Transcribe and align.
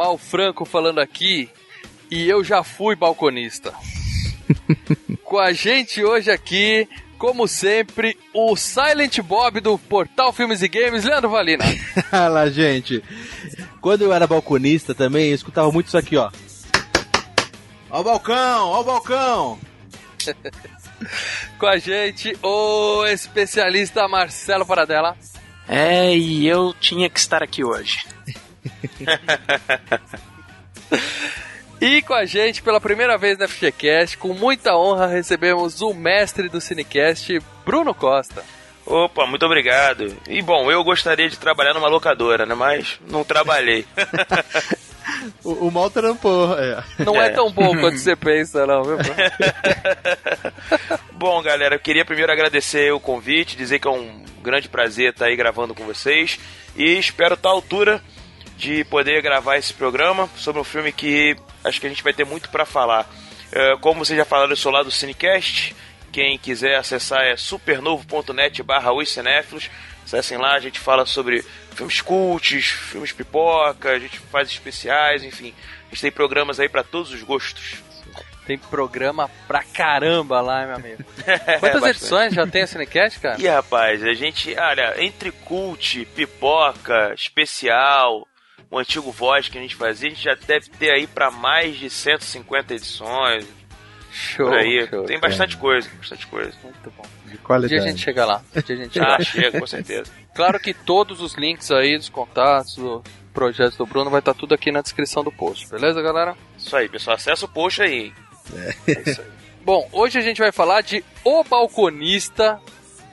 Mal 0.00 0.16
Franco 0.16 0.64
falando 0.64 0.98
aqui 0.98 1.50
e 2.10 2.26
eu 2.26 2.42
já 2.42 2.64
fui 2.64 2.96
balconista. 2.96 3.74
Com 5.22 5.38
a 5.38 5.52
gente 5.52 6.02
hoje 6.02 6.30
aqui, 6.30 6.88
como 7.18 7.46
sempre, 7.46 8.16
o 8.32 8.56
Silent 8.56 9.18
Bob 9.20 9.60
do 9.60 9.76
Portal 9.76 10.32
Filmes 10.32 10.62
e 10.62 10.68
Games, 10.68 11.04
Leandro 11.04 11.28
Valina. 11.28 11.66
Fala, 12.10 12.50
gente. 12.50 13.04
Quando 13.82 14.00
eu 14.00 14.10
era 14.10 14.26
balconista 14.26 14.94
também, 14.94 15.28
eu 15.28 15.34
escutava 15.34 15.70
muito 15.70 15.88
isso 15.88 15.98
aqui, 15.98 16.16
ó. 16.16 16.30
Ó 17.90 18.00
o 18.00 18.04
balcão, 18.04 18.68
ó 18.68 18.80
o 18.80 18.84
balcão. 18.84 19.58
Com 21.60 21.66
a 21.66 21.76
gente, 21.76 22.34
o 22.42 23.04
especialista 23.04 24.08
Marcelo 24.08 24.64
Paradela. 24.64 25.14
É, 25.68 26.16
e 26.16 26.46
eu 26.46 26.74
tinha 26.80 27.10
que 27.10 27.20
estar 27.20 27.42
aqui 27.42 27.62
hoje. 27.62 27.98
E 31.80 32.02
com 32.02 32.12
a 32.12 32.26
gente, 32.26 32.62
pela 32.62 32.78
primeira 32.78 33.16
vez 33.16 33.38
na 33.38 33.48
FGCast, 33.48 34.18
com 34.18 34.34
muita 34.34 34.76
honra, 34.76 35.06
recebemos 35.06 35.80
o 35.80 35.94
mestre 35.94 36.46
do 36.46 36.60
Cinecast, 36.60 37.40
Bruno 37.64 37.94
Costa. 37.94 38.44
Opa, 38.84 39.26
muito 39.26 39.46
obrigado. 39.46 40.14
E 40.28 40.42
bom, 40.42 40.70
eu 40.70 40.84
gostaria 40.84 41.30
de 41.30 41.38
trabalhar 41.38 41.72
numa 41.72 41.88
locadora, 41.88 42.44
né? 42.44 42.54
Mas 42.54 43.00
não 43.08 43.24
trabalhei. 43.24 43.86
O, 45.44 45.66
o 45.66 45.72
mal 45.72 45.90
trampou, 45.90 46.56
é. 46.58 46.82
Não 47.00 47.20
é, 47.20 47.30
tão 47.30 47.50
bom 47.50 47.76
quanto 47.78 47.96
você 47.98 48.14
pensa, 48.14 48.64
não, 48.64 48.84
viu? 48.84 48.96
Bruno? 48.96 49.14
bom, 51.12 51.42
galera, 51.42 51.74
eu 51.74 51.80
queria 51.80 52.04
primeiro 52.04 52.32
agradecer 52.32 52.92
o 52.92 53.00
convite, 53.00 53.56
dizer 53.56 53.80
que 53.80 53.88
é 53.88 53.90
um 53.90 54.24
grande 54.40 54.68
prazer 54.68 55.10
estar 55.10 55.26
aí 55.26 55.36
gravando 55.36 55.74
com 55.74 55.84
vocês. 55.84 56.38
E 56.76 56.96
espero 56.96 57.34
estar 57.34 57.48
à 57.48 57.52
altura 57.52 58.00
de 58.60 58.84
poder 58.84 59.22
gravar 59.22 59.56
esse 59.56 59.72
programa 59.72 60.28
sobre 60.36 60.60
um 60.60 60.64
filme 60.64 60.92
que 60.92 61.34
acho 61.64 61.80
que 61.80 61.86
a 61.86 61.88
gente 61.88 62.04
vai 62.04 62.12
ter 62.12 62.26
muito 62.26 62.50
para 62.50 62.66
falar. 62.66 63.08
É, 63.50 63.74
como 63.78 64.04
vocês 64.04 64.18
já 64.18 64.24
falaram, 64.26 64.50
eu 64.50 64.56
sou 64.56 64.70
lá 64.70 64.82
do 64.82 64.90
Cinecast. 64.90 65.74
Quem 66.12 66.38
quiser 66.38 66.76
acessar 66.76 67.22
é 67.22 67.38
supernovo.net 67.38 68.62
barra 68.62 68.92
os 68.92 69.10
cinéfilos. 69.10 69.70
Acessem 70.04 70.36
lá, 70.36 70.56
a 70.56 70.60
gente 70.60 70.78
fala 70.78 71.06
sobre 71.06 71.42
filmes 71.74 72.02
cults, 72.02 72.66
filmes 72.66 73.12
pipoca, 73.12 73.92
a 73.92 73.98
gente 73.98 74.18
faz 74.18 74.50
especiais, 74.50 75.24
enfim. 75.24 75.54
A 75.86 75.94
gente 75.94 76.02
tem 76.02 76.12
programas 76.12 76.60
aí 76.60 76.68
para 76.68 76.84
todos 76.84 77.12
os 77.12 77.22
gostos. 77.22 77.76
Tem 78.46 78.58
programa 78.58 79.30
pra 79.46 79.62
caramba 79.62 80.40
lá, 80.42 80.66
meu 80.66 80.76
amigo. 80.76 81.04
Quantas 81.60 81.80
bastante. 81.80 81.90
edições 81.96 82.34
já 82.34 82.46
tem 82.46 82.62
a 82.62 82.66
Cinecast, 82.66 83.20
cara? 83.20 83.40
E 83.40 83.46
rapaz, 83.46 84.04
a 84.04 84.12
gente, 84.12 84.54
olha, 84.58 85.02
entre 85.02 85.30
cult, 85.30 86.04
pipoca, 86.14 87.14
especial, 87.14 88.26
o 88.70 88.78
antigo 88.78 89.10
voz 89.10 89.48
que 89.48 89.58
a 89.58 89.60
gente 89.60 89.74
fazia, 89.74 90.08
a 90.08 90.12
gente 90.14 90.22
já 90.24 90.34
deve 90.34 90.68
ter 90.70 90.90
aí 90.90 91.06
para 91.06 91.30
mais 91.30 91.76
de 91.76 91.90
150 91.90 92.74
edições. 92.74 93.46
Show, 94.12 94.46
por 94.48 94.58
aí. 94.58 94.86
show. 94.88 95.04
Tem 95.04 95.20
bastante 95.20 95.56
coisa, 95.56 95.88
bastante 95.98 96.26
coisa. 96.26 96.52
Muito 96.64 96.90
bom. 96.96 97.02
De 97.24 97.26
Um 97.26 97.30
dia 97.30 97.38
qualidade. 97.44 97.76
a 97.82 97.86
gente 97.88 98.00
chega 98.02 98.24
lá. 98.24 98.42
Um 98.56 98.60
dia 98.60 98.74
a 98.76 98.78
gente 98.78 98.92
chega 98.94 99.06
lá. 99.08 99.16
Ah, 99.16 99.22
chega, 99.22 99.60
com 99.60 99.66
certeza. 99.66 100.10
Claro 100.32 100.60
que 100.60 100.72
todos 100.72 101.20
os 101.20 101.34
links 101.34 101.70
aí 101.72 101.98
dos 101.98 102.08
contatos, 102.08 102.76
do 102.76 103.02
projetos 103.34 103.76
do 103.76 103.84
Bruno 103.84 104.08
vai 104.10 104.20
estar 104.20 104.32
tudo 104.32 104.54
aqui 104.54 104.70
na 104.72 104.80
descrição 104.80 105.22
do 105.24 105.30
post, 105.30 105.68
beleza, 105.68 106.00
galera? 106.00 106.36
Isso 106.56 106.74
aí, 106.74 106.88
pessoal, 106.88 107.16
acessa 107.16 107.44
o 107.44 107.48
post 107.48 107.82
aí. 107.82 108.12
É 108.54 109.10
isso 109.10 109.20
aí. 109.20 109.26
Bom, 109.62 109.88
hoje 109.92 110.18
a 110.18 110.22
gente 110.22 110.38
vai 110.40 110.50
falar 110.52 110.80
de 110.82 111.04
O 111.24 111.42
Balconista 111.44 112.60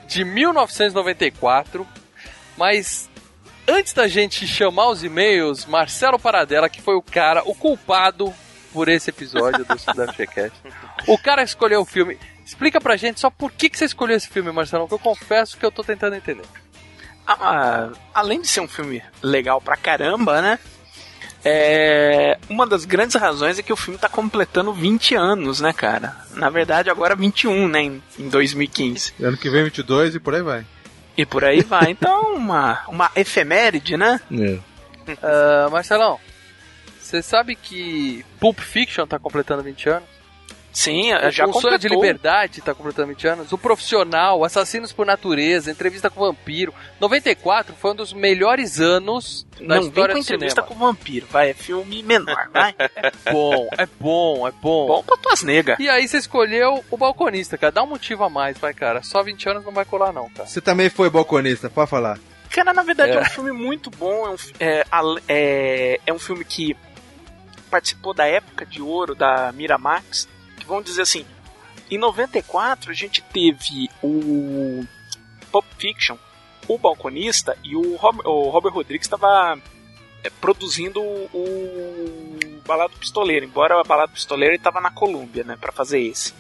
de 0.08 0.24
1994, 0.24 1.86
mas 2.56 3.10
antes 3.68 3.94
da 3.94 4.08
gente 4.08 4.48
chamar 4.48 4.90
os 4.90 5.04
e-mails, 5.04 5.66
Marcelo 5.66 6.18
Paradela, 6.18 6.70
que 6.70 6.82
foi 6.82 6.96
o 6.96 7.02
cara, 7.02 7.44
o 7.46 7.54
culpado 7.54 8.34
por 8.74 8.88
esse 8.88 9.10
episódio 9.10 9.66
do 9.66 9.78
FGCast, 9.78 10.58
o 11.08 11.18
cara 11.18 11.44
escolheu 11.44 11.82
o 11.82 11.86
filme. 11.86 12.18
Explica 12.46 12.80
pra 12.80 12.96
gente 12.96 13.20
só 13.20 13.30
por 13.30 13.52
que, 13.52 13.70
que 13.70 13.78
você 13.78 13.86
escolheu 13.86 14.16
esse 14.16 14.30
filme, 14.30 14.52
Marcelo, 14.52 14.88
que 14.88 14.94
eu 14.94 15.00
confesso 15.00 15.58
que 15.58 15.66
eu 15.66 15.72
tô 15.72 15.84
tentando 15.84 16.16
entender. 16.16 16.46
Ah, 17.28 17.90
além 18.14 18.42
de 18.42 18.48
ser 18.48 18.62
um 18.62 18.68
filme 18.68 19.04
legal 19.22 19.60
pra 19.60 19.76
caramba, 19.76 20.42
né? 20.42 20.58
É, 21.44 22.38
uma 22.50 22.66
das 22.66 22.86
grandes 22.86 23.16
razões 23.16 23.60
é 23.60 23.64
que 23.64 23.72
o 23.72 23.78
filme 23.78 24.00
tá 24.00 24.10
completando 24.10 24.74
20 24.74 25.16
anos, 25.16 25.60
né, 25.62 25.74
cara? 25.74 26.16
Na 26.34 26.50
verdade, 26.50 26.90
agora 26.90 27.16
21, 27.16 27.68
né, 27.68 27.82
em, 27.82 28.04
em 28.18 28.30
2015. 28.30 29.14
Ano 29.22 29.38
que 29.38 29.50
vem 29.50 29.64
22 29.64 30.16
e 30.16 30.20
por 30.20 30.36
aí 30.36 30.42
vai. 30.42 30.66
E 31.18 31.26
por 31.26 31.44
aí 31.44 31.62
vai. 31.62 31.90
Então, 31.90 32.36
uma, 32.36 32.84
uma 32.88 33.12
efeméride, 33.16 33.98
né? 33.98 34.22
É. 34.32 34.60
Ah, 35.24 35.68
Marcelão, 35.72 36.20
você 37.00 37.22
sabe 37.22 37.56
que 37.56 38.24
Pulp 38.40 38.60
Fiction 38.60 39.08
tá 39.08 39.18
completando 39.18 39.64
20 39.64 39.90
anos? 39.90 40.10
Sim, 40.72 41.10
já 41.32 41.46
o 41.46 41.48
de 41.48 41.54
completou. 41.54 41.90
Liberdade 41.90 42.62
tá 42.62 42.72
completando 42.74 43.08
20 43.08 43.28
anos. 43.28 43.52
O 43.52 43.58
Profissional, 43.58 44.44
Assassinos 44.44 44.94
por 44.94 45.08
Natureza, 45.08 45.72
Entrevista 45.72 46.08
com 46.10 46.22
o 46.22 46.28
Vampiro. 46.28 46.72
94 47.00 47.74
foi 47.76 47.92
um 47.92 47.96
dos 47.96 48.14
melhores 48.14 48.80
anos 48.80 49.48
da 49.60 49.76
Não, 49.76 49.76
vem 49.82 49.88
história 49.88 50.14
com 50.14 50.20
do 50.20 50.24
entrevista 50.24 50.62
cinema. 50.62 50.68
com 50.68 50.74
o 50.76 50.88
vampiro, 50.88 51.26
vai, 51.32 51.50
é 51.50 51.54
filme 51.56 52.04
menor, 52.04 52.50
vai. 52.54 52.76
É 52.78 53.12
bom, 53.32 53.68
é 53.76 53.88
bom, 54.00 54.48
é 54.48 54.52
bom. 54.52 54.88
Bom 54.88 55.04
pra 55.04 55.18
tuas 55.18 55.42
negas. 55.42 55.80
E 55.80 55.90
aí 55.90 56.08
você 56.08 56.18
escolheu 56.18 56.84
o 56.92 56.98
Balconista, 56.98 57.58
cara. 57.58 57.72
Dá 57.72 57.82
um 57.82 57.88
motivo 57.88 58.24
a 58.24 58.30
mais, 58.30 58.58
vai, 58.60 58.74
cara. 58.74 59.02
Só 59.02 59.24
20 59.24 59.50
anos 59.50 59.66
não 59.66 59.72
vai 59.72 59.84
colar 59.86 60.14
não, 60.14 60.30
cara. 60.30 60.48
Você 60.48 60.62
também 60.62 60.90
foi 60.92 61.10
balconista, 61.10 61.70
pode 61.72 61.90
falar. 61.90 62.20
Cara, 62.52 62.72
na 62.72 62.84
verdade 62.84 63.14
é, 63.14 63.16
É. 63.16 63.22
um 63.22 63.26
filme 63.26 63.52
muito 63.52 63.90
bom. 63.90 64.28
É 64.28 64.30
um, 64.30 64.36
é, 64.60 64.84
é, 65.28 66.00
é 66.06 66.14
um 66.14 66.20
filme 66.20 66.46
que 66.46 66.78
participou 67.72 68.14
da 68.14 68.26
época 68.28 68.64
de 68.66 68.80
ouro 68.82 69.16
da 69.16 69.52
Miramax. 69.54 70.28
Vamos 70.68 70.86
dizer 70.86 71.02
assim, 71.04 71.26
em 71.90 71.98
94 71.98 72.92
a 72.92 72.94
gente 72.94 73.22
teve 73.22 73.90
o 74.04 74.84
Pulp 75.52 75.66
Fiction, 75.78 76.18
o 76.68 76.78
Balconista 76.78 77.58
e 77.64 77.76
o, 77.76 77.96
Rob- 77.96 78.22
o 78.26 78.50
Robert 78.50 78.74
Rodrigues 78.74 79.06
estava 79.08 79.58
produzindo 80.42 81.02
o 81.02 82.38
Balado 82.68 82.94
Pistoleiro. 83.00 83.46
Embora 83.46 83.80
o 83.80 83.84
Balado 83.84 84.12
Pistoleiro 84.12 84.56
estava 84.56 84.82
na 84.82 84.92
Colômbia, 84.92 85.44
né, 85.44 85.58
para 85.60 85.72
fazer 85.72 86.02
esse. 86.02 86.34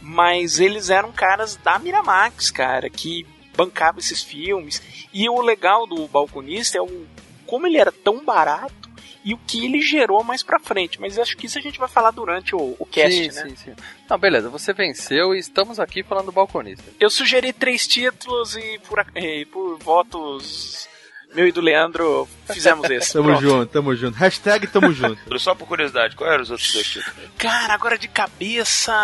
Mas 0.00 0.58
eles 0.60 0.88
eram 0.88 1.12
caras 1.12 1.56
da 1.56 1.78
Miramax, 1.78 2.50
cara, 2.50 2.88
que 2.88 3.26
bancava 3.56 3.98
esses 3.98 4.22
filmes. 4.22 4.82
E 5.12 5.28
o 5.28 5.40
legal 5.40 5.86
do 5.86 6.06
Balconista 6.08 6.78
é 6.78 6.80
o 6.80 7.06
como 7.46 7.66
ele 7.66 7.78
era 7.78 7.92
tão 7.92 8.24
barato 8.24 8.85
e 9.26 9.34
o 9.34 9.38
que 9.38 9.64
ele 9.64 9.80
gerou 9.80 10.22
mais 10.22 10.44
pra 10.44 10.60
frente. 10.60 11.00
Mas 11.00 11.18
acho 11.18 11.36
que 11.36 11.46
isso 11.46 11.58
a 11.58 11.60
gente 11.60 11.80
vai 11.80 11.88
falar 11.88 12.12
durante 12.12 12.54
o, 12.54 12.76
o 12.78 12.86
cast, 12.86 13.12
sim, 13.12 13.26
né? 13.26 13.48
sim, 13.48 13.56
sim. 13.56 13.74
Não, 14.08 14.16
beleza, 14.16 14.48
você 14.48 14.72
venceu 14.72 15.34
e 15.34 15.40
estamos 15.40 15.80
aqui 15.80 16.04
falando 16.04 16.26
do 16.26 16.32
Balconista. 16.32 16.84
Eu 17.00 17.10
sugeri 17.10 17.52
três 17.52 17.88
títulos 17.88 18.54
e 18.54 18.78
por, 18.88 19.04
e 19.16 19.44
por 19.46 19.78
votos 19.78 20.88
meu 21.34 21.48
e 21.48 21.50
do 21.50 21.60
Leandro 21.60 22.28
fizemos 22.46 22.86
esse. 22.88 23.14
Tamo 23.14 23.30
Pronto. 23.30 23.42
junto, 23.42 23.66
tamo 23.66 23.96
junto. 23.96 24.16
Hashtag 24.16 24.68
tamo 24.68 24.92
junto. 24.92 25.38
Só 25.40 25.56
por 25.56 25.66
curiosidade, 25.66 26.14
qual 26.14 26.30
eram 26.30 26.44
os 26.44 26.50
outros 26.52 26.72
dois 26.72 26.86
títulos? 26.86 27.30
Cara, 27.36 27.74
agora 27.74 27.98
de 27.98 28.06
cabeça 28.06 28.94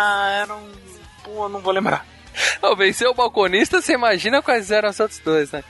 era 0.41 0.55
um. 0.55 0.71
Pô, 1.25 1.49
não 1.49 1.59
vou 1.59 1.73
lembrar. 1.73 2.05
Não, 2.61 2.75
venceu 2.77 3.11
o 3.11 3.13
Balconista, 3.13 3.81
você 3.81 3.93
imagina 3.93 4.41
quais 4.41 4.71
eram 4.71 4.89
os 4.89 4.99
outros 4.99 5.19
dois, 5.19 5.51
né? 5.51 5.63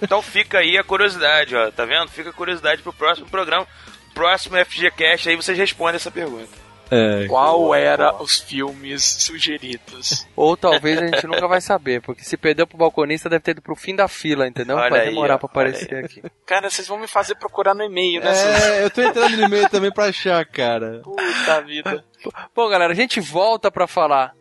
Então 0.00 0.20
fica 0.20 0.58
aí 0.58 0.76
a 0.76 0.84
curiosidade, 0.84 1.56
ó. 1.56 1.70
Tá 1.70 1.86
vendo? 1.86 2.08
Fica 2.08 2.28
a 2.28 2.32
curiosidade 2.32 2.82
pro 2.82 2.92
próximo 2.92 3.28
programa. 3.28 3.66
Próximo 4.14 4.56
FGCast 4.64 5.28
aí 5.28 5.36
vocês 5.36 5.58
respondem 5.58 5.96
essa 5.96 6.10
pergunta. 6.10 6.64
É. 6.90 7.26
Qual 7.26 7.74
era 7.74 8.14
os 8.22 8.38
filmes 8.38 9.02
sugeridos? 9.02 10.26
Ou 10.36 10.56
talvez 10.56 10.98
a 10.98 11.06
gente 11.06 11.26
nunca 11.26 11.48
vai 11.48 11.60
saber, 11.60 12.00
porque 12.02 12.22
se 12.22 12.36
perdeu 12.36 12.66
pro 12.66 12.76
balconista 12.76 13.28
deve 13.28 13.42
ter 13.42 13.50
ido 13.52 13.62
pro 13.62 13.74
fim 13.74 13.96
da 13.96 14.06
fila, 14.06 14.46
entendeu? 14.46 14.76
Olha 14.76 14.90
vai 14.90 15.00
aí, 15.00 15.08
demorar 15.08 15.34
ó, 15.34 15.38
pra 15.38 15.46
aparecer 15.46 16.04
aqui. 16.04 16.22
Cara, 16.46 16.68
vocês 16.70 16.86
vão 16.86 16.98
me 16.98 17.06
fazer 17.08 17.34
procurar 17.36 17.74
no 17.74 17.82
e-mail, 17.82 18.22
né? 18.22 18.32
É, 18.32 18.84
eu 18.84 18.90
tô 18.90 19.00
entrando 19.00 19.36
no 19.36 19.44
e-mail 19.44 19.68
também 19.68 19.90
pra 19.90 20.04
achar, 20.04 20.44
cara. 20.46 21.00
Puta 21.02 21.60
vida. 21.62 22.04
Bom, 22.54 22.68
galera, 22.68 22.92
a 22.92 22.96
gente 22.96 23.18
volta 23.20 23.70
pra 23.70 23.86
falar 23.86 24.32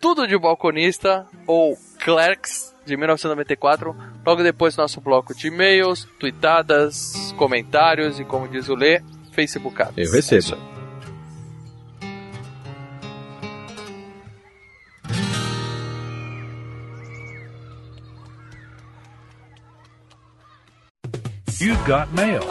tudo 0.00 0.26
de 0.26 0.38
balconista 0.38 1.26
ou 1.46 1.76
Clerks 1.98 2.74
de 2.84 2.96
1994, 2.96 3.96
logo 4.24 4.42
depois 4.42 4.76
do 4.76 4.82
nosso 4.82 5.00
bloco 5.00 5.34
de 5.34 5.48
e-mails, 5.48 6.06
tweetadas, 6.20 7.34
comentários 7.36 8.20
e, 8.20 8.24
como 8.24 8.46
diz 8.46 8.68
o 8.68 8.76
Lê, 8.76 9.02
facebookadas. 9.36 9.98
Eu 9.98 10.10
recebo. 10.10 10.56
You've 21.60 21.84
got 21.86 22.12
mail. 22.12 22.42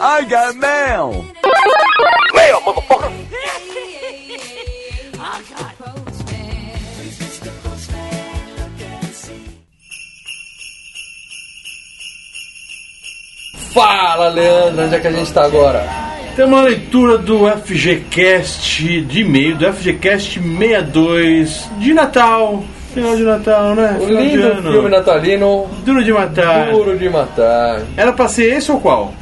Fala, 13.72 14.28
Leandro, 14.30 14.84
onde 14.84 14.94
é 14.94 15.00
que 15.00 15.06
a 15.06 15.12
gente 15.12 15.32
tá 15.32 15.44
agora? 15.44 16.15
Tem 16.36 16.44
uma 16.44 16.60
leitura 16.60 17.16
do 17.16 17.48
FGCast 17.48 19.00
de 19.00 19.20
e-mail, 19.22 19.56
do 19.56 19.72
FGCast 19.72 20.38
62 20.38 21.70
de 21.78 21.94
Natal. 21.94 22.62
Final 22.92 23.16
de 23.16 23.22
Natal, 23.24 23.74
né? 23.74 23.96
O 23.98 24.06
Final 24.06 24.22
de 24.22 24.28
lindo 24.28 24.46
ano. 24.46 24.72
filme 24.72 24.88
natalino, 24.90 25.66
Duro 25.82 26.04
de 26.04 26.12
matar. 26.12 26.70
Duro 26.70 26.98
de 26.98 27.08
Matar. 27.08 27.80
Era 27.96 28.12
pra 28.12 28.28
ser 28.28 28.54
esse 28.54 28.70
ou 28.70 28.78
qual? 28.78 29.14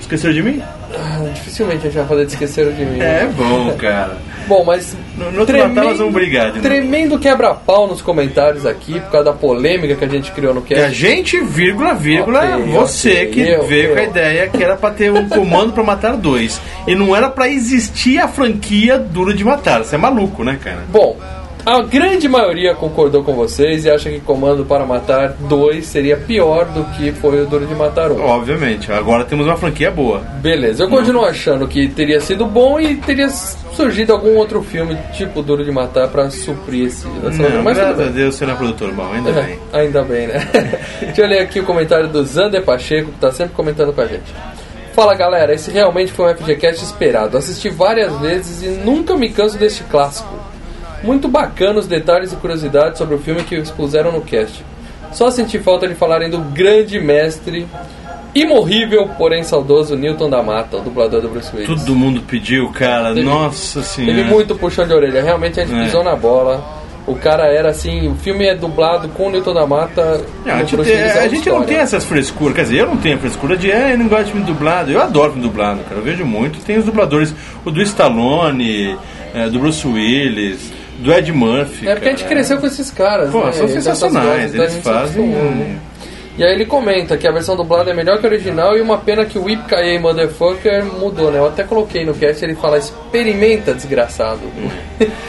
Esqueceram 0.00 0.34
de 0.34 0.42
mim? 0.42 0.62
Ah, 0.94 1.28
dificilmente 1.34 1.80
a 1.86 1.90
gente 1.90 1.96
vai 1.98 2.06
fazer 2.06 2.26
de 2.26 2.32
esquecer 2.32 2.72
de 2.72 2.84
mim. 2.84 2.96
É 3.00 3.24
né? 3.24 3.34
bom, 3.36 3.72
cara. 3.76 4.16
Bom, 4.46 4.64
mas 4.64 4.96
No, 5.18 5.32
no 5.32 5.40
outro 5.40 5.56
Natal 5.56 5.84
nós 5.84 5.98
vamos 5.98 6.12
brigar 6.14 6.52
de. 6.52 6.60
Tremendo 6.60 7.18
quebra-pau 7.18 7.88
nos 7.88 8.00
comentários 8.00 8.64
aqui, 8.64 9.00
por 9.00 9.10
causa 9.10 9.24
da 9.24 9.32
polêmica 9.32 9.96
que 9.96 10.04
a 10.04 10.08
gente 10.08 10.30
criou 10.30 10.54
no 10.54 10.60
E 10.70 10.74
a 10.74 10.76
cast. 10.84 10.94
gente, 10.94 11.40
vírgula, 11.40 11.94
vírgula, 11.94 12.40
Ok, 12.56 12.64
você 12.72 13.10
ok, 13.10 13.26
que 13.30 13.40
eu, 13.40 13.66
veio 13.66 13.88
eu. 13.90 13.94
com 13.94 14.00
a 14.00 14.04
ideia 14.04 14.48
que 14.48 14.62
era 14.62 14.76
pra 14.76 14.90
ter 14.90 15.10
um 15.12 15.28
comando 15.28 15.72
pra 15.72 15.82
matar 15.82 16.16
dois. 16.16 16.60
E 16.86 16.94
não 16.94 17.14
era 17.16 17.28
pra 17.28 17.48
existir 17.48 18.18
a 18.20 18.28
franquia 18.28 18.98
Duro 18.98 19.34
de 19.34 19.44
Matar. 19.44 19.82
Você 19.84 19.96
é 19.96 19.98
maluco, 19.98 20.44
né, 20.44 20.58
cara? 20.62 20.84
Bom, 20.88 21.16
a 21.66 21.82
grande 21.82 22.28
maioria 22.28 22.74
concordou 22.76 23.24
com 23.24 23.34
vocês 23.34 23.84
e 23.84 23.90
acha 23.90 24.08
que 24.08 24.20
Comando 24.20 24.64
para 24.64 24.86
Matar 24.86 25.30
2 25.40 25.84
seria 25.84 26.16
pior 26.16 26.64
do 26.66 26.84
que 26.96 27.10
foi 27.10 27.42
o 27.42 27.46
Duro 27.46 27.66
de 27.66 27.74
Matar 27.74 28.12
1. 28.12 28.20
Obviamente. 28.24 28.92
Agora 28.92 29.24
temos 29.24 29.46
uma 29.46 29.56
franquia 29.56 29.90
boa. 29.90 30.20
Beleza, 30.40 30.84
eu 30.84 30.88
continuo 30.88 31.24
achando 31.24 31.66
que 31.66 31.88
teria 31.88 32.20
sido 32.20 32.46
bom 32.46 32.78
e 32.78 32.94
teria 32.96 33.28
surgido 33.28 34.12
algum 34.12 34.36
outro 34.36 34.62
filme 34.62 34.96
tipo 35.12 35.42
Duro 35.42 35.64
de 35.64 35.72
Matar 35.72 36.06
pra 36.08 36.30
suprir 36.30 36.86
esse. 36.86 37.06
Não, 37.08 37.62
Mas 37.64 37.76
graças 37.76 38.00
a. 38.00 38.10
Deus 38.10 38.36
você 38.36 38.46
não 38.46 38.54
é 38.54 38.56
produtor 38.56 38.92
bom, 38.92 39.12
ainda 39.12 39.30
É, 39.30 39.42
bem. 39.42 39.58
ainda 39.72 40.02
bem, 40.02 40.28
né? 40.28 40.48
Deixa 41.02 41.22
eu 41.22 41.26
ler 41.26 41.40
aqui 41.40 41.58
o 41.58 41.64
comentário 41.64 42.08
do 42.08 42.24
Zander 42.24 42.62
Pacheco, 42.62 43.10
que 43.10 43.18
tá 43.18 43.32
sempre 43.32 43.54
comentando 43.54 43.92
com 43.92 44.00
a 44.00 44.06
gente. 44.06 44.32
Fala 44.94 45.14
galera, 45.14 45.52
esse 45.52 45.70
realmente 45.70 46.12
foi 46.12 46.32
um 46.32 46.36
FGCast 46.36 46.82
esperado. 46.84 47.36
Assisti 47.36 47.68
várias 47.68 48.16
vezes 48.20 48.62
e 48.62 48.68
nunca 48.84 49.14
me 49.16 49.28
canso 49.30 49.58
deste 49.58 49.82
clássico. 49.84 50.32
Muito 51.06 51.28
bacana 51.28 51.78
os 51.78 51.86
detalhes 51.86 52.32
e 52.32 52.36
curiosidades 52.36 52.98
sobre 52.98 53.14
o 53.14 53.18
filme 53.18 53.42
que 53.44 53.54
expuseram 53.54 54.10
no 54.12 54.20
cast. 54.20 54.62
Só 55.12 55.30
senti 55.30 55.58
falta 55.60 55.86
de 55.88 55.94
falarem 55.94 56.28
do 56.28 56.38
grande 56.38 56.98
mestre, 57.00 57.66
imorrível, 58.34 59.08
porém 59.16 59.42
saudoso 59.42 59.96
Newton 59.96 60.28
da 60.28 60.42
Mata, 60.42 60.76
o 60.78 60.80
dublador 60.80 61.22
do 61.22 61.28
Bruce 61.28 61.50
Willis. 61.54 61.68
Todo 61.68 61.94
mundo 61.94 62.20
pediu, 62.26 62.68
cara. 62.70 63.14
Teve- 63.14 63.22
Nossa 63.22 63.80
Teve 63.80 63.86
senhora. 64.12 64.24
muito 64.24 64.54
puxão 64.56 64.86
de 64.86 64.92
orelha, 64.92 65.22
realmente 65.22 65.60
a 65.60 65.64
gente 65.64 65.78
É. 65.80 65.84
pisou 65.84 66.02
na 66.04 66.14
bola. 66.16 66.62
O 67.06 67.14
cara 67.14 67.46
era 67.46 67.70
assim, 67.70 68.08
o 68.08 68.16
filme 68.16 68.44
é 68.46 68.54
dublado 68.56 69.08
com 69.10 69.28
o 69.28 69.30
Newton 69.30 69.54
da 69.54 69.64
Mata. 69.64 70.20
Não, 70.44 70.54
a 70.54 70.58
gente, 70.64 70.76
tem- 70.76 70.92
é 70.92 71.12
a 71.20 71.28
gente 71.28 71.48
não 71.48 71.62
tem 71.62 71.76
essas 71.76 72.04
frescuras, 72.04 72.52
quer 72.56 72.62
dizer, 72.62 72.78
eu 72.80 72.86
não 72.88 72.96
tenho 72.96 73.14
a 73.14 73.18
frescura 73.20 73.56
de, 73.56 73.70
ah, 73.70 73.90
eu 73.92 73.98
não 73.98 74.08
gosto 74.08 74.24
de 74.24 74.32
filme 74.32 74.44
dublado. 74.46 74.90
Eu 74.90 75.00
adoro 75.00 75.30
filme 75.32 75.46
dublado, 75.46 75.80
cara, 75.84 76.00
eu 76.00 76.02
vejo 76.02 76.26
muito. 76.26 76.58
Tem 76.64 76.76
os 76.76 76.84
dubladores, 76.84 77.32
o 77.64 77.70
do 77.70 77.80
Stallone, 77.80 78.98
é, 79.32 79.48
do 79.48 79.56
Bruce 79.60 79.86
Willis, 79.86 80.72
do 80.98 81.12
Ed 81.12 81.32
Murphy. 81.32 81.88
É 81.88 81.94
porque 81.94 82.08
a 82.08 82.10
gente 82.12 82.22
cara. 82.24 82.34
cresceu 82.36 82.58
com 82.58 82.66
esses 82.66 82.90
caras. 82.90 83.30
Pô, 83.30 83.44
né? 83.44 83.52
são 83.52 83.66
tantas 83.66 83.84
sensacionais, 83.84 84.54
eles 84.54 84.78
fazem. 84.78 85.22
um- 85.22 85.50
né? 85.50 85.78
E 86.38 86.44
aí 86.44 86.52
ele 86.52 86.66
comenta 86.66 87.16
que 87.16 87.26
a 87.26 87.32
versão 87.32 87.56
dublada 87.56 87.90
é 87.90 87.94
melhor 87.94 88.18
que 88.20 88.26
a 88.26 88.28
original 88.28 88.76
e 88.76 88.82
uma 88.82 88.98
pena 88.98 89.24
que 89.24 89.38
o 89.38 89.44
Whip 89.44 89.62
Kaye 89.66 89.98
Motherfucker 89.98 90.84
mudou, 90.84 91.30
né? 91.30 91.38
Eu 91.38 91.46
até 91.46 91.64
coloquei 91.64 92.04
no 92.04 92.12
cast, 92.12 92.44
ele 92.44 92.54
fala, 92.54 92.76
experimenta, 92.76 93.72
desgraçado. 93.72 94.40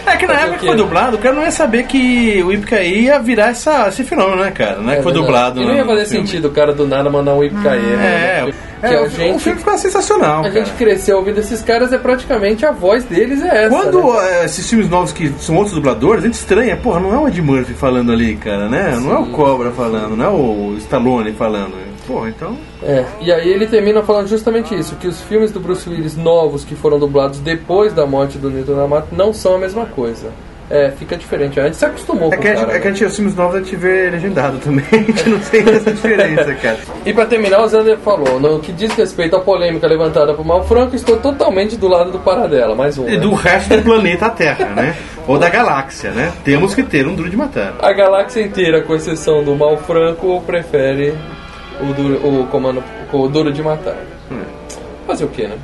É 0.05 0.17
que 0.17 0.25
na 0.27 0.33
época 0.33 0.57
que 0.57 0.65
foi 0.65 0.75
né? 0.75 0.83
dublado, 0.83 1.15
o 1.15 1.19
cara 1.19 1.33
não 1.33 1.43
ia 1.43 1.51
saber 1.51 1.83
que 1.83 2.43
o 2.43 2.51
Ipicaí 2.51 3.05
ia 3.05 3.19
virar 3.19 3.51
essa, 3.51 3.87
esse 3.87 4.03
fenômeno, 4.03 4.43
né, 4.43 4.51
cara? 4.51 4.81
Não 4.81 4.91
é, 4.91 4.97
que 4.97 5.03
foi 5.03 5.13
verdade. 5.13 5.25
dublado. 5.25 5.61
E 5.61 5.65
não 5.65 5.75
ia 5.75 5.85
fazer 5.85 6.05
sentido 6.07 6.49
o 6.49 6.51
cara 6.51 6.73
do 6.73 6.85
nada 6.85 7.09
mandar 7.09 7.35
um 7.35 7.37
Whip 7.37 7.55
Kaye, 7.63 7.81
né? 7.81 8.41
É, 8.41 8.45
Que 8.45 8.53
é, 8.81 8.95
a 8.95 9.01
o, 9.03 9.09
gente- 9.09 9.35
o 9.35 9.39
filme 9.39 9.59
ficou 9.59 9.77
sensacional, 9.77 10.39
A 10.39 10.44
cara. 10.44 10.53
gente 10.65 10.71
cresceu 10.74 11.18
ouvindo 11.18 11.39
esses 11.39 11.62
caras, 11.62 11.91
é 11.94 11.97
praticamente 11.97 12.65
a 12.65 12.71
voz 12.71 13.03
deles 13.03 13.41
é 13.44 13.65
essa. 13.65 13.69
Quando 13.75 14.13
né? 14.13 14.41
é, 14.41 14.45
esses 14.45 14.69
filmes 14.69 14.89
novos 14.89 15.12
que 15.12 15.29
são 15.39 15.56
outros 15.56 15.74
dubladores, 15.74 16.24
a 16.24 16.27
gente 16.27 16.35
estranha, 16.35 16.75
porra, 16.77 17.00
não 17.00 17.13
é 17.13 17.18
o 17.18 17.27
Ed 17.27 17.41
Murphy 17.41 17.74
falando 17.74 18.12
ali, 18.12 18.35
cara, 18.35 18.68
né? 18.69 18.97
Não 19.01 19.12
é 19.12 19.19
o 19.19 19.25
Cobra 19.27 19.71
falando, 19.71 20.15
não 20.15 20.25
é 20.25 20.29
o 20.29 20.75
Stallone 20.77 21.31
falando. 21.33 21.74
Porra, 22.06 22.29
então. 22.29 22.57
É, 22.81 23.03
e 23.19 23.31
aí 23.31 23.50
ele 23.50 23.68
termina 23.68 24.01
falando 24.01 24.27
justamente 24.27 24.74
isso, 24.74 24.95
que 24.95 25.07
os 25.07 25.19
filmes 25.21 25.51
do 25.51 25.59
Bruce 25.59 25.89
Willis 25.89 26.15
novos 26.15 26.63
que 26.63 26.74
foram 26.74 26.97
dublados 26.97 27.39
depois 27.39 27.91
da 27.91 28.06
morte 28.06 28.38
do 28.38 28.50
Newton 28.50 28.79
Amato 28.79 29.07
não 29.12 29.33
são 29.33 29.56
a 29.56 29.57
mesma 29.59 29.85
coisa. 29.88 30.31
É, 30.69 30.91
fica 30.91 31.15
diferente. 31.15 31.59
A 31.59 31.63
gente 31.63 31.77
se 31.77 31.85
acostumou 31.85 32.31
É 32.31 32.35
com 32.35 32.41
que, 32.41 32.47
a 32.49 32.55
gente, 32.55 32.65
cara. 32.65 32.77
é 32.77 32.81
que 32.81 32.87
a 32.87 32.91
gente, 32.91 33.05
os 33.05 33.15
filmes 33.15 33.35
novos 33.35 33.55
a 33.55 33.59
gente 33.59 33.75
vê 33.77 34.09
legendado 34.09 34.57
também, 34.57 34.85
a 34.91 34.97
gente 34.97 35.29
não 35.29 35.39
tem 35.39 35.61
essa 35.61 35.91
diferença, 35.93 36.53
cara. 36.55 36.77
E 37.05 37.13
pra 37.13 37.25
terminar, 37.25 37.61
o 37.61 37.67
Zander 37.67 37.97
falou, 37.99 38.37
no 38.39 38.59
que 38.59 38.73
diz 38.73 38.91
respeito 38.93 39.35
à 39.37 39.39
polêmica 39.39 39.87
levantada 39.87 40.33
por 40.33 40.45
Malfranco, 40.45 40.95
estou 40.95 41.17
totalmente 41.17 41.77
do 41.77 41.87
lado 41.87 42.11
do 42.11 42.19
Paradela, 42.19 42.75
mais 42.75 42.97
um. 42.97 43.07
E 43.07 43.11
né? 43.11 43.17
do 43.17 43.33
resto 43.33 43.77
do 43.77 43.81
planeta 43.83 44.29
Terra, 44.29 44.65
né? 44.75 44.95
Ou 45.25 45.37
da 45.39 45.49
galáxia, 45.49 46.11
né? 46.11 46.33
Temos 46.43 46.75
que 46.75 46.83
ter 46.83 47.07
um 47.07 47.15
duro 47.15 47.29
de 47.29 47.37
matar. 47.37 47.75
A 47.79 47.93
galáxia 47.93 48.41
inteira, 48.41 48.81
com 48.81 48.93
exceção 48.93 49.43
do 49.43 49.55
Malfranco, 49.55 50.41
prefere 50.45 51.13
o, 51.79 51.93
duro, 51.93 52.41
o 52.41 52.47
comando 52.47 52.83
o 53.13 53.27
duro 53.29 53.53
de 53.53 53.63
matar. 53.63 53.95
Hum. 54.29 54.41
Fazer 55.05 55.23
o 55.23 55.29
que, 55.29 55.47
né? 55.47 55.55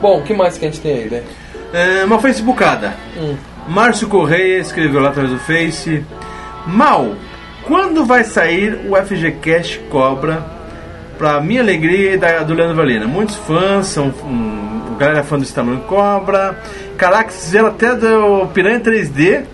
Bom, 0.00 0.18
o 0.18 0.22
que 0.22 0.32
mais 0.32 0.56
que 0.56 0.64
a 0.64 0.70
gente 0.70 0.80
tem 0.80 0.94
aí, 0.94 1.10
né? 1.10 1.22
É, 1.72 2.04
uma 2.04 2.18
facebookada. 2.18 2.94
Hum. 3.16 3.34
Márcio 3.68 4.08
Correia 4.08 4.58
escreveu 4.58 5.00
lá 5.00 5.10
atrás 5.10 5.30
do 5.30 5.38
Face. 5.38 6.04
Mal, 6.66 7.14
quando 7.62 8.04
vai 8.04 8.24
sair 8.24 8.80
o 8.88 8.96
FGCast 8.96 9.78
Cobra? 9.90 10.44
Pra 11.16 11.40
minha 11.40 11.60
alegria 11.60 12.14
e 12.14 12.16
da, 12.16 12.42
do 12.42 12.54
Leandro 12.54 12.76
Valina. 12.76 13.06
Muitos 13.06 13.36
fãs, 13.36 13.86
são 13.86 14.06
um, 14.24 14.96
galera 14.98 15.20
é 15.20 15.22
fã 15.22 15.38
do 15.38 15.44
Stallone 15.44 15.82
Cobra. 15.86 16.58
Caraca, 16.96 17.30
fizeram 17.30 17.68
até 17.68 17.94
do 17.94 18.46
Piranha 18.54 18.80
3D. 18.80 19.44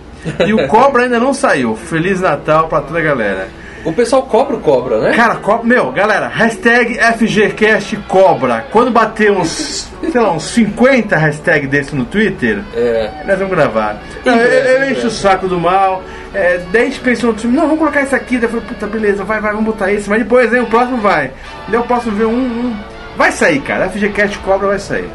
E 0.45 0.53
o 0.53 0.67
Cobra 0.69 1.03
ainda 1.03 1.19
não 1.19 1.33
saiu. 1.33 1.75
Feliz 1.75 2.21
Natal 2.21 2.67
pra 2.67 2.81
toda 2.81 2.99
a 2.99 3.01
galera. 3.01 3.47
O 3.87 3.93
pessoal 3.93 4.23
cobra 4.23 4.55
o 4.57 4.59
cobra, 4.59 4.99
né? 4.99 5.13
Cara, 5.15 5.35
co- 5.37 5.63
meu, 5.63 5.91
galera, 5.93 6.27
hashtag 6.27 6.97
FGCast 6.99 7.95
Cobra. 8.07 8.65
Quando 8.71 8.91
bater 8.91 9.31
uns, 9.31 9.89
sei 10.11 10.19
lá, 10.21 10.31
uns 10.33 10.43
50 10.43 11.15
hashtags 11.15 11.69
desse 11.69 11.95
no 11.95 12.03
Twitter, 12.03 12.59
É. 12.75 13.09
nós 13.25 13.39
vamos 13.39 13.55
gravar. 13.55 14.01
Não, 14.25 14.35
eu, 14.35 14.45
eu 14.45 14.81
encho 14.83 14.91
breve. 14.93 15.07
o 15.07 15.11
saco 15.11 15.47
do 15.47 15.57
mal. 15.59 16.03
É, 16.33 16.59
daí 16.71 16.81
a 16.81 16.85
gente 16.85 16.99
pensou 16.99 17.31
no 17.31 17.39
filme, 17.39 17.55
não, 17.55 17.63
vamos 17.63 17.79
colocar 17.79 18.01
isso 18.01 18.13
aqui. 18.15 18.35
Daí 18.37 18.43
eu 18.43 18.49
falei, 18.49 18.65
puta, 18.65 18.87
beleza, 18.87 19.23
vai, 19.23 19.39
vai, 19.39 19.51
vamos 19.53 19.65
botar 19.67 19.89
isso. 19.91 20.09
Mas 20.09 20.19
depois 20.19 20.53
aí 20.53 20.59
o 20.59 20.65
próximo 20.67 20.97
vai. 20.97 21.31
Daí 21.69 21.79
o 21.79 21.83
próximo 21.83 22.13
vê 22.15 22.25
um, 22.25 22.35
um. 22.35 22.75
Vai 23.15 23.31
sair, 23.31 23.61
cara. 23.61 23.87
FGCast 23.89 24.37
Cobra 24.39 24.67
vai 24.67 24.79
sair. 24.79 25.09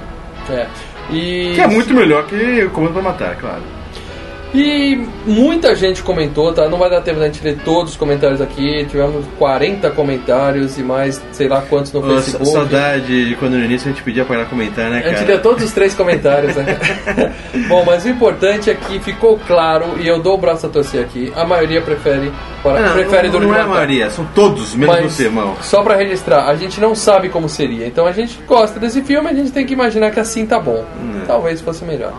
É. 0.49 0.67
E, 1.11 1.53
Que 1.55 1.61
é 1.61 1.67
muito 1.67 1.93
melhor 1.93 2.25
que 2.27 2.65
o 2.65 2.71
Comando 2.71 2.95
pra 2.95 3.03
Matar, 3.03 3.37
claro. 3.37 3.61
E 4.55 5.01
muita 5.25 5.75
gente 5.75 6.03
comentou, 6.03 6.53
tá? 6.53 6.69
Não 6.69 6.79
vai 6.79 6.91
dar 6.91 7.01
tempo 7.01 7.19
da 7.19 7.27
gente 7.27 7.43
ler 7.43 7.59
todos 7.65 7.93
os 7.93 7.97
comentários 7.97 8.41
aqui. 8.41 8.85
Tivemos 8.91 9.25
40 9.39 9.91
comentários 9.91 10.79
e 10.79 10.83
mais 10.83 11.23
sei 11.33 11.49
lá 11.49 11.63
quantos 11.63 11.93
no 11.93 12.01
Ô, 12.01 12.15
Facebook. 12.15 12.47
saudade 12.51 13.29
de 13.29 13.35
quando 13.37 13.53
no 13.53 13.65
início 13.65 13.89
a 13.89 13.93
gente 13.93 14.03
pedia 14.03 14.27
lá 14.29 14.45
comentar, 14.45 14.91
né, 14.91 14.99
A 14.99 15.09
gente 15.09 15.15
cara? 15.21 15.27
leu 15.29 15.43
todos 15.43 15.65
os 15.65 15.73
três 15.73 15.95
comentários, 15.95 16.55
né? 16.57 16.79
Bom, 17.69 17.83
mas 17.85 18.05
o 18.05 18.09
importante 18.09 18.71
é 18.71 18.75
que 18.75 19.01
ficou 19.01 19.39
claro, 19.47 19.99
e 20.01 20.07
eu 20.07 20.21
dou 20.21 20.35
o 20.35 20.39
braço 20.39 20.67
a 20.67 20.69
torcer 20.69 21.03
aqui, 21.03 21.33
a 21.35 21.45
maioria 21.45 21.81
prefere, 21.81 22.33
para, 22.63 22.81
Não, 22.81 22.93
prefere 22.93 23.29
não, 23.29 23.41
não 23.41 23.55
é 23.55 23.61
a 23.61 23.67
maioria, 23.67 24.11
são 24.11 24.25
todos, 24.35 24.75
menos 24.75 24.95
Mas, 24.97 25.13
você, 25.13 25.25
irmão. 25.25 25.57
só 25.61 25.83
pra 25.83 25.97
registrar, 25.97 26.47
a 26.49 26.55
gente 26.55 26.81
não 26.81 26.95
sabe 26.95 27.29
como 27.29 27.49
seria. 27.49 27.87
Então 27.87 28.07
a 28.07 28.13
gente 28.13 28.39
gosta 28.47 28.79
desse 28.79 29.03
filme, 29.03 29.29
a 29.29 29.35
gente 29.35 29.51
tem 29.51 29.65
que 29.67 29.73
imaginar 29.73 30.11
que 30.11 30.21
assim 30.21 30.47
tá 30.47 30.59
bom. 30.59 30.85
Hum. 31.01 31.23
Talvez 31.27 31.61
fosse 31.61 31.85
melhor. 31.85 32.13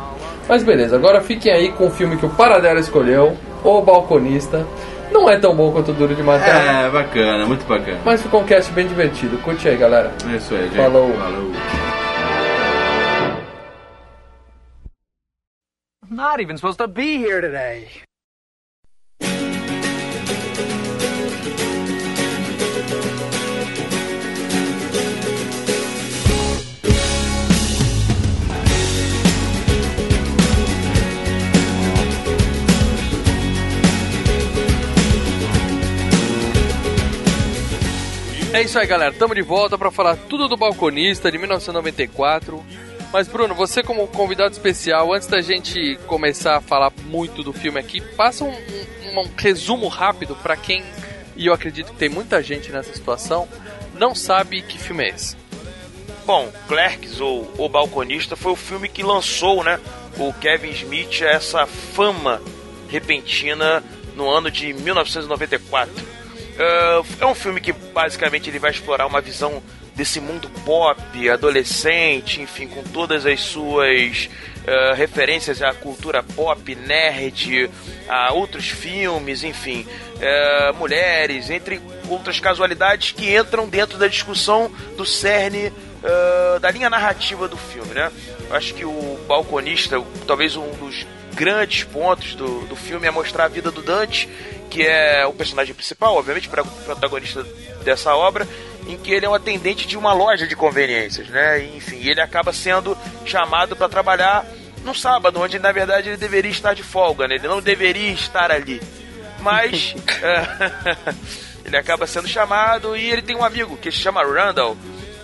Mas 0.47 0.63
beleza, 0.63 0.95
agora 0.95 1.21
fiquem 1.21 1.51
aí 1.51 1.71
com 1.71 1.87
o 1.87 1.91
filme 1.91 2.17
que 2.17 2.25
o 2.25 2.29
Paradela 2.29 2.79
escolheu, 2.79 3.37
O 3.63 3.81
Balconista. 3.81 4.65
Não 5.11 5.29
é 5.29 5.37
tão 5.39 5.55
bom 5.55 5.71
quanto 5.71 5.91
o 5.91 5.93
Duro 5.93 6.15
de 6.15 6.23
Matar, 6.23 6.85
É, 6.85 6.89
bacana, 6.89 7.45
muito 7.45 7.65
bacana. 7.65 7.99
mas 8.03 8.21
ficou 8.21 8.41
um 8.41 8.45
cast 8.45 8.71
bem 8.73 8.87
divertido. 8.87 9.37
Curte 9.39 9.69
aí, 9.69 9.77
galera. 9.77 10.11
É 10.31 10.35
isso 10.37 10.53
aí, 10.55 10.63
gente. 10.63 10.75
Falou. 10.75 11.13
Falou. 11.13 11.51
Not 16.09 16.39
even 16.41 16.57
supposed 16.57 16.77
to 16.79 16.87
be 16.87 17.17
here 17.17 17.41
today. 17.41 17.87
É 38.53 38.61
isso 38.61 38.77
aí, 38.77 38.85
galera. 38.85 39.13
Tamo 39.13 39.33
de 39.33 39.41
volta 39.41 39.77
pra 39.77 39.91
falar 39.91 40.15
tudo 40.29 40.47
do 40.47 40.55
Balconista 40.55 41.31
de 41.31 41.37
1994. 41.37 42.63
Mas, 43.11 43.27
Bruno, 43.27 43.53
você 43.53 43.83
como 43.83 44.07
convidado 44.07 44.51
especial, 44.53 45.13
antes 45.13 45.27
da 45.27 45.41
gente 45.41 45.97
começar 46.07 46.57
a 46.57 46.61
falar 46.61 46.91
muito 47.05 47.43
do 47.43 47.53
filme 47.53 47.79
aqui, 47.79 48.01
passa 48.01 48.43
um, 48.43 48.49
um- 48.51 49.19
um 49.21 49.29
resumo 49.37 49.87
rápido 49.87 50.35
pra 50.35 50.55
quem, 50.57 50.83
e 51.35 51.45
eu 51.47 51.53
acredito 51.53 51.91
que 51.91 51.97
tem 51.97 52.09
muita 52.09 52.41
gente 52.41 52.71
nessa 52.71 52.91
situação, 52.93 53.47
não 53.95 54.15
sabe 54.15 54.61
que 54.63 54.79
filme 54.79 55.03
é 55.03 55.09
esse. 55.09 55.35
Bom, 56.25 56.51
Clerks 56.67 57.19
ou 57.19 57.51
O 57.57 57.69
Balconista 57.69 58.35
foi 58.35 58.53
o 58.53 58.55
filme 58.55 58.89
que 58.89 59.03
lançou, 59.03 59.63
né, 59.63 59.79
o 60.17 60.33
Kevin 60.33 60.71
Smith 60.71 61.21
a 61.21 61.25
essa 61.27 61.67
fama 61.67 62.41
repentina 62.89 63.83
no 64.15 64.27
ano 64.29 64.49
de 64.49 64.73
1994. 64.73 65.91
Ah, 66.57 67.01
é 67.19 67.25
um 67.25 67.35
filme 67.35 67.59
que 67.59 67.71
basicamente 67.71 68.49
ele 68.49 68.59
vai 68.59 68.71
explorar 68.71 69.05
uma 69.05 69.21
visão 69.21 69.61
desse 69.95 70.19
mundo 70.19 70.49
pop, 70.65 71.29
adolescente, 71.29 72.41
enfim, 72.41 72.67
com 72.67 72.81
todas 72.83 73.25
as 73.25 73.39
suas 73.41 74.29
ah, 74.67 74.93
referências 74.93 75.61
à 75.61 75.73
cultura 75.73 76.23
pop, 76.23 76.75
nerd, 76.75 77.69
a 78.07 78.33
outros 78.33 78.69
filmes, 78.69 79.43
enfim, 79.43 79.85
eh, 80.19 80.71
mulheres, 80.73 81.49
entre 81.49 81.81
outras 82.09 82.39
casualidades 82.39 83.11
que 83.11 83.35
entram 83.35 83.67
dentro 83.67 83.97
da 83.97 84.07
discussão 84.07 84.71
do 84.97 85.05
cerne 85.05 85.71
ah, 86.03 86.59
da 86.59 86.71
linha 86.71 86.89
narrativa 86.89 87.47
do 87.47 87.57
filme, 87.57 87.93
né? 87.93 88.11
Acho 88.51 88.73
que 88.73 88.85
o 88.85 89.19
balconista, 89.27 90.01
talvez 90.27 90.55
um 90.55 90.69
dos 90.71 91.05
grandes 91.33 91.83
pontos 91.83 92.35
do, 92.35 92.61
do 92.67 92.75
filme 92.75 93.07
é 93.07 93.11
mostrar 93.11 93.45
a 93.45 93.47
vida 93.47 93.71
do 93.71 93.81
Dante, 93.81 94.29
que 94.69 94.83
é 94.83 95.25
o 95.25 95.33
personagem 95.33 95.73
principal, 95.75 96.15
obviamente, 96.15 96.49
pra- 96.49 96.63
protagonista 96.63 97.43
dessa 97.83 98.15
obra, 98.15 98.47
em 98.87 98.97
que 98.97 99.11
ele 99.13 99.25
é 99.25 99.29
um 99.29 99.33
atendente 99.33 99.87
de 99.87 99.97
uma 99.97 100.13
loja 100.13 100.47
de 100.47 100.55
conveniências, 100.55 101.27
né? 101.27 101.63
Enfim, 101.75 101.97
ele 102.07 102.21
acaba 102.21 102.51
sendo 102.51 102.97
chamado 103.25 103.75
para 103.75 103.87
trabalhar 103.89 104.45
num 104.83 104.93
sábado, 104.93 105.39
onde 105.41 105.59
na 105.59 105.71
verdade 105.71 106.09
ele 106.09 106.17
deveria 106.17 106.51
estar 106.51 106.73
de 106.73 106.83
folga, 106.83 107.27
né? 107.27 107.35
Ele 107.35 107.47
não 107.47 107.61
deveria 107.61 108.11
estar 108.11 108.51
ali. 108.51 108.81
Mas 109.39 109.95
ele 111.65 111.77
acaba 111.77 112.07
sendo 112.07 112.27
chamado 112.27 112.95
e 112.95 113.11
ele 113.11 113.21
tem 113.21 113.35
um 113.35 113.43
amigo 113.43 113.77
que 113.77 113.91
se 113.91 113.97
chama 113.97 114.23
Randall, 114.23 114.75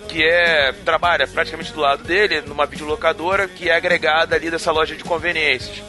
que 0.08 0.24
é 0.24 0.72
trabalha 0.86 1.28
praticamente 1.28 1.72
do 1.74 1.80
lado 1.82 2.04
dele, 2.04 2.42
numa 2.42 2.66
videolocadora 2.66 3.48
que 3.48 3.70
é 3.70 3.76
agregada 3.76 4.36
ali 4.36 4.50
dessa 4.50 4.72
loja 4.72 4.96
de 4.96 5.04
conveniências. 5.04 5.84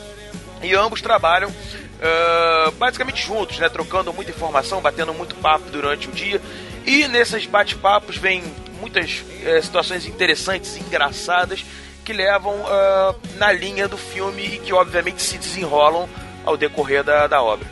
E 0.62 0.74
ambos 0.74 1.00
trabalham 1.00 1.50
ah, 2.02 2.70
basicamente 2.78 3.24
juntos, 3.26 3.58
né? 3.58 3.68
Trocando 3.68 4.12
muita 4.12 4.30
informação, 4.30 4.80
batendo 4.80 5.12
muito 5.14 5.34
papo 5.36 5.70
durante 5.70 6.08
o 6.08 6.12
dia. 6.12 6.40
E 6.86 7.06
nesses 7.08 7.46
bate-papos 7.46 8.16
vem 8.16 8.42
muitas 8.80 9.22
eh, 9.44 9.60
situações 9.60 10.06
interessantes 10.06 10.76
e 10.76 10.80
engraçadas 10.80 11.64
que 12.04 12.12
levam 12.12 12.54
ah, 12.66 13.14
na 13.36 13.52
linha 13.52 13.86
do 13.86 13.98
filme 13.98 14.42
e 14.54 14.58
que 14.58 14.72
obviamente 14.72 15.22
se 15.22 15.36
desenrolam 15.38 16.08
ao 16.44 16.56
decorrer 16.56 17.04
da, 17.04 17.26
da 17.26 17.42
obra. 17.42 17.66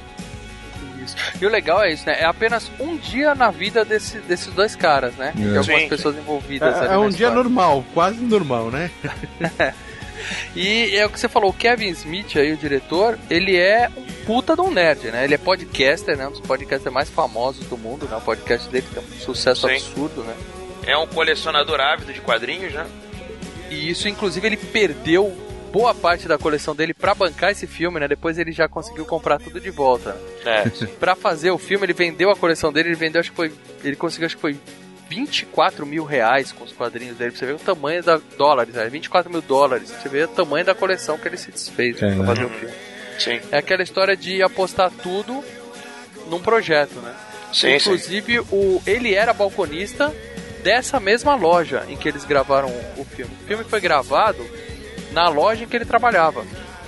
Isso. 1.02 1.16
E 1.40 1.47
o 1.47 1.49
legal 1.49 1.83
é 1.83 1.90
isso, 1.90 2.04
né? 2.07 2.16
É 2.21 2.26
apenas 2.26 2.71
um 2.78 2.99
dia 2.99 3.35
na 3.35 3.50
vida 3.50 3.83
desse- 3.83 4.18
desses 4.21 4.52
dois 4.52 4.76
caras, 4.76 5.14
né? 5.14 5.33
De 5.35 5.57
algumas 5.57 5.83
Sim. 5.83 5.88
pessoas 5.88 6.16
envolvidas. 6.16 6.76
ali 6.76 6.88
É, 6.88 6.92
é 6.92 6.99
um 6.99 7.09
dia 7.09 7.30
normal, 7.30 7.83
quase 7.95 8.18
normal, 8.21 8.71
né? 8.71 8.90
E 10.54 10.97
é 10.97 11.06
o 11.06 11.11
que 11.11 11.18
você 11.18 11.28
falou, 11.28 11.50
o 11.50 11.52
Kevin 11.52 11.88
Smith 11.88 12.37
aí, 12.37 12.52
o 12.52 12.56
diretor, 12.56 13.18
ele 13.30 13.56
é 13.56 13.90
um 13.97 14.25
puta 14.25 14.54
de 14.54 14.61
um 14.61 14.70
nerd, 14.70 15.11
né? 15.11 15.25
Ele 15.25 15.35
é 15.35 15.38
podcaster, 15.38 16.16
né? 16.16 16.26
Um 16.28 16.32
dos 16.32 16.40
podcasters 16.40 16.92
mais 16.92 17.08
famosos 17.08 17.66
do 17.66 17.76
mundo, 17.76 18.06
né? 18.06 18.16
O 18.16 18.20
podcast 18.20 18.68
dele 18.68 18.87
tem 18.92 19.02
um 19.02 19.20
sucesso 19.20 19.66
Sim. 19.66 19.75
absurdo, 19.75 20.23
né? 20.23 20.35
É 20.87 20.97
um 20.97 21.06
colecionador 21.06 21.80
ávido 21.80 22.12
de 22.12 22.20
quadrinhos, 22.20 22.73
né? 22.73 22.87
E 23.70 23.90
isso, 23.90 24.08
inclusive, 24.08 24.47
ele 24.47 24.56
perdeu 24.56 25.37
boa 25.73 25.94
parte 25.94 26.26
da 26.26 26.38
coleção 26.38 26.75
dele 26.75 26.94
pra 26.94 27.14
bancar 27.14 27.50
esse 27.50 27.66
filme, 27.66 28.00
né? 28.00 28.08
Depois 28.08 28.38
ele 28.38 28.52
já 28.52 28.68
conseguiu 28.68 29.04
comprar 29.04 29.38
tudo 29.38 29.61
de 29.61 29.70
volta. 29.70 30.16
É. 30.44 30.64
Pra 30.99 31.14
fazer 31.14 31.50
o 31.50 31.58
filme, 31.58 31.85
ele 31.85 31.92
vendeu 31.92 32.30
a 32.30 32.37
coleção 32.37 32.73
dele, 32.73 32.88
ele 32.88 32.97
vendeu, 32.97 33.20
acho 33.20 33.30
que 33.30 33.37
foi. 33.37 33.52
Ele 33.85 33.97
conseguiu, 33.97 34.26
acho 34.26 34.37
que 34.37 34.40
foi 34.40 34.56
24 35.08 35.86
mil 35.86 36.04
reais 36.04 36.52
com 36.52 36.64
os 36.64 36.72
quadrinhos 36.72 37.16
dele. 37.16 37.30
Pra 37.30 37.38
você 37.40 37.46
ver 37.46 37.54
o 37.54 37.58
tamanho 37.58 38.02
da. 38.02 38.20
dólares, 38.36 38.74
né? 38.74 38.88
24 38.88 39.30
mil 39.30 39.40
dólares. 39.40 39.90
Pra 39.90 40.00
você 40.00 40.08
ver 40.08 40.24
o 40.26 40.28
tamanho 40.28 40.64
da 40.64 40.74
coleção 40.74 41.16
que 41.18 41.26
ele 41.28 41.36
se 41.36 41.50
desfez 41.50 41.96
pra 41.98 42.10
fazer 42.26 42.44
o 42.44 42.50
filme. 42.50 42.74
Sim, 43.18 43.40
É 43.50 43.58
aquela 43.58 43.82
história 43.82 44.16
de 44.16 44.42
apostar 44.42 44.90
tudo 45.02 45.42
num 46.30 46.40
projeto, 46.40 46.94
né? 47.00 47.14
sim, 47.52 47.60
sim. 47.70 47.74
Inclusive, 47.76 48.40
o, 48.52 48.82
ele 48.86 49.14
era 49.14 49.32
balconista 49.32 50.14
dessa 50.62 51.00
mesma 51.00 51.34
loja 51.34 51.84
em 51.88 51.96
que 51.96 52.08
eles 52.08 52.24
gravaram 52.24 52.68
o, 52.68 53.00
o 53.00 53.04
filme. 53.04 53.32
O 53.42 53.46
filme 53.46 53.64
foi 53.64 53.80
gravado 53.80 54.44
na 55.12 55.28
loja 55.28 55.64
em 55.64 55.66
que 55.66 55.74
ele 55.76 55.84
trabalhava. 55.84 56.44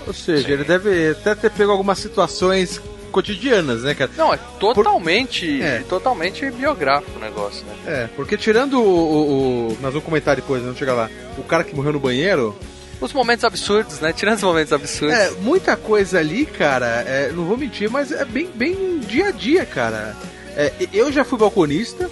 Ou 0.06 0.12
seja, 0.12 0.52
ele 0.52 0.64
deve 0.64 1.10
até 1.10 1.34
ter 1.34 1.50
pego 1.50 1.72
algumas 1.72 1.98
situações 1.98 2.80
cotidianas, 3.10 3.82
né, 3.82 3.94
cara? 3.94 4.10
Não, 4.16 4.32
é 4.32 4.38
totalmente, 4.58 5.60
É. 5.62 5.82
totalmente 5.88 6.50
biográfico 6.50 7.18
o 7.18 7.20
negócio, 7.20 7.64
né? 7.66 7.74
É, 7.86 8.08
porque 8.16 8.36
tirando 8.36 8.74
o. 8.80 8.86
o, 8.86 9.68
o 9.72 9.78
nós 9.80 9.92
vamos 9.92 10.04
comentar 10.04 10.36
depois, 10.36 10.62
não 10.62 10.74
chega 10.74 10.92
lá. 10.94 11.10
O 11.36 11.42
cara 11.42 11.64
que 11.64 11.74
morreu 11.74 11.92
no 11.92 12.00
banheiro. 12.00 12.56
Os 13.00 13.12
momentos 13.14 13.44
absurdos, 13.44 13.98
né? 14.00 14.12
Tirando 14.12 14.36
os 14.36 14.42
momentos 14.42 14.72
absurdos. 14.72 15.16
É, 15.16 15.30
muita 15.40 15.74
coisa 15.76 16.18
ali, 16.18 16.44
cara. 16.44 16.86
é, 17.06 17.32
não 17.34 17.44
vou 17.46 17.56
mentir, 17.56 17.88
mas 17.90 18.12
é 18.12 18.24
bem, 18.26 18.48
bem 18.54 18.98
dia 19.00 19.28
a 19.28 19.30
dia, 19.30 19.64
cara. 19.64 20.14
É, 20.56 20.72
eu 20.92 21.10
já 21.10 21.24
fui 21.24 21.38
balconista. 21.38 22.10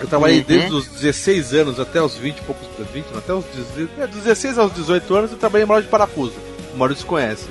Eu 0.00 0.06
trabalhei 0.06 0.38
Uhum. 0.38 0.44
desde 0.46 0.72
os 0.72 0.86
16 0.88 1.52
anos 1.52 1.78
até 1.78 2.00
os 2.00 2.14
20 2.16 2.38
e 2.38 2.42
poucos. 2.42 2.66
20, 2.94 3.06
não, 3.10 3.18
até 3.18 3.34
os 3.34 3.44
18, 3.54 3.90
é, 4.00 4.06
dos 4.06 4.16
16 4.22 4.56
aos 4.58 4.72
18 4.72 5.14
anos 5.14 5.32
eu 5.32 5.36
trabalhei 5.36 5.66
em 5.66 5.68
loja 5.68 5.82
de 5.82 5.88
parafuso. 5.88 6.32
O 6.74 6.78
Maurício 6.78 7.04
conhece. 7.04 7.48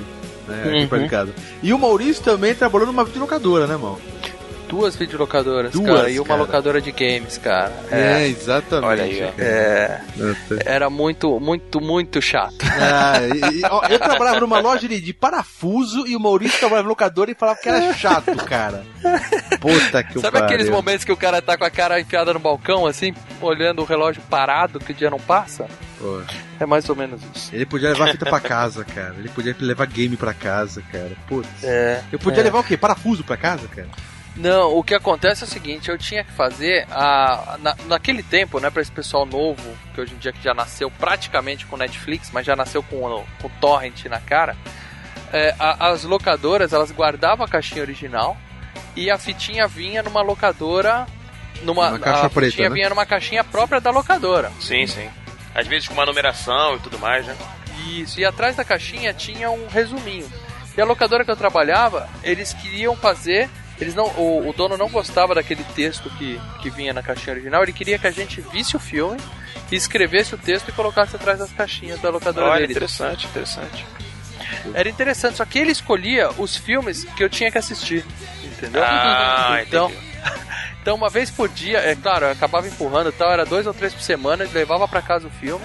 Né, 0.50 0.62
aqui 0.64 0.78
Uhum. 0.82 0.88
perto 0.88 1.02
de 1.04 1.08
casa. 1.08 1.32
E 1.62 1.72
o 1.72 1.78
Maurício 1.78 2.22
também 2.22 2.54
trabalhou 2.54 2.86
numa 2.86 3.04
videolocadora, 3.04 3.66
né, 3.66 3.74
irmão? 3.74 3.98
Duas 4.70 4.96
videolocadoras, 4.96 5.72
Duas, 5.72 5.86
cara, 5.96 6.10
e 6.10 6.18
uma 6.18 6.26
cara. 6.28 6.40
locadora 6.40 6.80
de 6.80 6.92
games, 6.92 7.36
cara. 7.38 7.72
É, 7.90 8.26
exatamente. 8.28 8.86
Olha 8.86 9.02
aí, 9.04 9.22
ó. 9.24 9.32
cara. 9.32 9.42
É, 9.48 10.00
era 10.64 10.88
muito, 10.88 11.38
muito, 11.40 11.80
muito 11.80 12.22
chato. 12.22 12.54
Ah, 12.82 13.18
e- 13.20 13.58
e, 13.60 13.62
ó, 13.66 13.82
eu 13.88 13.98
trabalhava 13.98 14.40
numa 14.40 14.58
loja 14.58 14.88
de, 14.88 15.00
de 15.00 15.12
parafuso 15.12 16.06
e 16.06 16.16
o 16.16 16.20
Maurício 16.20 16.58
trabalhava 16.58 16.84
no 16.84 16.88
locadora 16.90 17.30
e 17.30 17.34
falava 17.34 17.58
que 17.60 17.68
era 17.68 17.92
chato, 17.92 18.34
cara. 18.46 18.82
Puta 19.60 20.02
que 20.02 20.16
o 20.18 20.20
Sabe 20.20 20.38
aqueles 20.38 20.66
pariu. 20.66 20.72
momentos 20.72 21.04
que 21.04 21.12
o 21.12 21.16
cara 21.16 21.42
tá 21.42 21.58
com 21.58 21.64
a 21.64 21.70
cara 21.70 22.00
enfiada 22.00 22.32
no 22.32 22.38
balcão, 22.40 22.86
assim, 22.86 23.12
olhando 23.40 23.82
o 23.82 23.84
relógio 23.84 24.22
parado, 24.30 24.78
que 24.80 24.92
o 24.92 24.94
dia 24.94 25.10
não 25.10 25.18
passa? 25.20 25.66
Pô, 25.98 26.22
É 26.58 26.64
mais 26.64 26.88
ou 26.88 26.96
menos 26.96 27.20
isso. 27.34 27.54
Ele 27.54 27.66
podia 27.66 27.90
levar 27.90 28.08
fita 28.12 28.24
pra 28.24 28.40
casa, 28.40 28.84
cara. 28.84 29.14
Ele 29.18 29.28
podia 29.28 29.54
levar 29.60 29.86
game 29.86 30.16
pra 30.16 30.32
casa, 30.32 30.82
cara. 30.90 31.12
Putz. 31.28 31.48
É. 31.62 32.02
Eu 32.10 32.18
podia 32.18 32.40
é. 32.40 32.44
levar 32.44 32.60
o 32.60 32.64
quê? 32.64 32.76
Parafuso 32.76 33.22
pra 33.24 33.36
casa, 33.36 33.68
cara? 33.68 33.88
Não, 34.36 34.76
o 34.78 34.82
que 34.82 34.94
acontece 34.94 35.42
é 35.42 35.46
o 35.46 35.50
seguinte, 35.50 35.90
eu 35.90 35.98
tinha 35.98 36.24
que 36.24 36.32
fazer 36.32 36.86
a 36.90 37.56
na, 37.60 37.76
naquele 37.86 38.22
tempo, 38.22 38.58
né, 38.60 38.70
para 38.70 38.80
esse 38.80 38.90
pessoal 38.92 39.26
novo, 39.26 39.62
que 39.94 40.00
hoje 40.00 40.14
em 40.14 40.18
dia 40.18 40.32
que 40.32 40.42
já 40.42 40.54
nasceu 40.54 40.90
praticamente 40.90 41.66
com 41.66 41.76
Netflix, 41.76 42.30
mas 42.32 42.46
já 42.46 42.54
nasceu 42.56 42.82
com 42.82 42.96
o 43.04 43.24
com 43.42 43.48
torrent 43.60 44.04
na 44.06 44.20
cara. 44.20 44.56
é, 45.32 45.54
a- 45.60 45.88
as 45.90 46.02
locadoras, 46.04 46.72
elas 46.72 46.90
guardavam 46.90 47.44
a 47.44 47.48
caixinha 47.48 47.82
original 47.82 48.36
e 48.96 49.10
a 49.10 49.16
fitinha 49.18 49.68
vinha 49.68 50.02
numa 50.02 50.22
locadora 50.22 51.06
numa 51.62 51.88
Uma 51.90 51.98
caixa 52.00 52.26
a 52.26 52.30
preta, 52.30 52.50
fitinha 52.50 52.68
né? 52.68 52.74
vinha 52.74 52.88
numa 52.88 53.06
caixinha 53.06 53.44
própria 53.44 53.80
da 53.80 53.90
locadora. 53.90 54.50
Sim, 54.60 54.86
sim. 54.88 55.08
Às 55.54 55.66
vezes 55.68 55.86
com 55.86 55.94
uma 55.94 56.04
numeração 56.06 56.76
e 56.76 56.80
tudo 56.80 56.98
mais, 56.98 57.26
né? 57.26 57.36
Isso, 57.88 58.18
e 58.18 58.24
atrás 58.24 58.56
da 58.56 58.64
caixinha 58.64 59.12
tinha 59.14 59.50
um 59.50 59.68
resuminho. 59.68 60.28
E 60.76 60.80
a 60.80 60.84
locadora 60.84 61.24
que 61.24 61.30
eu 61.30 61.36
trabalhava, 61.36 62.08
eles 62.24 62.52
queriam 62.54 62.96
fazer. 62.96 63.48
Eles 63.80 63.94
não, 63.94 64.06
o, 64.08 64.48
o 64.48 64.52
dono 64.52 64.76
não 64.76 64.88
gostava 64.88 65.34
daquele 65.34 65.64
texto 65.74 66.10
que, 66.10 66.38
que 66.60 66.68
vinha 66.68 66.92
na 66.92 67.02
caixinha 67.02 67.34
original, 67.34 67.62
ele 67.62 67.72
queria 67.72 67.98
que 67.98 68.06
a 68.06 68.10
gente 68.10 68.40
visse 68.40 68.76
o 68.76 68.80
filme, 68.80 69.18
e 69.70 69.76
escrevesse 69.76 70.34
o 70.34 70.38
texto 70.38 70.68
e 70.68 70.72
colocasse 70.72 71.16
atrás 71.16 71.38
das 71.38 71.52
caixinhas 71.52 72.00
da 72.00 72.10
locadora 72.10 72.46
Olha, 72.46 72.60
deles. 72.60 72.76
interessante, 72.76 73.26
interessante. 73.26 73.86
era 74.74 74.88
interessante, 74.88 75.36
só 75.36 75.44
que 75.44 75.58
ele 75.58 75.70
escolhia 75.70 76.30
os 76.38 76.56
filmes 76.56 77.04
que 77.04 77.22
eu 77.22 77.28
tinha 77.28 77.50
que 77.50 77.58
assistir, 77.58 78.04
entendeu? 78.44 78.82
Ah, 78.84 79.60
então, 79.66 79.88
entendi. 79.90 80.10
então 80.82 80.96
uma 80.96 81.08
vez 81.08 81.30
por 81.30 81.48
dia, 81.48 81.78
é 81.78 81.94
claro, 81.94 82.26
eu 82.26 82.32
acabava 82.32 82.66
empurrando 82.66 83.10
e 83.10 83.12
tal, 83.12 83.30
era 83.30 83.46
dois 83.46 83.66
ou 83.66 83.72
três 83.72 83.94
por 83.94 84.02
semana, 84.02 84.44
ele 84.44 84.52
levava 84.52 84.88
pra 84.88 85.00
casa 85.00 85.28
o 85.28 85.30
filme 85.30 85.64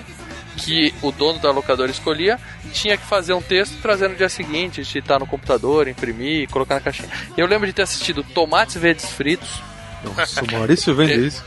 que 0.58 0.94
o 1.02 1.12
dono 1.12 1.40
da 1.40 1.52
locadora 1.52 1.92
escolhia, 1.92 2.40
tinha 2.72 2.98
que 2.98 3.06
fazer 3.06 3.34
um 3.34 3.42
texto 3.42 3.76
trazendo 3.82 4.12
no 4.12 4.18
dia 4.18 4.30
seguinte, 4.30 4.82
digitar 4.82 5.20
no 5.20 5.28
computador, 5.28 5.88
imprimir, 5.88 6.50
colocar 6.50 6.76
na 6.76 6.82
caixinha. 6.82 7.10
Eu 7.38 7.46
lembro 7.48 7.68
de 7.68 7.74
ter 7.74 7.82
assistido 7.84 8.24
Tomates 8.24 8.76
Verdes 8.76 9.10
Fritos, 9.10 9.62
Nossa, 10.04 10.44
o 10.44 10.48
Maurício 10.52 10.96
vende 10.96 11.28
isso. 11.28 11.44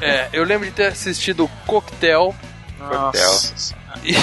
é, 0.00 0.28
eu 0.32 0.44
lembro 0.44 0.66
de 0.66 0.72
ter 0.72 0.86
assistido 0.86 1.48
Coquetel, 1.66 2.34
Nossa. 2.78 3.74
E, 4.04 4.14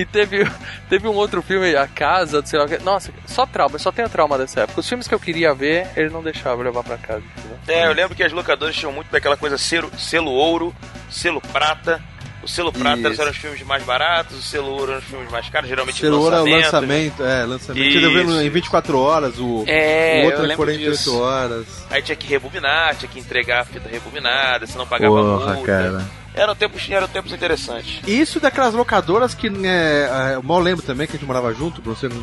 e 0.00 0.04
teve, 0.04 0.48
teve 0.88 1.08
um 1.08 1.14
outro 1.14 1.42
filme, 1.42 1.74
A 1.74 1.88
Casa, 1.88 2.44
sei 2.44 2.58
lá 2.58 2.66
o 2.66 2.68
que. 2.68 2.78
Nossa, 2.78 3.10
só 3.26 3.46
trauma, 3.46 3.78
só 3.78 3.90
tenho 3.90 4.08
trauma 4.08 4.36
dessa 4.38 4.60
época. 4.60 4.80
Os 4.80 4.88
filmes 4.88 5.08
que 5.08 5.14
eu 5.14 5.18
queria 5.18 5.52
ver, 5.54 5.88
ele 5.96 6.10
não 6.10 6.22
deixava 6.22 6.60
eu 6.60 6.64
levar 6.64 6.84
pra 6.84 6.98
casa. 6.98 7.22
entendeu? 7.36 7.58
É, 7.66 7.86
eu 7.86 7.92
lembro 7.92 8.14
que 8.14 8.22
as 8.22 8.30
locadoras 8.32 8.76
tinham 8.76 8.92
muito 8.92 9.10
daquela 9.10 9.36
coisa 9.36 9.56
selo, 9.58 9.90
selo 9.98 10.30
ouro, 10.30 10.74
selo 11.10 11.40
prata. 11.40 12.00
O 12.46 12.48
selo 12.48 12.72
prata 12.72 13.08
Isso. 13.08 13.20
eram 13.20 13.32
os 13.32 13.36
filmes 13.36 13.60
mais 13.62 13.82
baratos, 13.82 14.38
o 14.38 14.42
selo 14.42 14.68
ouro 14.70 14.92
eram 14.92 15.00
os 15.00 15.04
filmes 15.06 15.28
mais 15.32 15.48
caros, 15.48 15.68
geralmente 15.68 15.98
Ser 15.98 16.12
ouro 16.12 16.36
é 16.36 16.40
o 16.42 16.44
lançamento. 16.46 17.24
é, 17.24 17.44
lançamento. 17.44 17.92
Você 17.92 17.98
vendo 18.08 18.30
Isso. 18.30 18.40
em 18.40 18.48
24 18.50 18.98
horas, 19.00 19.38
o, 19.40 19.64
É, 19.66 20.18
o 20.18 20.20
eu 20.20 20.24
outro 20.26 20.44
em 20.44 20.48
lembro 20.48 20.56
48 20.64 20.90
disso. 20.96 21.18
horas. 21.18 21.66
Aí 21.90 22.00
tinha 22.02 22.14
que 22.14 22.26
rebobinar, 22.28 22.94
tinha 22.94 23.08
que 23.10 23.18
entregar 23.18 23.62
a 23.62 23.64
fita 23.64 23.88
rebobinada, 23.88 24.64
se 24.64 24.78
não 24.78 24.86
pagava 24.86 25.12
Porra, 25.12 25.54
multa. 25.54 25.66
cara. 25.66 26.04
Eram 26.34 26.54
tempos, 26.54 26.86
eram 26.88 27.08
tempos 27.08 27.32
interessantes. 27.32 28.00
Isso 28.06 28.38
daquelas 28.38 28.74
locadoras 28.74 29.34
que 29.34 29.48
é, 29.66 30.32
é, 30.34 30.38
o 30.38 30.42
Mal 30.44 30.60
lembro 30.60 30.84
também 30.84 31.06
que 31.08 31.14
a 31.14 31.18
gente 31.18 31.26
morava 31.26 31.52
junto, 31.52 31.82
pra 31.82 31.94
você 31.94 32.08
não, 32.08 32.16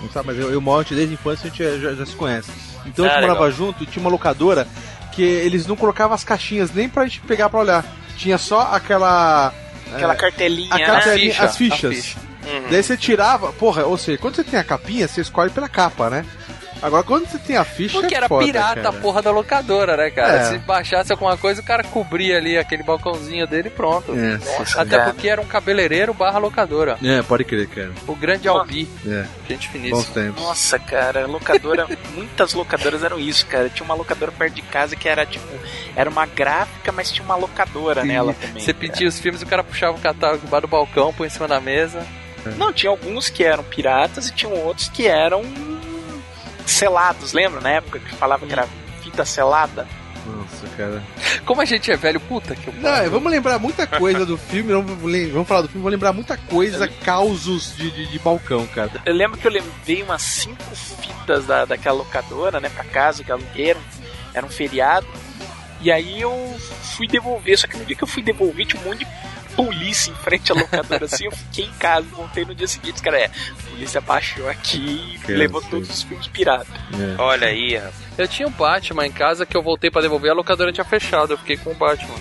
não 0.00 0.08
sabe, 0.10 0.28
mas 0.28 0.38
eu 0.38 0.50
e 0.52 0.56
o 0.56 0.62
Mal, 0.62 0.80
a 0.80 0.82
desde 0.84 1.02
a 1.02 1.14
infância, 1.14 1.48
a 1.48 1.50
gente 1.50 1.80
já, 1.82 1.92
já 1.94 2.06
se 2.06 2.16
conhece. 2.16 2.50
Então 2.86 3.04
a 3.04 3.08
Ah, 3.08 3.10
gente 3.12 3.20
legal. 3.20 3.36
morava 3.36 3.50
junto 3.50 3.82
e 3.82 3.86
tinha 3.86 4.00
uma 4.00 4.10
locadora 4.10 4.66
que 5.12 5.22
eles 5.22 5.66
não 5.66 5.76
colocavam 5.76 6.14
as 6.14 6.24
caixinhas 6.24 6.72
nem 6.72 6.88
pra 6.88 7.04
gente 7.04 7.20
pegar 7.20 7.50
pra 7.50 7.60
olhar. 7.60 7.84
Tinha 8.16 8.38
só 8.38 8.62
aquela. 8.72 9.52
Aquela 9.94 10.14
é, 10.14 10.16
cartelinha, 10.16 10.74
a 10.74 10.78
né? 10.78 10.86
cartelinha, 10.86 11.30
ficha, 11.30 11.44
as 11.44 11.56
fichas. 11.56 11.96
ficha. 11.96 12.18
Uhum. 12.46 12.68
Daí 12.70 12.82
você 12.82 12.96
tirava, 12.96 13.52
porra, 13.52 13.84
ou 13.84 13.98
seja, 13.98 14.18
quando 14.18 14.36
você 14.36 14.44
tem 14.44 14.58
a 14.58 14.64
capinha, 14.64 15.08
você 15.08 15.20
escolhe 15.20 15.50
pela 15.50 15.68
capa, 15.68 16.08
né? 16.08 16.24
Agora 16.82 17.02
quando 17.02 17.26
você 17.26 17.38
tem 17.38 17.56
a 17.56 17.64
ficha. 17.64 17.98
Porque 17.98 18.14
é 18.14 18.18
era 18.18 18.28
foda, 18.28 18.44
pirata 18.44 18.74
cara. 18.82 18.88
a 18.88 18.92
porra 18.92 19.22
da 19.22 19.30
locadora, 19.30 19.96
né, 19.96 20.10
cara? 20.10 20.34
É. 20.36 20.44
Se 20.44 20.58
baixasse 20.58 21.12
alguma 21.12 21.36
coisa, 21.36 21.60
o 21.60 21.64
cara 21.64 21.82
cobria 21.84 22.36
ali 22.36 22.56
aquele 22.58 22.82
balcãozinho 22.82 23.46
dele 23.46 23.68
e 23.68 23.70
pronto. 23.70 24.12
É, 24.14 24.38
Nossa, 24.58 24.82
Até 24.82 24.96
cara. 24.96 25.10
porque 25.12 25.28
era 25.28 25.40
um 25.40 25.46
cabeleireiro 25.46 26.12
barra 26.12 26.38
locadora. 26.38 26.98
é, 27.02 27.22
pode 27.22 27.44
crer, 27.44 27.66
cara. 27.68 27.92
O 28.06 28.14
grande 28.14 28.48
Albi. 28.48 28.88
É, 29.06 29.24
Gente 29.48 29.68
bons 29.68 29.72
finíssima. 29.72 30.14
tempos. 30.14 30.42
Nossa, 30.42 30.78
cara, 30.78 31.26
locadora, 31.26 31.86
muitas 32.14 32.52
locadoras 32.54 33.02
eram 33.02 33.18
isso, 33.18 33.46
cara. 33.46 33.68
Tinha 33.68 33.84
uma 33.84 33.94
locadora 33.94 34.32
perto 34.32 34.54
de 34.54 34.62
casa 34.62 34.94
que 34.96 35.08
era 35.08 35.24
tipo, 35.24 35.46
era 35.94 36.08
uma 36.10 36.26
gráfica, 36.26 36.92
mas 36.92 37.10
tinha 37.10 37.24
uma 37.24 37.36
locadora 37.36 38.02
Sim. 38.02 38.08
nela 38.08 38.34
também. 38.34 38.62
Você 38.62 38.74
pedia 38.74 39.08
os 39.08 39.18
filmes, 39.18 39.42
o 39.42 39.46
cara 39.46 39.64
puxava 39.64 39.96
o 39.96 40.00
catálogo 40.00 40.46
embaixo 40.46 40.66
do 40.66 40.70
balcão, 40.70 41.12
põe 41.12 41.26
em 41.26 41.30
cima 41.30 41.48
da 41.48 41.60
mesa. 41.60 42.06
Não, 42.56 42.72
tinha 42.72 42.90
alguns 42.90 43.28
que 43.28 43.42
eram 43.42 43.64
piratas 43.64 44.28
e 44.28 44.32
tinham 44.32 44.54
outros 44.54 44.88
que 44.88 45.08
eram 45.08 45.42
selados, 46.66 47.32
lembra? 47.32 47.60
Na 47.60 47.70
época 47.70 47.98
que 47.98 48.14
falava 48.16 48.46
que 48.46 48.52
era 48.52 48.66
fita 49.02 49.24
selada. 49.24 49.86
Nossa, 50.26 50.66
cara. 50.76 51.02
Como 51.44 51.60
a 51.60 51.64
gente 51.64 51.88
é 51.92 51.96
velho, 51.96 52.18
puta 52.18 52.56
que 52.56 52.66
eu 52.66 52.74
Não, 52.74 52.90
é, 52.92 53.08
vamos 53.08 53.30
lembrar 53.30 53.60
muita 53.60 53.86
coisa 53.86 54.26
do 54.26 54.36
filme, 54.36 54.72
vamos, 54.72 55.00
lem- 55.04 55.30
vamos 55.30 55.46
falar 55.46 55.60
do 55.62 55.68
filme, 55.68 55.82
vamos 55.84 55.92
lembrar 55.92 56.12
muita 56.12 56.36
coisa, 56.36 56.88
causos 56.88 57.76
de, 57.76 57.90
de, 57.92 58.06
de 58.06 58.18
balcão, 58.18 58.66
cara. 58.66 58.90
Eu 59.06 59.14
lembro 59.14 59.38
que 59.38 59.46
eu 59.46 59.52
levei 59.52 60.02
umas 60.02 60.22
cinco 60.22 60.64
fitas 60.74 61.46
da, 61.46 61.64
daquela 61.64 61.98
locadora, 61.98 62.58
né, 62.58 62.68
pra 62.68 62.82
casa, 62.82 63.22
que 63.22 63.30
aluguei, 63.30 63.70
era, 63.70 63.78
um- 63.78 63.82
era 64.34 64.46
um 64.46 64.48
feriado. 64.50 65.06
E 65.80 65.92
aí 65.92 66.20
eu 66.20 66.56
fui 66.96 67.06
devolver, 67.06 67.56
só 67.56 67.68
que 67.68 67.76
no 67.76 67.84
dia 67.84 67.94
que 67.94 68.02
eu 68.02 68.08
fui 68.08 68.22
devolver 68.22 68.66
tinha 68.66 68.82
um 68.82 68.86
monte 68.86 69.00
de 69.04 69.06
polícia 69.56 70.10
em 70.10 70.14
frente 70.14 70.52
à 70.52 70.54
locadora, 70.54 71.04
assim, 71.06 71.24
eu 71.24 71.32
fiquei 71.32 71.64
em 71.64 71.72
casa, 71.78 72.06
voltei 72.12 72.44
no 72.44 72.54
dia 72.54 72.66
seguinte, 72.68 73.00
cara, 73.02 73.18
é, 73.18 73.24
a 73.26 73.70
polícia 73.70 74.00
baixou 74.00 74.48
aqui 74.48 75.18
e 75.28 75.32
levou 75.32 75.62
sim. 75.62 75.68
todos 75.70 75.88
os 75.90 76.02
filmes 76.02 76.26
piratas. 76.28 76.68
Olha 77.18 77.48
aí, 77.48 77.74
rapaz. 77.76 77.94
Eu 78.18 78.26
tinha 78.28 78.48
um 78.48 78.50
Batman 78.50 79.06
em 79.06 79.12
casa 79.12 79.44
que 79.44 79.56
eu 79.56 79.62
voltei 79.62 79.90
pra 79.90 80.00
devolver, 80.00 80.30
a 80.30 80.34
locadora 80.34 80.72
tinha 80.72 80.84
fechado. 80.84 81.32
Eu 81.34 81.38
fiquei 81.38 81.56
com 81.56 81.70
o 81.70 81.74
Batman. 81.74 82.14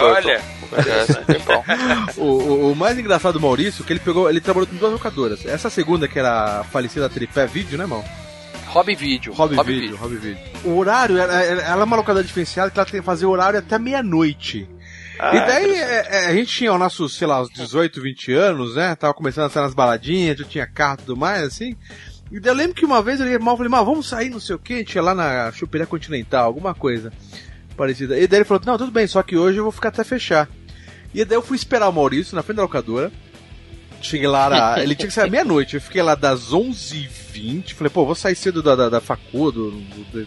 Olha. 0.00 0.40
É, 0.72 1.38
bom. 1.44 1.64
O, 2.16 2.22
o- 2.24 2.72
o 2.72 2.76
mais 2.76 2.98
engraçado 2.98 3.34
do 3.34 3.40
Maurício 3.40 3.82
é 3.82 3.86
que 3.86 3.92
ele 3.92 4.00
pegou, 4.00 4.28
ele 4.28 4.40
trabalhou 4.40 4.66
com 4.66 4.74
duas 4.76 4.92
locadoras. 4.92 5.44
Essa 5.46 5.68
segunda, 5.70 6.08
que 6.08 6.18
era 6.18 6.60
a 6.60 6.64
falecida 6.64 7.08
Tripé 7.08 7.46
Vídeo, 7.46 7.76
né, 7.78 7.86
mal? 7.86 8.04
Hobby 8.66 8.94
Video. 8.96 9.32
Hobby, 9.32 9.56
Vídeo, 9.62 9.96
Hobby 9.96 10.16
Vídeo. 10.16 10.38
O 10.64 10.76
horário, 10.76 11.16
era- 11.18 11.42
ela 11.44 11.82
é 11.82 11.84
uma 11.84 11.96
locadora 11.96 12.24
diferenciada 12.24 12.70
que 12.70 12.78
ela 12.78 12.86
tem 12.88 13.00
que 13.00 13.06
fazer 13.06 13.26
horário 13.26 13.58
até 13.58 13.78
meia-noite. 13.78 14.68
E 15.18 15.46
daí 15.46 15.74
é, 15.74 16.06
é, 16.10 16.26
a 16.26 16.34
gente 16.34 16.52
tinha 16.52 16.72
os 16.72 16.78
nossos, 16.78 17.16
sei 17.16 17.26
lá, 17.26 17.40
uns 17.42 17.50
18, 17.50 18.00
20 18.02 18.32
anos, 18.32 18.76
né? 18.76 18.94
Tava 18.94 19.14
começando 19.14 19.46
a 19.46 19.50
sair 19.50 19.62
nas 19.62 19.74
baladinhas, 19.74 20.38
já 20.38 20.44
tinha 20.44 20.66
carro 20.66 20.94
e 20.94 21.04
tudo 21.04 21.16
mais, 21.16 21.42
assim. 21.42 21.76
E 22.30 22.40
daí 22.40 22.50
eu 22.52 22.56
lembro 22.56 22.74
que 22.74 22.84
uma 22.84 23.00
vez 23.02 23.20
eu 23.20 23.24
liguei 23.26 23.38
mal 23.38 23.54
e 23.54 23.58
falei, 23.58 23.70
mal, 23.70 23.84
vamos 23.86 24.08
sair, 24.08 24.30
não 24.30 24.40
sei 24.40 24.56
o 24.56 24.58
que, 24.58 24.74
a 24.74 24.78
gente 24.78 24.94
ia 24.94 25.02
lá 25.02 25.14
na 25.14 25.50
Chuperia 25.52 25.86
Continental, 25.86 26.44
alguma 26.46 26.74
coisa 26.74 27.12
parecida. 27.76 28.18
E 28.18 28.26
daí 28.26 28.38
ele 28.38 28.44
falou, 28.44 28.62
não, 28.66 28.76
tudo 28.78 28.90
bem, 28.90 29.06
só 29.06 29.22
que 29.22 29.36
hoje 29.36 29.58
eu 29.58 29.62
vou 29.64 29.72
ficar 29.72 29.88
até 29.90 30.02
fechar. 30.02 30.48
E 31.14 31.24
daí 31.24 31.36
eu 31.36 31.42
fui 31.42 31.56
esperar 31.56 31.88
o 31.88 31.92
Maurício 31.92 32.34
na 32.34 32.42
frente 32.42 32.56
da 32.56 32.62
locadora. 32.62 33.10
Cheguei 34.02 34.28
lá, 34.28 34.80
ele 34.82 34.94
tinha 34.94 35.08
que 35.08 35.14
sair 35.14 35.30
meia-noite. 35.30 35.76
Eu 35.76 35.80
fiquei 35.80 36.02
lá 36.02 36.14
das 36.14 36.52
11h20. 36.52 37.72
Falei, 37.74 37.90
pô, 37.90 38.04
vou 38.04 38.14
sair 38.14 38.34
cedo 38.36 38.62
da, 38.62 38.74
da, 38.76 38.88
da 38.88 39.00
facu, 39.00 39.50
do, 39.52 39.70
do- 39.70 40.26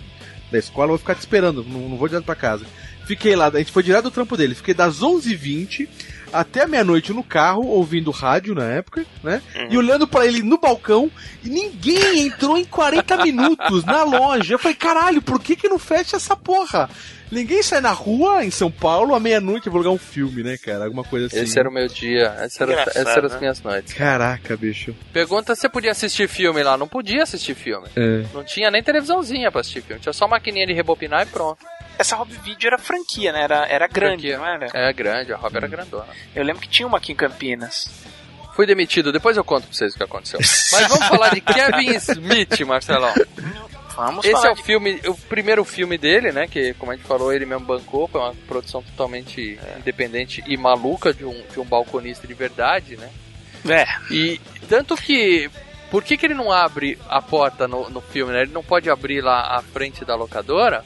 da 0.52 0.58
escola, 0.58 0.88
vou 0.88 0.97
ficar 0.97 1.13
te 1.13 1.19
esperando, 1.19 1.63
não, 1.63 1.89
não 1.89 1.95
vou 1.97 2.08
direto 2.08 2.25
pra 2.25 2.34
casa. 2.36 2.65
Fiquei 3.10 3.36
lá, 3.36 3.48
a 3.48 3.58
gente 3.58 3.72
foi 3.72 3.82
direto 3.82 4.04
do 4.04 4.12
trampo 4.12 4.38
dele. 4.38 4.54
Fiquei 4.54 4.76
das 4.76 5.00
11h20 5.00 5.89
até 6.32 6.67
meia-noite 6.67 7.12
no 7.12 7.24
carro, 7.24 7.65
ouvindo 7.65 8.12
rádio 8.12 8.54
na 8.54 8.65
época, 8.65 9.04
né? 9.24 9.41
E 9.67 9.76
olhando 9.76 10.08
pra 10.08 10.28
ele 10.28 10.43
no 10.43 10.60
balcão, 10.60 11.10
e 11.43 11.50
ninguém 11.50 12.28
entrou 12.28 12.56
em 12.56 12.63
40 12.63 13.17
minutos 13.26 13.84
na 13.84 14.04
loja. 14.04 14.54
Eu 14.54 14.60
falei, 14.60 14.76
caralho, 14.76 15.24
por 15.24 15.41
que 15.41 15.56
que 15.56 15.67
não 15.67 15.80
fecha 15.80 16.17
essa 16.17 16.36
porra? 16.36 16.88
Ninguém 17.32 17.62
sai 17.62 17.80
na 17.80 17.92
rua 17.92 18.44
em 18.44 18.50
São 18.52 18.72
Paulo 18.72 19.13
à 19.13 19.20
meia-noite 19.20 19.70
vou 19.70 19.84
jogar 19.84 19.94
um 19.94 20.00
filme, 20.00 20.42
né, 20.42 20.58
cara? 20.58 20.86
Alguma 20.86 21.04
coisa 21.04 21.28
assim. 21.28 21.39
Esse 21.39 21.60
era 21.60 21.70
o 21.70 21.72
meu 21.72 21.88
dia. 21.88 22.36
Essa 22.39 22.63
era, 22.63 22.72
Engraçado, 22.74 22.98
essa 23.02 23.12
era 23.12 23.28
as 23.28 23.34
né? 23.34 23.39
minhas 23.39 23.62
noites. 23.62 23.94
Caraca, 23.94 24.58
bicho. 24.58 24.96
Pergunta 25.13 25.54
se 25.54 25.62
você 25.62 25.70
podia 25.70 25.92
assistir 25.92 26.28
filme 26.28 26.63
lá. 26.63 26.76
Não 26.78 26.88
podia 26.88 27.24
assistir 27.24 27.54
filme. 27.56 27.88
É. 27.96 28.24
Não 28.34 28.44
tinha 28.44 28.72
nem 28.72 28.82
televisãozinha 28.82 29.52
pra 29.52 29.62
assistir 29.62 29.82
filme. 29.82 30.02
Tinha 30.02 30.13
só 30.13 30.28
maquininha 30.28 30.65
de 30.65 30.74
rebobinar 30.74 31.24
e 31.24 31.26
pronto. 31.28 31.63
Essa 32.00 32.15
Hobby 32.15 32.34
Video 32.44 32.68
era 32.68 32.78
franquia, 32.78 33.32
né? 33.34 33.44
Era, 33.44 33.65
era 33.68 33.88
grande, 33.88 34.30
Franquia. 34.32 34.38
não 34.38 34.46
era? 34.46 34.68
É 34.74 34.94
grande, 34.94 35.34
a 35.34 35.38
Hobby 35.38 35.58
era 35.58 35.68
grandona. 35.68 36.08
Eu 36.34 36.44
lembro 36.44 36.62
que 36.62 36.68
tinha 36.70 36.88
uma 36.88 36.98
aqui 36.98 37.12
em 37.12 37.15
Campinas. 37.15 37.89
Fui 38.56 38.65
demitido, 38.65 39.12
depois 39.12 39.38
eu 39.38 39.44
conto 39.44 39.65
pra 39.68 39.74
vocês 39.74 39.94
o 39.94 39.98
que 39.98 40.04
aconteceu. 40.04 40.39
Mas 40.72 40.88
vamos 40.88 41.06
falar 41.08 41.34
de 41.34 41.42
Kevin 41.42 41.96
Smith, 41.96 42.60
Marcelão. 42.62 43.13
Vamos 44.06 44.26
Esse 44.26 44.48
é 44.48 44.52
o 44.52 44.56
de- 44.56 44.64
filme, 44.64 45.00
o 45.08 45.14
primeiro 45.16 45.64
filme 45.66 45.98
dele, 45.98 46.32
né? 46.32 46.48
Que, 46.48 46.74
como 46.76 46.92
a 46.92 46.96
gente 46.96 47.06
falou, 47.08 47.34
ele 47.34 47.46
mesmo 47.46 47.66
bancou. 47.66 48.08
Foi 48.08 48.22
uma 48.22 48.34
produção 48.48 48.82
totalmente 48.82 49.60
independente 49.78 50.44
e 50.48 50.56
maluca 50.58 51.14
de 51.14 51.26
um, 51.26 51.42
de 51.52 51.60
um 51.60 51.66
balconista 51.66 52.26
de 52.28 52.34
verdade, 52.34 52.96
né? 52.98 53.10
É, 53.70 53.86
E 54.14 54.40
tanto 54.68 54.96
que. 54.96 55.50
Por 55.92 56.04
que, 56.04 56.16
que 56.18 56.26
ele 56.28 56.36
não 56.36 56.52
abre 56.52 57.00
a 57.10 57.20
porta 57.22 57.68
no, 57.68 57.90
no 57.90 58.00
filme, 58.00 58.32
né? 58.32 58.44
Ele 58.44 58.52
não 58.54 58.64
pode 58.64 58.90
abrir 58.90 59.22
lá 59.22 59.58
a 59.58 59.62
frente 59.62 60.06
da 60.06 60.16
locadora, 60.16 60.86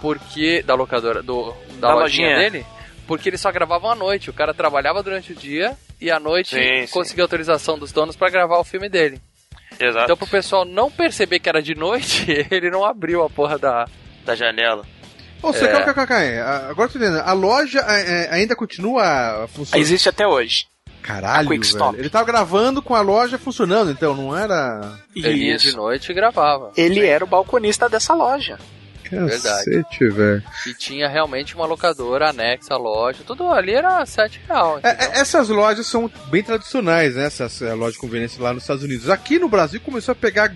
porque. 0.00 0.62
Da 0.62 0.74
locadora, 0.74 1.22
do, 1.22 1.52
da, 1.78 1.88
Da 1.88 1.94
lojinha, 1.94 2.28
lojinha. 2.30 2.50
dele, 2.50 2.66
porque 3.06 3.28
eles 3.28 3.40
só 3.40 3.50
gravavam 3.50 3.90
à 3.90 3.94
noite. 3.94 4.30
O 4.30 4.32
cara 4.32 4.54
trabalhava 4.54 5.02
durante 5.02 5.32
o 5.32 5.36
dia 5.36 5.76
e 6.00 6.10
à 6.10 6.18
noite 6.18 6.54
Sim, 6.56 6.86
sim. 6.86 6.92
conseguia 6.92 7.24
autorização 7.24 7.78
dos 7.78 7.92
donos 7.92 8.16
pra 8.16 8.30
gravar 8.30 8.58
o 8.58 8.64
filme 8.64 8.88
dele. 8.88 9.20
Exato. 9.80 10.04
Então, 10.04 10.16
pro 10.16 10.26
pessoal 10.26 10.64
não 10.64 10.90
perceber 10.90 11.38
que 11.40 11.48
era 11.48 11.62
de 11.62 11.74
noite, 11.74 12.26
ele 12.50 12.70
não 12.70 12.84
abriu 12.84 13.22
a 13.24 13.30
porra 13.30 13.58
da. 13.58 13.86
Da 14.24 14.34
janela. 14.34 14.84
Ô, 15.42 15.52
você 15.52 15.64
É. 15.64 15.68
calma, 15.68 16.06
calma. 16.06 16.14
A- 16.14 16.68
Agora 16.68 16.88
eu 16.88 16.92
tô 16.92 16.98
entendendo. 16.98 17.22
A 17.24 17.32
loja 17.32 17.80
é, 17.88 18.26
é, 18.26 18.28
ainda 18.34 18.54
continua 18.54 19.48
funcionando. 19.48 19.80
existe 19.82 20.08
até 20.08 20.26
hoje. 20.26 20.66
Caralho, 21.02 21.48
velho. 21.48 21.94
Ele 21.98 22.10
tava 22.10 22.26
gravando 22.26 22.82
com 22.82 22.94
a 22.94 23.00
loja 23.00 23.38
funcionando, 23.38 23.90
então 23.90 24.14
não 24.14 24.36
era. 24.36 24.98
Ele 25.16 25.46
ia 25.46 25.56
de 25.56 25.74
noite 25.74 26.10
e 26.12 26.14
gravava. 26.14 26.72
Ele 26.76 27.04
era 27.06 27.24
o 27.24 27.26
balconista 27.26 27.88
dessa 27.88 28.12
loja. 28.12 28.58
Verdade. 29.18 29.42
Cacete, 29.42 30.08
velho. 30.08 30.42
E 30.66 30.74
tinha 30.74 31.08
realmente 31.08 31.54
uma 31.54 31.66
locadora 31.66 32.30
anexa 32.30 32.74
à 32.74 32.76
loja. 32.76 33.20
Tudo 33.26 33.48
ali 33.50 33.72
era 33.72 34.04
7 34.06 34.40
reais. 34.46 34.80
É, 34.84 34.88
é, 34.90 35.20
essas 35.20 35.48
lojas 35.48 35.86
são 35.86 36.10
bem 36.30 36.42
tradicionais, 36.42 37.14
né? 37.16 37.24
Essas 37.26 37.60
é, 37.62 37.72
lojas 37.74 37.94
de 37.94 38.00
conveniência 38.00 38.42
lá 38.42 38.52
nos 38.52 38.62
Estados 38.62 38.84
Unidos. 38.84 39.08
Aqui 39.10 39.38
no 39.38 39.48
Brasil 39.48 39.80
começou 39.80 40.12
a 40.12 40.16
pegar, 40.16 40.54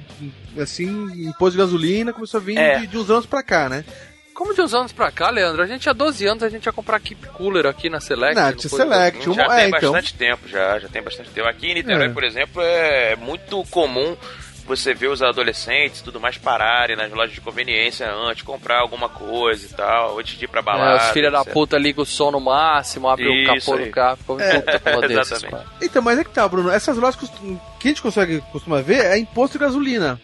assim, 0.61 0.87
imposto 1.29 1.53
de 1.53 1.59
gasolina, 1.59 2.13
começou 2.13 2.39
a 2.39 2.43
vir 2.43 2.59
É. 2.59 2.79
de, 2.81 2.87
de 2.87 2.99
uns 2.99 3.11
anos 3.11 3.27
pra 3.27 3.43
cá, 3.43 3.69
né? 3.69 3.85
Como 4.33 4.53
de 4.53 4.61
uns 4.61 4.75
anos 4.75 4.91
pra 4.91 5.13
cá, 5.13 5.31
Leandro, 5.31 5.63
a 5.63 5.67
gente 5.67 5.89
há 5.89 5.93
12 5.93 6.27
anos 6.27 6.43
a 6.43 6.49
gente 6.49 6.67
ia 6.67 6.73
comprar 6.73 6.99
Keep 6.99 7.29
Cooler 7.29 7.67
aqui 7.67 7.89
na 7.89 8.01
Select. 8.01 8.69
Foi? 8.69 8.81
Select. 8.81 9.23
Já 9.23 9.31
um- 9.31 9.35
tem 9.49 9.57
é, 9.59 9.69
então. 9.69 9.93
bastante 9.93 10.15
tempo, 10.15 10.49
já, 10.49 10.77
já 10.81 10.89
tem 10.89 11.01
bastante 11.03 11.31
tempo. 11.31 11.47
Aqui 11.47 11.69
em 11.69 11.75
Niterói, 11.75 12.07
É. 12.07 12.09
por 12.09 12.25
exemplo, 12.25 12.61
é 12.61 13.15
muito 13.15 13.63
comum 13.71 14.17
você 14.67 14.95
ver 14.95 15.09
os 15.09 15.23
adolescentes 15.23 16.01
e 16.01 16.05
tudo 16.05 16.19
mais 16.21 16.39
pararem 16.39 16.97
nas 16.97 17.11
lojas 17.13 17.35
de 17.35 17.41
conveniência 17.41 18.11
antes, 18.11 18.43
comprar 18.43 18.81
alguma 18.81 19.09
coisa 19.09 19.67
e 19.67 19.69
tal, 19.69 20.19
antes 20.19 20.39
de 20.39 20.45
ir 20.45 20.49
pra 20.49 20.61
É, 20.61 20.63
balada. 20.63 21.05
os 21.05 21.11
filhos 21.13 21.31
da 21.33 21.45
puta 21.45 21.77
ligam 21.77 22.03
o 22.03 22.07
som 22.07 22.31
no 22.31 22.41
máximo, 22.41 23.09
abre 23.09 23.27
o 23.29 23.47
capô 23.47 23.75
aí. 23.75 23.85
do 23.87 23.91
carro, 23.91 24.17
ficou 24.17 24.41
É, 24.41 24.61
puta 24.61 24.79
com 24.81 24.91
uma 24.91 25.09
desses. 25.09 25.45
Então, 25.83 26.03
mas 26.03 26.19
é 26.19 26.25
que 26.25 26.31
tá, 26.31 26.49
Bruno. 26.49 26.71
Essas 26.71 26.97
lojas 26.97 27.17
que 27.17 27.27
a 27.27 27.89
gente 27.89 28.01
consegue, 28.03 28.41
costuma 28.53 28.81
ver 28.81 29.05
é 29.05 29.19
imposto 29.19 29.59
de 29.59 29.65
gasolina. 29.65 30.21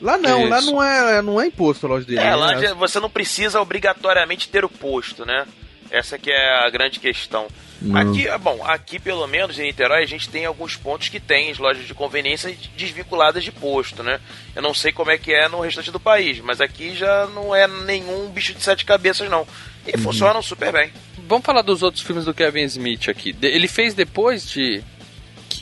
Lá 0.00 0.16
não, 0.16 0.48
lá 0.48 0.58
Isso. 0.60 0.70
não 0.70 0.82
é, 0.82 1.22
não 1.22 1.40
é 1.40 1.46
imposto 1.46 1.86
a 1.86 1.88
loja 1.88 2.06
dele. 2.06 2.20
É, 2.20 2.34
lá 2.34 2.54
né? 2.54 2.60
já- 2.68 2.74
você 2.74 3.00
não 3.00 3.10
precisa 3.10 3.60
obrigatoriamente 3.60 4.48
ter 4.48 4.64
o 4.64 4.68
posto, 4.68 5.26
né? 5.26 5.44
Essa 5.90 6.18
que 6.18 6.30
é 6.30 6.66
a 6.66 6.70
grande 6.70 6.98
questão. 7.00 7.46
Aqui, 7.94 8.28
ah, 8.28 8.36
bom, 8.38 8.60
aqui 8.64 8.98
pelo 8.98 9.24
menos 9.28 9.56
em 9.58 9.62
Niterói 9.62 10.02
a 10.02 10.06
gente 10.06 10.28
tem 10.28 10.44
alguns 10.44 10.74
pontos 10.76 11.08
que 11.08 11.20
tem 11.20 11.48
as 11.50 11.58
lojas 11.58 11.86
de 11.86 11.94
conveniência 11.94 12.54
desvinculadas 12.76 13.44
de 13.44 13.52
posto, 13.52 14.02
né? 14.02 14.20
Eu 14.54 14.60
não 14.60 14.74
sei 14.74 14.90
como 14.90 15.12
é 15.12 15.16
que 15.16 15.32
é 15.32 15.48
no 15.48 15.60
restante 15.60 15.92
do 15.92 16.00
país, 16.00 16.40
mas 16.40 16.60
aqui 16.60 16.96
já 16.96 17.26
não 17.28 17.54
é 17.54 17.68
nenhum 17.68 18.28
bicho 18.30 18.52
de 18.52 18.62
sete 18.62 18.84
cabeças 18.84 19.30
não. 19.30 19.46
E 19.86 19.96
funcionam 19.96 20.42
super 20.42 20.72
bem. 20.72 20.92
Vamos 21.28 21.46
falar 21.46 21.62
dos 21.62 21.82
outros 21.82 22.02
filmes 22.02 22.24
do 22.24 22.34
Kevin 22.34 22.64
Smith 22.64 23.08
aqui. 23.08 23.34
Ele 23.40 23.68
fez 23.68 23.94
depois 23.94 24.50
de. 24.50 24.82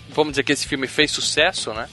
Vamos 0.08 0.32
dizer 0.32 0.42
que 0.42 0.52
esse 0.52 0.66
filme 0.66 0.86
fez 0.86 1.10
sucesso, 1.10 1.72
né? 1.74 1.86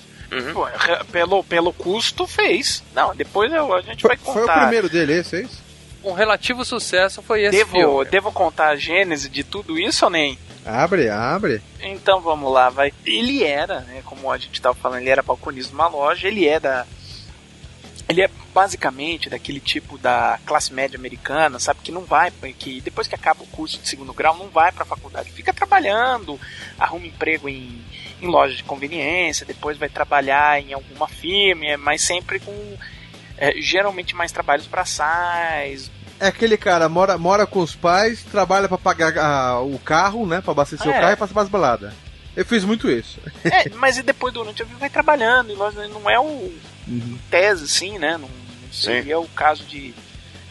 Pô, 0.54 0.64
re- 0.64 1.04
pelo, 1.12 1.44
pelo 1.44 1.74
custo, 1.74 2.26
fez. 2.26 2.82
Não, 2.96 3.14
depois 3.14 3.52
eu- 3.54 3.74
a 3.74 3.82
gente 3.82 4.02
Foi, 4.02 4.16
vai 4.16 4.18
foi 4.18 4.34
o 4.34 4.40
contar. 4.48 4.62
primeiro 4.62 4.90
dele, 4.90 5.14
esse, 5.20 5.36
é 5.36 5.42
isso? 5.42 5.62
Um 6.04 6.12
relativo 6.14 6.66
sucesso 6.66 7.22
foi 7.22 7.44
esse 7.44 7.58
Devo, 7.58 7.72
filme. 7.72 8.06
devo 8.06 8.32
contar 8.32 8.70
a 8.70 8.76
gênese 8.76 9.30
de 9.30 9.44
tudo 9.44 9.80
isso 9.80 10.06
ou 10.06 10.12
nem? 10.12 10.38
Abre, 10.66 11.10
abre. 11.10 11.62
Então 11.82 12.22
vamos 12.22 12.52
lá, 12.52 12.70
vai. 12.70 12.94
Ele 13.06 13.44
era, 13.44 13.82
né, 13.82 14.02
como 14.06 14.32
a 14.32 14.38
gente 14.38 14.62
tava 14.62 14.76
falando, 14.76 15.02
ele 15.02 15.10
era 15.10 15.22
balconista 15.22 15.70
de 15.70 15.76
uma 15.76 15.88
loja, 15.88 16.28
ele 16.28 16.48
é 16.48 16.60
da. 16.60 16.86
Ele 18.08 18.22
é 18.22 18.30
basicamente 18.54 19.30
daquele 19.30 19.60
tipo 19.62 19.98
da 19.98 20.38
classe 20.46 20.74
média 20.74 20.98
americana, 20.98 21.58
sabe? 21.58 21.80
Que 21.82 21.92
não 21.92 22.02
vai, 22.02 22.32
que 22.60 22.82
depois 22.82 23.08
que 23.08 23.16
acaba 23.16 23.44
o 23.44 23.48
curso 23.48 23.80
de 23.80 23.88
segundo 23.88 24.14
grau, 24.14 24.38
não 24.38 24.50
vai 24.50 24.72
pra 24.72 24.86
faculdade. 24.86 25.32
Fica 25.32 25.54
trabalhando, 25.54 26.40
arruma 26.78 27.08
emprego 27.08 27.48
em, 27.50 27.82
em 28.22 28.28
loja 28.28 28.56
de 28.56 28.64
conveniência, 28.64 29.46
depois 29.46 29.78
vai 29.78 29.90
trabalhar 29.90 30.62
em 30.62 30.74
alguma 30.74 31.08
firma, 31.08 31.66
é, 31.66 31.78
mas 31.78 32.02
sempre 32.02 32.40
com. 32.40 32.54
É, 33.38 33.54
geralmente 33.62 34.16
mais 34.16 34.32
trabalhos 34.32 34.68
braçais, 34.68 35.92
É 36.20 36.28
aquele 36.28 36.56
cara, 36.58 36.88
mora, 36.88 37.18
mora 37.18 37.46
com 37.46 37.60
os 37.60 37.76
pais, 37.76 38.24
trabalha 38.24 38.68
pra 38.70 38.78
pagar 38.78 39.18
ah, 39.18 39.60
o 39.62 39.78
carro, 39.80 40.26
né? 40.26 40.40
Pra 40.42 40.52
abastecer 40.52 40.88
É. 40.88 40.90
o 40.98 41.02
carro 41.02 41.14
e 41.14 41.18
passa 41.18 41.34
pras 41.34 41.50
baladas. 41.50 41.94
Eu 42.36 42.46
fiz 42.46 42.64
muito 42.64 42.90
isso. 42.90 43.20
É, 43.44 43.70
mas 43.76 43.98
e 43.98 44.04
depois 44.04 44.34
durante 44.34 44.62
a 44.62 44.66
vida 44.66 44.78
vai 44.80 44.90
trabalhando, 44.90 45.52
e 45.52 45.56
loja 45.56 45.88
não 45.88 46.10
é 46.10 46.20
o 46.20 46.54
tese, 47.30 47.66
assim, 47.66 47.98
né? 48.00 48.14
Não, 48.14 48.28
não 48.30 48.72
seria 48.72 49.20
o 49.20 49.28
caso 49.30 49.64
de, 49.66 49.94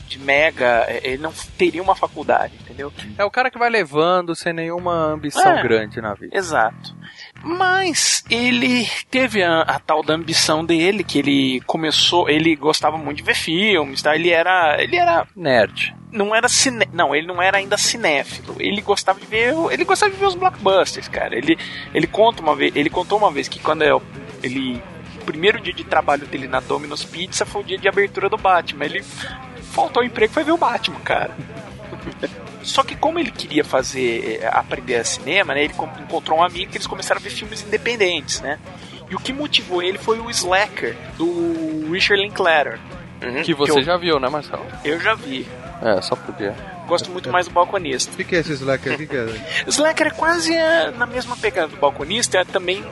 de 0.09 0.18
mega. 0.18 0.85
é, 0.88 1.01
Ele 1.05 1.23
não 1.23 1.33
teria 1.57 1.83
uma 1.83 1.97
faculdade, 1.97 2.55
entendeu? 2.61 2.92
É 3.18 3.25
o 3.25 3.31
cara 3.31 3.51
que 3.51 3.59
vai 3.59 3.71
levando 3.71 4.35
sem 4.37 4.53
nenhuma 4.53 4.92
ambição 5.12 5.57
É. 5.59 5.62
grande 5.62 6.01
na 6.01 6.14
vida. 6.14 6.37
Exato. 6.37 6.95
Mas 7.44 8.24
ele 8.31 8.88
teve 9.11 9.42
a, 9.42 9.62
a 9.62 9.78
tal 9.78 10.02
da 10.02 10.14
ambição 10.14 10.64
dele, 10.64 11.02
que 11.02 11.18
ele 11.18 11.61
começou, 11.66 12.28
ele 12.31 12.55
gostava 12.55 12.96
muito 12.96 13.18
de 13.18 13.22
ver 13.24 13.35
filmes, 13.35 14.00
tá? 14.02 14.14
Ele 14.14 14.31
era, 14.31 14.81
ele 14.83 14.96
era, 14.96 15.26
Nerd. 15.35 15.94
não 16.12 16.35
era 16.35 16.48
cine, 16.48 16.87
não, 16.92 17.14
ele 17.14 17.26
não 17.26 17.42
era 17.42 17.59
ainda 17.59 17.76
cinéfilo. 17.76 18.57
Ele 18.61 18.81
gostava 18.81 19.18
de 19.20 19.26
ver, 19.26 19.55
ele 19.70 19.85
gostava 19.85 20.12
de 20.12 20.18
ver 20.18 20.26
os 20.26 20.35
blockbusters, 20.35 21.09
cara. 21.09 21.37
Ele, 21.37 21.59
ele 21.92 22.07
conta 22.07 22.40
uma 22.42 22.55
vez, 22.55 22.74
ele 22.76 22.88
contou 22.90 23.18
uma 23.18 23.31
vez 23.31 23.48
que 23.48 23.59
quando 23.61 23.83
eu- 23.83 24.02
ele 24.42 24.83
o 25.20 25.24
primeiro 25.24 25.61
dia 25.61 25.72
de 25.72 25.85
trabalho 25.85 26.26
dele 26.26 26.48
na 26.48 26.59
Domino's 26.59 27.05
Pizza 27.05 27.46
foi 27.46 27.61
o 27.62 27.64
dia 27.64 27.78
de 27.78 27.87
abertura 27.88 28.28
do 28.28 28.37
Batman. 28.37 28.85
Ele 28.87 29.05
faltou 29.72 30.02
emprego 30.02 30.33
e 30.33 30.35
foi 30.35 30.42
ver 30.44 30.50
o 30.52 30.57
Batman, 30.57 30.98
cara. 31.00 31.37
Só 32.62 32.83
que 32.83 32.94
como 32.96 33.18
ele 33.18 33.31
queria 33.31 33.64
fazer, 33.64 34.40
eh, 34.42 34.48
aprender 34.53 34.96
a 34.96 35.05
cinema, 35.05 35.55
né, 35.55 35.64
ele 35.64 35.75
encontrou 36.01 36.38
um 36.38 36.42
amigo 36.42 36.70
que 36.70 36.77
eles 36.79 36.87
começaram 36.87 37.20
a 37.20 37.22
ver 37.22 37.31
filmes 37.31 37.62
independentes, 37.62 38.40
né? 38.40 38.59
E 39.11 39.14
o 39.14 39.18
que 39.18 39.33
motivou 39.33 39.83
ele 39.83 39.98
foi 39.98 40.20
o 40.20 40.31
Slacker, 40.31 40.96
do 41.18 41.90
Richard 41.90 42.22
Linklater. 42.22 42.79
Que 43.44 43.55
você 43.55 43.79
eu- 43.79 43.83
já 43.83 43.96
viu, 43.96 44.18
né, 44.18 44.29
Marcelo? 44.29 44.64
Eu 44.85 44.98
já 45.01 45.14
vi. 45.14 45.46
É, 45.83 46.01
só 46.01 46.16
podia. 46.16 46.55
Gosto 46.87 47.11
muito 47.11 47.31
mais 47.31 47.46
do 47.46 47.53
Balconista. 47.53 48.12
O 48.12 48.16
que, 48.16 48.25
que 48.25 48.37
é 48.37 48.40
esse 48.40 48.53
Slacker? 48.53 48.94
O 48.94 48.96
que, 48.96 49.07
que 49.07 49.16
é? 49.16 49.27
Slacker 49.68 50.07
é 50.09 50.11
quase 50.11 50.55
eh, 50.55 50.90
na 50.96 51.07
mesma 51.07 51.37
pegada 51.37 51.68
do 51.68 51.77
Balconista, 51.77 52.38
é 52.38 52.44
também 52.44 52.85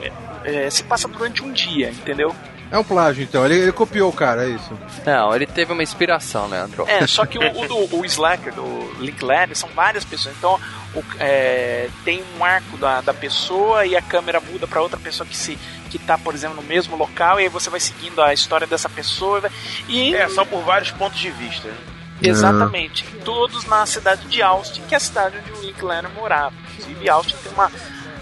eh, 0.45 0.69
se 0.69 0.83
passa 0.83 1.07
durante 1.07 1.43
um 1.43 1.51
dia, 1.51 1.89
entendeu? 1.89 2.33
É 2.71 2.77
um 2.79 2.83
plágio, 2.85 3.23
então. 3.23 3.45
Ele, 3.45 3.55
ele 3.55 3.71
copiou 3.73 4.09
o 4.09 4.13
cara, 4.13 4.45
é 4.45 4.49
isso. 4.49 4.71
Não, 5.05 5.35
ele 5.35 5.45
teve 5.45 5.73
uma 5.73 5.83
inspiração, 5.83 6.47
Leandro. 6.47 6.85
É, 6.87 7.05
só 7.05 7.25
que 7.25 7.37
o, 7.37 7.41
o 7.61 7.67
do 7.67 7.97
o 7.97 8.05
Slacker, 8.05 8.53
do 8.53 8.93
Linklater, 8.99 9.57
são 9.57 9.67
várias 9.75 10.05
pessoas. 10.05 10.33
Então, 10.37 10.57
o- 10.95 11.03
é, 11.19 11.89
tem 12.05 12.23
um 12.39 12.45
arco 12.45 12.77
da, 12.77 13.01
da 13.01 13.13
pessoa 13.13 13.85
e 13.85 13.95
a 13.97 14.01
câmera 14.01 14.39
muda 14.39 14.67
para 14.67 14.81
outra 14.81 14.97
pessoa 14.97 15.27
que 15.27 15.35
se 15.35 15.57
que 15.89 15.99
tá, 15.99 16.17
por 16.17 16.33
exemplo, 16.33 16.55
no 16.55 16.63
mesmo 16.63 16.95
local 16.95 17.37
e 17.37 17.43
aí 17.43 17.49
você 17.49 17.69
vai 17.69 17.81
seguindo 17.81 18.21
a 18.21 18.33
história 18.33 18.65
dessa 18.65 18.87
pessoa 18.87 19.39
e 19.39 19.41
vai- 19.41 19.51
e 19.89 20.15
É, 20.15 20.29
são 20.29 20.45
por 20.45 20.61
vários 20.63 20.89
pontos 20.91 21.19
de 21.19 21.29
vista. 21.29 21.67
né? 21.67 21.75
exatamente, 22.23 23.03
todos 23.25 23.65
na 23.65 23.83
cidade 23.85 24.27
de 24.27 24.41
Austin, 24.43 24.83
que 24.87 24.93
é 24.93 24.97
a 24.97 24.99
cidade 24.99 25.37
onde 25.39 25.51
o 25.59 25.61
Linklater 25.65 26.09
morava. 26.11 26.53
Inclusive, 26.77 27.09
Austin 27.09 27.35
tem 27.43 27.51
uma 27.51 27.71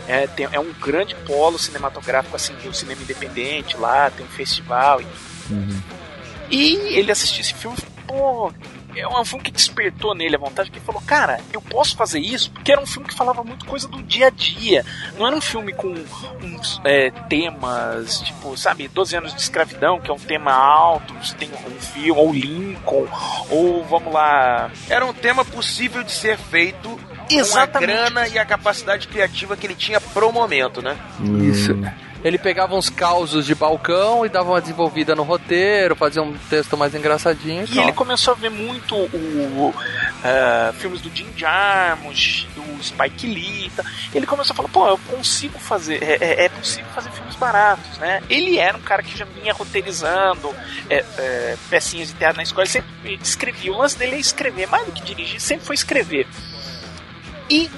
é, 0.09 0.27
tem- 0.27 0.49
é 0.51 0.59
um 0.59 0.73
grande 0.73 1.15
polo 1.25 1.57
cinematográfico 1.57 2.35
assim 2.35 2.53
do 2.55 2.73
cinema 2.73 3.01
independente 3.01 3.77
lá, 3.77 4.09
tem 4.09 4.25
um 4.25 4.29
festival 4.29 4.99
e 5.01 5.05
E 6.51 6.73
ele 6.97 7.11
assistiu 7.11 7.41
esse 7.41 7.53
filme 7.53 7.77
pô, 8.07 8.51
é 8.95 9.07
um 9.07 9.25
filme 9.25 9.43
que 9.43 9.51
despertou 9.51 10.15
nele 10.15 10.35
a 10.35 10.39
vontade, 10.39 10.71
que 10.71 10.77
ele 10.77 10.85
falou, 10.85 11.01
cara, 11.01 11.39
eu 11.53 11.61
posso 11.61 11.95
fazer 11.95 12.19
isso? 12.19 12.51
Porque 12.51 12.71
era 12.71 12.81
um 12.81 12.85
filme 12.85 13.07
que 13.07 13.13
falava 13.13 13.43
muito 13.43 13.65
coisa 13.65 13.87
do 13.87 14.01
dia 14.03 14.27
a 14.27 14.29
dia. 14.29 14.85
Não 15.17 15.27
era 15.27 15.35
um 15.35 15.41
filme 15.41 15.73
com 15.73 15.93
uns 16.43 16.81
é, 16.83 17.11
temas, 17.29 18.21
tipo, 18.21 18.57
sabe, 18.57 18.87
12 18.87 19.15
anos 19.15 19.35
de 19.35 19.41
escravidão, 19.41 19.99
que 19.99 20.09
é 20.09 20.13
um 20.13 20.19
tema 20.19 20.51
alto, 20.51 21.13
você 21.13 21.35
tem 21.35 21.49
um 21.49 21.79
filme, 21.79 22.11
ou 22.11 22.33
Lincoln, 22.33 23.07
ou 23.49 23.83
vamos 23.85 24.13
lá. 24.13 24.71
Era 24.89 25.05
um 25.05 25.13
tema 25.13 25.45
possível 25.45 26.03
de 26.03 26.11
ser 26.11 26.37
feito 26.37 26.89
com 26.89 27.35
a 27.35 27.39
Exatamente. 27.39 27.91
grana 27.91 28.27
e 28.27 28.39
a 28.39 28.45
capacidade 28.45 29.07
criativa 29.07 29.55
que 29.55 29.67
ele 29.67 29.75
tinha 29.75 30.01
pro 30.01 30.31
momento, 30.31 30.81
né? 30.81 30.97
Isso. 31.43 31.77
Ele 32.23 32.37
pegava 32.37 32.75
uns 32.75 32.89
causos 32.89 33.45
de 33.45 33.55
balcão 33.55 34.25
e 34.25 34.29
dava 34.29 34.49
uma 34.51 34.59
desenvolvida 34.61 35.15
no 35.15 35.23
roteiro, 35.23 35.95
fazia 35.95 36.21
um 36.21 36.33
texto 36.49 36.75
mais 36.75 36.93
engraçadinho. 36.93 37.65
E 37.71 37.79
ele 37.79 37.93
começou 37.93 38.33
a 38.33 38.37
ver 38.37 38.49
muito 38.49 38.93
o, 38.95 39.73
ah, 40.23 40.73
filmes 40.77 40.99
do 41.01 41.09
Jim 41.15 41.27
Jarmusch, 41.37 42.45
do 42.55 42.83
Spike 42.83 43.25
Lee. 43.25 43.71
tal. 43.75 43.85
Ele 44.13 44.25
começou 44.25 44.53
a 44.53 44.55
falar, 44.57 44.69
pô, 44.69 44.87
eu 44.89 44.97
consigo 45.09 45.57
fazer, 45.59 46.03
é, 46.03 46.17
é- 46.19 46.45
é 46.45 46.49
possível 46.49 46.89
fazer 46.93 47.09
filmes 47.11 47.35
baratos, 47.35 47.97
né? 47.99 48.21
Ele 48.29 48.57
era 48.57 48.77
um 48.77 48.81
cara 48.81 49.01
que 49.01 49.17
já 49.17 49.25
vinha 49.25 49.53
roteirizando 49.53 50.53
é, 50.89 51.03
é, 51.17 51.57
pecinhas 51.69 52.09
de 52.09 52.15
teatro 52.15 52.37
na 52.37 52.43
escola, 52.43 52.63
ele 52.63 52.71
sempre 52.71 53.19
escrevia. 53.21 53.71
O 53.71 53.77
lance 53.77 53.97
dele 53.97 54.15
é 54.15 54.19
escrever, 54.19 54.67
mais 54.67 54.85
do 54.85 54.91
que 54.91 55.01
dirigir, 55.03 55.39
sempre 55.39 55.65
foi 55.65 55.75
escrever. 55.75 56.27
E 57.49 57.69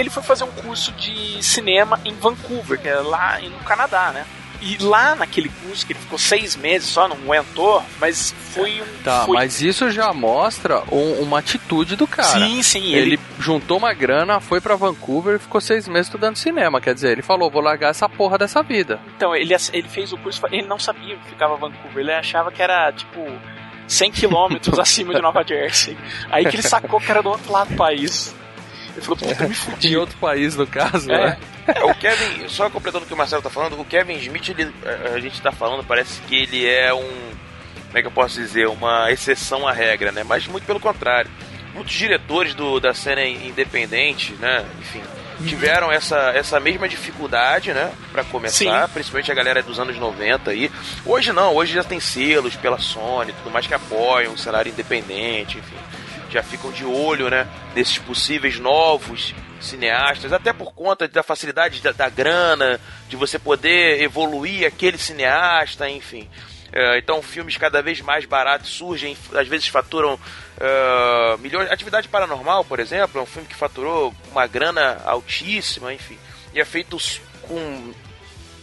ele 0.00 0.10
foi 0.10 0.22
fazer 0.22 0.44
um 0.44 0.50
curso 0.52 0.92
de 0.92 1.42
cinema 1.42 2.00
em 2.04 2.14
Vancouver, 2.14 2.78
que 2.80 2.88
é 2.88 2.96
lá 2.96 3.38
no 3.40 3.58
Canadá, 3.64 4.10
né? 4.12 4.24
E 4.62 4.76
lá 4.76 5.14
naquele 5.14 5.48
curso, 5.48 5.86
que 5.86 5.94
ele 5.94 6.00
ficou 6.00 6.18
seis 6.18 6.54
meses 6.54 6.86
só, 6.86 7.08
não 7.08 7.16
aguentou, 7.16 7.82
mas 7.98 8.34
foi 8.52 8.82
um. 8.82 9.02
Tá, 9.02 9.24
foi- 9.24 9.34
mas 9.34 9.62
isso 9.62 9.90
já 9.90 10.12
mostra 10.12 10.82
um- 10.92 11.22
uma 11.22 11.38
atitude 11.38 11.96
do 11.96 12.06
cara. 12.06 12.28
Sim, 12.46 12.62
sim, 12.62 12.92
Ele, 12.92 13.14
ele- 13.14 13.20
juntou 13.38 13.78
uma 13.78 13.94
grana, 13.94 14.38
foi 14.38 14.60
pra 14.60 14.76
Vancouver 14.76 15.36
e 15.36 15.38
ficou 15.38 15.62
seis 15.62 15.88
meses 15.88 16.08
estudando 16.08 16.36
cinema. 16.36 16.78
Quer 16.78 16.92
dizer, 16.92 17.12
ele 17.12 17.22
falou: 17.22 17.50
vou 17.50 17.62
largar 17.62 17.88
essa 17.88 18.06
porra 18.06 18.36
dessa 18.36 18.62
vida. 18.62 19.00
Então, 19.16 19.34
ele, 19.34 19.54
ele 19.72 19.88
fez 19.88 20.12
o 20.12 20.18
curso, 20.18 20.42
ele 20.52 20.66
não 20.66 20.78
sabia 20.78 21.16
que 21.16 21.30
ficava 21.30 21.56
Vancouver, 21.56 22.02
ele 22.02 22.12
achava 22.12 22.52
que 22.52 22.60
era, 22.62 22.92
tipo, 22.92 23.18
100 23.88 24.12
quilômetros 24.12 24.76
acima 24.78 25.14
de 25.14 25.22
Nova 25.22 25.42
Jersey. 25.42 25.96
Aí 26.30 26.44
que 26.44 26.56
ele 26.56 26.62
sacou 26.62 27.00
que 27.00 27.10
era 27.10 27.22
do 27.22 27.30
outro 27.30 27.50
lado 27.50 27.70
do 27.70 27.76
país. 27.76 28.34
Ele 28.94 29.00
falou, 29.02 29.16
puta, 29.16 29.44
me 29.44 29.50
Em 29.50 29.54
fudi. 29.54 29.96
outro 29.96 30.16
país, 30.18 30.56
no 30.56 30.66
caso, 30.66 31.10
É. 31.10 31.26
né? 31.30 31.38
É, 31.68 31.84
o 31.84 31.94
Kevin, 31.94 32.48
só 32.48 32.68
completando 32.68 33.04
o 33.04 33.06
que 33.08 33.14
o 33.14 33.16
Marcelo 33.16 33.42
tá 33.42 33.50
falando, 33.50 33.80
o 33.80 33.84
Kevin 33.84 34.14
Smith, 34.18 34.48
ele, 34.48 34.72
a 35.14 35.18
gente 35.20 35.40
tá 35.40 35.52
falando, 35.52 35.84
parece 35.84 36.20
que 36.22 36.34
ele 36.36 36.66
é 36.66 36.92
um. 36.92 37.30
Como 37.86 37.98
é 37.98 38.02
que 38.02 38.06
eu 38.08 38.12
posso 38.12 38.40
dizer? 38.40 38.66
Uma 38.68 39.10
exceção 39.10 39.66
à 39.66 39.72
regra, 39.72 40.10
né? 40.12 40.22
Mas 40.24 40.46
muito 40.46 40.64
pelo 40.64 40.78
contrário. 40.80 41.30
Muitos 41.74 41.92
diretores 41.94 42.54
do, 42.54 42.80
da 42.80 42.92
cena 42.92 43.24
independente, 43.24 44.32
né? 44.40 44.64
Enfim, 44.80 45.02
tiveram 45.46 45.90
essa, 45.92 46.30
essa 46.34 46.58
mesma 46.60 46.88
dificuldade, 46.88 47.72
né? 47.72 47.92
Pra 48.12 48.24
começar, 48.24 48.88
principalmente 48.88 49.30
a 49.30 49.34
galera 49.34 49.62
dos 49.62 49.78
anos 49.78 49.96
90 49.96 50.50
aí. 50.50 50.70
Hoje 51.06 51.32
não, 51.32 51.54
hoje 51.54 51.72
já 51.74 51.84
tem 51.84 52.00
selos 52.00 52.56
pela 52.56 52.78
Sony 52.78 53.30
e 53.30 53.34
tudo 53.34 53.50
mais 53.50 53.66
que 53.66 53.74
apoiam 53.74 54.32
o 54.34 54.38
cenário 54.38 54.70
independente, 54.70 55.58
enfim. 55.58 55.76
Já 56.30 56.42
ficam 56.42 56.70
de 56.70 56.84
olho, 56.84 57.28
né, 57.28 57.46
nesses 57.74 57.98
possíveis 57.98 58.58
novos 58.58 59.34
cineastas, 59.60 60.32
até 60.32 60.52
por 60.52 60.72
conta 60.72 61.06
da 61.06 61.22
facilidade 61.22 61.82
da, 61.82 61.92
da 61.92 62.08
grana, 62.08 62.80
de 63.08 63.16
você 63.16 63.38
poder 63.38 64.00
evoluir 64.00 64.66
aquele 64.66 64.96
cineasta, 64.96 65.88
enfim. 65.88 66.28
É, 66.72 66.98
então, 66.98 67.20
filmes 67.20 67.56
cada 67.56 67.82
vez 67.82 68.00
mais 68.00 68.24
baratos 68.24 68.70
surgem, 68.70 69.16
às 69.34 69.48
vezes 69.48 69.66
faturam 69.66 70.14
uh, 70.14 71.38
milhões. 71.38 71.70
Atividade 71.70 72.08
Paranormal, 72.08 72.64
por 72.64 72.78
exemplo, 72.78 73.20
é 73.20 73.22
um 73.22 73.26
filme 73.26 73.48
que 73.48 73.56
faturou 73.56 74.14
uma 74.30 74.46
grana 74.46 75.00
altíssima, 75.04 75.92
enfim, 75.92 76.16
e 76.54 76.60
é 76.60 76.64
feito 76.64 76.96
com 77.42 77.92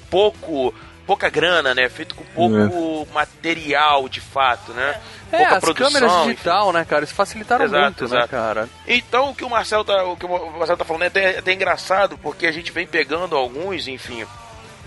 pouco 0.09 0.73
pouca 1.07 1.29
grana, 1.29 1.73
né? 1.73 1.87
Feito 1.87 2.13
com 2.13 2.25
pouco 2.25 3.07
é. 3.09 3.13
material, 3.13 4.09
de 4.09 4.19
fato, 4.19 4.73
né? 4.73 4.99
É, 5.31 5.37
pouca 5.37 5.55
as 5.55 5.63
produção, 5.63 5.91
câmeras 5.91 6.25
digital, 6.25 6.65
enfim. 6.65 6.77
né, 6.77 6.85
cara? 6.85 7.03
Isso 7.05 7.15
facilitaram 7.15 7.65
exato, 7.65 7.83
muito, 7.83 8.01
né, 8.01 8.05
exato. 8.17 8.35
né, 8.35 8.41
cara? 8.41 8.69
Então, 8.85 9.29
o 9.29 9.35
que 9.35 9.45
o 9.45 9.49
Marcelo 9.49 9.85
tá, 9.85 10.03
o 10.03 10.17
que 10.17 10.25
o 10.25 10.51
Marcelo 10.51 10.77
tá 10.77 10.85
falando 10.85 11.03
é 11.03 11.07
até, 11.07 11.35
é 11.35 11.39
até 11.39 11.53
engraçado, 11.53 12.17
porque 12.17 12.45
a 12.45 12.51
gente 12.51 12.71
vem 12.71 12.85
pegando 12.85 13.35
alguns, 13.35 13.87
enfim, 13.87 14.25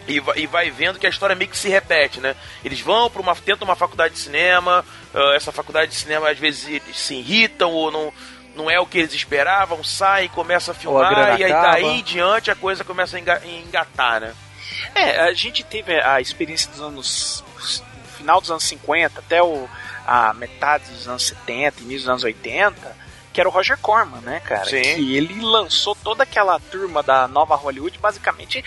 e 0.06 0.20
vai, 0.20 0.38
e 0.38 0.46
vai 0.46 0.70
vendo 0.70 0.98
que 0.98 1.06
a 1.06 1.10
história 1.10 1.34
meio 1.34 1.50
que 1.50 1.56
se 1.56 1.68
repete, 1.68 2.20
né? 2.20 2.36
Eles 2.64 2.80
vão 2.80 3.08
para 3.10 3.22
uma 3.22 3.34
tentam 3.34 3.66
uma 3.66 3.76
faculdade 3.76 4.14
de 4.14 4.20
cinema, 4.20 4.84
uh, 5.14 5.32
essa 5.32 5.50
faculdade 5.50 5.90
de 5.90 5.96
cinema 5.96 6.30
às 6.30 6.38
vezes 6.38 6.82
se 6.94 7.14
irritam 7.14 7.72
ou 7.72 7.90
não 7.90 8.12
não 8.54 8.68
é 8.68 8.80
o 8.80 8.84
que 8.84 8.98
eles 8.98 9.14
esperavam, 9.14 9.82
saem, 9.84 10.28
começam 10.28 10.72
a 10.72 10.74
filmar 10.74 11.40
e 11.40 11.44
aí 11.44 11.52
daí 11.52 11.84
em 11.84 12.02
diante 12.02 12.50
a 12.50 12.54
coisa 12.54 12.82
começa 12.82 13.16
a 13.16 13.46
engatar, 13.46 14.20
né? 14.20 14.34
É, 14.94 15.20
a 15.20 15.32
gente 15.32 15.62
teve 15.62 16.00
a 16.00 16.20
experiência 16.20 16.70
dos 16.70 16.80
anos. 16.80 17.44
final 18.16 18.40
dos 18.40 18.50
anos 18.50 18.64
50 18.64 19.20
até 19.20 19.42
o, 19.42 19.68
a 20.06 20.34
metade 20.34 20.90
dos 20.90 21.08
anos 21.08 21.26
70 21.26 21.82
início 21.82 22.00
dos 22.00 22.08
anos 22.08 22.24
80, 22.24 22.96
que 23.32 23.40
era 23.40 23.48
o 23.48 23.52
Roger 23.52 23.78
Corman, 23.78 24.20
né, 24.20 24.40
cara? 24.40 24.64
Sim. 24.64 24.82
Que 24.82 25.16
ele 25.16 25.40
lançou 25.40 25.94
toda 25.94 26.22
aquela 26.24 26.58
turma 26.58 27.02
da 27.02 27.28
nova 27.28 27.54
Hollywood, 27.54 27.98
basicamente, 27.98 28.64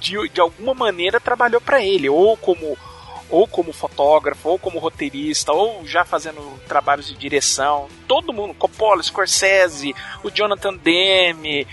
de, 0.00 0.28
de 0.28 0.40
alguma 0.40 0.74
maneira 0.74 1.20
trabalhou 1.20 1.60
para 1.60 1.82
ele, 1.82 2.08
ou 2.08 2.36
como 2.36 2.76
ou 3.30 3.46
como 3.46 3.72
fotógrafo, 3.72 4.48
ou 4.48 4.58
como 4.58 4.78
roteirista, 4.78 5.52
ou 5.52 5.86
já 5.86 6.04
fazendo 6.04 6.60
trabalhos 6.66 7.06
de 7.06 7.14
direção. 7.14 7.88
Todo 8.08 8.32
mundo, 8.32 8.54
Coppola, 8.54 9.02
Scorsese, 9.02 9.94
o 10.22 10.30
Jonathan 10.30 10.74
Demme, 10.74 11.66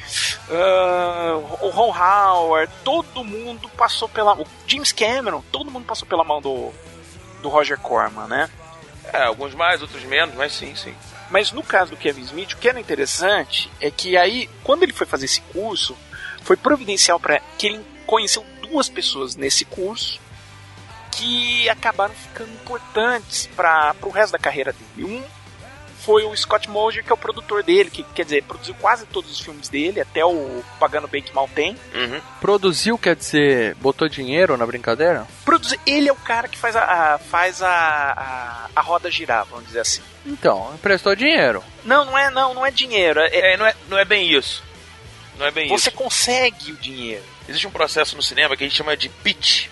uh, 0.49 1.65
o 1.65 1.69
Ron 1.69 1.93
Howard, 1.93 2.71
todo 2.83 3.23
mundo 3.23 3.69
passou 3.69 4.07
pela. 4.07 4.39
O 4.39 4.45
James 4.67 4.91
Cameron, 4.91 5.43
todo 5.51 5.71
mundo 5.71 5.85
passou 5.85 6.07
pela 6.07 6.23
mão 6.23 6.39
do, 6.39 6.71
do 7.41 7.49
Roger 7.49 7.79
Corman, 7.79 8.27
né? 8.27 8.49
É, 9.11 9.23
alguns 9.23 9.55
mais, 9.55 9.81
outros 9.81 10.03
menos, 10.03 10.35
mas 10.35 10.53
sim, 10.53 10.75
sim. 10.75 10.93
Mas 11.29 11.51
no 11.51 11.63
caso 11.63 11.91
do 11.91 11.97
Kevin 11.97 12.21
Smith, 12.21 12.53
o 12.53 12.57
que 12.57 12.69
era 12.69 12.79
interessante 12.79 13.69
é 13.81 13.89
que 13.89 14.15
aí, 14.15 14.49
quando 14.63 14.83
ele 14.83 14.93
foi 14.93 15.07
fazer 15.07 15.25
esse 15.25 15.41
curso, 15.41 15.97
foi 16.43 16.55
providencial 16.55 17.19
para 17.19 17.41
que 17.57 17.67
ele 17.67 17.85
conheceu 18.05 18.45
duas 18.61 18.87
pessoas 18.87 19.35
nesse 19.35 19.65
curso 19.65 20.19
que 21.11 21.69
acabaram 21.69 22.13
ficando 22.13 22.51
importantes 22.51 23.47
para 23.55 23.95
o 24.01 24.09
resto 24.09 24.33
da 24.33 24.39
carreira 24.39 24.73
dele. 24.95 25.15
Um 25.15 25.37
foi 26.07 26.23
o 26.23 26.33
Scott 26.37 26.69
Moser, 26.69 27.03
que 27.03 27.11
é 27.11 27.13
o 27.13 27.17
produtor 27.17 27.61
dele, 27.61 27.89
que 27.89 28.01
quer 28.01 28.23
dizer, 28.23 28.41
produziu 28.43 28.73
quase 28.75 29.05
todos 29.07 29.29
os 29.29 29.41
filmes 29.41 29.67
dele, 29.67 29.99
até 29.99 30.23
o 30.23 30.63
Pagando 30.79 31.05
Bem 31.05 31.21
que 31.21 31.35
Mal 31.35 31.49
Tem. 31.53 31.77
Uhum. 31.93 32.21
Produziu, 32.39 32.97
quer 32.97 33.13
dizer, 33.13 33.75
botou 33.75 34.07
dinheiro 34.07 34.55
na 34.55 34.65
brincadeira? 34.65 35.27
Produziu, 35.43 35.77
ele 35.85 36.07
é 36.07 36.11
o 36.13 36.15
cara 36.15 36.47
que 36.47 36.57
faz 36.57 36.77
a, 36.77 36.83
a 37.15 37.17
faz 37.17 37.61
a, 37.61 37.69
a, 37.69 38.69
a, 38.73 38.81
roda 38.81 39.11
girar, 39.11 39.45
vamos 39.47 39.65
dizer 39.65 39.81
assim. 39.81 40.01
Então, 40.25 40.71
emprestou 40.73 41.13
dinheiro. 41.13 41.61
Não, 41.83 42.05
não 42.05 42.17
é, 42.17 42.29
não, 42.29 42.53
não 42.53 42.65
é 42.65 42.71
dinheiro. 42.71 43.19
É, 43.19 43.53
é 43.53 43.57
não, 43.57 43.65
é, 43.65 43.75
não 43.89 43.97
é 43.97 44.05
bem 44.05 44.33
isso. 44.33 44.63
Não 45.37 45.45
é 45.45 45.51
bem 45.51 45.67
Você 45.67 45.89
isso. 45.89 45.97
consegue 45.97 46.71
o 46.71 46.77
dinheiro. 46.77 47.23
Existe 47.49 47.67
um 47.67 47.71
processo 47.71 48.15
no 48.15 48.23
cinema 48.23 48.55
que 48.55 48.63
a 48.63 48.67
gente 48.67 48.77
chama 48.77 48.95
de 48.95 49.09
pitch 49.09 49.67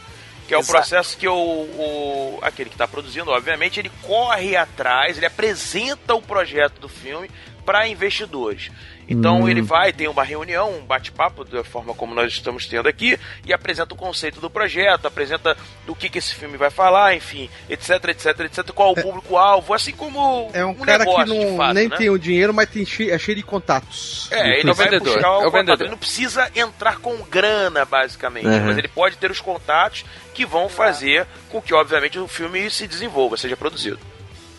que 0.48 0.54
é 0.54 0.58
o 0.58 0.66
processo 0.66 1.18
que 1.18 1.28
o, 1.28 1.34
o 1.34 2.40
aquele 2.42 2.70
que 2.70 2.76
está 2.76 2.88
produzindo, 2.88 3.32
obviamente, 3.32 3.80
ele 3.80 3.92
corre 4.04 4.56
atrás, 4.56 5.18
ele 5.18 5.26
apresenta 5.26 6.14
o 6.14 6.22
projeto 6.22 6.80
do 6.80 6.90
filme 6.90 7.30
para 7.66 7.88
investidores. 7.88 8.72
Então 9.08 9.42
hum. 9.42 9.50
ele 9.50 9.62
vai, 9.62 9.94
tem 9.94 10.08
uma 10.08 10.24
reunião, 10.24 10.72
um 10.72 10.86
bate-papo 10.86 11.44
da 11.44 11.64
forma 11.64 11.94
como 11.94 12.14
nós 12.14 12.32
estamos 12.32 12.66
tendo 12.66 12.88
aqui 12.88 13.20
e 13.46 13.54
apresenta 13.54 13.94
o 13.94 13.98
conceito 13.98 14.42
do 14.42 14.50
projeto, 14.50 15.06
apresenta 15.06 15.56
do 15.86 15.96
que, 15.96 16.10
que 16.10 16.18
esse 16.18 16.34
filme 16.34 16.58
vai 16.58 16.72
falar, 16.72 17.16
enfim, 17.16 17.50
etc, 17.70 18.06
etc, 18.06 18.40
etc, 18.42 18.72
qual 18.72 18.96
o 18.96 19.00
é. 19.00 19.02
público-alvo, 19.02 19.74
assim 19.74 19.92
como 19.92 20.50
é 20.54 20.66
um, 20.66 20.70
um 20.70 20.76
cara 20.76 21.06
que 21.06 21.26
não, 21.26 21.58
fato, 21.58 21.74
nem 21.74 21.88
né? 21.88 21.98
tem 21.98 22.10
o 22.10 22.18
dinheiro, 22.18 22.54
mas 22.54 22.70
tem 22.70 22.86
cheio, 22.86 23.14
é 23.14 23.20
cheio 23.20 23.36
de 23.36 23.44
contatos. 23.44 24.28
É, 24.32 24.60
ele 24.60 24.72
é 24.72 24.74
vai 24.74 24.86
vendedor. 24.86 25.14
buscar 25.14 25.38
o, 25.38 25.44
é 25.44 25.48
o 25.48 25.52
contato. 25.52 25.82
Ele 25.82 25.92
não 25.92 25.98
precisa 25.98 26.52
entrar 26.56 26.98
com 26.98 27.16
grana, 27.24 27.86
basicamente, 27.86 28.48
uhum. 28.48 28.66
mas 28.66 28.78
ele 28.78 28.88
pode 28.88 29.18
ter 29.18 29.30
os 29.30 29.40
contatos 29.40 30.04
que 30.36 30.46
vão 30.46 30.68
fazer 30.68 31.26
com 31.50 31.62
que, 31.62 31.74
obviamente, 31.74 32.20
o 32.20 32.28
filme 32.28 32.70
se 32.70 32.86
desenvolva, 32.86 33.38
seja 33.38 33.56
produzido. 33.56 34.00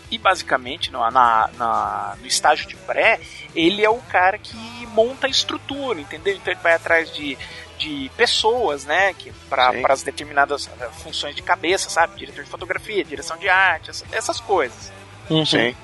E 0.09 0.17
basicamente, 0.17 0.91
no, 0.91 0.99
na, 1.11 1.49
na, 1.57 2.15
no 2.19 2.25
estágio 2.25 2.67
de 2.67 2.75
pré, 2.75 3.19
ele 3.55 3.85
é 3.85 3.89
o 3.89 3.99
cara 3.99 4.37
que 4.37 4.57
monta 4.87 5.27
a 5.27 5.29
estrutura, 5.29 5.99
entendeu? 5.99 6.35
Então 6.35 6.51
ele 6.51 6.61
vai 6.61 6.73
atrás 6.73 7.13
de, 7.13 7.37
de 7.77 8.09
pessoas, 8.17 8.85
né? 8.85 9.13
Que 9.13 9.31
para 9.49 9.73
as 9.89 10.03
determinadas 10.03 10.69
eh, 10.79 10.89
funções 11.03 11.35
de 11.35 11.41
cabeça, 11.41 11.89
sabe? 11.89 12.17
Diretor 12.17 12.43
de 12.43 12.49
fotografia, 12.49 13.03
direção 13.03 13.37
de 13.37 13.47
arte, 13.49 13.89
essas, 13.89 14.13
essas 14.13 14.39
coisas. 14.39 14.91
Uhum. 15.29 15.45
Sim. 15.45 15.75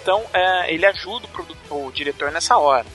Então 0.00 0.24
é, 0.32 0.72
ele 0.72 0.86
ajuda 0.86 1.28
o, 1.68 1.86
o, 1.86 1.92
diretor 1.92 2.30
nessa 2.30 2.56
hora. 2.56 2.86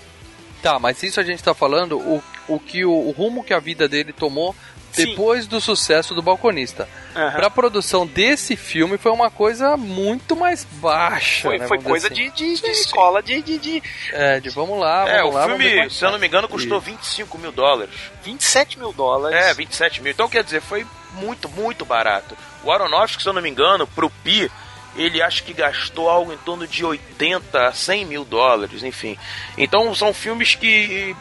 Tá, 0.64 0.80
mas 0.80 1.04
isso 1.04 1.20
a 1.20 1.24
gente 1.24 1.40
está 1.40 1.54
falando 1.54 2.00
o, 2.00 2.24
o 2.48 2.60
que 2.60 2.86
o, 2.86 2.92
o 2.92 3.12
rumo 3.12 3.44
que 3.44 3.54
a 3.54 3.60
vida 3.60 3.88
dele 3.88 4.12
tomou 4.12 4.56
depois 4.96 5.44
Sim. 5.44 5.50
do 5.50 5.62
sucesso 5.62 6.14
do 6.16 6.22
Balconista. 6.22 6.88
Uhum. 7.16 7.32
Pra 7.32 7.50
produção 7.50 8.06
desse 8.06 8.56
filme 8.56 8.98
foi 8.98 9.12
uma 9.12 9.30
coisa 9.30 9.78
muito 9.78 10.36
mais 10.36 10.64
baixa. 10.64 11.44
Foi, 11.44 11.58
né, 11.58 11.68
foi 11.68 11.82
coisa 11.82 12.08
assim. 12.08 12.30
de, 12.30 12.32
de, 12.32 12.62
de 12.62 12.68
escola 12.70 13.22
de, 13.22 13.42
de, 13.42 13.58
de, 13.58 13.84
É, 14.12 14.40
de 14.40 14.50
vamos 14.50 14.80
lá, 14.80 15.06
vamos 15.06 15.12
é, 15.12 15.24
lá. 15.24 15.46
o 15.46 15.50
filme, 15.50 15.90
se 15.90 16.06
eu 16.06 16.12
não 16.12 16.20
me 16.20 16.28
engano, 16.28 16.48
custou 16.48 16.80
25 16.80 17.38
mil 17.38 17.52
dólares. 17.52 17.94
27 18.24 18.80
mil 18.80 18.92
dólares. 18.92 19.38
É, 19.38 19.54
27 19.54 20.02
mil. 20.02 20.12
Então 20.12 20.28
quer 20.28 20.44
dizer, 20.44 20.62
foi 20.62 20.86
muito, 21.14 21.48
muito 21.50 21.86
barato. 21.86 22.36
O 22.64 22.72
Aronofsky, 22.72 23.24
se 23.24 23.30
eu 23.30 23.34
não 23.34 23.42
me 23.42 23.50
engano, 23.50 23.88
pro 23.88 24.10
Pi, 24.10 24.52
ele 24.96 25.22
acho 25.22 25.44
que 25.44 25.54
gastou 25.54 26.10
algo 26.10 26.32
em 26.34 26.38
torno 26.38 26.68
de 26.68 26.84
80 26.84 27.68
a 27.68 27.74
100 27.74 28.06
mil 28.06 28.26
dólares, 28.26 28.84
enfim. 28.84 29.18
Então 29.58 29.94
são 29.94 30.14
filmes 30.14 30.56
que 30.56 31.16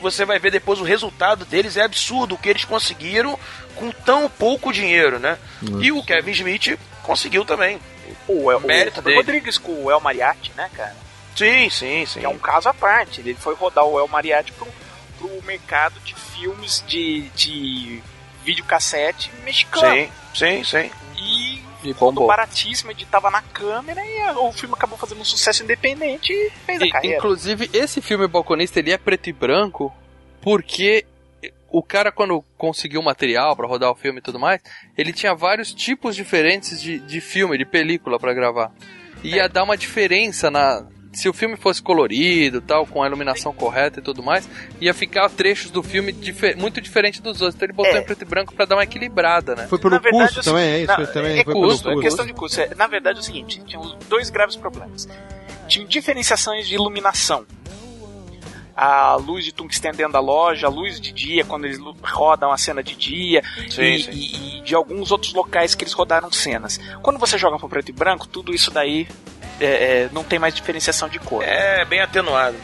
você 0.00 0.24
vai 0.24 0.38
ver 0.38 0.50
depois 0.50 0.80
o 0.80 0.84
resultado 0.84 1.44
deles 1.44 1.76
é 1.76 1.82
absurdo 1.82 2.34
o 2.34 2.38
que 2.38 2.48
eles 2.48 2.64
conseguiram 2.64 3.38
com 3.74 3.90
tão 3.90 4.28
pouco 4.28 4.72
dinheiro, 4.72 5.18
né? 5.18 5.38
Nossa. 5.62 5.84
E 5.84 5.92
o 5.92 6.02
Kevin 6.02 6.32
Smith 6.32 6.78
conseguiu 7.02 7.44
também. 7.44 7.80
O, 8.26 8.50
El, 8.50 8.60
mérito 8.60 9.00
o 9.00 9.02
dele. 9.02 9.16
Rodrigues 9.16 9.58
com 9.58 9.84
o 9.84 9.90
El 9.90 10.00
Mariachi, 10.00 10.52
né, 10.56 10.68
cara? 10.74 10.96
Sim, 11.36 11.70
sim, 11.70 12.04
sim. 12.06 12.20
Que 12.20 12.26
é 12.26 12.28
um 12.28 12.38
caso 12.38 12.68
à 12.68 12.74
parte. 12.74 13.20
Ele 13.20 13.34
foi 13.34 13.54
rodar 13.54 13.84
o 13.84 13.98
El 13.98 14.08
Mariachi 14.08 14.52
pro, 14.52 14.66
pro 15.18 15.42
mercado 15.44 15.98
de 16.00 16.14
filmes 16.14 16.84
de, 16.86 17.28
de 17.30 18.02
videocassete 18.44 19.30
mexicano. 19.44 19.94
Sim, 19.94 20.10
sim, 20.34 20.64
sim. 20.64 20.90
E 21.16 21.62
e 21.84 21.94
bombou. 21.94 22.26
baratíssimo, 22.26 22.90
editava 22.90 23.30
na 23.30 23.42
câmera 23.42 24.00
e 24.04 24.36
o 24.36 24.52
filme 24.52 24.74
acabou 24.74 24.98
fazendo 24.98 25.20
um 25.20 25.24
sucesso 25.24 25.62
independente 25.62 26.32
e 26.32 26.50
fez 26.66 26.82
a 26.82 26.86
e, 26.86 26.90
carreira. 26.90 27.16
Inclusive, 27.16 27.70
esse 27.72 28.00
filme 28.00 28.26
Balconista, 28.26 28.78
ele 28.78 28.92
é 28.92 28.98
preto 28.98 29.28
e 29.28 29.32
branco 29.32 29.92
porque 30.40 31.04
o 31.70 31.82
cara, 31.82 32.10
quando 32.10 32.44
conseguiu 32.58 33.02
material 33.02 33.54
para 33.56 33.66
rodar 33.66 33.90
o 33.90 33.94
filme 33.94 34.18
e 34.18 34.22
tudo 34.22 34.38
mais, 34.38 34.60
ele 34.98 35.12
tinha 35.12 35.34
vários 35.34 35.72
tipos 35.72 36.16
diferentes 36.16 36.80
de, 36.82 36.98
de 36.98 37.20
filme, 37.20 37.56
de 37.56 37.64
película 37.64 38.18
para 38.18 38.34
gravar. 38.34 38.72
Ia 39.22 39.44
é. 39.44 39.48
dar 39.48 39.64
uma 39.64 39.76
diferença 39.76 40.50
na, 40.50 40.86
se 41.12 41.28
o 41.28 41.32
filme 41.32 41.56
fosse 41.56 41.82
colorido, 41.82 42.60
tal, 42.60 42.86
com 42.86 43.02
a 43.02 43.06
iluminação 43.06 43.52
correta 43.52 43.98
e 43.98 44.02
tudo 44.02 44.22
mais, 44.22 44.48
ia 44.80 44.94
ficar 44.94 45.28
trechos 45.28 45.70
do 45.70 45.82
filme 45.82 46.12
difer 46.12 46.56
muito 46.56 46.80
diferente 46.80 47.20
dos 47.20 47.40
outros. 47.40 47.56
Então 47.56 47.66
ele 47.66 47.72
botou 47.72 47.94
é. 47.94 47.98
em 47.98 48.04
preto 48.04 48.22
e 48.22 48.24
branco 48.24 48.54
para 48.54 48.64
dar 48.64 48.76
uma 48.76 48.84
equilibrada, 48.84 49.56
né? 49.56 49.66
Foi 49.66 49.78
pelo 49.78 49.94
na 49.94 50.00
custo 50.00 50.16
verdade, 50.16 50.44
também, 50.44 50.64
é 50.64 50.78
isso? 50.78 51.00
Na, 51.00 51.06
também 51.06 51.38
é, 51.38 51.44
custo, 51.44 51.90
é 51.90 52.00
questão 52.00 52.26
de 52.26 52.32
custo. 52.32 52.60
É, 52.60 52.74
na 52.74 52.86
verdade 52.86 53.18
é 53.18 53.20
o 53.20 53.24
seguinte, 53.24 53.60
tinha 53.64 53.80
dois 54.08 54.30
graves 54.30 54.56
problemas. 54.56 55.08
Tinha 55.66 55.84
diferenciações 55.86 56.68
de 56.68 56.74
iluminação. 56.74 57.44
A 58.76 59.16
luz 59.16 59.44
de 59.44 59.52
tungstênio 59.52 59.96
dentro 59.96 60.14
da 60.14 60.20
loja, 60.20 60.66
a 60.66 60.70
luz 60.70 60.98
de 60.98 61.12
dia, 61.12 61.44
quando 61.44 61.66
eles 61.66 61.78
rodam 62.02 62.50
a 62.50 62.56
cena 62.56 62.82
de 62.82 62.96
dia, 62.96 63.42
sim, 63.68 63.82
e, 63.82 64.02
sim. 64.02 64.10
E, 64.10 64.58
e 64.58 64.60
de 64.62 64.74
alguns 64.74 65.10
outros 65.10 65.34
locais 65.34 65.74
que 65.74 65.84
eles 65.84 65.92
rodaram 65.92 66.32
cenas. 66.32 66.80
Quando 67.02 67.18
você 67.18 67.36
joga 67.36 67.58
para 67.58 67.68
preto 67.68 67.90
e 67.90 67.92
branco, 67.92 68.26
tudo 68.26 68.54
isso 68.54 68.70
daí 68.70 69.06
é, 69.60 70.02
é, 70.02 70.08
não 70.12 70.24
tem 70.24 70.38
mais 70.38 70.54
diferenciação 70.54 71.08
de 71.08 71.18
cor. 71.18 71.42
É, 71.42 71.84
bem 71.84 72.00
atenuado. 72.00 72.56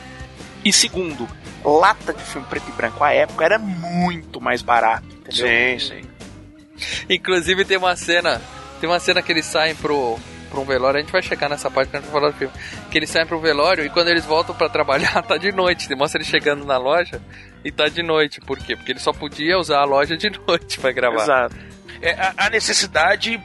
E 0.64 0.72
segundo, 0.72 1.28
lata 1.64 2.12
de 2.12 2.22
filme 2.22 2.46
preto 2.48 2.68
e 2.68 2.72
branco 2.72 3.02
à 3.04 3.12
época 3.12 3.44
era 3.44 3.58
muito 3.58 4.40
mais 4.40 4.62
barato, 4.62 5.06
entendeu? 5.06 5.46
Sim, 5.46 5.78
sim. 5.78 7.06
Inclusive 7.08 7.64
tem 7.64 7.76
uma 7.76 7.96
cena, 7.96 8.40
tem 8.80 8.88
uma 8.88 8.98
cena 8.98 9.22
que 9.22 9.32
eles 9.32 9.46
saem 9.46 9.74
pro 9.74 10.18
pra 10.50 10.60
um 10.60 10.64
velório, 10.64 10.98
a 10.98 11.00
gente 11.02 11.12
vai 11.12 11.22
chegar 11.22 11.48
nessa 11.48 11.70
parte 11.70 11.90
quando 11.90 11.96
a 11.96 12.00
gente 12.02 12.12
falar 12.12 12.30
do 12.30 12.36
filme. 12.36 12.54
Que 12.90 12.98
eles 12.98 13.10
saem 13.10 13.26
pro 13.26 13.40
velório 13.40 13.84
e 13.84 13.90
quando 13.90 14.08
eles 14.08 14.24
voltam 14.24 14.54
pra 14.54 14.68
trabalhar, 14.68 15.20
tá 15.22 15.36
de 15.36 15.52
noite. 15.52 15.92
Mostra 15.94 16.18
eles 16.18 16.28
chegando 16.28 16.64
na 16.64 16.78
loja 16.78 17.20
e 17.64 17.70
tá 17.70 17.88
de 17.88 18.02
noite. 18.02 18.40
Por 18.40 18.58
quê? 18.58 18.76
Porque 18.76 18.92
ele 18.92 19.00
só 19.00 19.12
podia 19.12 19.58
usar 19.58 19.80
a 19.80 19.84
loja 19.84 20.16
de 20.16 20.30
noite 20.46 20.78
pra 20.78 20.92
gravar. 20.92 21.22
Exato. 21.22 21.56
É, 22.00 22.12
a, 22.12 22.34
a 22.36 22.50
necessidade 22.50 23.40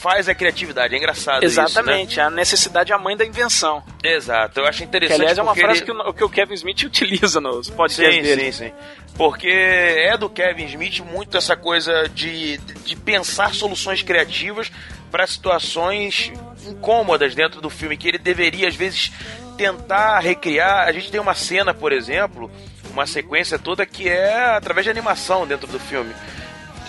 faz 0.00 0.28
a 0.28 0.34
criatividade, 0.34 0.94
é 0.94 0.98
engraçado 0.98 1.44
Exatamente, 1.44 2.12
isso, 2.12 2.20
né? 2.20 2.26
a 2.26 2.30
necessidade 2.30 2.90
é 2.90 2.94
a 2.94 2.98
mãe 2.98 3.16
da 3.16 3.24
invenção. 3.24 3.82
Exato, 4.02 4.60
eu 4.60 4.66
acho 4.66 4.78
Que 4.78 4.84
interessante 4.84 5.20
aliás 5.20 5.38
é 5.38 5.42
uma 5.42 5.54
frase 5.54 5.80
ele- 5.80 5.86
que, 5.86 5.92
o, 5.92 6.12
que 6.14 6.24
o 6.24 6.28
Kevin 6.28 6.54
Smith 6.54 6.82
utiliza 6.84 7.40
nos 7.40 7.68
podcasts 7.68 8.14
Sim, 8.16 8.22
dele. 8.22 8.52
sim, 8.52 8.66
sim. 8.66 8.72
Porque 9.16 9.48
é 9.48 10.16
do 10.16 10.30
Kevin 10.30 10.64
Smith 10.64 11.00
muito 11.00 11.36
essa 11.36 11.54
coisa 11.54 12.08
de, 12.08 12.56
de 12.84 12.96
pensar 12.96 13.52
soluções 13.54 14.02
criativas 14.02 14.72
para 15.10 15.26
situações 15.26 16.32
incômodas 16.66 17.34
dentro 17.34 17.60
do 17.60 17.68
filme, 17.68 17.96
que 17.96 18.08
ele 18.08 18.18
deveria, 18.18 18.68
às 18.68 18.74
vezes, 18.76 19.12
tentar 19.58 20.18
recriar. 20.20 20.86
A 20.88 20.92
gente 20.92 21.10
tem 21.10 21.20
uma 21.20 21.34
cena, 21.34 21.74
por 21.74 21.92
exemplo, 21.92 22.50
uma 22.92 23.06
sequência 23.06 23.58
toda 23.58 23.84
que 23.84 24.08
é 24.08 24.54
através 24.56 24.84
de 24.84 24.90
animação 24.90 25.46
dentro 25.46 25.66
do 25.66 25.78
filme. 25.78 26.14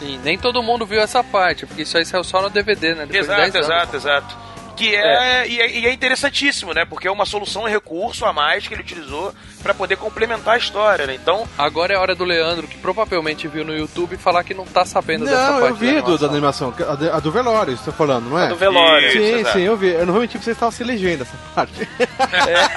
Sim, 0.02 0.20
nem 0.24 0.38
todo 0.38 0.64
mundo 0.64 0.84
viu 0.86 1.00
essa 1.00 1.24
parte, 1.24 1.66
porque 1.68 1.84
isso 1.84 1.96
aí 1.98 2.04
saiu 2.04 2.24
só 2.24 2.42
no 2.42 2.50
DVD, 2.50 2.96
né? 2.96 3.06
Depois 3.06 3.28
de 3.30 3.36
10 3.36 3.56
Exato, 3.56 3.58
anos. 3.58 3.68
exato, 3.70 3.96
exato. 3.98 4.52
Que 4.76 4.96
é, 4.96 5.48
E, 5.48 5.62
é, 5.62 5.72
e 5.80 5.86
é 5.86 5.94
interessantíssimo, 5.94 6.74
né? 6.74 6.86
Porque 6.86 7.08
é 7.08 7.12
uma 7.12 7.26
solução 7.26 7.68
e 7.68 7.72
recurso 7.72 8.26
a 8.26 8.34
mais 8.34 8.68
que 8.68 8.74
ele 8.74 8.82
utilizou 8.82 9.32
para 9.62 9.76
poder 9.76 9.98
complementar 9.98 10.56
a 10.56 10.58
história, 10.58 11.06
né? 11.06 11.14
Então, 11.14 11.48
Agora 11.56 11.94
é 11.94 11.98
a 11.98 12.00
hora 12.00 12.16
do 12.16 12.24
Leandro, 12.24 12.66
que 12.68 12.78
provavelmente 12.80 13.48
viu 13.48 13.64
no 13.64 13.76
YouTube, 13.78 14.18
falar 14.18 14.44
que 14.44 14.56
não 14.56 14.66
tá 14.66 14.84
sabendo 14.84 15.26
dessa 15.26 15.52
Não, 15.52 15.60
parte. 15.60 15.68
eu 15.70 15.76
vi 15.76 15.94
da 15.96 16.02
do, 16.02 16.18
da 16.18 16.26
animação. 16.28 16.70
animação, 16.70 16.94
a, 16.94 16.96
de- 16.96 17.10
a 17.12 17.20
do 17.20 17.32
velório, 17.32 17.78
você 17.78 17.86
tá 17.86 17.92
falando, 17.92 18.28
não 18.30 18.40
é? 18.40 18.46
A 18.46 18.50
do 18.50 18.56
velório. 18.56 19.08
Isso, 19.08 19.18
Sim, 19.18 19.34
exato. 19.42 19.58
sim, 19.60 19.64
eu 19.66 19.78
vi. 19.78 19.90
Eu 19.90 20.06
não 20.08 20.14
vou 20.14 20.22
mentir 20.22 20.40
pra 20.40 20.46
vocês 20.46 20.56
estavam 20.58 20.72
sem 20.72 20.88
legenda 20.88 21.24
essa 21.24 21.38
parte. 21.54 21.74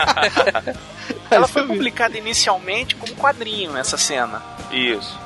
Ela 1.30 1.42
Mas 1.42 1.50
foi 1.50 1.66
publicada 1.66 2.18
inicialmente 2.18 2.94
como 2.96 3.14
quadrinho, 3.14 3.76
essa 3.76 3.96
cena. 3.96 4.42
isso. 4.70 5.18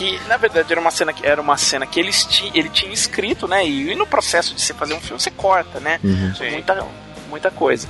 Que, 0.00 0.18
na 0.26 0.38
verdade, 0.38 0.72
era 0.72 0.80
uma 0.80 0.90
cena 0.90 1.12
que, 1.12 1.26
era 1.26 1.42
uma 1.42 1.58
cena 1.58 1.86
que 1.86 2.00
eles 2.00 2.24
ti, 2.24 2.50
ele 2.54 2.70
tinha 2.70 2.90
escrito, 2.90 3.46
né? 3.46 3.68
E, 3.68 3.94
no 3.94 4.06
processo 4.06 4.54
de 4.54 4.62
você 4.62 4.72
fazer 4.72 4.94
um 4.94 5.00
filme, 5.00 5.20
você 5.20 5.30
corta, 5.30 5.78
né? 5.78 6.00
Sim. 6.38 6.52
Muita, 6.52 6.86
muita 7.28 7.50
coisa. 7.50 7.86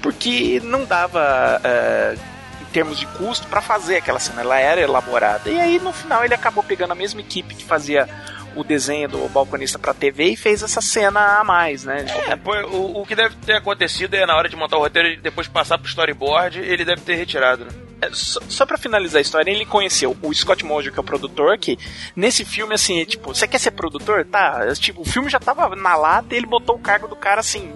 Porque 0.00 0.58
não 0.64 0.86
dava, 0.86 1.60
eh, 1.62 2.16
em 2.62 2.64
termos 2.72 2.98
de 2.98 3.04
custo, 3.08 3.46
pra 3.46 3.60
fazer 3.60 3.98
aquela 3.98 4.18
cena. 4.18 4.40
Ela 4.40 4.58
era 4.58 4.80
elaborada. 4.80 5.50
E 5.50 5.60
aí, 5.60 5.78
no 5.78 5.92
final, 5.92 6.24
ele 6.24 6.32
acabou 6.32 6.64
pegando 6.64 6.92
a 6.92 6.94
mesma 6.94 7.20
equipe 7.20 7.54
que 7.54 7.64
fazia 7.66 8.08
o 8.56 8.64
desenho 8.64 9.08
do 9.08 9.28
balconista 9.28 9.78
pra 9.78 9.94
TV 9.94 10.30
e 10.30 10.36
fez 10.36 10.62
essa 10.62 10.80
cena 10.80 11.38
a 11.40 11.44
mais, 11.44 11.84
né? 11.84 12.04
É, 12.28 12.36
pô, 12.36 12.52
o, 12.68 13.02
o 13.02 13.06
que 13.06 13.14
deve 13.14 13.34
ter 13.36 13.54
acontecido 13.54 14.14
é 14.14 14.26
na 14.26 14.36
hora 14.36 14.48
de 14.48 14.56
montar 14.56 14.76
o 14.76 14.80
roteiro 14.80 15.08
e 15.08 15.16
depois 15.16 15.48
passar 15.48 15.78
pro 15.78 15.88
storyboard, 15.88 16.58
ele 16.58 16.84
deve 16.84 17.02
ter 17.02 17.14
retirado, 17.14 17.64
né? 17.64 17.70
É, 18.02 18.08
Só, 18.12 18.40
só 18.48 18.66
pra 18.66 18.78
finalizar 18.78 19.18
a 19.18 19.22
história, 19.22 19.50
ele 19.50 19.66
conheceu 19.66 20.16
o 20.22 20.32
Scott 20.34 20.64
Mojo, 20.64 20.90
que 20.90 20.98
é 20.98 21.02
o 21.02 21.04
produtor, 21.04 21.58
que 21.58 21.78
nesse 22.16 22.44
filme, 22.44 22.74
assim, 22.74 23.00
é 23.00 23.04
tipo, 23.04 23.34
você 23.34 23.46
quer 23.46 23.58
ser 23.58 23.72
produtor? 23.72 24.24
Tá. 24.24 24.64
É, 24.66 24.72
Tipo, 24.72 25.02
o 25.02 25.04
filme 25.04 25.28
já 25.28 25.38
tava 25.38 25.74
na 25.76 25.96
lata 25.96 26.34
e 26.34 26.38
ele 26.38 26.46
botou 26.46 26.76
o 26.76 26.80
cargo 26.80 27.06
do 27.06 27.16
cara, 27.16 27.40
assim, 27.40 27.72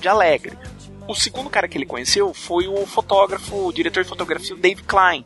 de 0.00 0.08
alegre. 0.08 0.56
O 1.08 1.14
segundo 1.14 1.50
cara 1.50 1.68
que 1.68 1.76
ele 1.78 1.86
conheceu 1.86 2.32
foi 2.34 2.66
o 2.66 2.84
fotógrafo, 2.86 3.66
o 3.66 3.72
diretor 3.72 4.02
de 4.02 4.08
fotografia, 4.08 4.54
o 4.54 4.58
Dave 4.58 4.82
Klein, 4.82 5.24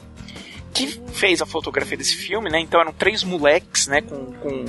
que 0.72 0.86
fez 1.12 1.42
a 1.42 1.46
fotografia 1.46 1.96
desse 1.96 2.16
filme, 2.16 2.48
né? 2.50 2.60
Então 2.60 2.80
eram 2.80 2.92
três 2.92 3.22
moleques, 3.24 3.86
né, 3.86 4.00
com, 4.00 4.32
com 4.34 4.64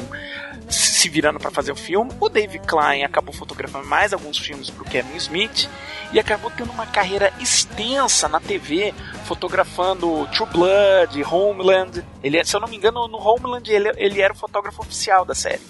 se 0.69 1.09
virando 1.09 1.39
pra 1.39 1.51
fazer 1.51 1.71
o 1.71 1.75
filme. 1.75 2.11
O 2.19 2.29
Dave 2.29 2.59
Klein 2.59 3.03
acabou 3.03 3.33
fotografando 3.33 3.85
mais 3.87 4.13
alguns 4.13 4.37
filmes 4.37 4.69
pro 4.69 4.85
Kevin 4.85 5.15
Smith 5.17 5.67
e 6.13 6.19
acabou 6.19 6.49
tendo 6.51 6.71
uma 6.71 6.85
carreira 6.85 7.33
extensa 7.39 8.27
na 8.29 8.39
TV, 8.39 8.93
fotografando 9.25 10.27
True 10.27 10.49
Blood, 10.49 11.23
Homeland. 11.23 12.03
Ele, 12.23 12.37
é- 12.37 12.43
se 12.43 12.55
eu 12.55 12.59
não 12.61 12.67
me 12.67 12.77
engano, 12.77 13.07
no 13.07 13.17
Homeland 13.17 13.69
ele, 13.71 13.91
ele 13.97 14.21
era 14.21 14.33
o 14.33 14.37
fotógrafo 14.37 14.81
oficial 14.81 15.25
da 15.25 15.35
série. 15.35 15.61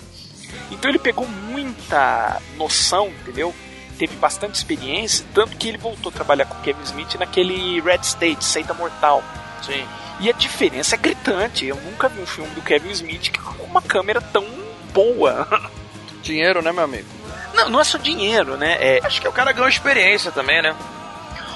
Então 0.70 0.90
ele 0.90 1.00
pegou 1.00 1.28
muita 1.28 2.42
noção, 2.58 3.08
entendeu? 3.08 3.54
Teve 3.98 4.16
bastante 4.16 4.56
experiência, 4.56 5.26
tanto 5.34 5.56
que 5.58 5.68
ele 5.68 5.78
voltou 5.78 6.10
a 6.10 6.14
trabalhar 6.14 6.46
com 6.46 6.56
o 6.58 6.62
Kevin 6.62 6.82
Smith 6.84 7.16
naquele 7.16 7.80
Red 7.82 8.00
State, 8.02 8.44
Seita 8.44 8.74
Mortal. 8.74 9.24
Sim. 9.64 9.86
E 10.22 10.30
a 10.30 10.34
diferença 10.34 10.96
é 10.96 10.98
gritante. 10.98 11.66
Eu 11.66 11.76
nunca 11.78 12.08
vi 12.08 12.22
um 12.22 12.26
filme 12.26 12.50
do 12.52 12.62
Kevin 12.62 12.92
Smith 12.92 13.32
com 13.38 13.64
uma 13.64 13.82
câmera 13.82 14.22
tão 14.22 14.46
boa. 14.94 15.48
Dinheiro, 16.22 16.62
né, 16.62 16.72
meu 16.72 16.84
amigo? 16.84 17.08
Não, 17.54 17.70
não 17.70 17.82
é 17.82 17.84
só 17.84 17.98
dinheiro, 17.98 18.56
né? 18.56 18.78
É, 18.80 19.00
Acho 19.04 19.20
que 19.20 19.28
o 19.28 19.32
cara 19.32 19.52
ganhou 19.52 19.68
experiência 19.68 20.32
também, 20.32 20.62
né? 20.62 20.76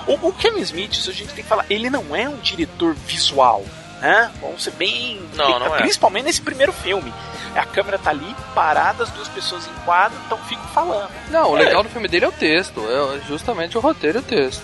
o, 0.07 0.29
o 0.29 0.33
Kevin 0.33 0.61
Smith, 0.61 0.93
isso 0.93 1.09
a 1.09 1.13
gente 1.13 1.33
tem 1.33 1.43
que 1.43 1.49
falar, 1.49 1.65
ele 1.69 1.89
não 1.89 2.15
é 2.15 2.27
um 2.29 2.37
diretor 2.37 2.93
visual, 2.93 3.63
né? 4.01 4.31
Vamos 4.41 4.63
ser 4.63 4.71
bem. 4.71 5.21
Não, 5.35 5.59
não 5.59 5.75
é. 5.75 5.79
Principalmente 5.79 6.25
nesse 6.25 6.41
primeiro 6.41 6.71
filme. 6.71 7.13
A 7.55 7.65
câmera 7.65 7.97
tá 7.97 8.09
ali, 8.09 8.35
parada, 8.53 9.03
as 9.03 9.09
duas 9.11 9.29
pessoas 9.29 9.65
em 9.65 9.85
quadro, 9.85 10.17
então 10.25 10.37
fico 10.39 10.65
falando. 10.73 11.09
Não, 11.29 11.51
o 11.51 11.55
legal 11.55 11.81
do 11.83 11.89
filme 11.89 12.07
dele 12.07 12.25
é 12.25 12.27
o 12.27 12.31
texto, 12.31 12.81
é 12.81 13.21
justamente 13.27 13.77
o 13.77 13.81
roteiro 13.81 14.17
e 14.17 14.19
o 14.19 14.23
texto. 14.23 14.61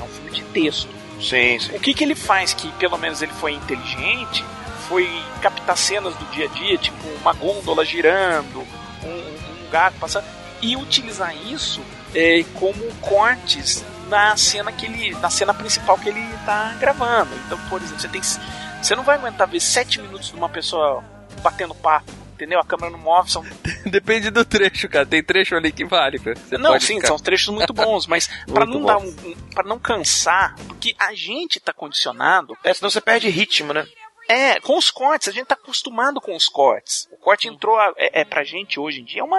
É 0.00 0.02
um 0.02 0.08
filme 0.08 0.30
de 0.32 0.42
texto. 0.42 0.88
Sim, 1.24 1.58
sim. 1.58 1.74
O 1.74 1.80
que, 1.80 1.94
que 1.94 2.04
ele 2.04 2.14
faz 2.14 2.52
que 2.52 2.70
pelo 2.72 2.98
menos 2.98 3.22
ele 3.22 3.32
foi 3.32 3.52
inteligente 3.52 4.44
foi 4.88 5.08
captar 5.40 5.76
cenas 5.76 6.14
do 6.14 6.24
dia 6.26 6.46
a 6.46 6.48
dia, 6.48 6.76
tipo 6.76 7.08
uma 7.20 7.32
gôndola 7.32 7.84
girando, 7.84 8.60
um, 9.02 9.08
um 9.08 9.70
gato 9.70 9.96
passando, 9.98 10.26
e 10.60 10.76
utilizar 10.76 11.34
isso 11.34 11.80
é, 12.14 12.44
como 12.54 12.78
cortes 13.00 13.84
na 14.08 14.36
cena 14.36 14.70
que 14.70 14.86
ele. 14.86 15.10
na 15.18 15.30
cena 15.30 15.54
principal 15.54 15.98
que 15.98 16.08
ele 16.08 16.26
tá 16.44 16.76
gravando. 16.78 17.30
Então, 17.46 17.58
por 17.68 17.80
exemplo, 17.80 18.00
você 18.00 18.08
tem. 18.08 18.22
Você 18.22 18.94
não 18.94 19.02
vai 19.02 19.16
aguentar 19.16 19.48
ver 19.48 19.60
sete 19.60 20.00
minutos 20.00 20.28
de 20.28 20.34
uma 20.34 20.48
pessoa 20.48 21.02
batendo 21.42 21.74
papo. 21.74 22.23
Entendeu? 22.34 22.58
A 22.60 22.64
câmera 22.64 22.90
não 22.90 22.98
move, 22.98 23.30
são 23.30 23.44
Depende 23.86 24.28
do 24.30 24.44
trecho, 24.44 24.88
cara. 24.88 25.06
Tem 25.06 25.22
trecho 25.22 25.54
ali 25.54 25.70
que 25.72 25.84
vale, 25.84 26.18
cara. 26.18 26.36
Você 26.36 26.58
não, 26.58 26.78
sim, 26.80 26.96
ficar- 26.96 27.06
são 27.08 27.16
trechos 27.16 27.54
muito 27.54 27.72
bons, 27.74 28.06
mas 28.06 28.26
pra 28.52 28.66
Muito 28.66 28.78
não 28.80 28.86
dar 28.86 28.98
um, 28.98 29.08
um, 29.08 29.34
para 29.54 29.64
não 29.68 29.78
cansar, 29.78 30.54
porque 30.66 30.94
a 30.98 31.14
gente 31.14 31.60
tá 31.60 31.72
condicionado 31.72 32.56
É, 32.64 32.74
senão 32.74 32.90
você 32.90 33.00
perde 33.00 33.28
ritmo, 33.28 33.72
né? 33.72 33.86
É, 34.26 34.58
com 34.60 34.76
os 34.78 34.90
cortes, 34.90 35.28
a 35.28 35.32
gente 35.32 35.46
tá 35.46 35.54
acostumado 35.54 36.18
com 36.18 36.34
os 36.34 36.48
cortes. 36.48 37.06
O 37.12 37.16
corte 37.18 37.46
entrou, 37.46 37.78
a- 37.78 37.92
é, 37.98 38.22
é 38.22 38.24
pra 38.24 38.42
gente 38.42 38.80
hoje 38.80 39.00
em 39.02 39.04
dia, 39.04 39.20
é 39.20 39.24
uma, 39.24 39.38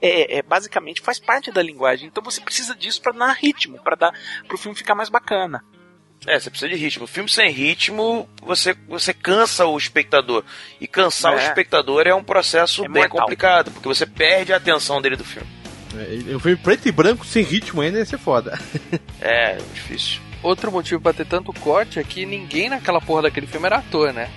é, 0.00 0.38
é, 0.38 0.42
basicamente 0.42 1.02
faz 1.02 1.18
parte 1.20 1.52
da 1.52 1.62
linguagem. 1.62 2.08
Então 2.08 2.24
você 2.24 2.40
precisa 2.40 2.74
disso 2.74 3.00
pra 3.02 3.12
dar 3.12 3.32
ritmo, 3.34 3.78
pra 3.82 3.94
dar, 3.94 4.12
pro 4.48 4.56
filme 4.58 4.76
ficar 4.76 4.94
mais 4.94 5.10
bacana. 5.10 5.62
É, 6.26 6.38
você 6.38 6.50
precisa 6.50 6.68
de 6.68 6.76
ritmo. 6.76 7.06
Filme 7.06 7.28
sem 7.28 7.50
ritmo, 7.50 8.28
você, 8.42 8.74
você 8.88 9.12
cansa 9.12 9.66
o 9.66 9.76
espectador. 9.76 10.44
E 10.80 10.86
cansar 10.86 11.32
É. 11.32 11.36
o 11.36 11.38
espectador 11.40 12.06
é 12.06 12.14
um 12.14 12.22
processo 12.22 12.84
É 12.84 12.88
bem 12.88 13.02
mortal. 13.02 13.20
complicado, 13.20 13.70
porque 13.72 13.88
você 13.88 14.06
perde 14.06 14.52
a 14.52 14.56
atenção 14.56 15.00
dele 15.02 15.16
do 15.16 15.24
filme. 15.24 15.48
É, 15.94 16.34
um 16.36 16.40
filme 16.40 16.56
preto 16.56 16.86
e 16.88 16.92
branco, 16.92 17.26
sem 17.26 17.42
ritmo 17.42 17.80
ainda, 17.82 17.98
ia 17.98 18.06
ser 18.06 18.18
foda. 18.18 18.58
É, 19.20 19.56
difícil. 19.74 20.20
Outro 20.42 20.72
motivo 20.72 21.00
pra 21.00 21.12
ter 21.12 21.26
tanto 21.26 21.52
corte 21.52 21.98
é 22.00 22.02
que 22.04 22.26
ninguém 22.26 22.68
naquela 22.68 23.00
porra 23.00 23.22
daquele 23.22 23.46
filme 23.46 23.66
era 23.66 23.76
ator, 23.76 24.12
né? 24.12 24.28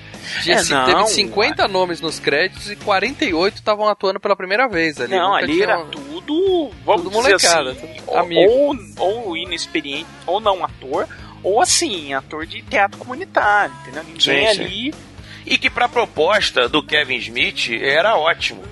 Tinha, 0.43 0.57
É, 0.57 0.63
não. 0.63 0.85
teve 0.85 1.07
50 1.07 1.67
nomes 1.67 2.01
nos 2.01 2.19
créditos 2.19 2.69
e 2.69 2.75
48 2.75 3.55
estavam 3.55 3.87
atuando 3.87 4.19
pela 4.19 4.35
primeira 4.35 4.67
vez 4.67 4.99
ali. 4.99 5.15
Não, 5.15 5.33
ali 5.35 5.53
tinha 5.53 5.63
era 5.65 5.77
tudo, 5.85 6.71
vamos 6.83 7.03
Tudo 7.03 7.09
dizer 7.09 7.31
molecada, 7.31 7.71
assim, 7.71 7.95
ou, 8.47 8.75
ou 8.97 9.37
inexperiente, 9.37 10.07
ou 10.27 10.39
não 10.39 10.63
ator, 10.65 11.07
ou 11.45 11.61
assim, 11.61 12.11
ator 12.11 12.45
de 12.47 12.63
teatro 12.63 12.97
comunitário, 12.97 13.73
entendeu? 13.81 14.03
Ninguém 14.03 14.47
Sim, 14.47 14.53
sim. 14.55 14.63
ali... 14.63 14.93
E 15.45 15.59
que 15.59 15.69
pra 15.69 15.87
proposta 15.87 16.67
do 16.67 16.81
Kevin 16.81 17.17
Smith 17.17 17.69
era 17.79 18.17
ótimo. 18.17 18.63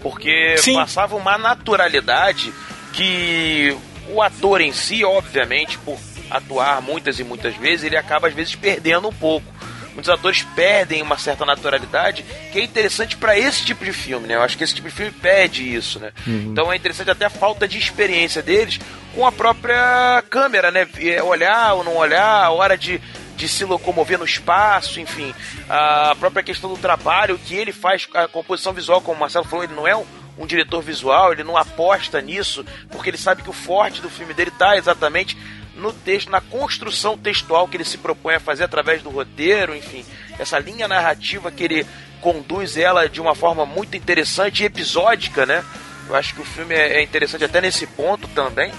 Porque 0.00 0.56
Sim. 0.56 0.74
passava 0.74 1.14
uma 1.14 1.36
naturalidade 1.36 2.50
que 2.94 3.76
o 4.08 4.22
ator 4.22 4.62
em 4.62 4.72
si, 4.72 5.04
obviamente, 5.04 5.76
por 5.78 5.98
atuar 6.30 6.80
muitas 6.80 7.18
e 7.18 7.24
muitas 7.24 7.54
vezes, 7.56 7.84
ele 7.84 7.98
acaba 7.98 8.28
às 8.28 8.34
vezes 8.34 8.54
perdendo 8.54 9.08
um 9.08 9.12
pouco. 9.12 9.46
Muitos 9.94 10.08
atores 10.08 10.42
perdem 10.54 11.02
uma 11.02 11.18
certa 11.18 11.44
naturalidade 11.44 12.24
que 12.50 12.58
é 12.58 12.62
interessante 12.64 13.16
pra 13.16 13.38
esse 13.38 13.64
tipo 13.64 13.84
de 13.84 13.92
filme, 13.92 14.26
né? 14.26 14.34
Eu 14.36 14.42
acho 14.42 14.56
que 14.56 14.64
esse 14.64 14.74
tipo 14.74 14.88
de 14.88 14.94
filme 14.94 15.12
pede 15.12 15.74
isso, 15.74 15.98
né? 16.00 16.12
Então 16.26 16.72
é 16.72 16.76
interessante 16.76 17.10
até 17.10 17.26
a 17.26 17.30
falta 17.30 17.68
de 17.68 17.78
experiência 17.78 18.42
deles 18.42 18.80
com 19.14 19.26
a 19.26 19.32
própria 19.32 20.22
câmera, 20.30 20.70
né? 20.70 20.86
É, 20.98 21.22
Olhar 21.22 21.74
ou 21.74 21.84
não 21.84 21.96
olhar, 21.96 22.44
a 22.44 22.50
hora 22.50 22.76
de, 22.76 23.00
de 23.36 23.46
se 23.48 23.64
locomover 23.64 24.18
no 24.18 24.24
espaço, 24.24 24.98
enfim, 25.00 25.34
a 25.68 26.14
própria 26.18 26.42
questão 26.42 26.70
do 26.70 26.76
trabalho 26.76 27.38
que 27.38 27.54
ele 27.54 27.72
faz, 27.72 28.08
a 28.14 28.26
composição 28.26 28.72
visual, 28.72 29.00
como 29.00 29.16
o 29.16 29.20
Marcelo 29.20 29.44
falou, 29.44 29.64
ele 29.64 29.74
não 29.74 29.86
é 29.86 29.94
um, 29.94 30.04
um 30.38 30.46
diretor 30.46 30.80
visual, 30.80 31.32
ele 31.32 31.44
não 31.44 31.56
aposta 31.56 32.20
nisso, 32.20 32.64
porque 32.90 33.10
ele 33.10 33.18
sabe 33.18 33.42
que 33.42 33.50
o 33.50 33.52
forte 33.52 34.00
do 34.00 34.08
filme 34.08 34.32
dele 34.32 34.50
está 34.50 34.76
exatamente 34.76 35.36
no 35.74 35.92
texto, 35.92 36.30
na 36.30 36.40
construção 36.40 37.16
textual 37.16 37.66
que 37.66 37.76
ele 37.76 37.84
se 37.84 37.98
propõe 37.98 38.34
a 38.34 38.40
fazer 38.40 38.64
através 38.64 39.02
do 39.02 39.10
roteiro, 39.10 39.74
enfim, 39.74 40.04
essa 40.38 40.58
linha 40.58 40.86
narrativa 40.86 41.50
que 41.50 41.64
ele 41.64 41.86
conduz 42.20 42.76
ela 42.76 43.08
de 43.08 43.20
uma 43.20 43.34
forma 43.34 43.66
muito 43.66 43.96
interessante 43.96 44.62
e 44.62 44.66
episódica, 44.66 45.44
né? 45.44 45.64
Eu 46.08 46.14
acho 46.14 46.34
que 46.34 46.40
o 46.40 46.44
filme 46.44 46.74
é 46.74 46.98
é 46.98 47.02
interessante 47.02 47.44
até 47.44 47.60
nesse 47.60 47.86
ponto 47.86 48.28
também. 48.28 48.72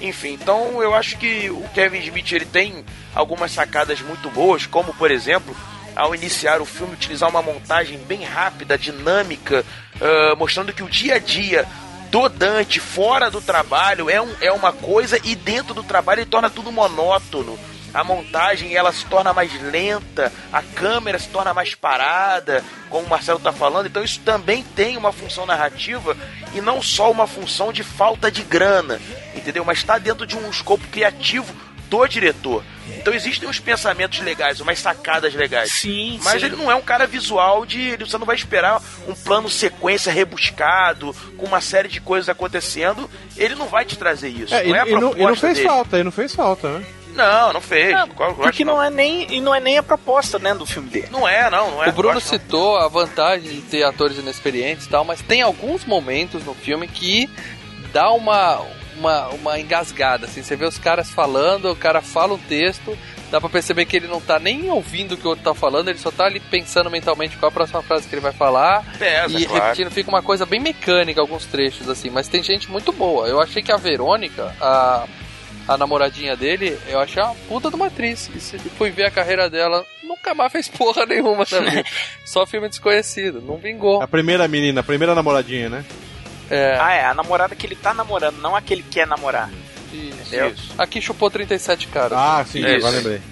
Enfim, 0.00 0.34
então 0.34 0.82
eu 0.82 0.94
acho 0.94 1.16
que 1.18 1.48
o 1.50 1.62
Kevin 1.74 1.98
Smith 2.00 2.32
ele 2.32 2.44
tem 2.44 2.84
algumas 3.14 3.52
sacadas 3.52 4.00
muito 4.00 4.28
boas, 4.30 4.66
como 4.66 4.92
por 4.94 5.10
exemplo, 5.10 5.56
ao 5.96 6.14
iniciar 6.14 6.60
o 6.60 6.66
filme 6.66 6.94
utilizar 6.94 7.30
uma 7.30 7.40
montagem 7.40 7.98
bem 7.98 8.24
rápida, 8.24 8.76
dinâmica, 8.76 9.64
ah, 10.00 10.34
mostrando 10.36 10.72
que 10.72 10.82
o 10.82 10.88
dia 10.88 11.14
a 11.14 11.18
dia 11.18 11.66
do 12.14 12.28
Dante 12.28 12.78
fora 12.78 13.28
do 13.28 13.40
trabalho 13.40 14.08
é, 14.08 14.22
um, 14.22 14.32
é 14.40 14.52
uma 14.52 14.72
coisa 14.72 15.18
e 15.24 15.34
dentro 15.34 15.74
do 15.74 15.82
trabalho 15.82 16.20
ele 16.20 16.30
torna 16.30 16.48
tudo 16.48 16.70
monótono. 16.70 17.58
A 17.92 18.04
montagem 18.04 18.72
ela 18.72 18.92
se 18.92 19.04
torna 19.06 19.32
mais 19.32 19.52
lenta, 19.60 20.32
a 20.52 20.62
câmera 20.62 21.18
se 21.18 21.28
torna 21.28 21.52
mais 21.52 21.74
parada, 21.74 22.62
como 22.88 23.06
o 23.06 23.10
Marcelo 23.10 23.38
está 23.38 23.52
falando. 23.52 23.86
Então 23.86 24.04
isso 24.04 24.20
também 24.20 24.62
tem 24.62 24.96
uma 24.96 25.10
função 25.10 25.44
narrativa 25.44 26.16
e 26.54 26.60
não 26.60 26.80
só 26.80 27.10
uma 27.10 27.26
função 27.26 27.72
de 27.72 27.82
falta 27.82 28.30
de 28.30 28.44
grana, 28.44 29.00
entendeu? 29.34 29.64
Mas 29.64 29.78
está 29.78 29.98
dentro 29.98 30.24
de 30.24 30.36
um 30.36 30.48
escopo 30.48 30.86
criativo 30.86 31.52
do 31.98 32.06
diretor. 32.08 32.62
Então 32.96 33.14
existem 33.14 33.48
uns 33.48 33.58
pensamentos 33.58 34.20
legais, 34.20 34.60
umas 34.60 34.78
sacadas 34.78 35.34
legais. 35.34 35.72
Sim, 35.72 36.18
Mas 36.22 36.40
sim. 36.40 36.46
ele 36.46 36.56
não 36.56 36.70
é 36.70 36.74
um 36.74 36.82
cara 36.82 37.06
visual 37.06 37.64
de. 37.64 37.80
ele- 37.80 38.04
Você 38.04 38.18
não 38.18 38.26
vai 38.26 38.36
esperar 38.36 38.80
um 39.08 39.14
plano 39.14 39.48
sequência 39.48 40.12
rebuscado, 40.12 41.14
com 41.36 41.46
uma 41.46 41.60
série 41.60 41.88
de 41.88 42.00
coisas 42.00 42.28
acontecendo. 42.28 43.10
Ele 43.36 43.54
não 43.54 43.66
vai 43.66 43.84
te 43.84 43.96
trazer 43.96 44.28
isso. 44.28 44.54
É, 44.54 44.66
e, 44.66 44.70
não 44.70 44.76
é 44.76 44.80
a 44.80 44.84
não, 44.86 44.98
proposta 45.00 45.20
e 45.22 45.26
não 45.26 45.36
fez 45.36 45.54
dele. 45.56 45.68
falta, 45.68 45.98
e 45.98 46.04
não 46.04 46.12
fez 46.12 46.34
falta, 46.34 46.78
né? 46.78 46.86
Não, 47.14 47.52
não 47.52 47.60
fez. 47.60 47.94
Ah, 47.94 48.06
porque 48.08 48.42
lógico 48.42 48.64
não 48.64 48.82
é 48.82 48.90
nem 48.90 49.32
e 49.32 49.40
não 49.40 49.54
é 49.54 49.60
nem 49.60 49.78
a 49.78 49.82
proposta 49.84 50.36
né, 50.38 50.52
do 50.52 50.66
filme 50.66 50.90
dele. 50.90 51.08
Não 51.12 51.28
é, 51.28 51.48
não, 51.48 51.70
não 51.70 51.84
é. 51.84 51.88
O 51.88 51.92
Bruno 51.92 52.14
não. 52.14 52.20
citou 52.20 52.76
a 52.76 52.88
vantagem 52.88 53.48
de 53.48 53.60
ter 53.62 53.84
atores 53.84 54.18
inexperientes 54.18 54.86
e 54.86 54.88
tal, 54.88 55.04
mas 55.04 55.22
tem 55.22 55.40
alguns 55.40 55.84
momentos 55.84 56.44
no 56.44 56.54
filme 56.54 56.88
que 56.88 57.30
dá 57.92 58.10
uma, 58.10 58.60
uma, 58.98 59.28
uma 59.28 59.60
engasgada, 59.60 60.26
assim. 60.26 60.42
Você 60.42 60.56
vê 60.56 60.64
os 60.64 60.78
caras 60.78 61.10
falando, 61.10 61.70
o 61.70 61.76
cara 61.76 62.00
fala 62.00 62.34
um 62.34 62.38
texto, 62.38 62.96
dá 63.30 63.40
pra 63.40 63.48
perceber 63.48 63.84
que 63.84 63.96
ele 63.96 64.06
não 64.06 64.20
tá 64.20 64.38
nem 64.38 64.70
ouvindo 64.70 65.12
o 65.12 65.16
que 65.16 65.26
o 65.26 65.30
outro 65.30 65.44
tá 65.44 65.54
falando, 65.54 65.88
ele 65.88 65.98
só 65.98 66.10
tá 66.10 66.24
ali 66.24 66.40
pensando 66.40 66.90
mentalmente 66.90 67.36
qual 67.36 67.48
a 67.48 67.52
próxima 67.52 67.82
frase 67.82 68.08
que 68.08 68.14
ele 68.14 68.22
vai 68.22 68.32
falar. 68.32 68.84
Pesa, 68.98 69.38
e 69.38 69.46
claro. 69.46 69.64
repetindo, 69.64 69.90
fica 69.90 70.08
uma 70.08 70.22
coisa 70.22 70.46
bem 70.46 70.60
mecânica 70.60 71.20
alguns 71.20 71.46
trechos, 71.46 71.88
assim, 71.88 72.10
mas 72.10 72.28
tem 72.28 72.42
gente 72.42 72.70
muito 72.70 72.92
boa. 72.92 73.26
Eu 73.26 73.40
achei 73.40 73.62
que 73.62 73.72
a 73.72 73.76
Verônica, 73.76 74.54
a, 74.60 75.06
a 75.66 75.76
namoradinha 75.76 76.36
dele, 76.36 76.78
eu 76.88 77.00
achei 77.00 77.22
uma 77.22 77.34
puta 77.48 77.70
de 77.70 77.76
uma 77.76 77.86
atriz. 77.86 78.30
E 78.34 78.40
se 78.40 78.58
fui 78.58 78.90
ver 78.90 79.06
a 79.06 79.10
carreira 79.10 79.50
dela, 79.50 79.84
nunca 80.02 80.34
mais 80.34 80.52
fez 80.52 80.68
porra 80.68 81.04
nenhuma 81.06 81.44
também. 81.44 81.84
Só 82.24 82.46
filme 82.46 82.68
desconhecido, 82.68 83.40
não 83.40 83.56
vingou. 83.56 84.02
A 84.02 84.08
primeira 84.08 84.46
menina, 84.48 84.80
a 84.80 84.84
primeira 84.84 85.14
namoradinha, 85.14 85.68
né? 85.68 85.84
É, 86.50 86.76
Ah, 86.80 86.92
é, 86.92 87.04
a 87.06 87.14
namorada 87.14 87.54
que 87.54 87.66
ele 87.66 87.76
tá 87.76 87.94
namorando, 87.94 88.38
não 88.38 88.54
a 88.54 88.60
que 88.60 88.72
ele 88.74 88.82
quer 88.82 89.06
namorar. 89.06 89.50
isso. 89.92 90.16
Entendeu? 90.26 90.54
Aqui 90.78 91.00
chupou 91.00 91.30
37 91.30 91.88
caras. 91.88 92.18
Ah, 92.18 92.44
sim, 92.50 92.58
Isso. 92.60 92.76
agora 92.86 92.96
lembrei. 92.96 93.22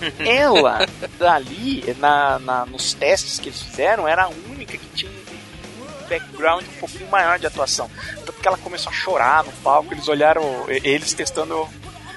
Ela, 0.18 0.86
dali, 1.18 1.94
na, 1.98 2.38
na- 2.40 2.66
nos 2.66 2.92
testes 2.94 3.38
que 3.38 3.48
eles 3.48 3.62
fizeram, 3.62 4.08
era 4.08 4.24
a 4.24 4.28
única 4.28 4.76
que 4.76 4.86
tinha 4.94 5.10
um 5.10 6.08
background 6.08 6.64
um 6.64 6.80
pouquinho 6.80 7.08
maior 7.08 7.38
de 7.38 7.46
atuação. 7.46 7.88
Tanto 8.26 8.32
que 8.32 8.48
ela 8.48 8.58
começou 8.58 8.90
a 8.90 8.94
chorar 8.94 9.44
no 9.44 9.52
palco, 9.62 9.94
eles 9.94 10.08
olharam, 10.08 10.42
eles 10.68 11.12
testando 11.12 11.68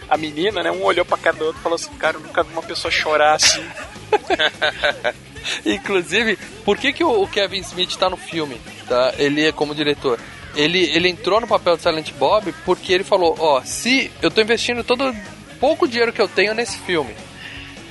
a 0.10 0.18
menina, 0.18 0.64
né? 0.64 0.72
Um 0.72 0.84
olhou 0.84 1.06
pra 1.06 1.18
cara 1.18 1.36
do 1.36 1.46
outro 1.46 1.60
e 1.60 1.64
falou 1.64 1.76
assim, 1.76 1.94
cara, 1.96 2.18
eu 2.18 2.22
nunca 2.22 2.44
vi 2.44 2.52
uma 2.54 2.64
pessoa 2.64 2.92
chorar 2.92 3.36
assim. 3.36 3.64
Inclusive, 5.66 6.38
por 6.64 6.78
que, 6.78 6.94
que 6.94 7.04
o 7.04 7.28
Kevin 7.28 7.60
Smith 7.60 7.96
tá 7.96 8.10
no 8.10 8.18
filme? 8.18 8.60
Tá? 8.88 9.14
Ele 9.18 9.46
é 9.46 9.52
como 9.52 9.76
diretor. 9.76 10.20
Ele, 10.56 10.80
ele 10.80 11.10
entrou 11.10 11.42
no 11.42 11.48
papel 11.48 11.76
de 11.76 11.84
Silent 11.84 12.12
Bob 12.14 12.54
porque 12.66 12.94
ele 12.94 13.04
falou: 13.04 13.36
Ó, 13.38 13.62
se 13.64 14.12
eu 14.22 14.32
tô 14.32 14.42
investindo 14.42 14.84
todo 14.84 15.14
pouco 15.60 15.88
dinheiro 15.88 16.14
que 16.14 16.22
eu 16.22 16.28
tenho 16.28 16.54
nesse 16.54 16.78
filme. 16.80 17.14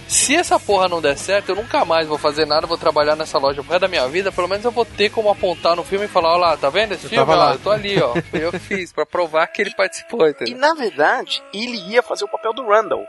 Se 0.06 0.36
essa 0.36 0.60
porra 0.60 0.88
não 0.88 1.00
der 1.00 1.16
certo, 1.16 1.48
eu 1.50 1.56
nunca 1.56 1.84
mais 1.84 2.06
vou 2.06 2.18
fazer 2.18 2.46
nada, 2.46 2.66
vou 2.66 2.76
trabalhar 2.78 3.16
nessa 3.16 3.38
loja 3.38 3.62
pro 3.62 3.70
resto 3.72 3.80
da 3.82 3.88
minha 3.88 4.06
vida. 4.08 4.30
Pelo 4.30 4.46
menos 4.48 4.64
eu 4.64 4.70
vou 4.70 4.84
ter 4.84 5.10
como 5.10 5.30
apontar 5.30 5.74
no 5.74 5.82
filme 5.84 6.04
e 6.04 6.08
falar: 6.08 6.34
Ó 6.34 6.36
lá, 6.36 6.56
tá 6.56 6.68
vendo 6.70 6.92
esse 6.92 7.04
Eu 7.04 7.10
filme? 7.10 7.34
lá." 7.34 7.52
eu 7.52 7.58
tô 7.58 7.70
ali, 7.70 8.00
ó. 8.00 8.14
Eu 8.32 8.52
fiz, 8.52 8.92
pra 8.92 9.04
provar 9.06 9.46
que 9.48 9.60
ele 9.62 9.74
participou, 9.74 10.26
E 10.26 10.30
entendeu? 10.30 10.58
na 10.58 10.74
verdade, 10.74 11.42
ele 11.52 11.76
ia 11.90 12.02
fazer 12.02 12.24
o 12.24 12.28
papel 12.28 12.52
do 12.52 12.66
Randall. 12.66 13.04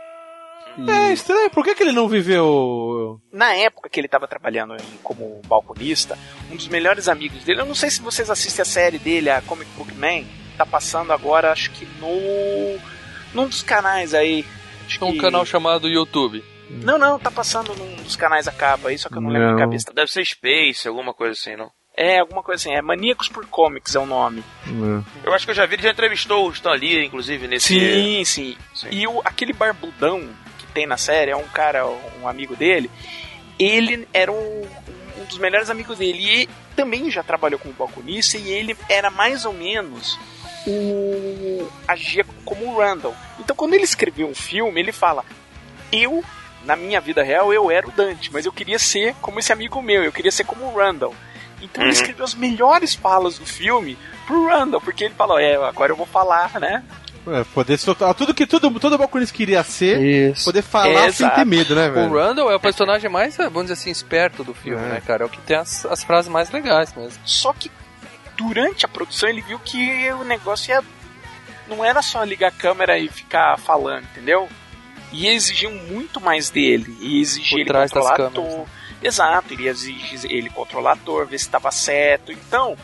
É 0.90 1.14
estranho, 1.14 1.50
por 1.52 1.64
que, 1.64 1.74
que 1.74 1.84
ele 1.84 1.94
não 1.94 2.08
viveu. 2.10 3.20
Na 3.32 3.54
época 3.54 3.88
que 3.90 3.98
ele 4.00 4.08
estava 4.08 4.28
trabalhando 4.28 4.76
em- 4.76 4.98
como 5.04 5.42
balconista, 5.48 6.18
um 6.52 6.56
dos 6.58 6.68
melhores 6.68 7.08
amigos 7.08 7.44
dele, 7.46 7.62
eu 7.62 7.66
não 7.66 7.76
sei 7.76 7.90
se 7.90 8.02
vocês 8.02 8.30
assistem 8.30 8.62
a 8.62 8.66
série 8.66 9.00
dele, 9.00 9.30
a 9.30 9.42
Comic 9.42 9.70
Book 9.78 9.94
Man, 9.96 10.26
tá 10.58 10.66
passando 10.66 11.14
agora, 11.14 11.50
acho 11.52 11.72
que 11.72 11.86
no. 12.00 12.78
num 13.34 13.48
dos 13.48 13.62
canais 13.64 14.14
aí. 14.14 14.46
Acho 14.86 15.04
Um 15.06 15.14
que- 15.14 15.20
canal 15.20 15.46
chamado 15.46 15.88
YouTube. 15.88 16.44
Não, 16.70 16.98
não, 16.98 17.20
tá 17.20 17.30
passando 17.30 17.76
num 17.76 17.96
dos 17.98 18.16
canais 18.16 18.48
a 18.48 18.52
capa 18.52 18.90
aí, 18.90 18.98
só 18.98 19.10
que 19.10 19.18
eu 19.18 19.22
não, 19.22 19.30
lembro 19.30 19.50
Não. 19.50 19.56
de 19.56 19.62
cabeça. 19.62 19.94
Deve 19.94 20.12
ser 20.12 20.26
Space, 20.26 20.88
alguma 20.88 21.14
coisa 21.14 21.34
assim, 21.34 21.56
não? 21.56 21.72
É, 21.98 22.20
alguma 22.20 22.44
coisa 22.44 22.62
assim, 22.62 22.76
é 22.76 22.82
Maníacos 22.82 23.30
por 23.30 23.46
Comics 23.46 23.96
é 23.96 24.00
o 24.00 24.06
nome. 24.06 24.44
Eu 25.24 25.34
acho 25.34 25.46
que 25.46 25.52
eu 25.52 25.56
já 25.56 25.66
vi, 25.66 25.76
ele 25.76 25.84
já 25.84 25.92
entrevistou 25.92 26.48
o 26.48 26.52
Stan 26.52 26.74
Lee, 26.74 27.06
inclusive, 27.06 27.48
nesse. 27.48 27.68
Sim, 27.68 28.26
sim. 28.26 28.58
Sim. 28.74 28.88
E 28.92 29.08
o, 29.08 29.22
aquele 29.24 29.54
barbudão 29.54 30.28
que 30.58 30.66
tem 30.68 30.86
na 30.86 30.98
série, 30.98 31.32
é 31.32 31.38
um 31.38 31.48
cara, 31.48 31.88
um 32.22 32.28
amigo 32.28 32.54
dele, 32.54 32.92
ele 33.58 34.06
era 34.12 34.30
um, 34.30 34.68
um 35.18 35.26
dos 35.26 35.38
melhores 35.38 35.70
amigos 35.70 35.98
dele. 35.98 36.20
E 36.20 36.50
também 36.76 37.10
já 37.10 37.24
trabalhou 37.24 37.58
como 37.58 37.74
balconista 37.74 38.38
e 38.38 38.50
ele 38.50 38.76
era 38.90 39.10
mais 39.10 39.46
ou 39.46 39.54
menos 39.54 40.20
o. 40.68 41.68
agia 41.88 42.26
como 42.44 42.66
o 42.66 42.78
Randall. 42.78 43.16
Então 43.40 43.56
quando 43.56 43.74
ele 43.74 43.84
escreveu 43.84 44.28
um 44.28 44.36
filme, 44.36 44.82
ele 44.82 44.92
fala: 44.92 45.24
Eu, 45.94 46.22
na 46.66 46.76
minha 46.76 47.00
vida 47.00 47.24
real, 47.24 47.54
eu 47.54 47.70
era 47.72 47.88
o 47.88 47.92
Dante, 47.92 48.32
mas 48.34 48.46
eu 48.46 48.52
queria 48.52 48.80
ser 48.80 49.14
como 49.22 49.40
esse 49.40 49.54
amigo 49.54 49.82
meu, 49.82 50.04
eu 50.04 50.12
queria 50.12 50.32
ser 50.32 50.44
como 50.44 50.66
o 50.66 50.76
Randall. 50.78 51.14
Então 51.62 51.84
ele 51.84 51.92
Uhum. 51.92 51.98
escreveu 51.98 52.26
as 52.26 52.34
melhores 52.36 52.94
falas 52.94 53.38
do 53.40 53.46
filme 53.46 53.98
pro 54.28 54.48
Randall, 54.48 54.82
porque 54.82 55.06
ele 55.06 55.14
falou: 55.16 55.40
É, 55.40 55.56
agora 55.56 55.92
eu 55.92 55.96
vou 55.96 56.06
falar, 56.06 56.60
né? 56.60 56.84
É, 57.28 57.44
poder 57.56 57.78
soltar. 57.80 58.14
Tudo 58.14 58.36
que 58.36 58.46
todo, 58.46 58.70
todo 58.80 58.98
balconista 59.00 59.36
queria 59.36 59.64
ser, 59.64 60.00
Isso. 60.00 60.46
poder 60.46 60.62
falar 60.62 61.12
sem 61.12 61.28
ter 61.30 61.44
medo, 61.46 61.74
né, 61.74 61.90
O 61.90 61.94
velho? 61.94 62.14
Randall 62.14 62.52
é 62.52 62.56
o 62.56 62.60
personagem 62.60 63.10
mais, 63.10 63.36
vamos 63.36 63.64
dizer 63.64 63.74
assim, 63.74 63.90
esperto 63.90 64.44
do 64.44 64.54
filme, 64.54 64.84
É. 64.86 64.90
né, 64.90 65.02
cara? 65.04 65.24
É 65.24 65.26
o 65.26 65.30
que 65.30 65.40
tem 65.42 65.58
as, 65.58 65.86
as 65.88 66.04
frases 66.04 66.30
mais 66.30 66.52
legais 66.52 66.94
mesmo. 66.94 67.20
Só 67.26 67.52
que 67.52 67.72
durante 68.38 68.86
a 68.86 68.88
produção 68.88 69.28
ele 69.28 69.42
viu 69.42 69.58
que 69.60 70.12
o 70.12 70.24
negócio 70.24 70.72
ia. 70.72 70.84
Não 71.68 71.84
era 71.84 72.00
só 72.04 72.24
ligar 72.24 72.50
a 72.50 72.52
câmera 72.52 73.00
e 73.00 73.08
ficar 73.08 73.58
falando, 73.58 74.04
entendeu? 74.12 74.48
Ia 75.12 75.34
exigir 75.34 75.70
muito 75.70 76.20
mais 76.20 76.50
dele. 76.50 76.96
Ia 77.00 77.22
exigir 77.22 77.66
Por 77.66 77.76
ele 77.76 77.90
controlar 77.90 78.22
ator. 78.22 78.68
Exato, 79.02 79.54
iria 79.54 79.72
exigir 79.72 80.32
ele 80.32 80.50
controlar 80.50 80.94
ator, 80.94 81.28
ver 81.28 81.38
se 81.38 81.46
estava 81.46 81.72
certo. 81.72 82.32
Então, 82.32 82.76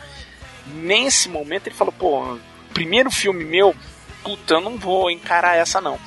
nesse 0.66 1.28
momento 1.28 1.66
ele 1.66 1.74
falou, 1.74 1.92
pô, 1.92 2.38
primeiro 2.72 3.10
filme 3.10 3.44
meu, 3.44 3.74
puta, 4.22 4.54
eu 4.54 4.60
não 4.60 4.76
vou 4.78 5.10
encarar 5.10 5.56
essa 5.56 5.80
não. 5.80 5.98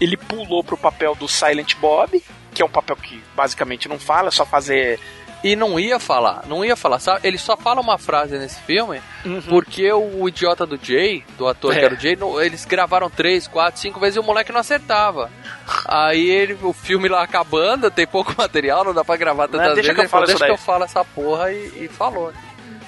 Ele 0.00 0.16
pulou 0.16 0.62
pro 0.62 0.76
papel 0.76 1.14
do 1.14 1.26
Silent 1.26 1.74
Bob, 1.76 2.22
que 2.52 2.60
é 2.62 2.64
um 2.64 2.70
papel 2.70 2.96
que 2.96 3.22
basicamente 3.34 3.88
não 3.88 3.98
fala, 3.98 4.28
é 4.28 4.30
só 4.30 4.44
fazer. 4.44 5.00
E 5.44 5.54
não 5.54 5.78
ia 5.78 6.00
falar, 6.00 6.42
não 6.46 6.64
ia 6.64 6.74
falar, 6.74 6.98
sabe? 6.98 7.20
Ele 7.22 7.38
só 7.38 7.56
fala 7.56 7.80
uma 7.80 7.98
frase 7.98 8.36
nesse 8.38 8.60
filme 8.62 9.00
porque 9.48 9.92
o 9.92 10.28
idiota 10.28 10.66
do 10.66 10.78
Jay, 10.82 11.24
do 11.38 11.46
ator 11.46 11.72
É. 11.74 11.78
que 11.78 11.84
era 11.84 11.94
o 11.94 11.98
Jay, 12.00 12.16
não- 12.16 12.40
eles 12.40 12.64
gravaram 12.64 13.08
três, 13.10 13.46
quatro, 13.46 13.80
cinco 13.80 14.00
vezes 14.00 14.16
e 14.16 14.18
o 14.18 14.22
moleque 14.24 14.50
não 14.50 14.60
acertava. 14.60 15.30
Aí 15.86 16.28
ele, 16.28 16.58
o 16.62 16.72
filme 16.72 17.08
lá 17.08 17.22
acabando, 17.22 17.90
tem 17.90 18.06
pouco 18.06 18.34
material, 18.38 18.82
não 18.84 18.94
dá 18.94 19.04
pra 19.04 19.16
gravar 19.16 19.46
tantas 19.46 19.68
Não, 19.68 19.74
deixa 19.74 19.92
vezes. 19.92 19.94
que 19.94 20.00
eu 20.00 20.02
ele 20.04 20.08
falou, 20.08 20.26
falo 20.26 20.38
deixa 20.38 20.44
que 20.44 20.50
daí." 20.50 20.50
eu 20.50 20.58
falo 20.58 20.84
essa 20.84 21.04
porra 21.04 21.52
e, 21.52 21.84
e 21.84 21.88
falou. 21.88 22.32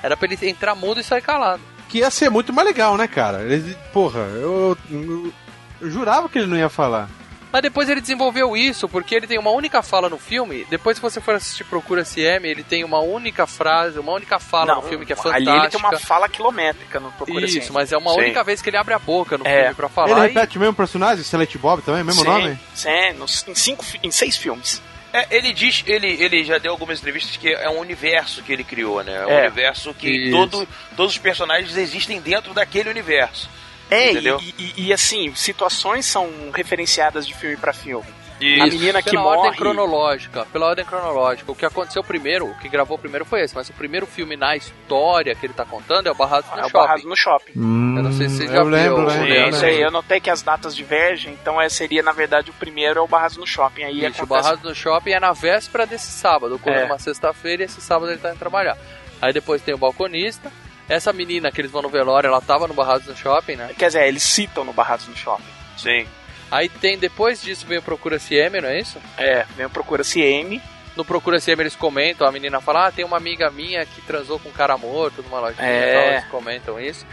Era 0.02 0.16
pra 0.16 0.26
ele 0.26 0.38
entrar 0.48 0.74
mudo 0.74 1.00
e 1.00 1.04
sair 1.04 1.22
calado. 1.22 1.60
Que 1.88 1.98
ia 1.98 2.10
ser 2.10 2.30
muito 2.30 2.52
mais 2.52 2.66
legal, 2.66 2.96
né, 2.96 3.06
cara? 3.06 3.42
Ele, 3.42 3.76
porra, 3.92 4.20
eu, 4.20 4.76
eu- 4.90 5.32
eu 5.80 5.90
jurava 5.90 6.28
que 6.28 6.38
ele 6.38 6.46
não 6.48 6.56
ia 6.56 6.68
falar. 6.68 7.08
Mas 7.50 7.62
depois 7.62 7.88
ele 7.88 8.00
desenvolveu 8.00 8.54
isso, 8.56 8.88
porque 8.88 9.14
ele 9.14 9.26
tem 9.26 9.38
uma 9.38 9.50
única 9.50 9.82
fala 9.82 10.08
no 10.08 10.18
filme. 10.18 10.66
Depois, 10.68 10.96
se 10.98 11.02
você 11.02 11.18
for 11.20 11.34
assistir 11.34 11.64
Procura 11.64 12.04
SM, 12.04 12.44
ele 12.44 12.62
tem 12.62 12.84
uma 12.84 13.00
única 13.00 13.46
frase, 13.46 13.98
uma 13.98 14.12
única 14.12 14.38
fala 14.38 14.74
no 14.74 14.82
filme 14.82 15.06
que 15.06 15.12
é 15.14 15.16
fantástica. 15.16 15.50
Ali 15.52 15.60
ele 15.60 15.68
tem 15.70 15.80
uma 15.80 15.98
fala 15.98 16.28
quilométrica 16.28 17.00
no 17.00 17.10
Procura 17.12 17.46
Isso, 17.46 17.72
mas 17.72 17.90
é 17.90 17.96
uma 17.96 18.12
Sim. 18.12 18.18
única 18.20 18.44
vez 18.44 18.60
que 18.60 18.68
ele 18.68 18.76
abre 18.76 18.92
a 18.92 18.98
boca 18.98 19.38
no 19.38 19.46
É. 19.46 19.60
filme 19.62 19.74
pra 19.74 19.88
falar. 19.88 20.10
ele 20.10 20.20
e- 20.32 20.34
repete 20.34 20.58
o 20.58 20.60
mesmo 20.60 20.74
personagem, 20.74 21.24
Silent 21.24 21.56
Bob 21.56 21.80
também, 21.82 22.04
mesmo 22.04 22.20
sim, 22.20 22.26
nome? 22.28 22.58
Sim, 22.74 23.12
nos- 23.18 23.46
em, 23.48 23.54
cinco, 23.54 23.84
em 24.02 24.10
seis 24.10 24.36
filmes. 24.36 24.82
É, 25.10 25.26
ele 25.34 25.54
diz, 25.54 25.82
ele, 25.86 26.22
ele 26.22 26.44
já 26.44 26.58
deu 26.58 26.70
algumas 26.72 26.98
entrevistas 27.00 27.34
que 27.38 27.48
é 27.48 27.70
um 27.70 27.78
universo 27.78 28.42
que 28.42 28.52
ele 28.52 28.62
criou, 28.62 29.02
né? 29.02 29.14
É 29.22 29.26
um 29.26 29.30
É. 29.30 29.40
universo 29.46 29.94
que 29.94 30.06
Isso. 30.10 30.32
todo, 30.32 30.68
todos 30.94 31.12
os 31.12 31.18
personagens 31.18 31.74
existem 31.78 32.20
dentro 32.20 32.52
daquele 32.52 32.90
universo. 32.90 33.48
É, 33.90 34.08
e, 34.08 34.10
Entendeu? 34.12 34.38
e- 34.40 34.74
e, 34.76 34.92
assim, 34.92 35.34
situações 35.34 36.04
são 36.06 36.28
referenciadas 36.54 37.26
de 37.26 37.34
filme 37.34 37.56
pra 37.56 37.72
filme. 37.72 38.06
A 38.40 38.66
menina 38.66 39.02
que 39.02 39.10
pela 39.10 39.22
morre. 39.24 39.36
ordem 39.38 39.52
cronológica, 39.58 40.46
pela 40.52 40.66
ordem 40.66 40.84
cronológica. 40.84 41.50
O 41.50 41.56
que 41.56 41.66
aconteceu 41.66 42.04
primeiro, 42.04 42.46
o 42.46 42.56
que 42.58 42.68
gravou 42.68 42.96
primeiro 42.96 43.24
foi 43.24 43.40
esse, 43.40 43.52
mas 43.52 43.68
o 43.68 43.72
primeiro 43.72 44.06
filme 44.06 44.36
na 44.36 44.54
história 44.54 45.34
que 45.34 45.44
ele 45.44 45.52
tá 45.54 45.64
contando 45.64 46.06
é 46.06 46.10
o 46.12 46.14
Barrados 46.14 46.48
no 46.50 46.56
É 46.56 46.60
o 46.60 46.62
Shopping. 46.68 46.72
Barrados 46.78 47.04
no 47.04 47.16
Shopping. 47.16 47.52
Eu 47.56 48.02
não 48.04 48.12
sei 48.12 48.28
se 48.28 48.36
você 48.36 48.46
já 48.46 48.54
eu 48.58 48.68
lembro, 48.68 49.10
viu. 49.10 49.22
Sim, 49.22 49.28
lembro. 49.28 49.50
Isso 49.56 49.64
aí, 49.64 49.80
eu 49.80 49.90
notei 49.90 50.20
que 50.20 50.30
as 50.30 50.40
datas 50.40 50.76
divergem, 50.76 51.32
então 51.32 51.60
é, 51.60 51.68
seria, 51.68 52.00
na 52.00 52.12
verdade, 52.12 52.50
o 52.50 52.54
primeiro 52.54 53.00
é 53.00 53.02
o 53.02 53.08
Barrados 53.08 53.36
no 53.38 53.46
Shopping. 53.46 53.82
Aí 53.82 53.96
Isso, 53.96 54.04
o 54.04 54.06
acontece... 54.24 54.26
Barrados 54.28 54.62
no 54.62 54.72
Shopping 54.74 55.10
é 55.10 55.18
na 55.18 55.32
véspera 55.32 55.84
desse 55.84 56.12
sábado, 56.12 56.60
quando 56.62 56.76
É. 56.76 56.82
é 56.82 56.84
uma 56.84 56.98
sexta-feira 57.00 57.62
e 57.62 57.66
esse 57.66 57.80
sábado 57.80 58.12
ele 58.12 58.20
tá 58.20 58.30
indo 58.30 58.38
trabalhar. 58.38 58.78
Aí 59.20 59.32
depois 59.32 59.60
tem 59.62 59.74
o 59.74 59.78
balconista. 59.78 60.48
Essa 60.88 61.12
menina 61.12 61.50
que 61.52 61.60
eles 61.60 61.70
vão 61.70 61.82
no 61.82 61.88
velório, 61.88 62.28
ela 62.28 62.40
tava 62.40 62.66
no 62.66 62.74
Barrados 62.74 63.06
no 63.06 63.16
Shopping, 63.16 63.56
né? 63.56 63.70
Quer 63.76 63.88
dizer, 63.88 64.06
eles 64.06 64.22
citam 64.22 64.64
no 64.64 64.72
Barrados 64.72 65.06
no 65.06 65.16
Shopping. 65.16 65.44
Sim. 65.76 66.06
Aí 66.50 66.68
tem, 66.68 66.96
depois 66.98 67.42
disso 67.42 67.66
vem 67.66 67.78
o 67.78 67.82
Procura 67.82 68.18
CM, 68.18 68.60
não 68.60 68.68
é 68.68 68.80
isso? 68.80 68.98
É, 69.18 69.44
vem 69.56 69.66
o 69.66 69.70
Procura 69.70 70.02
CM. 70.02 70.60
No 70.96 71.04
Procura 71.04 71.38
CM 71.40 71.60
eles 71.62 71.76
comentam, 71.76 72.26
a 72.26 72.32
menina 72.32 72.60
fala, 72.60 72.86
ah, 72.86 72.92
tem 72.92 73.04
uma 73.04 73.18
amiga 73.18 73.50
minha 73.50 73.84
que 73.84 74.00
transou 74.00 74.38
com 74.38 74.48
um 74.48 74.52
cara 74.52 74.76
morto 74.78 75.22
numa 75.22 75.38
lojinha 75.40 75.66
É. 75.68 75.90
e 75.90 75.92
tal, 75.94 76.12
eles 76.12 76.24
comentam 76.24 76.80
isso. 76.80 77.06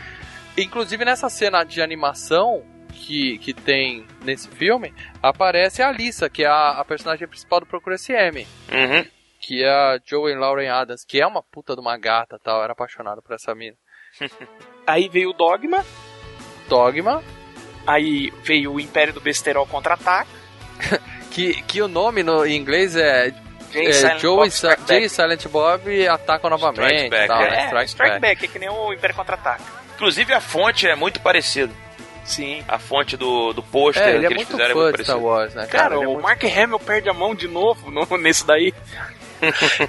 Inclusive 0.57 1.03
nessa 1.03 1.29
cena 1.29 1.63
de 1.63 1.81
animação 1.81 2.63
que, 2.93 3.37
que 3.39 3.53
tem 3.53 4.07
nesse 4.23 4.47
filme, 4.47 4.93
aparece 5.21 5.83
a 5.83 5.89
Alissa, 5.89 6.29
que 6.29 6.43
é 6.43 6.47
a, 6.47 6.79
a 6.79 6.85
personagem 6.85 7.27
principal 7.27 7.59
do 7.59 7.65
Procura 7.65 7.97
CM. 7.97 8.47
Uhum. 8.71 9.05
Que 9.39 9.63
é 9.63 9.69
a 9.69 9.99
Joey 10.03 10.35
Lauren 10.35 10.69
Adams, 10.69 11.05
que 11.05 11.21
é 11.21 11.27
uma 11.27 11.43
puta 11.43 11.75
de 11.75 11.81
uma 11.81 11.97
gata 11.97 12.39
tal, 12.43 12.63
era 12.63 12.73
apaixonado 12.73 13.21
por 13.21 13.35
essa 13.35 13.53
mina. 13.53 13.75
Aí 14.87 15.07
veio 15.09 15.29
o 15.31 15.33
Dogma. 15.33 15.83
Dogma, 16.67 17.23
Aí 17.85 18.31
veio 18.43 18.73
o 18.73 18.79
Império 18.79 19.13
do 19.13 19.21
Besterol 19.21 19.67
contra-ataque. 19.67 20.29
que, 21.31 21.61
que 21.63 21.81
o 21.81 21.87
nome 21.87 22.23
no, 22.23 22.43
em 22.45 22.55
inglês 22.55 22.95
é, 22.95 23.31
Jay 23.71 23.87
é 23.87 23.93
Silent 23.93 24.19
Joey 24.19 24.37
Bob 24.37 24.51
Sa- 24.51 24.77
Jay. 24.87 25.07
Silent 25.07 25.47
Bob 25.47 26.07
atacam 26.07 26.49
novamente. 26.49 26.81
Strike 26.93 27.09
Back, 27.11 27.27
tal, 27.27 27.41
é. 27.41 27.49
né? 27.51 27.57
É, 27.57 27.65
Strike, 27.65 27.89
Strike 27.89 28.11
Back. 28.19 28.21
Back, 28.21 28.45
é 28.45 28.47
que 28.47 28.59
nem 28.59 28.69
o 28.69 28.91
Império 28.93 29.15
contra-ataque. 29.15 29.63
Inclusive 29.93 30.33
a 30.33 30.41
fonte 30.41 30.87
é 30.87 30.95
muito 30.95 31.21
parecida. 31.21 31.71
Sim. 32.23 32.63
A 32.67 32.79
fonte 32.79 33.15
do, 33.15 33.53
do 33.53 33.61
pôster 33.61 34.01
É, 34.01 34.09
que 34.09 34.15
ele 34.17 34.25
é 34.25 34.27
eles 34.29 34.37
muito 34.37 34.49
fizeram 34.51 34.71
é 34.71 34.83
muito 34.83 35.03
Star. 35.03 35.19
Wars, 35.19 35.53
né, 35.53 35.67
cara? 35.67 35.83
Cara, 35.83 35.95
é 35.95 35.97
o 35.99 36.03
muito- 36.13 36.23
Mark 36.23 36.43
Hamill 36.43 36.79
perde 36.79 37.07
a 37.07 37.13
mão 37.13 37.35
de 37.35 37.47
novo 37.47 37.91
no, 37.91 38.03
nesse 38.17 38.45
daí. 38.47 38.73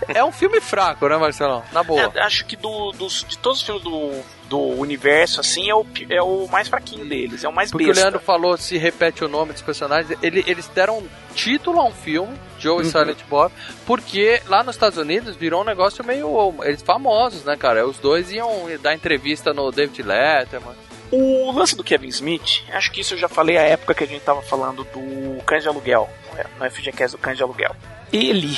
É 0.09 0.25
um 0.25 0.33
filme 0.33 0.61
fraco, 0.61 1.09
né, 1.09 1.17
Marcelão? 1.17 1.63
Na 1.73 1.83
boa. 1.83 2.13
É, 2.15 2.21
acho 2.23 2.45
que 2.47 2.57
do, 2.57 2.93
dos, 2.93 3.25
de 3.29 3.39
todos 3.39 3.61
os 3.61 3.65
filmes 3.65 3.83
do, 3.83 4.11
do 4.49 4.59
universo, 4.59 5.41
assim, 5.41 5.69
é 5.71 5.75
o, 5.75 5.87
é 6.11 6.23
o 6.23 6.47
mais 6.49 6.69
fraquinho 6.69 7.05
deles. 7.07 7.45
É 7.45 7.49
o 7.49 7.53
mais 7.53 7.71
Porque 7.71 7.87
besta. 7.87 8.01
o 8.01 8.05
Leandro 8.05 8.21
falou, 8.21 8.57
se 8.57 8.77
repete 8.77 9.25
o 9.25 9.29
nome 9.29 9.53
dos 9.53 9.63
personagens, 9.63 10.17
ele- 10.23 10.45
eles 10.47 10.69
deram 10.69 11.03
título 11.35 11.81
a 11.81 11.85
um 11.85 11.93
filme, 11.93 12.37
Joe 12.59 12.83
e 12.83 12.87
Silent 12.87 13.19
Bob, 13.29 13.53
porque 13.87 14.41
lá 14.47 14.63
nos 14.63 14.75
Estados 14.75 14.99
Unidos 14.99 15.37
virou 15.37 15.61
um 15.63 15.65
negócio 15.65 16.05
meio. 16.05 16.55
Eles 16.63 16.83
famosos, 16.83 17.45
né, 17.45 17.57
cara? 17.57 17.87
Os 17.87 17.99
dois 17.99 18.31
iam 18.33 18.49
dar 18.81 18.95
entrevista 18.95 19.53
no 19.53 19.71
David 19.71 20.03
Letterman. 20.03 20.75
O 21.13 21.53
lance 21.53 21.77
do 21.77 21.85
Kevin 21.85 22.09
Smith, 22.09 22.65
acho 22.73 22.91
que 22.91 23.01
isso 23.01 23.15
eu 23.15 23.19
já 23.19 23.29
falei 23.29 23.57
a 23.57 23.63
época 23.63 23.95
que 23.95 24.03
a 24.03 24.07
gente 24.09 24.23
tava 24.23 24.43
falando 24.43 24.83
do 24.85 25.41
Cães 25.45 25.63
de 25.63 25.69
Aluguel, 25.69 26.11
no 26.59 26.69
FGCast 26.69 27.17
do 27.17 27.21
Cães 27.23 27.37
de 27.37 27.45
Aluguel. 27.45 27.77
Ele, 28.13 28.57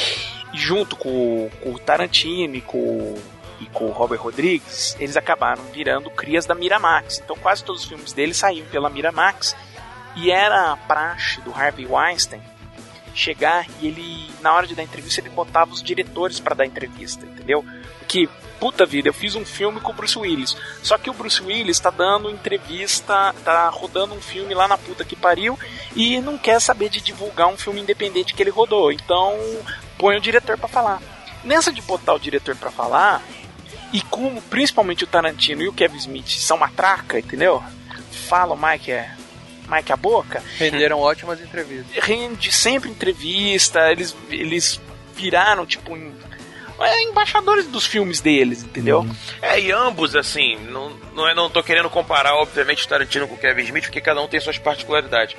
junto 0.54 0.96
com, 0.96 1.50
com 1.62 1.70
o 1.70 1.78
Tarantino 1.78 2.56
e 2.56 2.60
com, 2.60 3.14
e 3.60 3.66
com 3.66 3.86
o 3.86 3.92
Robert 3.92 4.20
Rodrigues, 4.20 4.96
eles 4.98 5.16
acabaram 5.16 5.62
virando 5.72 6.10
crias 6.10 6.46
da 6.46 6.54
Miramax. 6.54 7.20
Então 7.22 7.36
quase 7.36 7.64
todos 7.64 7.82
os 7.82 7.88
filmes 7.88 8.12
dele 8.12 8.34
saíam 8.34 8.66
pela 8.66 8.90
Miramax. 8.90 9.56
E 10.16 10.30
era 10.30 10.72
a 10.72 10.76
praxe 10.76 11.40
do 11.42 11.52
Harvey 11.52 11.86
Weinstein 11.86 12.42
chegar 13.14 13.66
e 13.80 13.88
ele, 13.88 14.30
na 14.40 14.52
hora 14.54 14.66
de 14.66 14.74
dar 14.74 14.82
entrevista, 14.82 15.20
ele 15.20 15.30
botava 15.30 15.72
os 15.72 15.82
diretores 15.82 16.38
para 16.38 16.54
dar 16.54 16.66
entrevista, 16.66 17.26
entendeu? 17.26 17.64
Porque, 17.98 18.28
puta 18.60 18.86
vida, 18.86 19.08
eu 19.08 19.12
fiz 19.12 19.34
um 19.34 19.44
filme 19.44 19.80
com 19.80 19.90
o 19.90 19.94
Bruce 19.94 20.18
Willis. 20.18 20.56
Só 20.82 20.96
que 20.96 21.10
o 21.10 21.12
Bruce 21.12 21.42
Willis 21.42 21.80
tá 21.80 21.90
dando 21.90 22.30
entrevista, 22.30 23.34
tá 23.44 23.68
rodando 23.68 24.14
um 24.14 24.20
filme 24.20 24.54
lá 24.54 24.68
na 24.68 24.78
puta 24.78 25.04
que 25.04 25.16
pariu 25.16 25.58
e 25.94 26.20
não 26.20 26.38
quer 26.38 26.60
saber 26.60 26.88
de 26.88 27.00
divulgar 27.00 27.48
um 27.48 27.56
filme 27.56 27.80
independente 27.80 28.34
que 28.34 28.42
ele 28.42 28.50
rodou. 28.50 28.92
Então, 28.92 29.36
põe 29.98 30.16
o 30.16 30.20
diretor 30.20 30.56
para 30.56 30.68
falar. 30.68 31.02
Nessa 31.44 31.72
de 31.72 31.82
botar 31.82 32.14
o 32.14 32.18
diretor 32.18 32.54
para 32.56 32.70
falar, 32.70 33.22
e 33.92 34.00
como 34.02 34.40
principalmente 34.42 35.04
o 35.04 35.06
Tarantino 35.06 35.62
e 35.62 35.68
o 35.68 35.72
Kevin 35.72 35.96
Smith 35.98 36.28
são 36.28 36.56
matraca, 36.58 37.18
entendeu? 37.18 37.62
Falam 38.28 38.56
mais 38.56 38.80
que 38.82 38.92
é, 38.92 39.10
mais 39.66 39.84
que 39.84 39.92
a 39.92 39.96
boca, 39.96 40.42
Renderam 40.58 40.98
ótimas 40.98 41.40
entrevistas. 41.40 42.04
rende 42.04 42.52
sempre 42.52 42.90
entrevista, 42.90 43.90
eles, 43.90 44.14
eles 44.28 44.80
viraram, 45.14 45.64
tipo, 45.64 45.96
em- 45.96 46.14
é, 46.80 47.02
embaixadores 47.04 47.66
dos 47.66 47.86
filmes 47.86 48.20
deles, 48.20 48.62
entendeu? 48.62 49.06
É, 49.42 49.58
e 49.58 49.72
ambos, 49.72 50.14
assim, 50.14 50.56
não, 50.70 50.90
não, 51.14 51.28
é, 51.28 51.34
não 51.34 51.48
tô 51.50 51.62
querendo 51.62 51.88
comparar, 51.90 52.34
obviamente, 52.34 52.84
o 52.84 52.88
Tarantino 52.88 53.26
com 53.26 53.34
o 53.34 53.38
Kevin 53.38 53.62
Smith, 53.62 53.84
porque 53.84 54.00
cada 54.00 54.20
um 54.20 54.28
tem 54.28 54.38
suas 54.38 54.58
particularidades. 54.58 55.34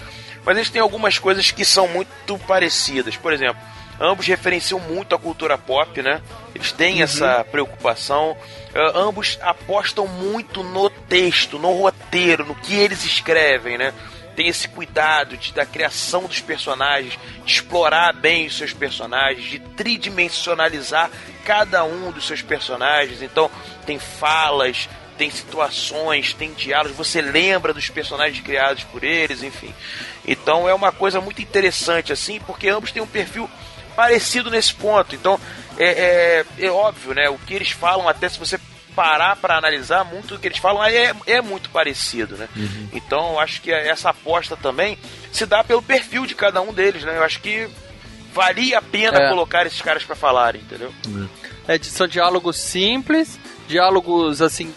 Mas 0.45 0.57
eles 0.57 0.69
têm 0.69 0.81
algumas 0.81 1.17
coisas 1.19 1.51
que 1.51 1.63
são 1.63 1.87
muito 1.87 2.37
parecidas. 2.47 3.15
Por 3.15 3.31
exemplo, 3.31 3.61
ambos 3.99 4.25
referenciam 4.27 4.79
muito 4.79 5.13
a 5.13 5.19
cultura 5.19 5.57
pop, 5.57 6.01
né? 6.01 6.21
Eles 6.55 6.71
têm 6.71 7.01
essa 7.01 7.43
preocupação. 7.43 8.35
Ah, 8.73 8.91
ambos 8.95 9.37
apostam 9.41 10.07
muito 10.07 10.63
no 10.63 10.89
texto, 10.89 11.59
no 11.59 11.73
roteiro, 11.73 12.45
no 12.45 12.55
que 12.55 12.75
eles 12.75 13.03
escrevem, 13.03 13.77
né? 13.77 13.93
Tem 14.35 14.47
esse 14.47 14.69
cuidado 14.69 15.35
de, 15.35 15.53
da 15.53 15.65
criação 15.65 16.23
dos 16.23 16.39
personagens, 16.39 17.19
de 17.43 17.53
explorar 17.53 18.13
bem 18.13 18.47
os 18.47 18.57
seus 18.57 18.71
personagens, 18.71 19.45
de 19.45 19.59
tridimensionalizar 19.59 21.09
cada 21.43 21.83
um 21.83 22.11
dos 22.11 22.25
seus 22.25 22.41
personagens. 22.41 23.21
Então, 23.21 23.51
tem 23.85 23.99
falas, 23.99 24.87
tem 25.19 25.29
situações, 25.29 26.33
tem 26.33 26.53
diálogos, 26.53 26.95
você 26.95 27.21
lembra 27.21 27.73
dos 27.73 27.89
personagens 27.89 28.41
criados 28.41 28.85
por 28.85 29.03
eles, 29.03 29.43
enfim. 29.43 29.75
Então 30.25 30.69
é 30.69 30.73
uma 30.73 30.93
coisa 30.93 31.19
muito 31.19 31.41
interessante, 31.41 32.13
assim, 32.13 32.39
porque 32.39 32.69
ambos 32.69 32.93
têm 32.93 33.03
um 33.03 33.07
perfil 33.07 33.49
parecido 33.99 34.49
nesse 34.49 34.73
ponto. 34.73 35.13
Então, 35.13 35.37
é, 35.77 36.43
é, 36.59 36.65
é 36.65 36.71
óbvio, 36.71 37.13
né? 37.13 37.27
O 37.29 37.37
que 37.37 37.53
eles 37.53 37.71
falam, 37.71 38.07
até 38.07 38.29
se 38.29 38.39
você 38.39 38.57
parar 38.95 39.35
para 39.35 39.57
analisar, 39.57 40.05
muito 40.05 40.35
do 40.35 40.39
que 40.39 40.47
eles 40.47 40.57
falam 40.57 40.81
é, 40.83 41.13
é 41.27 41.41
muito 41.41 41.69
parecido, 41.69 42.37
né? 42.37 42.47
Então, 42.93 43.33
eu 43.33 43.39
acho 43.39 43.61
que 43.61 43.71
essa 43.71 44.09
aposta 44.11 44.55
também 44.55 44.97
se 45.33 45.45
dá 45.45 45.65
pelo 45.65 45.81
perfil 45.81 46.25
de 46.25 46.33
cada 46.33 46.61
um 46.61 46.71
deles, 46.73 47.03
né? 47.03 47.17
Eu 47.17 47.23
acho 47.23 47.41
que 47.41 47.69
valia 48.33 48.77
a 48.77 48.81
pena 48.81 49.17
É. 49.17 49.29
colocar 49.29 49.65
esses 49.65 49.81
caras 49.81 50.03
para 50.05 50.15
falarem, 50.15 50.61
entendeu? 50.61 50.93
É, 51.67 51.77
são 51.83 52.07
diálogos 52.07 52.57
simples, 52.57 53.37
diálogos 53.67 54.41
assim 54.41 54.73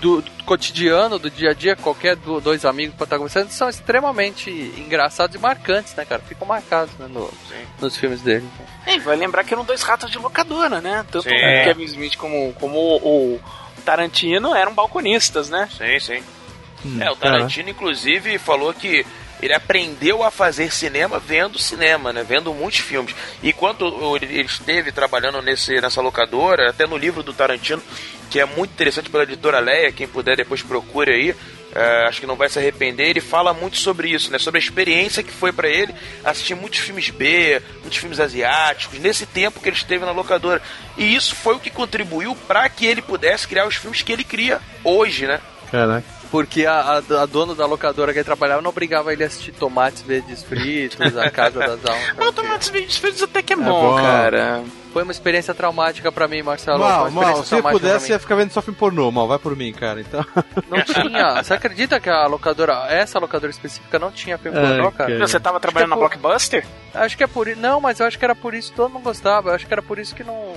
do, 0.00 0.20
do 0.22 0.44
cotidiano, 0.44 1.18
do 1.18 1.30
dia 1.30 1.50
a 1.50 1.54
dia, 1.54 1.74
qualquer 1.76 2.16
do- 2.16 2.40
dois 2.40 2.64
amigos 2.64 2.94
conversando, 3.08 3.50
são 3.50 3.68
extremamente 3.68 4.50
engraçados 4.76 5.34
e 5.34 5.38
marcantes, 5.38 5.94
né, 5.94 6.04
cara? 6.04 6.20
Ficam 6.22 6.46
marcados 6.46 6.92
né, 6.98 7.06
no- 7.08 7.32
nos 7.80 7.96
filmes 7.96 8.20
dele. 8.20 8.46
É, 8.86 8.96
e 8.96 9.00
vai 9.00 9.16
lembrar 9.16 9.44
que 9.44 9.54
eram 9.54 9.64
dois 9.64 9.82
ratos 9.82 10.10
de 10.10 10.18
locadora, 10.18 10.80
né? 10.80 11.04
Tanto 11.10 11.24
Sim. 11.28 11.34
o 11.34 11.64
Kevin 11.64 11.84
Smith 11.84 12.16
como, 12.16 12.52
como 12.54 12.78
o, 12.78 13.34
o 13.36 13.40
Tarantino 13.84 14.54
eram 14.54 14.74
balconistas, 14.74 15.48
né? 15.48 15.68
Sim, 15.76 15.98
sim. 16.00 17.00
é, 17.00 17.10
o 17.10 17.16
Tarantino, 17.16 17.70
inclusive, 17.70 18.38
falou 18.38 18.74
que 18.74 19.06
ele 19.40 19.54
aprendeu 19.54 20.22
a 20.22 20.30
fazer 20.30 20.72
cinema 20.72 21.18
vendo 21.18 21.58
cinema, 21.58 22.12
né? 22.12 22.24
Vendo 22.26 22.52
muitos 22.54 22.80
filmes. 22.80 23.14
E 23.42 23.52
quando 23.52 24.16
ele 24.16 24.42
esteve 24.42 24.92
trabalhando 24.92 25.42
nesse, 25.42 25.80
nessa 25.80 26.00
locadora, 26.00 26.70
até 26.70 26.86
no 26.86 26.96
livro 26.96 27.22
do 27.22 27.32
Tarantino, 27.32 27.82
que 28.30 28.40
é 28.40 28.44
muito 28.44 28.72
interessante 28.72 29.10
pela 29.10 29.24
editora 29.24 29.60
Leia, 29.60 29.92
quem 29.92 30.08
puder 30.08 30.36
depois 30.36 30.62
procure 30.62 31.12
aí, 31.12 31.34
é, 31.74 32.06
acho 32.06 32.20
que 32.20 32.26
não 32.26 32.36
vai 32.36 32.48
se 32.48 32.58
arrepender, 32.58 33.08
ele 33.08 33.20
fala 33.20 33.52
muito 33.52 33.76
sobre 33.76 34.08
isso, 34.08 34.30
né? 34.30 34.38
Sobre 34.38 34.60
a 34.60 34.62
experiência 34.62 35.24
que 35.24 35.32
foi 35.32 35.52
pra 35.52 35.68
ele 35.68 35.92
assistir 36.24 36.54
muitos 36.54 36.78
filmes 36.78 37.10
B, 37.10 37.60
muitos 37.80 37.98
filmes 37.98 38.20
asiáticos, 38.20 38.98
nesse 39.00 39.26
tempo 39.26 39.60
que 39.60 39.68
ele 39.68 39.76
esteve 39.76 40.04
na 40.04 40.12
locadora. 40.12 40.62
E 40.96 41.14
isso 41.14 41.34
foi 41.34 41.56
o 41.56 41.60
que 41.60 41.70
contribuiu 41.70 42.36
para 42.46 42.68
que 42.68 42.86
ele 42.86 43.02
pudesse 43.02 43.48
criar 43.48 43.66
os 43.66 43.74
filmes 43.74 44.02
que 44.02 44.12
ele 44.12 44.22
cria 44.22 44.60
hoje, 44.84 45.26
né? 45.26 45.40
Caraca. 45.70 46.13
Porque 46.30 46.66
a, 46.66 46.80
a, 47.10 47.22
a 47.22 47.26
dona 47.26 47.54
da 47.54 47.66
locadora 47.66 48.12
que 48.12 48.18
ele 48.18 48.24
trabalhava 48.24 48.60
não 48.62 48.70
obrigava 48.70 49.12
ele 49.12 49.22
a 49.22 49.26
assistir 49.26 49.52
tomates 49.52 50.02
verdes 50.02 50.42
fritos, 50.42 51.16
a 51.16 51.30
casa 51.30 51.58
das 51.60 51.84
almas. 51.86 52.14
Mas 52.16 52.28
o 52.28 52.32
Tomates 52.32 52.68
Verdes 52.68 52.96
Fritos 52.96 53.22
até 53.22 53.42
que 53.42 53.52
é, 53.52 53.56
bom. 53.56 53.64
bom, 53.64 53.96
cara. 53.96 54.62
Foi 54.92 55.02
uma 55.02 55.10
experiência 55.10 55.52
traumática 55.52 56.12
pra 56.12 56.28
mim, 56.28 56.40
Marcelo. 56.42 56.78
Mal, 56.78 57.10
mal, 57.10 57.42
se 57.42 57.60
pudesse, 57.60 58.12
ia 58.12 58.18
ficar 58.18 58.36
vendo 58.36 58.52
só 58.52 58.62
filme 58.62 58.78
pornô, 58.78 59.10
mal, 59.10 59.26
vai 59.26 59.40
por 59.40 59.56
mim, 59.56 59.72
cara. 59.72 60.00
Então. 60.00 60.24
Não 60.70 60.80
tinha. 60.82 61.42
Você 61.42 61.54
acredita 61.54 61.98
que 61.98 62.08
a 62.08 62.26
locadora, 62.26 62.86
essa 62.88 63.18
locadora 63.18 63.50
específica 63.50 63.98
não 63.98 64.12
tinha 64.12 64.38
filme 64.38 64.56
Ai, 64.56 64.66
pornô, 64.66 64.92
cara? 64.92 65.10
cara. 65.12 65.26
Você 65.26 65.40
tava 65.40 65.58
trabalhando 65.58 65.90
na 65.90 65.96
Tipo, 65.96 66.08
Blockbuster? 66.08 66.64
Acho 66.94 67.16
que 67.16 67.24
é 67.24 67.26
por 67.26 67.48
isso. 67.48 67.60
Não, 67.60 67.80
mas 67.80 67.98
eu 67.98 68.06
acho 68.06 68.16
que 68.18 68.24
era 68.24 68.36
por 68.36 68.54
isso 68.54 68.70
que 68.70 68.76
todo 68.76 68.92
mundo 68.92 69.02
gostava. 69.02 69.50
Eu 69.50 69.54
acho 69.54 69.66
que 69.66 69.72
era 69.72 69.82
por 69.82 69.98
isso 69.98 70.14
que 70.14 70.22
não. 70.22 70.54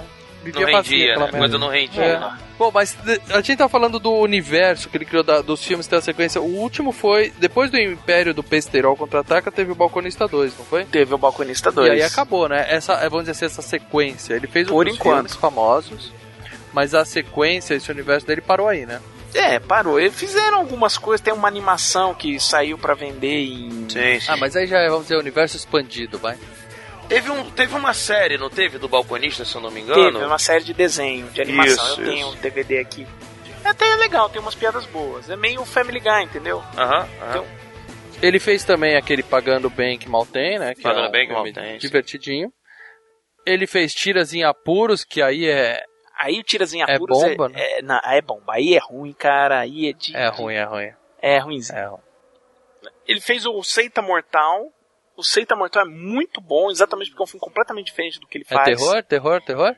Vivia 0.51 0.65
Não 0.65 0.71
vazia 0.73 0.97
rendia, 0.97 1.11
aquela 1.13 1.31
né? 1.31 1.37
Coisa 1.39 1.57
não 1.57 1.67
rendia. 1.69 2.03
É. 2.03 2.47
Bom, 2.57 2.71
mas 2.73 2.93
de- 3.03 3.21
a 3.29 3.37
gente 3.37 3.57
tá 3.57 3.69
falando 3.69 3.99
do 3.99 4.11
universo 4.11 4.89
que 4.89 4.97
ele 4.97 5.05
criou 5.05 5.23
da- 5.23 5.41
dos 5.41 5.63
filmes 5.63 5.87
da 5.87 6.01
sequência. 6.01 6.41
O 6.41 6.55
último 6.57 6.91
foi, 6.91 7.31
depois 7.37 7.69
do 7.69 7.77
Império 7.79 8.33
do 8.33 8.41
Pesterol 8.43 8.95
Contra-Ataca, 8.95 9.51
teve 9.51 9.71
o 9.71 9.75
Balconista 9.75 10.27
2, 10.27 10.57
não 10.57 10.65
foi? 10.65 10.85
Teve 10.85 11.13
o 11.13 11.17
Balconista 11.17 11.71
2. 11.71 11.87
E 11.87 11.91
aí 11.91 12.01
acabou, 12.01 12.49
né? 12.49 12.65
Essa, 12.67 12.93
é, 12.93 13.09
vamos 13.09 13.25
dizer 13.25 13.31
assim, 13.31 13.45
essa 13.45 13.61
sequência. 13.61 14.33
Ele 14.33 14.47
fez 14.47 14.67
Por 14.67 14.87
os 14.87 14.95
enquanto. 14.95 15.15
filmes 15.15 15.35
famosos, 15.35 16.11
mas 16.73 16.95
a 16.95 17.05
sequência, 17.05 17.75
esse 17.75 17.91
universo 17.91 18.25
dele 18.25 18.41
parou 18.41 18.67
aí, 18.67 18.85
né? 18.85 18.99
É, 19.33 19.59
parou. 19.59 19.99
Eles 19.99 20.15
fizeram 20.15 20.57
algumas 20.59 20.97
coisas. 20.97 21.21
Tem 21.21 21.33
uma 21.33 21.47
animação 21.47 22.13
que 22.15 22.39
saiu 22.39 22.75
pra 22.77 22.95
vender 22.95 23.43
em. 23.45 23.69
Sim, 23.89 24.19
sim. 24.19 24.25
Ah, 24.29 24.37
mas 24.37 24.55
aí 24.55 24.65
já 24.65 24.79
é, 24.79 24.87
vamos 24.89 25.03
dizer, 25.03 25.17
universo 25.17 25.55
expandido, 25.57 26.17
vai. 26.17 26.35
Teve, 27.07 27.31
um, 27.31 27.49
teve 27.51 27.73
uma 27.75 27.93
série, 27.93 28.37
não 28.37 28.49
teve? 28.49 28.77
Do 28.77 28.89
Balconista, 28.89 29.45
se 29.45 29.55
eu 29.55 29.61
não 29.61 29.71
me 29.71 29.79
engano? 29.81 30.13
Teve 30.13 30.25
uma 30.25 30.37
série 30.39 30.63
de 30.63 30.73
desenho, 30.73 31.27
de 31.29 31.41
animação. 31.41 31.85
Isso, 31.85 32.01
eu 32.01 32.05
tenho 32.05 32.27
isso. 32.27 32.37
um 32.37 32.41
DVD 32.41 32.79
aqui. 32.79 33.07
É 33.63 33.69
até 33.69 33.95
legal, 33.95 34.29
tem 34.29 34.41
umas 34.41 34.55
piadas 34.55 34.85
boas. 34.85 35.29
É 35.29 35.35
meio 35.35 35.63
Family 35.65 35.99
Guy, 35.99 36.23
entendeu? 36.23 36.61
Aham, 36.77 37.07
aham. 37.21 37.29
Então, 37.29 37.45
Ele 38.21 38.39
fez 38.39 38.63
também 38.63 38.97
aquele 38.97 39.23
Pagando 39.23 39.69
Bem 39.69 39.97
que 39.97 40.09
Mal 40.09 40.25
Tem, 40.25 40.59
né? 40.59 40.75
Que 40.75 40.81
Pagando 40.81 41.05
é 41.05 41.09
um 41.09 41.11
Bem 41.11 41.27
que 41.27 41.33
Mal 41.33 41.43
Tem, 41.43 41.73
sim. 41.73 41.77
Divertidinho. 41.77 42.51
Ele 43.45 43.65
fez 43.65 43.93
Tiras 43.93 44.33
em 44.33 44.43
Apuros, 44.43 45.05
que 45.05 45.21
aí 45.21 45.47
é, 45.47 45.81
Aí 46.17 46.39
o 46.39 46.43
Tiras 46.43 46.73
em 46.73 46.81
É 46.81 46.95
Apuros 46.95 47.19
bomba, 47.21 47.49
né? 47.49 47.55
é, 47.59 47.81
não, 47.81 47.99
é 48.03 48.21
bomba. 48.21 48.53
Aí 48.53 48.73
é 48.73 48.79
ruim, 48.79 49.13
cara. 49.13 49.59
Aí 49.59 49.89
é 49.89 49.93
de. 49.93 50.15
é 50.15 50.27
ruim, 50.27 50.55
é 50.55 50.63
ruim. 50.63 50.91
É 51.21 51.37
ruimzinho. 51.37 51.77
É 51.79 51.85
ruim. 51.85 52.01
Ele 53.07 53.21
fez 53.21 53.45
o 53.45 53.61
Seita 53.63 54.01
Mortal. 54.01 54.71
O 55.17 55.23
Seita 55.23 55.55
Mortal 55.55 55.83
é 55.83 55.89
muito 55.89 56.39
bom, 56.39 56.69
exatamente 56.69 57.09
porque 57.09 57.23
é 57.23 57.25
um 57.25 57.27
filme 57.27 57.41
completamente 57.41 57.87
diferente 57.87 58.19
do 58.19 58.27
que 58.27 58.37
ele 58.37 58.45
É 58.49 58.53
faz. 58.53 58.65
terror, 58.77 59.03
terror, 59.03 59.41
terror? 59.41 59.75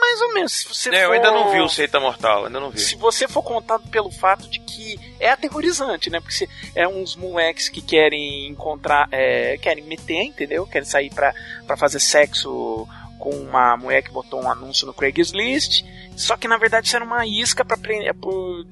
Mais 0.00 0.20
ou 0.22 0.32
menos. 0.34 0.52
Se 0.52 0.66
você 0.68 0.90
É, 0.90 1.04
eu 1.04 1.08
for- 1.08 1.14
ainda 1.14 1.30
não 1.30 1.52
vi 1.52 1.60
o 1.60 1.68
Seita 1.68 2.00
Mortal, 2.00 2.46
ainda 2.46 2.58
não 2.58 2.70
vi. 2.70 2.80
Se 2.80 2.96
você 2.96 3.28
for 3.28 3.42
contado 3.42 3.86
pelo 3.90 4.10
fato 4.10 4.48
de 4.48 4.58
que 4.58 4.98
é 5.20 5.30
aterrorizante, 5.30 6.10
né? 6.10 6.18
Porque 6.20 6.34
se 6.34 6.48
é 6.74 6.88
uns 6.88 7.14
moleques 7.14 7.68
que 7.68 7.80
querem 7.82 8.48
encontrar, 8.48 9.08
é, 9.12 9.56
querem 9.58 9.84
meter, 9.84 10.22
entendeu? 10.24 10.66
Querem 10.66 10.88
sair 10.88 11.10
pra, 11.14 11.32
pra 11.66 11.76
fazer 11.76 12.00
sexo 12.00 12.88
com 13.20 13.30
uma 13.30 13.76
mulher 13.76 14.02
que 14.02 14.10
botou 14.10 14.42
um 14.42 14.50
anúncio 14.50 14.86
no 14.86 14.94
Craigslist. 14.94 15.84
Só 16.16 16.36
que 16.36 16.48
na 16.48 16.56
verdade 16.56 16.86
isso 16.88 16.96
era 16.96 17.04
uma 17.04 17.24
isca 17.26 17.64
pra, 17.64 17.76
pre- 17.76 18.06
é 18.06 18.12
por, 18.14 18.64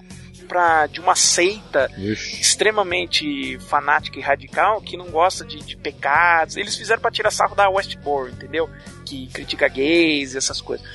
pra, 0.48 0.86
de 0.86 1.00
uma 1.00 1.14
seita 1.14 1.90
extremamente 1.98 3.58
fanática 3.60 4.18
e 4.18 4.22
radical 4.22 4.80
que 4.80 4.96
não 4.96 5.06
gosta 5.10 5.44
de, 5.44 5.58
de 5.58 5.76
pecados. 5.76 6.56
Eles 6.56 6.76
fizeram 6.76 7.00
pra 7.00 7.10
tirar 7.10 7.30
sarro 7.30 7.54
da 7.54 7.68
Westboro, 7.68 8.30
entendeu? 8.30 8.68
Que 9.04 9.26
critica 9.28 9.68
gays 9.68 10.34
e 10.34 10.38
essas 10.38 10.60
coisas. 10.60 10.86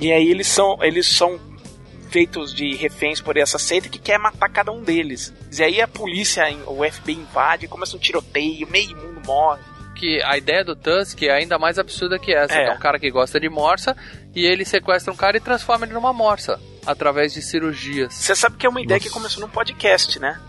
E 0.00 0.12
aí 0.12 0.28
eles 0.28 0.48
são, 0.48 0.82
eles 0.82 1.06
são 1.06 1.38
feitos 2.10 2.52
de 2.52 2.74
reféns 2.74 3.20
por 3.20 3.36
essa 3.36 3.58
seita 3.58 3.88
que 3.88 3.98
quer 3.98 4.18
matar 4.18 4.48
cada 4.50 4.72
um 4.72 4.82
deles. 4.82 5.32
E 5.56 5.62
aí 5.62 5.80
a 5.80 5.88
polícia, 5.88 6.44
o 6.66 6.84
FBI 6.84 7.14
invade, 7.14 7.68
começa 7.68 7.96
um 7.96 8.00
tiroteio, 8.00 8.68
meio 8.68 8.96
mundo 8.96 9.22
morre. 9.24 9.62
Que 9.94 10.20
a 10.22 10.36
ideia 10.36 10.64
do 10.64 10.74
Tusk 10.74 11.22
é 11.22 11.30
ainda 11.30 11.58
mais 11.58 11.78
absurda 11.78 12.18
que 12.18 12.32
essa. 12.32 12.54
É. 12.54 12.68
é 12.68 12.72
um 12.72 12.78
cara 12.78 12.98
que 12.98 13.10
gosta 13.10 13.38
de 13.38 13.48
morsa 13.48 13.96
e 14.34 14.46
ele 14.46 14.64
sequestra 14.64 15.12
um 15.12 15.16
cara 15.16 15.36
e 15.36 15.40
transforma 15.40 15.84
ele 15.84 15.92
numa 15.92 16.12
morsa. 16.12 16.58
Através 16.86 17.32
de 17.32 17.42
cirurgias. 17.42 18.14
Você 18.14 18.34
sabe 18.34 18.56
que 18.56 18.66
é 18.66 18.68
uma 18.68 18.80
ideia 18.80 19.00
que 19.00 19.10
começou 19.10 19.40
num 19.40 19.48
podcast, 19.48 20.18
né? 20.18 20.40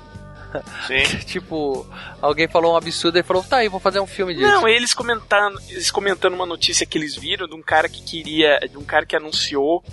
Sim. 0.88 1.04
tipo, 1.26 1.88
alguém 2.22 2.48
falou 2.48 2.74
um 2.74 2.78
absurdo 2.78 3.18
e 3.18 3.24
falou, 3.24 3.44
tá 3.44 3.58
aí, 3.58 3.70
vou 3.70 3.80
fazer 3.80 4.00
um 4.00 4.08
filme 4.08 4.34
disso. 4.34 4.48
Não, 4.48 4.68
eles 4.68 4.94
comentando, 4.94 5.60
eles 5.70 5.90
comentando 5.90 6.34
uma 6.34 6.46
notícia 6.46 6.86
que 6.86 6.98
eles 6.98 7.16
viram 7.16 7.48
de 7.48 7.56
um 7.56 7.62
cara 7.62 7.88
que 7.88 8.02
queria, 8.02 8.60
de 8.70 8.78
um 8.78 8.84
cara 8.84 9.06
que 9.06 9.16
anunciou 9.16 9.84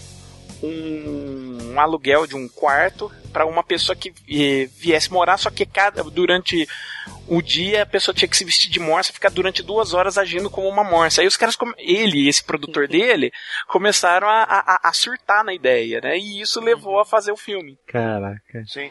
um, 0.62 1.72
um 1.72 1.80
aluguel 1.80 2.26
de 2.26 2.34
um 2.34 2.48
quarto 2.48 3.10
para 3.32 3.46
uma 3.46 3.62
pessoa 3.62 3.94
que 3.94 4.12
eh, 4.28 4.68
viesse 4.76 5.12
morar, 5.12 5.36
só 5.36 5.50
que 5.50 5.64
cada 5.64 6.02
durante 6.02 6.66
o 7.26 7.42
dia 7.42 7.82
a 7.82 7.86
pessoa 7.86 8.14
tinha 8.14 8.28
que 8.28 8.36
se 8.36 8.44
vestir 8.44 8.70
de 8.70 8.80
morsa, 8.80 9.12
ficar 9.12 9.30
durante 9.30 9.62
duas 9.62 9.92
horas 9.92 10.16
agindo 10.16 10.50
como 10.50 10.68
uma 10.68 10.82
morsa. 10.82 11.20
Aí 11.20 11.26
os 11.26 11.36
caras, 11.36 11.56
ele 11.76 12.24
e 12.24 12.28
esse 12.28 12.42
produtor 12.42 12.88
dele, 12.88 13.30
começaram 13.66 14.28
a, 14.28 14.42
a, 14.42 14.88
a 14.88 14.92
surtar 14.92 15.44
na 15.44 15.52
ideia, 15.52 16.00
né? 16.00 16.18
E 16.18 16.40
isso 16.40 16.60
levou 16.60 16.98
a 16.98 17.04
fazer 17.04 17.32
o 17.32 17.36
filme. 17.36 17.78
Caraca. 17.86 18.64
Sim. 18.66 18.90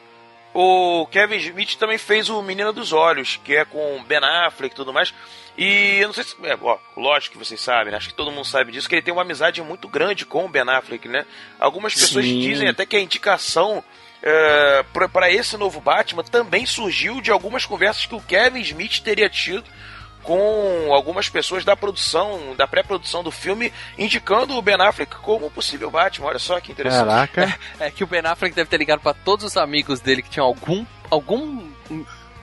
O 0.54 1.06
Kevin 1.12 1.38
Smith 1.38 1.76
também 1.76 1.98
fez 1.98 2.30
o 2.30 2.42
Menina 2.42 2.72
dos 2.74 2.92
Olhos, 2.94 3.40
que 3.44 3.56
é 3.56 3.66
com 3.66 4.04
Ben 4.08 4.18
Affleck 4.24 4.74
e 4.74 4.76
tudo 4.76 4.94
mais. 4.94 5.14
E 5.58 5.98
eu 6.00 6.08
não 6.08 6.14
sei 6.14 6.24
se. 6.24 6.36
É, 6.44 6.58
ó, 6.62 6.78
lógico 6.96 7.34
que 7.34 7.46
vocês 7.46 7.60
sabem, 7.60 7.92
né? 7.92 7.98
acho 7.98 8.10
que 8.10 8.14
todo 8.14 8.32
mundo 8.32 8.46
sabe 8.46 8.72
disso, 8.72 8.88
que 8.88 8.96
ele 8.96 9.02
tem 9.02 9.14
uma 9.14 9.24
amizade 9.24 9.62
muito 9.62 9.88
grande 9.88 10.26
com 10.26 10.46
o 10.46 10.50
Ben 10.50 10.70
Affleck, 10.70 11.08
né? 11.08 11.26
Algumas 11.60 11.94
pessoas 11.94 12.26
Sim. 12.26 12.40
dizem 12.40 12.70
até 12.70 12.86
que 12.86 12.96
a 12.96 13.02
indicação 13.02 13.84
para 15.14 15.32
esse 15.32 15.58
novo 15.58 15.80
Batman 15.80 16.24
também 16.24 16.66
surgiu 16.66 17.22
de 17.22 17.32
algumas 17.32 17.66
conversas 17.66 18.06
que 18.06 18.16
o 18.16 18.22
Kevin 18.22 18.62
Smith 18.62 19.00
teria 19.00 19.30
tido 19.30 19.64
com 20.24 20.90
algumas 20.92 21.30
pessoas 21.30 21.64
da 21.64 21.76
produção, 21.76 22.54
da 22.58 22.68
pré-produção 22.68 23.24
do 23.24 23.32
filme, 23.32 23.72
indicando 23.98 24.58
o 24.58 24.62
Ben 24.62 24.76
Affleck 24.76 25.16
como 25.18 25.50
possível 25.50 25.90
Batman. 25.90 26.28
Olha 26.28 26.40
só 26.40 26.60
que 26.60 26.72
interessante. 26.72 27.08
Caraca. 27.08 27.60
É 27.80 27.90
que 27.90 28.04
o 28.04 28.08
Ben 28.08 28.26
Affleck 28.26 28.54
deve 28.54 28.70
ter 28.70 28.78
ligado 28.78 29.00
pra 29.00 29.14
todos 29.14 29.46
os 29.46 29.56
amigos 29.56 30.02
dele 30.02 30.22
que 30.22 30.30
tinham 30.30 30.46
algum, 30.46 30.86
algum 31.10 31.72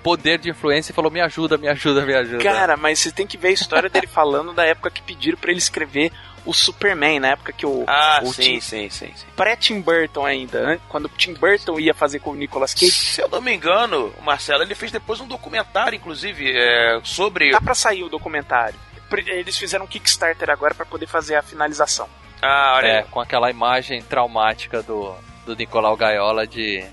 poder 0.05 0.39
de 0.39 0.51
influência 0.51 0.93
e 0.93 0.95
falou: 0.95 1.11
me 1.11 1.21
ajuda, 1.21 1.59
me 1.59 1.67
ajuda, 1.67 2.05
me 2.07 2.15
ajuda. 2.15 2.45
Cara, 2.45 2.77
mas 2.77 3.01
você 3.01 3.11
tem 3.11 3.27
que 3.27 3.37
ver 3.37 3.49
a 3.49 3.53
história 3.53 3.89
dele 3.91 4.07
falando 4.07 4.53
da 4.53 4.65
época 4.65 4.91
que 4.91 5.03
pediram 5.03 5.37
pra 5.39 5.51
ele 5.51 5.59
escrever 5.59 6.13
o 6.47 6.53
Superman, 6.53 7.19
na 7.21 7.29
época 7.29 7.55
que 7.55 7.65
o, 7.65 7.85
Ah, 7.89 8.21
o 8.23 8.31
sim, 8.31 8.43
Tim- 8.43 8.61
sim, 8.61 8.91
sim, 8.91 9.11
sim. 9.17 9.27
pré-Tim 9.35 9.81
Burton 9.81 10.27
ainda, 10.27 10.63
né? 10.67 10.81
quando 10.91 11.07
o 11.07 11.09
Tim 11.09 11.33
Burton 11.33 11.81
ia 11.81 11.95
fazer 11.95 12.19
com 12.19 12.33
o 12.33 12.35
Nicolas 12.35 12.75
Cage, 12.75 12.93
Se 12.93 13.23
eu 13.23 13.29
não 13.31 13.41
me 13.41 13.55
engano, 13.55 14.13
o 14.19 14.23
Marcelo, 14.23 14.63
ele 14.63 14.75
fez 14.75 14.93
depois 14.93 15.19
um 15.23 15.27
documentário, 15.27 15.97
inclusive, 15.97 16.53
é, 16.55 17.01
sobre. 17.03 17.51
tá 17.51 17.63
pra 17.63 17.75
sair 17.75 18.03
o 18.05 18.11
documentário. 18.11 18.79
Eles 19.27 19.57
fizeram 19.57 19.85
um 19.87 19.89
Kickstarter 19.89 20.51
agora 20.51 20.75
pra 20.75 20.85
poder 20.85 21.07
fazer 21.07 21.37
a 21.37 21.43
finalização. 21.43 22.09
Ah, 22.43 22.75
olha 22.77 22.87
É, 22.89 23.03
com 23.05 23.21
aquela 23.21 23.49
imagem 23.51 24.03
traumática 24.03 24.83
do, 24.83 25.15
do 25.47 25.57
Nicolau 25.57 25.97
Gaiola 25.97 26.47
de 26.47 26.85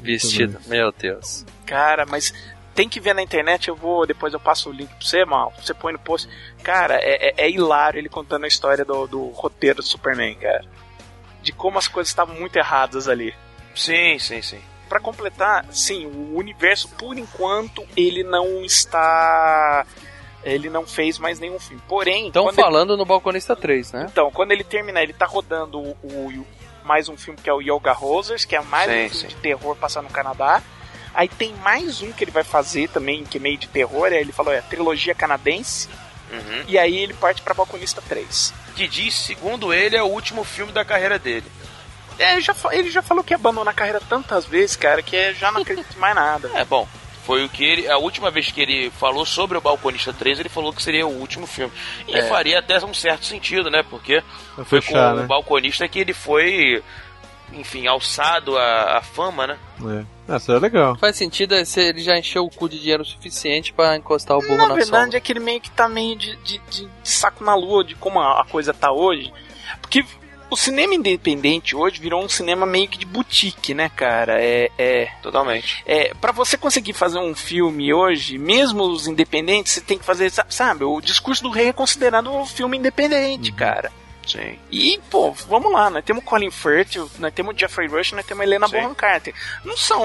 vestido. 0.00 0.58
Meu 0.66 0.90
Deus. 0.90 1.44
Cara, 1.64 2.04
mas 2.06 2.32
tem 2.76 2.88
que 2.88 3.00
ver 3.00 3.14
na 3.14 3.22
internet, 3.22 3.66
eu 3.68 3.74
vou, 3.74 4.06
depois 4.06 4.32
eu 4.32 4.38
passo 4.38 4.68
o 4.68 4.72
link 4.72 4.88
pra 4.90 5.00
você, 5.00 5.24
mal. 5.24 5.52
Você 5.60 5.74
põe 5.74 5.92
no 5.92 5.98
post. 5.98 6.28
Cara, 6.62 6.94
é, 7.00 7.30
é, 7.30 7.34
é 7.46 7.50
hilário 7.50 7.98
ele 7.98 8.08
contando 8.08 8.44
a 8.44 8.48
história 8.48 8.84
do, 8.84 9.06
do 9.08 9.26
roteiro 9.30 9.78
do 9.78 9.82
Superman, 9.82 10.34
cara. 10.36 10.64
De 11.42 11.50
como 11.52 11.78
as 11.78 11.88
coisas 11.88 12.10
estavam 12.10 12.34
muito 12.36 12.54
erradas 12.56 13.08
ali. 13.08 13.34
Sim, 13.74 14.18
sim, 14.18 14.40
sim. 14.42 14.60
Pra 14.88 15.00
completar, 15.00 15.64
sim, 15.72 16.06
o 16.06 16.36
universo, 16.36 16.88
por 16.90 17.18
enquanto, 17.18 17.84
ele 17.96 18.22
não 18.22 18.62
está. 18.64 19.84
Ele 20.44 20.70
não 20.70 20.86
fez 20.86 21.18
mais 21.18 21.40
nenhum 21.40 21.58
filme. 21.58 21.82
Porém, 21.88 22.28
Estão 22.28 22.44
quando 22.44 22.54
ele- 22.58 22.62
falando 22.62 22.96
no 22.96 23.04
Balconista 23.04 23.56
3, 23.56 23.90
né? 23.90 24.06
então, 24.10 24.30
quando 24.30 24.52
ele 24.52 24.62
terminar, 24.62 25.02
ele 25.02 25.12
tá 25.12 25.26
rodando 25.26 25.80
o, 25.80 25.96
o- 26.04 26.46
mais 26.84 27.08
um 27.08 27.16
filme 27.16 27.36
que 27.42 27.50
é 27.50 27.52
o 27.52 27.60
Yoga 27.60 27.92
Rosers, 27.92 28.44
que 28.44 28.54
é 28.54 28.60
mais 28.60 28.84
Sim, 28.88 28.92
um 28.92 29.08
filme 29.08 29.14
sim. 29.14 29.26
de 29.26 29.34
terror 29.36 29.74
passado 29.74 30.04
no 30.04 30.10
Canadá. 30.10 30.62
Aí 31.16 31.28
tem 31.28 31.54
mais 31.64 32.02
um 32.02 32.12
que 32.12 32.22
ele 32.22 32.30
vai 32.30 32.44
fazer 32.44 32.88
também, 32.90 33.24
que 33.24 33.38
é 33.38 33.40
meio 33.40 33.56
de 33.56 33.66
terror, 33.68 34.08
aí 34.08 34.18
ele 34.18 34.32
falou, 34.32 34.52
é 34.52 34.58
a 34.58 34.62
trilogia 34.62 35.14
canadense. 35.14 35.88
Uhum. 36.30 36.64
E 36.68 36.78
aí 36.78 36.94
ele 36.98 37.14
parte 37.14 37.40
pra 37.40 37.54
Balconista 37.54 38.02
3. 38.06 38.52
Que 38.74 38.86
diz, 38.86 39.14
segundo 39.14 39.72
ele, 39.72 39.96
é 39.96 40.02
o 40.02 40.06
último 40.06 40.44
filme 40.44 40.72
da 40.72 40.84
carreira 40.84 41.18
dele. 41.18 41.46
É, 42.18 42.32
ele 42.32 42.42
já, 42.42 42.54
ele 42.70 42.90
já 42.90 43.00
falou 43.00 43.24
que 43.24 43.32
abandonou 43.32 43.70
a 43.70 43.74
carreira 43.74 44.00
tantas 44.06 44.44
vezes, 44.44 44.76
cara, 44.76 45.02
que 45.02 45.16
é- 45.16 45.32
já 45.32 45.50
não 45.50 45.62
acredito 45.62 45.96
em 45.96 45.98
mais 45.98 46.14
nada. 46.14 46.50
É, 46.54 46.64
bom, 46.64 46.86
foi 47.24 47.44
o 47.44 47.48
que 47.48 47.64
ele. 47.64 47.88
A 47.88 47.96
última 47.96 48.30
vez 48.30 48.50
que 48.50 48.60
ele 48.60 48.90
falou 48.90 49.24
sobre 49.24 49.56
o 49.56 49.60
Balconista 49.60 50.12
3, 50.12 50.40
ele 50.40 50.48
falou 50.50 50.72
que 50.72 50.82
seria 50.82 51.06
o 51.06 51.18
último 51.18 51.46
filme. 51.46 51.72
E 52.06 52.14
É. 52.16 52.22
faria 52.28 52.58
até 52.58 52.76
um 52.84 52.92
certo 52.94 53.24
sentido, 53.24 53.70
né? 53.70 53.82
Porque 53.88 54.22
foi 54.66 54.80
fechar, 54.82 55.12
com 55.12 55.16
né? 55.18 55.24
o 55.24 55.26
Balconista 55.26 55.88
que 55.88 55.98
ele 55.98 56.12
foi, 56.12 56.82
enfim, 57.52 57.86
alçado 57.86 58.56
à, 58.58 58.98
à 58.98 59.00
fama, 59.02 59.46
né? 59.46 59.58
É. 60.02 60.15
Ah, 60.28 60.38
seria 60.40 60.60
legal. 60.60 60.96
Faz 60.98 61.16
sentido 61.16 61.54
é 61.54 61.64
se 61.64 61.80
ele 61.80 62.00
já 62.02 62.18
encheu 62.18 62.44
o 62.44 62.50
cu 62.50 62.68
de 62.68 62.78
dinheiro 62.80 63.04
suficiente 63.04 63.72
pra 63.72 63.96
encostar 63.96 64.36
o 64.36 64.40
burro 64.40 64.56
Na 64.56 64.68
na, 64.68 64.74
verdade 64.74 65.04
sombra. 65.04 65.18
é 65.18 65.20
que 65.20 65.32
ele 65.32 65.40
meio 65.40 65.60
que 65.60 65.70
tá 65.70 65.88
meio 65.88 66.16
de, 66.16 66.34
de- 66.36 66.58
de 66.70 66.88
saco 67.04 67.44
na 67.44 67.54
lua 67.54 67.84
de 67.84 67.94
como 67.94 68.18
a, 68.20 68.40
a 68.40 68.44
coisa 68.44 68.74
tá 68.74 68.90
hoje. 68.90 69.32
Porque 69.80 70.04
o 70.50 70.56
cinema 70.56 70.94
independente 70.94 71.74
hoje 71.76 72.00
virou 72.00 72.22
um 72.24 72.28
cinema 72.28 72.64
meio 72.66 72.88
que 72.88 72.98
de 72.98 73.04
boutique, 73.06 73.72
né, 73.74 73.88
cara? 73.88 74.40
É, 74.40 74.70
é, 74.78 75.06
Totalmente. 75.22 75.82
é 75.86 76.12
para 76.14 76.32
você 76.32 76.56
conseguir 76.56 76.92
fazer 76.92 77.18
um 77.18 77.34
filme 77.34 77.92
hoje, 77.92 78.36
mesmo 78.38 78.82
os 78.84 79.06
independentes, 79.06 79.72
você 79.72 79.80
tem 79.80 79.98
que 79.98 80.04
fazer, 80.04 80.30
sa- 80.30 80.46
sabe? 80.48 80.84
O 80.84 81.00
discurso 81.00 81.42
do 81.42 81.50
rei 81.50 81.68
é 81.68 81.72
considerado 81.72 82.32
um 82.32 82.44
filme 82.46 82.76
independente, 82.78 83.52
cara. 83.52 83.92
Sim. 84.26 84.58
E, 84.70 85.00
pô, 85.10 85.32
vamos 85.48 85.72
lá, 85.72 85.88
nós 85.88 86.04
temos 86.04 86.24
Colin 86.24 86.50
Firth, 86.50 86.96
nós 87.18 87.32
temos 87.32 87.56
Jeffrey 87.56 87.86
Rush, 87.86 88.12
nós 88.12 88.26
temos 88.26 88.42
Helena 88.42 88.66
Sim. 88.66 88.76
Bonham 88.76 88.94
Carter. 88.94 89.32
Não 89.64 89.76
são 89.76 90.04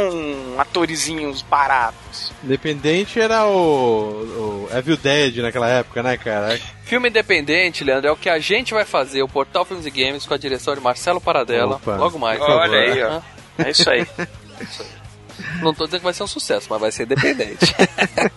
atorizinhos 0.57 1.41
baratos. 1.41 2.31
Independente 2.43 3.19
era 3.19 3.45
o, 3.45 4.67
o 4.69 4.77
Evil 4.77 4.97
Dead 4.97 5.37
naquela 5.37 5.67
época, 5.67 6.03
né, 6.03 6.17
cara? 6.17 6.59
Filme 6.83 7.09
independente, 7.09 7.83
Leandro, 7.83 8.09
é 8.09 8.11
o 8.11 8.17
que 8.17 8.29
a 8.29 8.37
gente 8.37 8.73
vai 8.73 8.85
fazer, 8.85 9.23
o 9.23 9.27
Portal 9.27 9.65
Filmes 9.65 9.85
e 9.85 9.89
Games, 9.91 10.25
com 10.25 10.33
a 10.33 10.37
direção 10.37 10.75
de 10.75 10.81
Marcelo 10.81 11.19
Paradela, 11.19 11.77
Opa. 11.77 11.95
logo 11.95 12.19
mais. 12.19 12.39
Olha 12.39 12.77
aí, 12.77 13.03
ó. 13.03 13.21
É 13.57 13.71
isso 13.71 13.89
aí. 13.89 14.05
Não 15.61 15.73
tô 15.73 15.85
dizendo 15.85 16.01
que 16.01 16.05
vai 16.05 16.13
ser 16.13 16.23
um 16.23 16.27
sucesso, 16.27 16.67
mas 16.69 16.79
vai 16.79 16.91
ser 16.91 17.03
independente. 17.03 17.73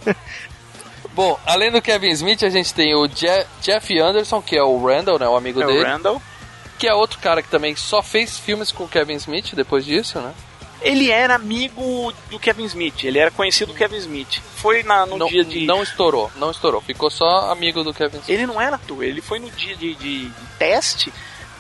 Bom, 1.14 1.38
além 1.46 1.70
do 1.70 1.80
Kevin 1.80 2.10
Smith, 2.10 2.42
a 2.42 2.48
gente 2.50 2.74
tem 2.74 2.94
o 2.94 3.06
Je- 3.08 3.46
Jeff 3.62 3.98
Anderson, 3.98 4.42
que 4.42 4.56
é 4.56 4.62
o 4.62 4.84
Randall, 4.84 5.18
né, 5.18 5.28
o 5.28 5.36
amigo 5.36 5.62
é 5.62 5.64
o 5.64 5.68
dele, 5.68 5.84
Randall. 5.84 6.20
que 6.78 6.88
é 6.88 6.92
outro 6.94 7.18
cara 7.20 7.40
que 7.42 7.48
também 7.48 7.76
só 7.76 8.02
fez 8.02 8.36
filmes 8.38 8.72
com 8.72 8.84
o 8.84 8.88
Kevin 8.88 9.14
Smith 9.14 9.54
depois 9.54 9.84
disso, 9.84 10.18
né? 10.20 10.34
Ele 10.82 11.10
era 11.10 11.34
amigo 11.36 12.12
do 12.28 12.38
Kevin 12.38 12.64
Smith, 12.64 13.04
ele 13.04 13.18
era 13.18 13.30
conhecido 13.30 13.72
do 13.72 13.78
Kevin 13.78 13.96
Smith. 13.96 14.42
Foi 14.56 14.82
na, 14.82 15.06
no 15.06 15.16
não, 15.16 15.28
dia 15.28 15.42
de. 15.44 15.64
não 15.64 15.82
estourou, 15.82 16.30
não 16.36 16.50
estourou, 16.50 16.80
ficou 16.82 17.08
só 17.10 17.50
amigo 17.50 17.82
do 17.84 17.94
Kevin 17.94 18.18
Smith. 18.18 18.28
Ele 18.28 18.46
não 18.46 18.60
era 18.60 18.76
ator, 18.76 19.02
ele 19.02 19.22
foi 19.22 19.38
no 19.38 19.50
dia 19.52 19.74
de, 19.76 19.94
de- 19.94 20.26
de 20.26 20.32
teste, 20.58 21.10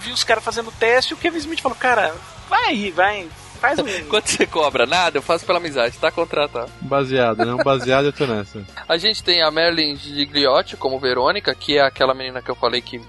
viu 0.00 0.12
os 0.12 0.24
caras 0.24 0.44
fazendo 0.44 0.70
teste 0.72 1.12
e 1.12 1.14
o 1.14 1.16
Kevin 1.16 1.38
Smith 1.38 1.60
falou: 1.60 1.78
Cara, 1.78 2.12
vai 2.50 2.64
aí, 2.66 2.90
vai, 2.90 3.26
faz 3.54 3.78
um. 3.78 3.84
Quanto 4.08 4.28
você 4.28 4.46
cobra? 4.46 4.86
Nada, 4.86 5.18
eu 5.18 5.22
faço 5.22 5.44
pela 5.46 5.58
amizade, 5.58 5.98
tá 5.98 6.10
contratado. 6.10 6.70
Baseado, 6.80 7.44
né? 7.44 7.54
Um 7.54 7.64
baseado 7.64 8.06
eu 8.06 8.12
tô 8.12 8.26
nessa. 8.26 8.64
A 8.88 8.96
gente 8.96 9.22
tem 9.22 9.42
a 9.42 9.50
Marilyn 9.50 9.96
Gigliotti 9.96 10.76
como 10.76 10.98
Verônica, 10.98 11.54
que 11.54 11.78
é 11.78 11.82
aquela 11.82 12.14
menina 12.14 12.42
que 12.42 12.50
eu 12.50 12.54
falei 12.54 12.80
que, 12.80 13.00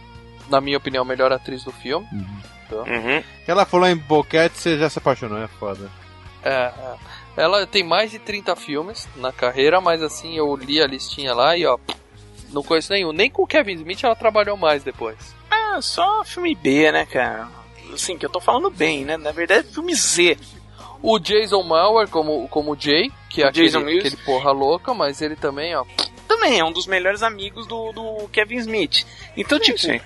na 0.50 0.62
minha 0.62 0.78
opinião, 0.78 1.04
é 1.04 1.06
a 1.06 1.08
melhor 1.08 1.32
atriz 1.32 1.64
do 1.64 1.72
filme. 1.72 2.08
Uhum. 2.72 3.24
Ela 3.48 3.66
falou 3.66 3.88
em 3.88 3.96
boquete, 3.96 4.58
você 4.58 4.78
já 4.78 4.90
se 4.90 4.98
apaixonou, 4.98 5.38
é 5.38 5.48
foda. 5.48 5.90
É, 6.44 6.50
é. 6.50 6.96
Ela 7.38 7.68
tem 7.68 7.84
mais 7.84 8.12
de 8.12 8.20
30 8.20 8.56
filmes 8.56 9.08
na 9.18 9.32
carreira, 9.32 9.82
mas 9.82 10.02
assim, 10.02 10.38
eu 10.38 10.56
li 10.56 10.82
a 10.82 10.88
listinha 10.88 11.34
lá 11.34 11.58
e 11.58 11.66
ó, 11.66 11.78
não 12.52 12.64
conheço 12.64 12.94
nenhum. 12.94 13.12
Nem 13.12 13.30
com 13.30 13.44
o 13.44 13.48
Kevin 13.48 13.74
Smith 13.74 14.04
ela 14.04 14.16
trabalhou 14.16 14.56
mais 14.56 14.84
depois. 14.84 15.36
Ah, 15.52 15.80
só 15.82 16.24
filme 16.24 16.56
B, 16.56 16.92
né, 16.92 17.06
cara? 17.06 17.48
Assim, 17.94 18.18
que 18.18 18.26
eu 18.26 18.30
tô 18.30 18.40
falando 18.40 18.70
bem, 18.70 19.06
né? 19.06 19.18
Na 19.18 19.32
verdade, 19.32 19.68
é 19.68 19.72
filme 19.72 19.94
Z. 19.94 20.38
O 21.02 21.20
Jason 21.20 21.62
Mauer 21.64 22.08
como, 22.08 22.48
como 22.48 22.76
Jay, 22.80 23.12
que 23.30 23.42
é 23.42 23.46
O 23.46 23.50
aquele, 23.50 24.00
aquele 24.00 24.18
porra 24.18 24.52
louca, 24.52 24.94
mas 24.94 25.22
ele 25.22 25.36
também, 25.36 25.76
ó. 25.76 25.86
Também 26.28 26.60
é 26.60 26.66
um 26.66 26.72
dos 26.72 26.88
melhores 26.88 27.22
amigos 27.22 27.68
do, 27.68 27.92
do 27.92 28.28
Kevin 28.30 28.58
Smith. 28.58 29.06
Então, 29.38 29.60
tipo, 29.60 29.78
sim. 29.78 30.02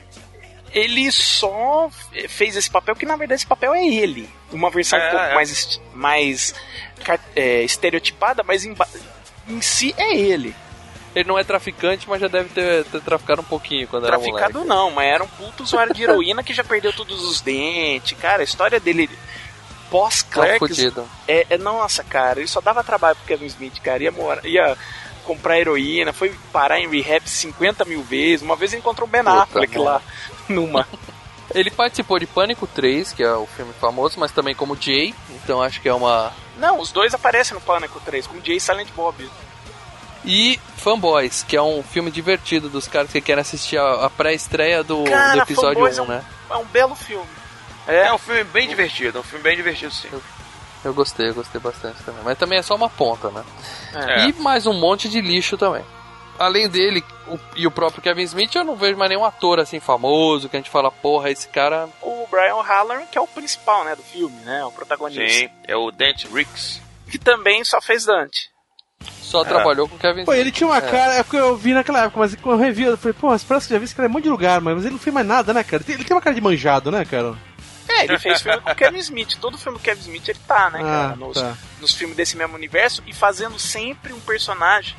ele 0.73 1.11
só 1.11 1.89
fez 2.27 2.55
esse 2.57 2.69
papel, 2.69 2.95
que 2.95 3.05
na 3.05 3.15
verdade 3.15 3.39
esse 3.39 3.47
papel 3.47 3.73
é 3.73 3.86
ele. 3.86 4.30
Uma 4.51 4.69
versão 4.69 4.99
É, 4.99 5.07
um 5.07 5.11
pouco 5.11 5.25
é. 5.25 5.36
mais, 5.36 5.82
mais 5.93 6.55
é, 7.36 7.63
estereotipada, 7.63 8.43
mas 8.43 8.65
em, 8.65 8.75
em 9.47 9.61
si 9.61 9.95
é 9.97 10.15
ele. 10.15 10.53
Ele 11.16 11.28
não 11.28 11.38
é 11.39 11.43
traficante, 11.43 12.07
mas 12.07 12.22
já 12.22 12.28
deve 12.28 12.49
ter, 12.49 12.86
ter 12.86 13.01
traficado 13.01 13.41
um 13.41 13.45
pouquinho 13.45 13.88
quando 13.88 14.05
era 14.07 14.18
Traficado 14.20 14.64
não, 14.64 14.91
mas 14.91 15.07
era 15.07 15.24
um 15.24 15.28
puto 15.28 15.64
usuário 15.64 15.93
de 15.93 16.03
heroína 16.03 16.43
que 16.43 16.53
já 16.53 16.64
perdeu 16.64 16.93
todos 16.93 17.24
os 17.24 17.41
dentes. 17.41 18.18
Cara, 18.20 18.41
a 18.41 18.43
história 18.43 18.80
dele 18.80 19.07
Tá 19.07 19.14
pós-Clerks 19.89 20.60
fudido. 20.60 21.10
é, 21.28 21.47
é- 21.49 21.57
Nossa, 21.57 22.03
cara, 22.03 22.39
ele 22.39 22.47
só 22.47 22.62
dava 22.62 22.84
trabalho 22.84 23.16
pro 23.16 23.26
Kevin 23.26 23.47
Smith, 23.47 23.80
cara. 23.82 24.03
Ia, 24.03 24.12
morar, 24.12 24.45
ia 24.45 24.78
comprar 25.26 25.60
heroína, 25.60 26.14
foi 26.14 26.32
parar 26.53 26.80
em 26.80 26.88
rehab 27.01 27.28
50 27.28 27.86
mil 27.86 28.03
vezes. 28.03 28.43
Uma 28.43 28.55
vez 28.55 28.72
ele 28.72 28.82
encontrou 28.82 29.07
o 29.07 29.12
Ben 29.12 29.24
Puta 29.24 29.41
Affleck 29.41 29.78
lá, 29.80 30.01
numa. 30.47 30.88
Ele 31.55 31.72
participou 31.72 32.20
de 32.20 32.28
Pânico 32.28 32.68
3, 32.68 33.12
que 33.14 33.24
é 33.24 33.34
o 33.34 33.47
filme 33.47 33.74
famoso, 33.82 34.20
mas 34.20 34.32
também 34.32 34.53
como 34.53 34.76
Jay, 34.80 35.16
então 35.43 35.60
acho 35.60 35.82
que 35.82 35.89
é 35.89 35.93
uma. 35.93 36.32
Não, 36.57 36.80
os 36.80 36.91
dois 36.91 37.16
aparecem 37.16 37.55
no 37.55 37.62
Pânico 37.62 37.99
3, 38.05 38.28
como 38.28 38.45
Jay 38.45 38.57
e 38.57 38.62
Silent 38.62 38.89
Bob. 38.95 39.28
E 40.26 40.59
Fanboys, 40.78 41.43
que 41.43 41.55
é 41.55 41.61
um 41.61 41.82
filme 41.82 42.11
divertido 42.11 42.70
dos 42.70 42.88
caras 42.88 43.11
que 43.11 43.22
querem 43.22 43.41
assistir 43.41 43.78
a, 43.78 44.05
a 44.05 44.09
pré-estreia 44.09 44.84
do, 44.84 45.03
Cara, 45.05 45.36
do 45.38 45.41
episódio 45.43 45.76
Fanboys 45.76 45.97
1, 45.99 46.01
é 46.01 46.05
um- 46.05 46.07
né? 46.07 46.26
É 46.49 46.55
um 46.57 46.65
belo 46.65 46.95
filme. 46.95 47.28
É 47.88 48.13
um 48.13 48.17
filme 48.17 48.43
bem 48.43 48.67
divertido, 48.67 49.17
é 49.17 49.22
um 49.22 49.24
filme 49.24 49.43
bem 49.43 49.55
divertido, 49.55 49.91
sim. 49.93 50.09
Eu 50.84 50.93
gostei, 50.93 51.30
eu 51.30 51.34
gostei 51.34 51.59
bastante 51.59 52.01
também. 52.03 52.22
Mas 52.24 52.38
também 52.38 52.59
é 52.59 52.61
só 52.61 52.76
uma 52.76 52.89
ponta, 52.89 53.30
né? 53.32 53.43
É. 53.93 54.28
E 54.28 54.34
mais 54.34 54.65
um 54.67 54.74
monte 54.74 55.09
de 55.09 55.20
lixo 55.22 55.57
também. 55.57 55.84
Além 56.38 56.70
dele 56.70 57.03
o- 57.28 57.39
e 57.57 57.67
o 57.67 57.72
próprio 57.72 58.01
Kevin 58.01 58.22
Smith, 58.24 58.55
eu 58.55 58.63
não 58.63 58.76
vejo 58.78 58.97
mais 58.97 59.09
nenhum 59.09 59.26
ator 59.26 59.59
assim 59.59 59.80
famoso 59.80 60.47
que 60.47 60.55
a 60.55 60.59
gente 60.59 60.70
fala, 60.70 60.89
porra, 60.91 61.30
esse 61.30 61.47
cara. 61.49 61.89
O 62.01 62.26
Brian 62.32 62.61
Halloran, 62.61 63.05
que 63.11 63.17
é 63.17 63.22
o 63.22 63.28
principal, 63.28 63.84
né, 63.84 63.93
do 63.95 64.03
filme, 64.03 64.39
né, 64.45 64.63
o 64.63 64.72
protagonista. 64.72 65.28
Sim, 65.28 65.49
é 65.67 65.76
o 65.76 65.91
Dante 65.91 66.28
Ricks. 66.28 66.82
Que 67.11 67.17
também 67.17 67.63
só 67.65 67.82
fez 67.82 68.05
Dante. 68.05 68.49
Só 69.22 69.43
trabalhou 69.45 69.88
com 69.88 69.95
o 69.95 70.00
Kevin 70.00 70.26
Pô, 70.26 70.32
Smith. 70.34 70.39
ele 70.41 70.52
tinha 70.52 70.68
uma 70.68 70.78
É. 70.78 70.82
cara, 70.82 71.14
é 71.16 71.24
porque 71.24 71.38
eu 71.38 71.56
vi 71.56 71.74
naquela 71.74 72.04
época, 72.04 72.20
mas 72.20 72.36
quando 72.36 72.60
eu 72.60 72.66
revi, 72.66 72.84
eu 72.84 72.97
falei, 72.97 73.14
pô, 73.14 73.28
parece 73.47 73.68
que 73.68 73.74
já 73.74 73.78
vi 73.80 73.86
esse 73.86 73.95
cara 73.95 74.08
em 74.08 74.10
um 74.10 74.14
monte 74.14 74.24
de 74.24 74.30
lugar, 74.30 74.60
mas 74.60 74.80
ele 74.84 74.91
não 74.91 75.00
fez 75.00 75.14
mais 75.14 75.26
nada, 75.28 75.54
né, 75.54 75.64
cara? 75.64 75.84
Ele 75.88 76.04
tem- 76.04 76.16
uma 76.16 76.22
cara 76.22 76.34
de 76.36 76.41
manjado, 76.41 76.91
né, 76.91 77.06
cara? 77.06 77.36
É, 77.88 78.04
ele 78.06 78.18
fez 78.20 78.41
filme 78.41 78.60
com 78.62 78.72
o 78.72 78.76
Kevin 78.76 78.97
Smith. 79.00 79.36
Todo 79.39 79.58
filme 79.58 79.78
do 79.78 79.82
Kevin 79.82 80.02
Smith 80.02 80.28
ele 80.30 80.39
tá, 80.47 80.70
né, 80.70 80.80
cara? 80.80 81.14
Ah, 81.14 81.16
Nos, 81.16 81.34
tá. 81.39 81.58
nos 81.80 81.93
filmes 81.93 82.16
desse 82.18 82.36
mesmo 82.38 82.56
universo 82.56 83.04
e 83.08 83.14
fazendo 83.14 83.58
sempre 83.60 84.14
um 84.14 84.20
personagem 84.20 84.95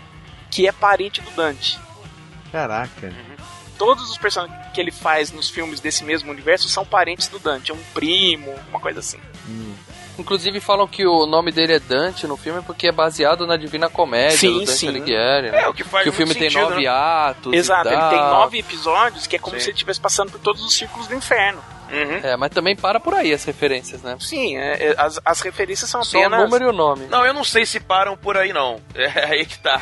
que 0.50 0.66
é 0.66 0.72
parente 0.72 1.20
do 1.20 1.30
Dante. 1.32 1.78
Caraca. 2.50 3.12
Todos 3.78 4.10
os 4.10 4.18
personagens 4.18 4.72
que 4.74 4.80
ele 4.80 4.90
faz 4.90 5.30
nos 5.32 5.48
filmes 5.48 5.80
desse 5.80 6.04
mesmo 6.04 6.30
universo 6.30 6.68
são 6.68 6.84
parentes 6.84 7.28
do 7.28 7.38
Dante. 7.38 7.70
É 7.70 7.74
um 7.74 7.82
primo, 7.94 8.54
uma 8.68 8.80
coisa 8.80 9.00
assim. 9.00 9.18
Inclusive 10.20 10.60
falam 10.60 10.86
que 10.86 11.06
o 11.06 11.26
nome 11.26 11.50
dele 11.50 11.72
é 11.74 11.78
Dante 11.80 12.26
no 12.26 12.36
filme 12.36 12.62
porque 12.62 12.86
é 12.88 12.92
baseado 12.92 13.46
na 13.46 13.56
Divina 13.56 13.88
Comédia 13.88 14.36
Sim, 14.36 14.52
do 14.52 14.58
Dante 14.60 14.72
sim. 14.72 14.88
Alighieri. 14.88 15.50
né? 15.50 15.62
É, 15.62 15.68
o 15.68 15.74
que 15.74 15.82
faz 15.82 16.04
que 16.04 16.10
o 16.10 16.12
filme 16.12 16.26
muito 16.32 16.38
tem 16.38 16.50
sentido, 16.50 16.68
nove 16.70 16.82
né? 16.82 16.88
atos. 16.88 17.52
Exato, 17.54 17.88
e 17.88 17.92
ele 17.92 18.08
tem 18.10 18.18
nove 18.18 18.58
episódios 18.58 19.26
que 19.26 19.36
é 19.36 19.38
como 19.38 19.56
Sim. 19.56 19.60
se 19.60 19.66
ele 19.70 19.74
estivesse 19.74 20.00
passando 20.00 20.30
por 20.30 20.40
todos 20.40 20.62
os 20.64 20.74
círculos 20.74 21.06
do 21.08 21.14
inferno. 21.14 21.62
Uhum. 21.90 22.20
É, 22.22 22.36
mas 22.36 22.50
também 22.50 22.76
para 22.76 23.00
por 23.00 23.14
aí 23.14 23.32
as 23.32 23.42
referências, 23.44 24.02
né? 24.02 24.16
Sim, 24.20 24.56
é- 24.56 24.90
é- 24.90 24.94
as, 24.96 25.18
as 25.24 25.40
referências 25.40 25.90
são 25.90 26.04
Só 26.04 26.18
o 26.18 26.20
apenas. 26.20 26.44
número 26.44 26.64
e 26.66 26.68
o 26.68 26.72
nome. 26.72 27.06
Não, 27.06 27.26
eu 27.26 27.34
não 27.34 27.42
sei 27.42 27.66
se 27.66 27.80
param 27.80 28.16
por 28.16 28.36
aí, 28.36 28.52
não. 28.52 28.80
É 28.94 29.06
aí 29.32 29.44
que 29.46 29.58
tá. 29.58 29.80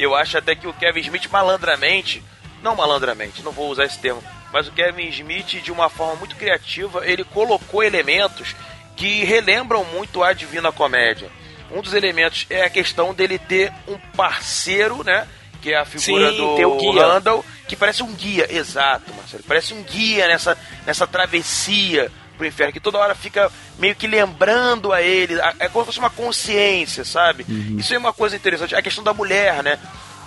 Eu 0.00 0.14
acho 0.16 0.36
até 0.36 0.56
que 0.56 0.66
o 0.66 0.72
Kevin 0.72 1.00
Smith 1.02 1.28
malandramente, 1.30 2.24
não 2.62 2.74
malandramente, 2.74 3.42
não 3.42 3.52
vou 3.52 3.68
usar 3.70 3.84
esse 3.84 3.98
termo, 4.00 4.20
mas 4.52 4.66
o 4.66 4.72
Kevin 4.72 5.06
Smith, 5.10 5.62
de 5.62 5.70
uma 5.70 5.88
forma 5.88 6.16
muito 6.16 6.34
criativa, 6.34 7.06
ele 7.06 7.22
colocou 7.22 7.82
elementos 7.84 8.56
que 8.96 9.24
relembram 9.24 9.84
muito 9.84 10.22
a 10.22 10.32
Divina 10.32 10.70
Comédia. 10.72 11.28
Um 11.70 11.80
dos 11.80 11.94
elementos 11.94 12.46
é 12.48 12.62
a 12.62 12.70
questão 12.70 13.12
dele 13.12 13.38
ter 13.38 13.72
um 13.88 13.98
parceiro, 14.16 15.02
né? 15.02 15.26
Que 15.60 15.72
é 15.72 15.78
a 15.78 15.84
figura 15.84 16.30
Sim, 16.30 16.36
do 16.36 16.76
guia. 16.76 17.06
Randall, 17.06 17.44
que 17.66 17.74
parece 17.74 18.02
um 18.02 18.12
guia, 18.12 18.46
exato, 18.54 19.12
Marcelo. 19.14 19.42
Parece 19.48 19.74
um 19.74 19.82
guia 19.82 20.28
nessa, 20.28 20.56
nessa 20.86 21.06
travessia 21.06 22.12
pro 22.36 22.46
inferno, 22.46 22.72
que 22.72 22.80
toda 22.80 22.98
hora 22.98 23.14
fica 23.14 23.50
meio 23.78 23.94
que 23.94 24.06
lembrando 24.06 24.92
a 24.92 25.00
ele. 25.00 25.34
É 25.58 25.68
como 25.68 25.84
se 25.84 25.86
fosse 25.86 25.98
uma 25.98 26.10
consciência, 26.10 27.04
sabe? 27.04 27.44
Isso 27.78 27.94
é 27.94 27.98
uma 27.98 28.12
coisa 28.12 28.36
interessante. 28.36 28.74
A 28.74 28.82
questão 28.82 29.02
da 29.02 29.14
mulher, 29.14 29.62
né? 29.62 29.78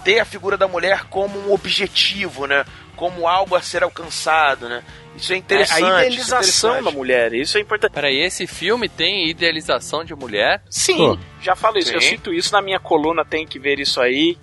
Ter 0.04 0.20
a 0.20 0.26
figura 0.26 0.58
da 0.58 0.68
mulher 0.68 1.06
como 1.10 1.38
um 1.40 1.54
objetivo, 1.54 2.46
né? 2.46 2.66
Como 2.96 3.28
algo 3.28 3.56
a 3.56 3.62
ser 3.62 3.84
alcançado, 3.84 4.68
né? 4.68 4.84
Isso 5.18 5.34
é 5.34 5.36
É, 5.36 5.40
interessante. 5.40 5.84
a 5.84 5.88
isso 5.88 5.88
é 5.88 6.08
idealização 6.08 6.70
da 6.72 6.76
interessante. 6.78 6.96
mulher, 6.98 7.34
isso 7.34 7.58
é 7.58 7.62
importante. 7.62 7.92
Peraí, 7.92 8.18
esse 8.22 8.46
filme 8.48 8.88
tem 8.88 9.28
idealização 9.30 10.04
de 10.06 10.14
mulher? 10.16 10.62
Sim, 10.70 10.98
Pô. 10.98 11.20
já 11.42 11.56
falo 11.56 11.78
isso. 11.78 11.92
Eu 11.94 12.00
Sim. 12.02 12.10
cito 12.10 12.34
isso 12.34 12.54
na 12.54 12.62
minha 12.62 12.80
coluna, 12.80 13.26
tem 13.26 13.46
que 13.46 13.58
ver 13.60 13.80
isso 13.80 14.00
aí. 14.00 14.38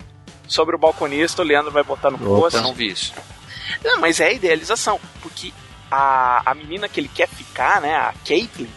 Sobre 0.47 0.75
o 0.75 0.79
balconista, 0.79 1.41
o 1.41 1.45
Leandro 1.45 1.71
vai 1.71 1.83
botar 1.83 2.11
no 2.11 2.19
post. 2.19 2.57
Eu 2.57 2.63
não 2.63 2.73
vi 2.73 2.89
isso. 2.91 3.13
Não, 3.83 3.99
mas 3.99 4.19
é 4.19 4.31
idealização, 4.33 4.99
porque 5.21 5.51
a, 5.89 6.51
a 6.51 6.53
menina 6.53 6.87
que 6.87 6.99
ele 6.99 7.09
quer 7.11 7.27
ficar, 7.27 7.81
né, 7.81 7.95
a 7.95 8.13
Caitlyn, 8.27 8.67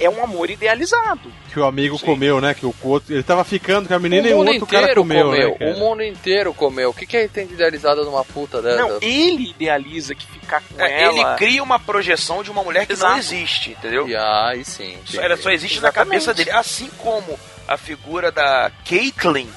é 0.00 0.08
um 0.10 0.22
amor 0.24 0.50
idealizado. 0.50 1.30
Que 1.52 1.60
o 1.60 1.64
amigo 1.64 1.98
Sim. 1.98 2.06
comeu, 2.06 2.40
né? 2.40 2.54
Que 2.54 2.64
o 2.66 2.74
outro, 2.82 3.12
ele 3.14 3.22
tava 3.22 3.44
ficando 3.44 3.86
com 3.88 3.94
a 3.94 3.98
menina 3.98 4.26
e 4.28 4.32
o 4.32 4.38
outro 4.38 4.66
cara 4.66 4.82
inteiro 4.84 5.02
comeu, 5.02 5.26
comeu. 5.26 5.50
né, 5.50 5.56
cara? 5.58 5.70
o 5.72 5.78
mundo 5.78 6.02
inteiro 6.02 6.54
comeu. 6.54 6.90
O 6.90 6.94
que, 6.94 7.06
que 7.06 7.16
ele 7.16 7.28
tem 7.28 7.46
de 7.46 7.54
idealizado 7.54 8.04
numa 8.04 8.24
puta 8.24 8.62
dessa? 8.62 8.76
Não, 8.82 8.98
ele 9.02 9.50
idealiza 9.50 10.14
que 10.14 10.26
ficar 10.26 10.62
com 10.62 10.80
É, 10.82 11.02
ela... 11.02 11.12
ele 11.12 11.36
cria 11.36 11.62
uma 11.62 11.78
projeção 11.78 12.42
de 12.42 12.50
uma 12.50 12.62
mulher 12.64 12.86
que 12.86 12.92
não 12.94 12.98
Exato. 12.98 13.18
existe, 13.18 13.70
entendeu? 13.70 14.08
E 14.08 14.16
aí 14.16 14.64
sim. 14.64 14.96
Só- 15.04 15.20
Ela 15.20 15.36
só 15.36 15.50
existe 15.50 15.80
na 15.80 15.88
Exatamente. 15.88 16.08
cabeça 16.24 16.34
dele. 16.34 16.50
Assim 16.50 16.88
como 16.98 17.38
a 17.68 17.76
figura 17.76 18.32
da 18.32 18.70
Caitlyn, 18.88 19.48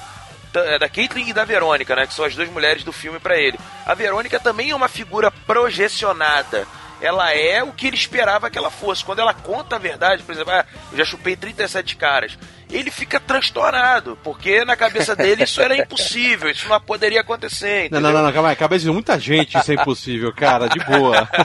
da, 0.52 0.60
é, 0.66 0.78
da 0.78 0.88
Caitlyn 0.88 1.28
e 1.28 1.32
da 1.32 1.44
Verônica, 1.44 1.96
né? 1.96 2.06
Que 2.06 2.14
são 2.14 2.24
as 2.24 2.34
duas 2.34 2.48
mulheres 2.50 2.84
do 2.84 2.92
filme 2.92 3.18
pra 3.18 3.36
ele. 3.38 3.58
A 3.86 3.94
Verônica 3.94 4.38
também 4.38 4.70
é 4.70 4.74
uma 4.76 4.88
figura 4.88 5.30
projecionada. 5.30 6.66
Ela 7.04 7.32
é 7.32 7.62
o 7.62 7.72
que 7.72 7.86
ele 7.86 7.96
esperava 7.96 8.48
que 8.48 8.56
ela 8.56 8.70
fosse. 8.70 9.04
Quando 9.04 9.18
ela 9.18 9.34
conta 9.34 9.76
a 9.76 9.78
verdade, 9.78 10.22
por 10.22 10.32
exemplo, 10.32 10.52
ah, 10.52 10.64
eu 10.90 10.98
já 10.98 11.04
chupei 11.04 11.36
37 11.36 11.96
caras. 11.96 12.38
Ele 12.70 12.90
fica 12.90 13.20
transtornado, 13.20 14.18
porque 14.24 14.64
na 14.64 14.74
cabeça 14.74 15.14
dele 15.16 15.44
isso 15.44 15.60
era 15.60 15.76
impossível, 15.76 16.50
isso 16.50 16.66
não 16.66 16.80
poderia 16.80 17.20
acontecer. 17.20 17.90
Não, 17.90 17.98
entendeu? 17.98 18.00
não, 18.00 18.12
não, 18.12 18.22
não, 18.24 18.32
calma 18.32 18.48
aí. 18.48 18.56
Cabeça 18.56 18.86
de 18.86 18.90
muita 18.90 19.18
gente 19.20 19.56
isso 19.58 19.70
é 19.70 19.74
impossível, 19.74 20.32
cara, 20.34 20.66
de 20.68 20.78
boa. 20.84 21.28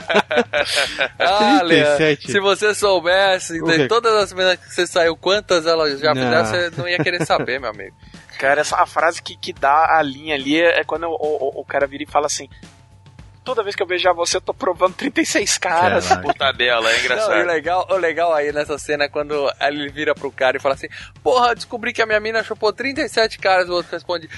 Ah, 1.18 1.60
Leandro, 1.62 1.96
37. 1.96 2.32
se 2.32 2.40
você 2.40 2.74
soubesse 2.74 3.58
todas 3.88 4.14
as 4.14 4.32
meninas 4.32 4.56
que 4.56 4.72
você 4.72 4.86
saiu, 4.86 5.16
quantas 5.16 5.66
elas 5.66 5.98
já 6.00 6.14
Não. 6.14 6.22
fizeram, 6.22 6.44
você 6.46 6.80
não 6.80 6.88
ia 6.88 6.98
querer 6.98 7.24
saber, 7.24 7.60
meu 7.60 7.70
amigo. 7.70 7.94
Cara, 8.38 8.60
essa 8.60 8.76
a 8.76 8.86
frase 8.86 9.22
que, 9.22 9.36
que 9.36 9.52
dá 9.52 9.98
a 9.98 10.02
linha 10.02 10.34
ali 10.34 10.60
é, 10.60 10.80
é 10.80 10.84
quando 10.84 11.04
o, 11.04 11.14
o, 11.14 11.60
o 11.60 11.64
cara 11.64 11.86
vira 11.86 12.04
e 12.04 12.06
fala 12.06 12.26
assim: 12.26 12.48
Toda 13.42 13.62
vez 13.62 13.74
que 13.74 13.82
eu 13.82 13.86
beijar 13.86 14.12
você, 14.12 14.36
eu 14.36 14.40
tô 14.40 14.52
provando 14.52 14.94
36 14.94 15.56
caras. 15.58 16.08
Por 16.16 16.34
tabela, 16.34 16.90
é 16.90 16.92
Não, 16.94 17.00
engraçado. 17.00 17.38
e 17.38 17.42
o 17.42 17.46
legal, 17.46 17.86
o 17.90 17.96
legal 17.96 18.34
aí 18.34 18.52
nessa 18.52 18.78
cena 18.78 19.04
é 19.04 19.08
quando 19.08 19.50
ele 19.60 19.88
vira 19.88 20.14
pro 20.14 20.30
cara 20.30 20.56
e 20.56 20.60
fala 20.60 20.74
assim: 20.74 20.88
Porra, 21.22 21.54
descobri 21.54 21.92
que 21.92 22.02
a 22.02 22.06
minha 22.06 22.20
mina 22.20 22.44
chupou 22.44 22.72
37 22.72 23.38
caras. 23.38 23.68
O 23.68 23.72
outro 23.72 23.90
responde: 23.92 24.28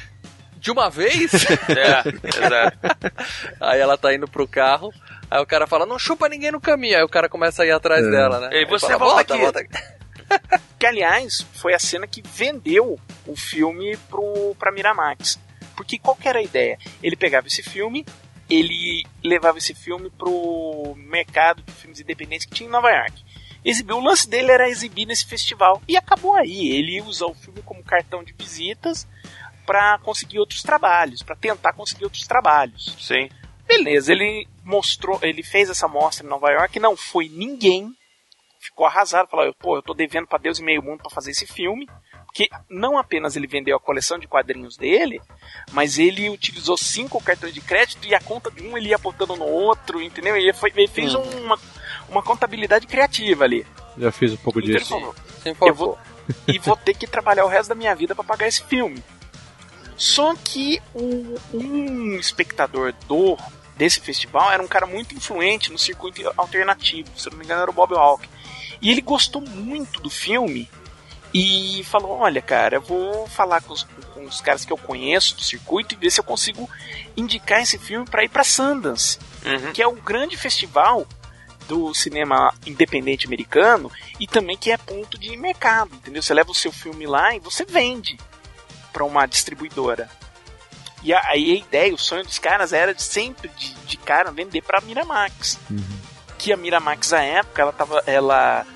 De 0.57 0.70
uma 0.70 0.88
vez? 0.88 1.32
É, 1.68 2.28
exato. 2.46 2.78
aí 3.61 3.80
ela 3.80 3.98
tá 3.98 4.14
indo 4.14 4.28
pro 4.28 4.46
carro. 4.46 4.92
Aí 5.30 5.40
o 5.42 5.46
cara 5.46 5.66
fala: 5.66 5.84
Não 5.84 5.98
chupa 5.98 6.28
ninguém 6.28 6.53
no 6.53 6.61
caminho. 6.61 6.96
Aí 6.96 7.03
o 7.03 7.09
cara 7.09 7.28
começa 7.28 7.64
a 7.64 7.66
ir 7.66 7.72
atrás 7.72 8.07
É. 8.07 8.11
dela, 8.11 8.38
né? 8.40 8.50
Aí 8.53 8.64
você 8.66 8.86
fala, 8.86 8.98
volta 8.98 9.61
aqui." 9.61 9.68
Que, 10.78 10.86
aliás, 10.86 11.46
foi 11.53 11.74
a 11.74 11.78
cena 11.78 12.07
que 12.07 12.22
vendeu 12.22 12.98
o 13.26 13.36
filme 13.36 13.96
pro, 14.09 14.57
pra 14.59 14.72
Miramax. 14.72 15.38
Porque 15.76 15.98
qual 15.98 16.16
que 16.16 16.26
era 16.28 16.38
a 16.38 16.42
ideia? 16.42 16.78
Ele 17.03 17.14
pegava 17.16 17.46
esse 17.46 17.62
filme, 17.62 18.05
ele 18.53 19.07
levava 19.24 19.59
esse 19.59 19.74
filme 19.74 20.11
pro 20.11 20.94
mercado 20.96 21.62
de 21.62 21.72
filmes 21.72 22.00
independentes 22.00 22.46
que 22.46 22.55
tinha 22.55 22.68
em 22.68 22.72
Nova 22.72 22.90
York. 22.90 23.24
Exibiu, 23.64 23.96
o 23.96 24.05
lance 24.05 24.28
dele 24.28 24.50
era 24.50 24.68
exibir 24.68 25.07
nesse 25.07 25.24
festival. 25.24 25.80
E 25.88 25.96
acabou 25.96 26.34
aí. 26.34 26.68
Ele 26.68 26.96
ia 26.96 27.05
usar 27.05 27.26
o 27.26 27.34
filme 27.34 27.62
como 27.62 27.82
cartão 27.82 28.22
de 28.22 28.32
visitas 28.32 29.09
para 29.64 29.98
conseguir 29.98 30.38
outros 30.38 30.62
trabalhos, 30.62 31.22
para 31.22 31.36
tentar 31.36 31.72
conseguir 31.72 32.05
outros 32.05 32.26
trabalhos. 32.26 32.96
Sim. 33.00 33.28
Beleza, 33.66 34.12
ele 34.12 34.46
mostrou, 34.64 35.18
ele 35.22 35.42
fez 35.42 35.70
essa 35.70 35.88
mostra 35.88 36.26
em 36.26 36.28
Nova 36.28 36.50
York, 36.50 36.78
não 36.78 36.96
foi 36.96 37.28
ninguém, 37.28 37.90
ficou 38.61 38.84
arrasado, 38.84 39.30
falou, 39.30 39.55
pô, 39.55 39.76
eu 39.76 39.82
tô 39.82 39.94
devendo 39.94 40.26
pra 40.26 40.38
Deus 40.38 40.59
e 40.59 40.62
meio 40.62 40.82
mundo 40.82 40.98
pra 40.98 41.11
fazer 41.11 41.30
esse 41.30 41.46
filme, 41.46 41.88
porque 42.33 42.49
não 42.70 42.97
apenas 42.97 43.37
ele 43.37 43.47
vendeu 43.47 43.76
a 43.76 43.80
coleção 43.80 44.18
de 44.18 44.26
quadrinhos 44.26 44.78
dele, 44.78 45.20
mas 45.70 45.99
ele 45.99 46.30
utilizou 46.30 46.78
cinco 46.78 47.22
cartões 47.22 47.53
de 47.53 47.61
crédito 47.61 48.09
e 48.09 48.14
a 48.14 48.20
conta 48.20 48.51
de 48.51 48.66
um 48.66 48.76
ele 48.76 48.89
ia 48.89 48.97
botando 48.97 49.37
no 49.37 49.45
outro, 49.45 50.01
entendeu? 50.01 50.35
Ele, 50.35 50.51
foi, 50.55 50.72
ele 50.74 50.89
fez 50.89 51.14
uma, 51.14 51.59
uma 52.09 52.22
contabilidade 52.22 52.87
criativa 52.87 53.45
ali. 53.45 53.66
Já 53.99 54.11
fiz 54.11 54.33
um 54.33 54.39
pouco 54.39 54.61
Então 54.61 54.70
ele 54.70 54.78
disso. 54.78 54.91
falou, 54.91 55.14
Se 55.43 55.55
eu 55.61 55.74
vou, 55.74 55.99
e 56.49 56.59
vou 56.59 56.74
ter 56.74 56.95
que 56.95 57.07
trabalhar 57.07 57.45
o 57.45 57.49
resto 57.49 57.68
da 57.68 57.74
minha 57.74 57.95
vida 57.95 58.14
pra 58.14 58.24
pagar 58.24 58.49
esse 58.49 58.64
filme. 58.64 59.05
Só 59.95 60.35
que 60.35 60.80
o, 60.95 61.39
um 61.53 62.14
espectador 62.14 62.95
do 63.07 63.37
desse 63.76 64.01
festival 64.01 64.51
era 64.51 64.62
um 64.62 64.68
cara 64.68 64.87
muito 64.87 65.14
influente 65.14 65.70
no 65.70 65.78
circuito 65.78 66.22
alternativo, 66.37 67.11
se 67.14 67.28
não 67.30 67.37
me 67.37 67.45
engano 67.45 67.62
era 67.62 67.70
o 67.70 67.74
Bob 67.74 67.95
Hawke. 67.95 68.28
E 68.80 68.91
ele 68.91 69.03
gostou 69.03 69.43
muito 69.43 70.01
do 70.01 70.09
filme 70.09 70.68
e 71.35 71.83
falou: 71.85 72.18
Olha, 72.18 72.43
cara, 72.43 72.76
eu 72.76 72.80
vou 72.83 73.26
falar 73.26 73.62
com 73.62 73.72
os, 73.72 73.85
com 74.14 74.24
os 74.24 74.41
caras 74.41 74.64
que 74.64 74.72
eu 74.72 74.76
conheço 74.78 75.35
do 75.37 75.43
circuito 75.43 75.95
e 75.95 75.99
ver 75.99 76.11
se 76.11 76.20
eu 76.20 76.24
consigo 76.24 76.68
indicar 77.16 77.61
esse 77.62 77.78
filme 77.78 78.07
para 78.07 78.24
ir 78.24 78.28
para 78.28 78.45
Sundance, 78.45 79.18
Uhum. 79.45 79.72
que 79.72 79.83
é 79.83 79.87
o 79.87 79.93
grande 79.93 80.37
festival 80.37 81.07
do 81.68 81.95
cinema 81.95 82.53
independente 82.66 83.26
americano 83.26 83.91
e 84.20 84.26
também 84.26 84.57
que 84.57 84.70
é 84.70 84.76
ponto 84.76 85.16
de 85.18 85.37
mercado, 85.37 85.95
entendeu? 85.95 86.22
Você 86.22 86.35
leva 86.35 86.51
o 86.51 86.55
seu 86.55 86.70
filme 86.72 87.07
lá 87.07 87.35
e 87.35 87.41
você 87.41 87.64
vende 87.64 88.18
para 88.93 89.05
uma 89.05 89.26
distribuidora. 89.26 90.11
E 91.03 91.12
a- 91.12 91.22
aí 91.28 91.53
a 91.53 91.57
ideia, 91.57 91.95
o 91.95 91.99
sonho 91.99 92.24
dos 92.24 92.39
caras 92.39 92.72
era 92.72 92.95
de 92.95 93.03
sempre 93.03 93.49
de, 93.57 93.72
de 93.87 93.97
cara 93.97 94.30
vender 94.30 94.61
para 94.62 94.80
Miramax. 94.83 95.59
Que 96.39 96.53
a 96.53 96.57
Miramax 96.57 97.12
à 97.12 97.22
época 97.22 97.62
ela 97.62 97.72
tava 97.72 98.03
ela 98.07 98.66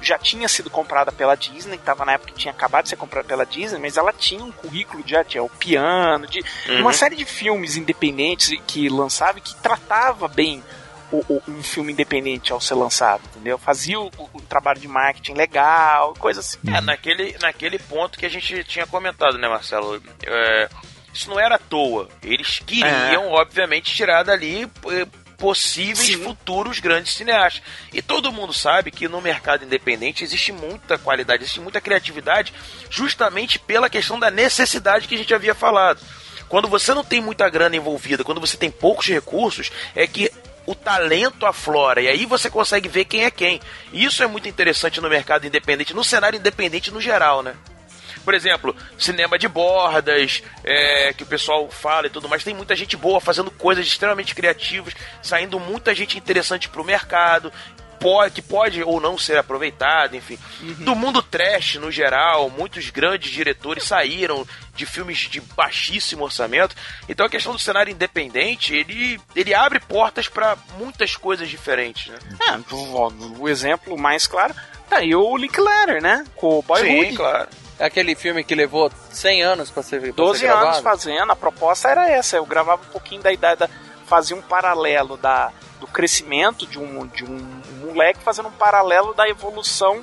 já 0.00 0.18
tinha 0.18 0.48
sido 0.48 0.70
comprada 0.70 1.10
pela 1.12 1.34
Disney, 1.36 1.76
que 1.78 1.84
tava 1.84 2.04
na 2.04 2.12
época 2.12 2.32
que 2.32 2.38
tinha 2.38 2.52
acabado 2.52 2.84
de 2.84 2.90
ser 2.90 2.96
comprada 2.96 3.26
pela 3.26 3.44
Disney, 3.44 3.80
mas 3.80 3.96
ela 3.96 4.12
tinha 4.12 4.42
um 4.42 4.52
currículo 4.52 5.02
já 5.06 5.24
tinha 5.24 5.42
o 5.42 5.48
piano, 5.48 6.26
de 6.26 6.40
Uhum. 6.68 6.80
uma 6.82 6.92
série 6.92 7.16
de 7.16 7.24
filmes 7.24 7.76
independentes 7.76 8.52
que 8.66 8.88
lançava 8.88 9.38
e 9.38 9.40
que 9.40 9.54
tratava 9.56 10.28
bem 10.28 10.62
o- 11.10 11.24
o- 11.28 11.42
um 11.48 11.62
filme 11.62 11.92
independente 11.92 12.52
ao 12.52 12.60
ser 12.60 12.74
lançado, 12.74 13.22
entendeu? 13.30 13.56
Fazia 13.58 13.98
o, 13.98 14.08
o- 14.18 14.42
trabalho 14.42 14.78
de 14.78 14.86
marketing 14.86 15.32
legal, 15.34 16.12
coisa 16.18 16.40
assim. 16.40 16.58
É, 16.72 16.80
naquele, 16.82 17.34
naquele 17.40 17.78
ponto 17.78 18.18
que 18.18 18.26
a 18.26 18.28
gente 18.28 18.62
tinha 18.64 18.86
comentado, 18.86 19.38
né, 19.38 19.48
Marcelo? 19.48 20.02
É, 20.24 20.68
isso 21.14 21.30
não 21.30 21.40
era 21.40 21.54
à 21.54 21.58
toa. 21.58 22.08
Eles 22.22 22.58
queriam, 22.58 23.28
obviamente, 23.32 23.94
tirar 23.94 24.22
dali 24.22 24.70
eh, 24.86 25.06
possíveis 25.38 26.08
Sim. 26.08 26.24
futuros 26.24 26.80
grandes 26.80 27.14
cineastas. 27.14 27.62
E 27.92 28.02
todo 28.02 28.32
mundo 28.32 28.52
sabe 28.52 28.90
que 28.90 29.08
no 29.08 29.22
mercado 29.22 29.64
independente 29.64 30.24
existe 30.24 30.52
muita 30.52 30.98
qualidade, 30.98 31.44
existe 31.44 31.60
muita 31.60 31.80
criatividade, 31.80 32.52
justamente 32.90 33.58
pela 33.58 33.88
questão 33.88 34.18
da 34.18 34.30
necessidade 34.30 35.06
que 35.06 35.14
a 35.14 35.18
gente 35.18 35.32
havia 35.32 35.54
falado. 35.54 36.00
Quando 36.48 36.68
você 36.68 36.92
não 36.92 37.04
tem 37.04 37.20
muita 37.20 37.48
grana 37.48 37.76
envolvida, 37.76 38.24
quando 38.24 38.40
você 38.40 38.56
tem 38.56 38.70
poucos 38.70 39.06
recursos, 39.06 39.70
é 39.94 40.06
que 40.06 40.30
o 40.66 40.74
talento 40.74 41.46
aflora 41.46 42.00
e 42.02 42.08
aí 42.08 42.26
você 42.26 42.50
consegue 42.50 42.88
ver 42.88 43.04
quem 43.04 43.24
é 43.24 43.30
quem. 43.30 43.60
E 43.92 44.04
Isso 44.04 44.22
é 44.22 44.26
muito 44.26 44.48
interessante 44.48 45.00
no 45.00 45.08
mercado 45.08 45.46
independente, 45.46 45.94
no 45.94 46.04
cenário 46.04 46.38
independente 46.38 46.90
no 46.90 47.00
geral, 47.00 47.42
né? 47.42 47.54
Por 48.18 48.34
exemplo, 48.34 48.74
cinema 48.98 49.38
de 49.38 49.48
bordas, 49.48 50.42
é, 50.64 51.12
que 51.12 51.22
o 51.22 51.26
pessoal 51.26 51.68
fala 51.70 52.06
e 52.06 52.10
tudo 52.10 52.28
mais. 52.28 52.44
Tem 52.44 52.54
muita 52.54 52.76
gente 52.76 52.96
boa 52.96 53.20
fazendo 53.20 53.50
coisas 53.50 53.86
extremamente 53.86 54.34
criativas, 54.34 54.94
saindo 55.22 55.58
muita 55.58 55.94
gente 55.94 56.18
interessante 56.18 56.68
pro 56.68 56.84
mercado, 56.84 57.52
pode, 57.98 58.34
que 58.34 58.42
pode 58.42 58.82
ou 58.82 59.00
não 59.00 59.18
ser 59.18 59.36
aproveitado, 59.38 60.14
enfim. 60.14 60.38
Do 60.78 60.94
mundo 60.94 61.22
trash 61.22 61.76
no 61.76 61.90
geral, 61.90 62.48
muitos 62.50 62.90
grandes 62.90 63.30
diretores 63.30 63.84
saíram 63.84 64.46
de 64.74 64.86
filmes 64.86 65.18
de 65.18 65.40
baixíssimo 65.40 66.24
orçamento. 66.24 66.74
Então 67.08 67.26
a 67.26 67.30
questão 67.30 67.52
do 67.52 67.58
cenário 67.58 67.92
independente, 67.92 68.74
ele, 68.74 69.20
ele 69.34 69.54
abre 69.54 69.80
portas 69.80 70.28
para 70.28 70.56
muitas 70.78 71.16
coisas 71.16 71.48
diferentes, 71.48 72.12
né? 72.12 72.18
É, 72.48 72.74
o, 72.74 73.40
o 73.40 73.48
exemplo 73.48 73.98
mais 73.98 74.26
claro 74.26 74.54
tá 74.88 74.98
aí 74.98 75.14
o 75.14 75.36
Linklater, 75.36 76.02
né? 76.02 76.24
Com 76.34 76.58
o 76.58 76.62
Boyhood. 76.62 77.10
Sim, 77.10 77.14
claro. 77.14 77.48
É 77.78 77.84
aquele 77.86 78.14
filme 78.14 78.42
que 78.42 78.54
levou 78.54 78.90
100 79.10 79.42
anos 79.42 79.70
pra 79.70 79.82
ser, 79.82 80.00
pra 80.00 80.10
12 80.12 80.40
ser 80.40 80.46
gravado. 80.46 80.66
anos 80.66 80.80
fazendo, 80.80 81.30
a 81.32 81.36
proposta 81.36 81.88
era 81.88 82.10
essa. 82.10 82.36
Eu 82.36 82.44
gravava 82.46 82.82
um 82.82 82.90
pouquinho 82.92 83.22
da 83.22 83.32
idade, 83.32 83.60
da, 83.60 83.68
fazia 84.06 84.36
um 84.36 84.42
paralelo 84.42 85.16
da, 85.16 85.52
do 85.80 85.86
crescimento 85.86 86.66
de 86.66 86.78
um, 86.78 87.06
de 87.06 87.24
um 87.24 87.38
moleque, 87.86 88.20
fazendo 88.20 88.48
um 88.48 88.52
paralelo 88.52 89.14
da 89.14 89.28
evolução 89.28 90.02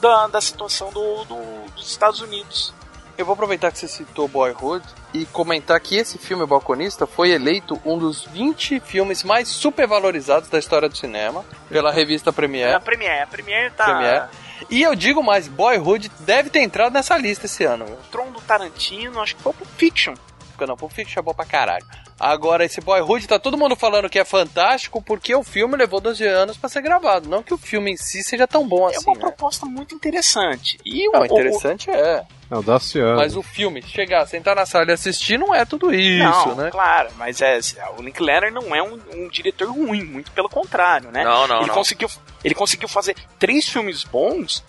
da, 0.00 0.26
da 0.28 0.40
situação 0.40 0.90
do, 0.90 1.24
do- 1.24 1.70
dos 1.74 1.90
Estados 1.90 2.20
Unidos. 2.20 2.72
Eu 3.18 3.24
vou 3.24 3.32
aproveitar 3.32 3.72
que 3.72 3.78
você 3.78 3.88
citou 3.88 4.28
Boyhood 4.28 4.84
e 5.14 5.24
comentar 5.24 5.80
que 5.80 5.96
esse 5.96 6.18
filme 6.18 6.42
O 6.42 6.46
Balconista 6.46 7.06
foi 7.06 7.30
eleito 7.30 7.80
um 7.82 7.96
dos 7.96 8.24
20 8.26 8.78
filmes 8.80 9.24
mais 9.24 9.48
supervalorizados 9.48 10.50
da 10.50 10.58
história 10.58 10.86
do 10.86 10.96
cinema 10.96 11.42
pela 11.68 11.90
revista 11.90 12.28
A 12.28 12.32
Premiere. 12.32 12.78
Premiere, 12.80 13.22
a 13.22 13.26
Premiere 13.26 13.70
tá. 13.70 13.84
Premiere. 13.86 14.24
E 14.70 14.82
eu 14.82 14.94
digo 14.94 15.22
mais, 15.22 15.48
Boyhood 15.48 16.10
deve 16.20 16.50
ter 16.50 16.60
entrado 16.60 16.92
nessa 16.92 17.16
lista 17.16 17.46
esse 17.46 17.64
ano. 17.64 17.84
O 17.84 17.96
Tron 18.10 18.30
do 18.32 18.40
Tarantino, 18.40 19.20
acho 19.20 19.36
que 19.36 19.42
foi 19.42 19.52
pro 19.52 19.66
Fiction. 19.76 20.14
Porque 20.52 20.64
não, 20.66 20.76
Pulp 20.76 20.90
Fiction 20.92 21.20
é 21.20 21.22
bom 21.22 21.34
pra 21.34 21.44
caralho. 21.44 21.84
Agora, 22.18 22.64
esse 22.64 22.80
Boyhood, 22.80 23.28
tá 23.28 23.38
todo 23.38 23.58
mundo 23.58 23.76
falando 23.76 24.08
que 24.08 24.18
é 24.18 24.24
fantástico 24.24 25.02
porque 25.02 25.34
o 25.34 25.44
filme 25.44 25.76
levou 25.76 26.00
12 26.00 26.24
anos 26.26 26.56
pra 26.56 26.66
ser 26.70 26.80
gravado. 26.80 27.28
Não 27.28 27.42
que 27.42 27.52
o 27.52 27.58
filme 27.58 27.92
em 27.92 27.96
si 27.98 28.22
seja 28.22 28.46
tão 28.46 28.66
bom 28.66 28.88
é 28.88 28.96
assim, 28.96 29.04
uma 29.06 29.14
né? 29.16 29.20
proposta 29.20 29.66
muito 29.66 29.94
interessante. 29.94 30.78
E 30.82 31.06
o, 31.10 31.12
Não, 31.12 31.20
o- 31.20 31.24
interessante 31.26 31.90
é. 31.90 31.94
É 31.94 32.24
audacioso. 32.50 33.16
Mas 33.16 33.36
o 33.36 33.42
filme, 33.42 33.82
chegar, 33.82 34.26
sentar 34.26 34.54
na 34.54 34.64
sala 34.66 34.86
e 34.90 34.92
assistir, 34.92 35.38
não 35.38 35.54
é 35.54 35.64
tudo 35.64 35.92
isso, 35.94 36.22
não, 36.48 36.54
né? 36.54 36.70
claro, 36.70 37.08
mas 37.18 37.40
é, 37.40 37.58
o 37.98 38.02
Linklater 38.02 38.52
não 38.52 38.74
é 38.74 38.82
um, 38.82 39.00
um 39.14 39.28
diretor 39.28 39.68
ruim, 39.70 40.04
muito 40.04 40.30
pelo 40.32 40.48
contrário, 40.48 41.10
né? 41.10 41.24
Não, 41.24 41.46
não, 41.46 41.58
ele 41.58 41.66
não. 41.68 41.74
conseguiu, 41.74 42.08
ele 42.44 42.54
conseguiu 42.54 42.88
fazer 42.88 43.16
três 43.38 43.68
filmes 43.68 44.04
bons 44.04 44.62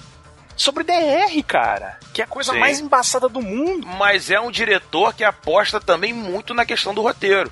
sobre 0.55 0.83
DR, 0.83 1.43
cara, 1.45 1.99
que 2.13 2.21
é 2.21 2.23
a 2.23 2.27
coisa 2.27 2.51
Sim. 2.53 2.59
mais 2.59 2.79
embaçada 2.79 3.29
do 3.29 3.41
mundo 3.41 3.85
Mas 3.85 4.31
é 4.31 4.39
um 4.39 4.49
diretor 4.49 5.13
que 5.13 5.23
aposta 5.23 5.79
também 5.79 6.11
muito 6.13 6.53
na 6.55 6.65
questão 6.65 6.95
do 6.95 7.01
roteiro. 7.03 7.51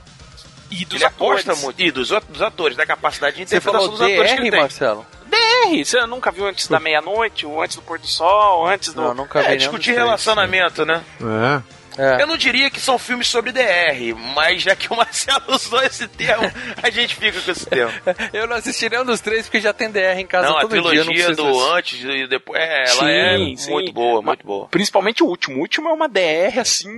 e 0.72 0.84
dos 0.86 0.96
Ele 0.96 1.06
aposta 1.06 1.52
atores. 1.52 1.64
muito. 1.64 1.80
E 1.82 1.92
dos, 1.92 2.10
o- 2.10 2.20
dos 2.22 2.42
atores, 2.42 2.76
da 2.76 2.84
capacidade 2.86 3.36
de 3.38 3.48
Você 3.48 3.58
interpretação 3.58 3.92
falou 3.92 3.92
dos 3.92 4.02
atores 4.02 4.32
que 4.32 4.38
DR, 4.38 4.42
ele 4.42 4.52
tem. 4.52 4.60
Marcelo? 4.60 5.06
DR, 5.36 5.84
você 5.86 6.06
nunca 6.06 6.32
viu 6.32 6.46
antes 6.48 6.68
da 6.68 6.80
meia-noite, 6.80 7.46
ou 7.46 7.62
antes 7.62 7.76
do 7.76 7.82
pôr 7.82 8.00
do 8.00 8.08
sol, 8.08 8.60
ou 8.62 8.68
antes 8.68 8.94
do 8.94 9.02
Não, 9.02 9.14
nunca 9.14 9.42
vi 9.42 9.48
É, 9.54 9.56
discutir 9.56 9.94
relacionamento, 9.94 10.86
né? 10.86 11.04
É. 11.22 11.76
É. 11.98 12.22
Eu 12.22 12.28
não 12.28 12.36
diria 12.36 12.70
que 12.70 12.78
são 12.78 13.00
filmes 13.00 13.26
sobre 13.30 13.54
DR, 13.54 14.14
mas 14.36 14.62
já 14.62 14.76
que 14.76 14.92
o 14.92 14.98
Marcelo 14.98 15.44
usou 15.56 15.82
esse 15.82 16.06
termo, 16.10 16.44
a 16.84 16.90
gente 16.90 17.16
fica 17.16 17.40
com 17.40 17.50
esse 17.52 17.66
termo. 17.66 17.94
Eu 18.34 18.48
não 18.48 18.58
assisti 18.58 18.90
nenhum 18.90 19.06
dos 19.06 19.22
três 19.22 19.46
porque 19.46 19.62
já 19.62 19.72
tem 19.72 19.90
DR 19.90 20.20
em 20.20 20.28
casa 20.28 20.50
Não, 20.50 20.58
a 20.58 20.62
todo 20.62 20.72
dia. 20.74 20.82
não 20.82 20.90
trilogia 20.90 21.26
preciso 21.28 21.36
do 21.52 21.72
antes 21.74 22.04
e 22.04 22.28
depois, 22.28 22.60
é, 22.62 22.82
ela 22.90 23.00
Sim, 23.00 23.54
é 23.54 23.56
sim. 23.56 23.72
muito 23.72 23.94
boa, 23.94 24.22
muito 24.22 24.46
boa. 24.46 24.68
Principalmente 24.68 25.24
o 25.24 25.28
último. 25.28 25.56
O 25.56 25.62
último 25.62 25.88
é 25.88 25.94
uma 25.94 26.10
DR 26.10 26.60
assim. 26.60 26.90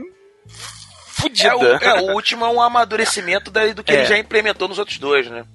Fudida. 1.10 1.50
É 1.50 1.56
o, 1.56 1.64
é, 1.78 2.02
o 2.02 2.14
último 2.14 2.46
é 2.46 2.50
um 2.50 2.60
amadurecimento 2.62 3.52
da- 3.52 3.68
do 3.68 3.84
que 3.84 3.92
É. 3.92 3.98
ele 3.98 4.06
já 4.06 4.18
implementou 4.18 4.68
nos 4.68 4.80
outros 4.80 4.98
dois, 4.98 5.28
né? 5.30 5.46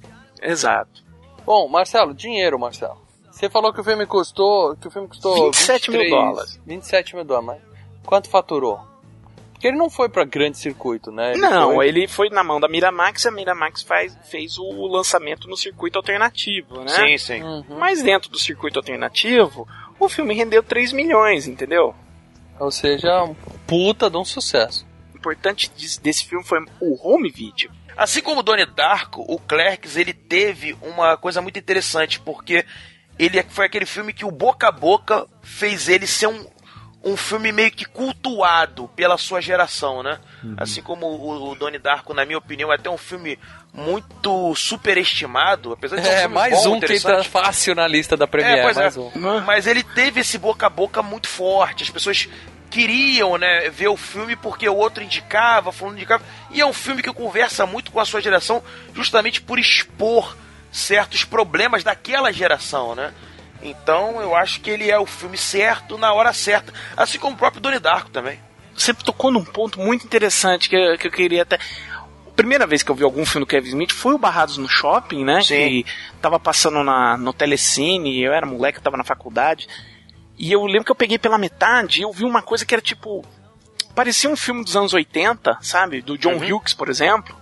Exato. 0.40 1.01
Bom, 1.44 1.68
Marcelo, 1.68 2.14
dinheiro, 2.14 2.58
Marcelo. 2.58 3.00
Você 3.30 3.48
falou 3.50 3.72
que 3.72 3.80
o 3.80 3.84
filme 3.84 4.06
custou. 4.06 4.76
Que 4.76 4.88
o 4.88 4.90
filme 4.90 5.08
custou 5.08 5.34
27 5.50 5.90
mil 5.90 6.00
23 6.00 6.10
dólares. 6.24 6.60
27 6.66 7.16
mil 7.16 7.24
dólares, 7.24 7.62
mas 7.64 7.78
quanto 8.04 8.28
faturou? 8.28 8.78
Porque 9.52 9.68
ele 9.68 9.76
não 9.76 9.88
foi 9.88 10.08
pra 10.08 10.24
grande 10.24 10.58
circuito, 10.58 11.10
né? 11.12 11.32
Ele 11.32 11.40
não, 11.40 11.74
foi- 11.74 11.88
ele 11.88 12.08
foi 12.08 12.28
na 12.30 12.42
mão 12.42 12.58
da 12.60 12.68
Miramax 12.68 13.24
e 13.24 13.28
a 13.28 13.30
Miramax 13.30 13.82
faz, 13.82 14.16
fez 14.24 14.58
o 14.58 14.86
lançamento 14.88 15.48
no 15.48 15.56
circuito 15.56 15.98
alternativo, 15.98 16.80
né? 16.80 16.88
Sim, 16.88 17.16
sim. 17.18 17.42
Uhum. 17.42 17.64
Mas 17.78 18.02
dentro 18.02 18.28
do 18.28 18.38
circuito 18.40 18.78
alternativo, 18.80 19.66
o 20.00 20.08
filme 20.08 20.34
rendeu 20.34 20.62
3 20.62 20.92
milhões, 20.92 21.46
entendeu? 21.46 21.94
Ou 22.58 22.70
seja, 22.72 23.22
um 23.24 23.34
puta 23.66 24.10
de 24.10 24.16
um 24.16 24.24
sucesso. 24.24 24.84
O 25.14 25.18
importante 25.18 25.70
desse, 25.70 26.00
desse 26.00 26.26
filme 26.26 26.44
foi 26.44 26.58
o 26.80 26.98
home 27.08 27.30
video. 27.30 27.70
Assim 27.96 28.20
como 28.22 28.40
o 28.40 28.42
Donnie 28.42 28.66
Darko, 28.66 29.24
o 29.28 29.38
Clerks 29.38 29.96
ele 29.96 30.12
teve 30.12 30.76
uma 30.82 31.16
coisa 31.16 31.40
muito 31.42 31.58
interessante, 31.58 32.18
porque 32.20 32.64
ele 33.18 33.38
é- 33.38 33.44
foi 33.48 33.66
aquele 33.66 33.86
filme 33.86 34.12
que 34.12 34.24
o 34.24 34.30
boca 34.30 34.68
a 34.68 34.72
boca 34.72 35.26
fez 35.42 35.88
ele 35.88 36.06
ser 36.06 36.26
um, 36.28 36.46
um 37.04 37.16
filme 37.16 37.52
meio 37.52 37.70
que 37.70 37.84
cultuado 37.84 38.88
pela 38.96 39.18
sua 39.18 39.40
geração, 39.40 40.02
né? 40.02 40.18
Assim 40.56 40.80
como 40.82 41.06
o, 41.06 41.50
o 41.50 41.54
Donnie 41.54 41.78
Darko, 41.78 42.14
na 42.14 42.24
minha 42.24 42.38
opinião, 42.38 42.72
é 42.72 42.76
até 42.76 42.88
um 42.88 42.96
filme 42.98 43.38
muito 43.74 44.54
superestimado, 44.54 45.72
apesar 45.72 45.96
de 45.96 46.02
ser 46.02 46.08
um 46.08 46.12
É, 46.12 46.20
filme 46.20 46.34
mais 46.34 46.64
bom, 46.64 46.76
um 46.76 46.80
que 46.80 46.92
entra 46.94 47.24
fácil 47.24 47.74
na 47.74 47.86
lista 47.88 48.16
da 48.16 48.26
Premiere. 48.26 48.60
É, 48.60 48.62
pois 48.62 48.76
mais 48.76 48.96
é. 48.96 49.00
um. 49.00 49.40
Mas 49.44 49.66
ele 49.66 49.82
teve 49.82 50.20
esse 50.20 50.38
boca 50.38 50.66
a 50.66 50.70
boca 50.70 51.02
muito 51.02 51.28
forte. 51.28 51.82
As 51.82 51.90
pessoas 51.90 52.28
queriam, 52.72 53.36
né, 53.36 53.68
ver 53.70 53.88
o 53.88 53.96
filme 53.96 54.34
porque 54.34 54.66
o 54.68 54.74
outro 54.74 55.02
indicava, 55.04 55.70
fulano 55.70 55.96
indicava. 55.96 56.24
E 56.50 56.60
é 56.60 56.66
um 56.66 56.72
filme 56.72 57.02
que 57.02 57.12
conversa 57.12 57.66
muito 57.66 57.92
com 57.92 58.00
a 58.00 58.04
sua 58.04 58.20
geração, 58.20 58.62
justamente 58.94 59.40
por 59.42 59.58
expor 59.58 60.36
certos 60.72 61.22
problemas 61.24 61.84
daquela 61.84 62.32
geração, 62.32 62.94
né? 62.94 63.12
Então 63.62 64.20
eu 64.22 64.34
acho 64.34 64.60
que 64.60 64.70
ele 64.70 64.90
é 64.90 64.98
o 64.98 65.06
filme 65.06 65.36
certo 65.36 65.98
na 65.98 66.12
hora 66.14 66.32
certa. 66.32 66.72
Assim 66.96 67.18
como 67.18 67.34
o 67.34 67.38
próprio 67.38 67.60
Donnie 67.60 67.78
Darko 67.78 68.10
também. 68.10 68.40
Você 68.74 68.94
tocou 68.94 69.30
num 69.30 69.44
ponto 69.44 69.78
muito 69.78 70.04
interessante 70.06 70.68
que, 70.68 70.74
eu- 70.74 70.96
que 70.98 71.06
eu 71.06 71.10
queria 71.12 71.42
até. 71.42 71.58
A 72.26 72.34
primeira 72.34 72.66
vez 72.66 72.82
que 72.82 72.90
eu 72.90 72.94
vi 72.94 73.04
algum 73.04 73.26
filme 73.26 73.44
do 73.44 73.48
Kevin 73.48 73.68
Smith 73.68 73.92
foi 73.92 74.14
o 74.14 74.18
Barrados 74.18 74.56
no 74.56 74.66
Shopping, 74.66 75.22
né? 75.22 75.42
Sim. 75.42 75.54
Que 75.82 75.86
tava 76.22 76.40
passando 76.40 76.82
na, 76.82 77.18
no 77.18 77.32
Telecine, 77.34 78.20
eu 78.22 78.32
era 78.32 78.46
moleque, 78.46 78.78
eu 78.78 78.82
tava 78.82 78.96
na 78.96 79.04
faculdade. 79.04 79.68
E 80.38 80.50
eu 80.50 80.64
lembro 80.66 80.84
que 80.84 80.90
eu 80.90 80.96
peguei 80.96 81.18
pela 81.18 81.38
metade 81.38 82.00
e 82.00 82.02
eu 82.02 82.12
vi 82.12 82.24
uma 82.24 82.42
coisa 82.42 82.64
que 82.64 82.74
era 82.74 82.82
tipo. 82.82 83.24
Parecia 83.94 84.30
um 84.30 84.36
filme 84.36 84.64
dos 84.64 84.74
anos 84.76 84.94
80, 84.94 85.58
sabe? 85.60 86.00
Do 86.00 86.16
John 86.16 86.34
Uhum. 86.34 86.56
Hughes, 86.56 86.72
por 86.72 86.88
exemplo. 86.88 87.36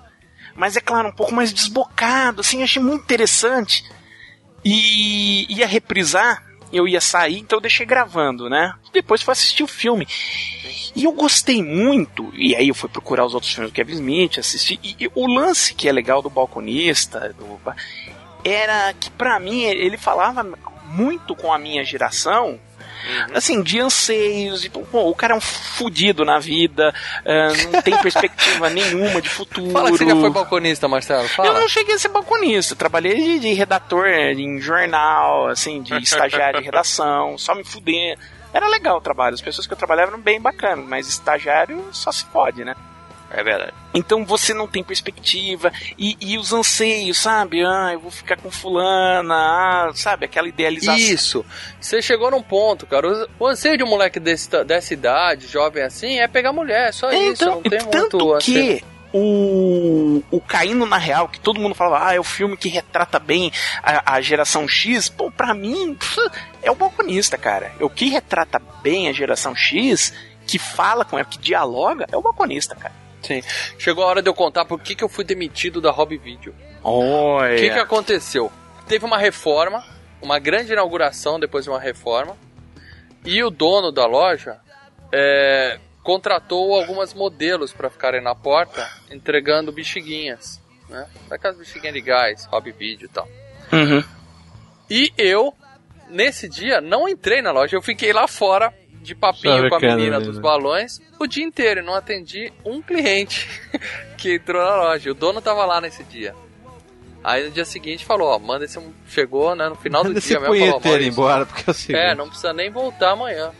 Mas 0.57 0.77
é 0.77 0.81
claro, 0.81 1.09
um 1.09 1.13
pouco 1.13 1.33
mais 1.33 1.53
desbocado, 1.53 2.41
assim, 2.41 2.63
achei 2.63 2.83
muito 2.83 3.03
interessante. 3.05 3.85
E 4.65 5.47
ia 5.49 5.67
reprisar, 5.67 6.45
eu 6.73 6.87
ia 6.87 7.01
sair, 7.01 7.39
então 7.39 7.57
eu 7.59 7.63
deixei 7.63 7.87
gravando, 7.87 8.51
né? 8.51 8.75
Depois 8.93 9.23
fui 9.23 9.33
assistir 9.33 9.63
o 9.63 9.69
filme. 9.69 10.07
E 10.95 11.05
eu 11.05 11.13
gostei 11.13 11.63
muito, 11.63 12.31
e 12.35 12.55
aí 12.57 12.69
eu 12.69 12.75
fui 12.75 12.89
procurar 12.89 13.25
os 13.25 13.33
outros 13.33 13.53
filmes 13.55 13.71
do 13.73 13.75
Kevin 13.75 13.95
Smith, 13.95 14.39
assistir. 14.39 14.79
E, 14.83 14.97
e 14.99 15.11
o 15.15 15.27
lance 15.27 15.73
que 15.73 15.89
é 15.89 15.93
legal 15.93 16.21
do 16.21 16.29
balconista, 16.29 17.33
do, 17.39 17.61
era 18.45 18.93
que 18.95 19.09
pra 19.11 19.39
mim 19.39 19.63
ele 19.63 19.97
falava 19.97 20.45
muito 20.87 21.35
com 21.37 21.53
a 21.53 21.59
minha 21.59 21.85
geração. 21.85 22.59
Assim, 23.35 23.63
de 23.63 23.81
anseios, 23.81 24.63
de, 24.63 24.71
pô, 24.71 25.09
o 25.09 25.15
cara 25.15 25.35
é 25.35 25.37
um 25.37 25.41
fudido 25.41 26.25
na 26.25 26.39
vida, 26.39 26.95
ah, 27.25 27.49
não 27.73 27.83
tem 27.83 27.97
perspectiva 28.03 28.71
nenhuma 28.71 29.21
de 29.21 29.29
futuro. 29.29 29.71
Fala 29.71 29.91
que 29.91 29.99
você 29.99 30.07
já 30.07 30.17
foi 30.17 30.31
balconista, 30.31 30.89
Marcelo. 30.89 31.23
Eu 31.23 31.29
Fala. 31.29 31.61
não 31.61 31.69
cheguei 31.69 31.95
a 31.95 31.99
ser 31.99 32.09
balconista, 32.09 32.77
trabalhei 32.77 33.15
de, 33.15 33.39
de 33.41 33.53
redator 33.53 34.07
em 34.07 34.61
jornal, 34.61 35.49
assim, 35.49 35.83
de 35.83 35.95
estagiário 36.03 36.61
de 36.61 36.65
redação, 36.65 37.37
só 37.39 37.55
me 37.55 37.65
fuder. 37.65 38.19
Era 38.53 38.69
legal 38.69 38.97
o 38.97 39.01
trabalho, 39.01 39.35
as 39.35 39.41
pessoas 39.41 39.67
que 39.67 39.73
eu 39.73 39.79
trabalhava 39.79 40.13
eram 40.13 40.21
bem 40.21 40.41
bacanas, 40.41 40.85
mas 40.85 41.09
estagiário 41.09 41.89
só 41.93 42.11
se 42.11 42.25
pode, 42.27 42.65
né? 42.65 42.75
É 43.33 43.43
verdade. 43.45 43.73
Então 43.95 44.25
você 44.25 44.53
não 44.53 44.67
tem 44.67 44.83
perspectiva 44.83 45.73
e, 45.99 46.17
e 46.21 46.37
os 46.37 46.53
anseios, 46.53 47.17
sabe? 47.19 47.65
Ah, 47.65 47.91
eu 47.93 48.01
vou 48.01 48.11
ficar 48.11 48.37
com 48.37 48.51
fulana, 48.51 49.35
ah, 49.35 49.91
sabe? 49.95 50.25
Aquela 50.25 50.49
idealização. 50.49 50.97
Isso. 50.99 51.47
Você 51.81 52.03
chegou 52.03 52.31
num 52.31 52.43
ponto, 52.43 52.87
cara. 52.87 53.07
O- 53.09 53.29
O 53.39 53.47
anseio 53.47 53.77
de 53.77 53.85
um 53.85 53.89
moleque 53.89 54.19
desse, 54.19 54.49
dessa 54.65 54.93
idade, 54.95 55.47
jovem 55.47 55.83
assim, 55.85 56.19
é 56.19 56.27
pegar 56.27 56.53
mulher, 56.53 56.93
só 56.93 57.11
isso. 57.13 57.45
Então, 57.45 57.55
Não 57.57 57.63
tem 57.63 57.79
tanto 57.79 58.17
muito 58.19 58.35
anseio. 58.35 58.79
que 58.79 58.85
o, 59.13 60.23
o 60.31 60.41
Caindo 60.41 60.87
na 60.87 60.97
Real, 60.99 61.29
que 61.29 61.39
todo 61.41 61.61
mundo 61.61 61.75
falava, 61.75 62.09
ah, 62.09 62.15
é 62.15 62.21
o 62.21 62.25
filme 62.25 62.57
que 62.57 62.69
retrata 62.69 63.19
bem 63.19 63.53
a, 63.83 64.15
a 64.15 64.21
geração 64.21 64.67
X, 64.69 65.09
pô, 65.09 65.31
pra 65.31 65.55
mim, 65.55 65.97
é 66.63 66.71
o 66.71 66.75
balconista, 66.75 67.37
cara. 67.39 67.73
O 67.81 67.89
que 67.91 68.09
retrata 68.09 68.61
bem 68.83 69.09
a 69.09 69.13
geração 69.13 69.55
X, 69.55 70.13
que 70.47 70.59
fala 70.59 71.05
com 71.05 71.17
ela, 71.19 71.25
que 71.29 71.39
dialoga, 71.39 72.07
é 72.11 72.17
o 72.17 72.23
balconista, 72.23 72.75
cara. 72.75 72.95
Sim. 73.23 73.43
Chegou 73.79 74.05
a 74.05 74.07
hora 74.07 74.23
de 74.23 74.29
eu 74.29 74.35
contar 74.35 74.65
por 74.65 74.81
que, 74.81 74.95
que 74.95 75.05
eu 75.05 75.09
fui 75.09 75.25
demitido 75.25 75.81
da 75.81 75.91
Hobby 75.91 76.17
Video. 76.17 76.55
Olha. 76.83 77.55
O 77.55 77.59
que, 77.59 77.71
que 77.71 77.79
aconteceu? 77.79 78.51
Teve 78.87 79.05
uma 79.05 79.19
reforma, 79.19 79.85
uma 80.21 80.39
grande 80.39 80.73
inauguração 80.73 81.39
depois 81.39 81.65
de 81.65 81.71
uma 81.71 81.81
reforma, 81.81 82.37
e 83.25 83.43
o 83.43 83.51
dono 83.51 83.93
da 83.93 84.07
loja 84.07 84.59
é, 85.13 85.79
contratou 86.03 86.75
algumas 86.75 87.13
modelos 87.13 87.73
para 87.73 87.91
ficarem 87.91 88.23
na 88.23 88.35
porta 88.35 88.89
entregando 89.11 89.73
bexiguinhas, 89.73 90.61
né? 90.89 91.07
Daquelas 91.29 91.59
bexiguinhas 91.59 91.95
de 91.95 92.01
gás, 92.01 92.47
hobby 92.47 92.73
vídeo 92.73 93.07
e 93.07 93.09
tal. 93.09 93.29
Uhum. 93.73 94.03
E 94.89 95.13
eu, 95.17 95.55
nesse 96.09 96.49
dia, 96.49 96.81
não 96.81 97.09
entrei 97.09 97.43
na 97.43 97.53
loja, 97.53 97.77
eu 97.77 97.83
fiquei 97.83 98.13
lá 98.13 98.27
fora 98.27 98.75
de 99.15 99.21
papinho 99.21 99.69
com 99.69 99.75
a 99.75 99.81
menina 99.81 100.17
ali, 100.17 100.27
dos 100.27 100.37
né? 100.37 100.43
balões 100.43 101.01
o 101.19 101.27
dia 101.27 101.45
inteiro 101.45 101.81
e 101.81 101.83
não 101.83 101.95
atendi 101.95 102.53
um 102.65 102.81
cliente 102.81 103.49
que 104.17 104.35
entrou 104.37 104.63
na 104.65 104.77
loja. 104.77 105.11
O 105.11 105.15
dono 105.15 105.41
tava 105.41 105.65
lá 105.67 105.81
nesse 105.81 106.03
dia. 106.05 106.35
Aí 107.23 107.45
no 107.45 107.51
dia 107.51 107.65
seguinte 107.67 108.05
falou, 108.05 108.29
ó, 108.29 108.39
manda 108.39 108.65
esse. 108.65 108.81
Chegou, 109.09 109.55
né? 109.55 109.69
No 109.69 109.75
final 109.77 110.03
do 110.03 110.09
Manda 110.09 110.19
esse 110.19 110.29
dia 110.29 110.41
mesmo. 110.41 110.81
Falou, 110.81 111.01
embora, 111.03 111.45
porque 111.47 111.65
é 111.67 111.71
o 111.71 111.75
seguinte. 111.75 111.99
é, 112.01 112.15
não 112.15 112.29
precisa 112.29 112.53
nem 112.53 112.71
voltar 112.71 113.11
amanhã. 113.11 113.51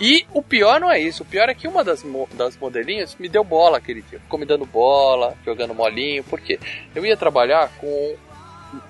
E 0.00 0.26
o 0.34 0.42
pior 0.42 0.78
não 0.78 0.90
é 0.90 1.00
isso. 1.00 1.22
O 1.22 1.26
pior 1.26 1.48
é 1.48 1.54
que 1.54 1.66
uma 1.66 1.82
das, 1.82 2.04
mo- 2.04 2.28
das 2.34 2.56
modelinhas 2.56 3.16
me 3.18 3.28
deu 3.28 3.42
bola 3.42 3.78
aquele 3.78 4.02
dia. 4.02 4.20
Ficou 4.20 4.38
me 4.38 4.44
dando 4.44 4.64
bola, 4.66 5.34
jogando 5.46 5.74
molinho. 5.74 6.22
Por 6.24 6.40
quê? 6.40 6.60
Eu 6.94 7.04
ia 7.06 7.16
trabalhar 7.16 7.68
com 7.78 8.14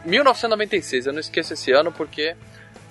1996. 0.04 1.06
Eu 1.06 1.12
não 1.12 1.20
esqueço 1.20 1.52
esse 1.54 1.70
ano 1.72 1.92
porque 1.92 2.34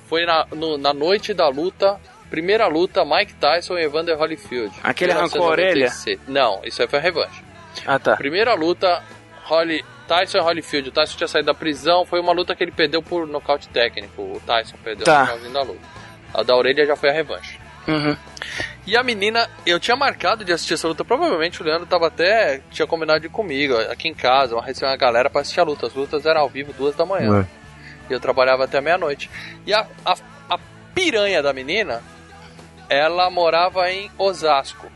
foi 0.08 0.26
na, 0.26 0.48
no- 0.52 0.78
na 0.78 0.94
noite 0.94 1.34
da 1.34 1.48
luta. 1.50 2.00
Primeira 2.30 2.68
luta, 2.68 3.04
Mike 3.06 3.34
Tyson 3.36 3.78
e 3.78 3.84
Evander 3.84 4.18
Holyfield. 4.20 4.74
Aquele 4.84 5.12
arrancou 5.14 5.44
a 5.44 5.52
orelha? 5.52 5.90
1996. 5.90 6.20
Não, 6.28 6.62
isso 6.64 6.82
aí 6.82 6.88
foi 6.88 7.00
a 7.00 7.02
revanche. 7.02 7.44
Ah, 7.86 7.98
tá. 8.00 8.16
Primeira 8.18 8.54
luta, 8.54 9.02
Holly, 9.46 9.84
Tyson 10.08 10.38
e 10.40 10.42
Holyfield. 10.42 10.90
O 10.90 10.92
Tyson 10.92 11.18
tinha 11.18 11.28
saído 11.28 11.46
da 11.48 11.54
prisão. 11.54 12.06
Foi 12.06 12.20
uma 12.20 12.34
luta 12.34 12.56
que 12.56 12.64
ele 12.64 12.72
perdeu 12.72 13.02
por 13.02 13.26
nocaute 13.28 13.70
técnico. 13.70 14.22
O 14.22 14.42
Tyson 14.46 14.76
perdeu 14.84 15.06
Tá. 15.06 15.22
no 15.22 15.26
finalzinho 15.28 15.54
da 15.54 15.62
luta. 15.62 15.88
A 16.34 16.44
da 16.44 16.56
orelha 16.56 16.86
já 16.86 16.96
foi 16.96 17.10
a 17.10 17.14
revanche. 17.14 17.58
Uhum. 17.88 18.18
E 18.86 18.98
a 18.98 19.04
menina, 19.04 19.50
eu 19.66 19.80
tinha 19.80 19.96
marcado 19.96 20.44
de 20.44 20.52
assistir 20.52 20.74
essa 20.74 20.88
luta. 20.90 21.06
Provavelmente 21.06 21.62
o 21.62 21.66
Leandro 21.66 21.86
tava 21.88 22.08
até. 22.08 22.62
tinha 22.70 22.86
combinado 22.86 23.22
de 23.22 23.28
ir 23.28 23.30
comigo 23.30 23.78
aqui 23.90 24.10
em 24.10 24.14
casa. 24.14 24.56
Uma 24.56 24.64
receber 24.66 24.88
uma 24.92 24.98
galera 24.98 25.30
pra 25.30 25.40
assistir 25.42 25.62
a 25.62 25.64
luta. 25.64 25.88
As 25.88 25.94
lutas 25.94 26.26
eram 26.26 26.42
ao 26.42 26.50
vivo, 26.50 26.74
duas 26.74 26.96
da 26.96 27.06
manhã. 27.06 27.32
Ué. 27.32 27.48
E 28.10 28.14
eu 28.14 28.20
trabalhava 28.20 28.66
até 28.66 28.82
meia-noite. 28.82 29.30
E 29.66 29.74
a, 29.74 29.86
a, 30.06 30.16
a 30.50 30.60
piranha 30.94 31.42
da 31.42 31.54
menina, 31.54 32.02
ela 32.90 33.30
morava 33.30 33.92
em 33.92 34.12
Osasco. 34.18 34.88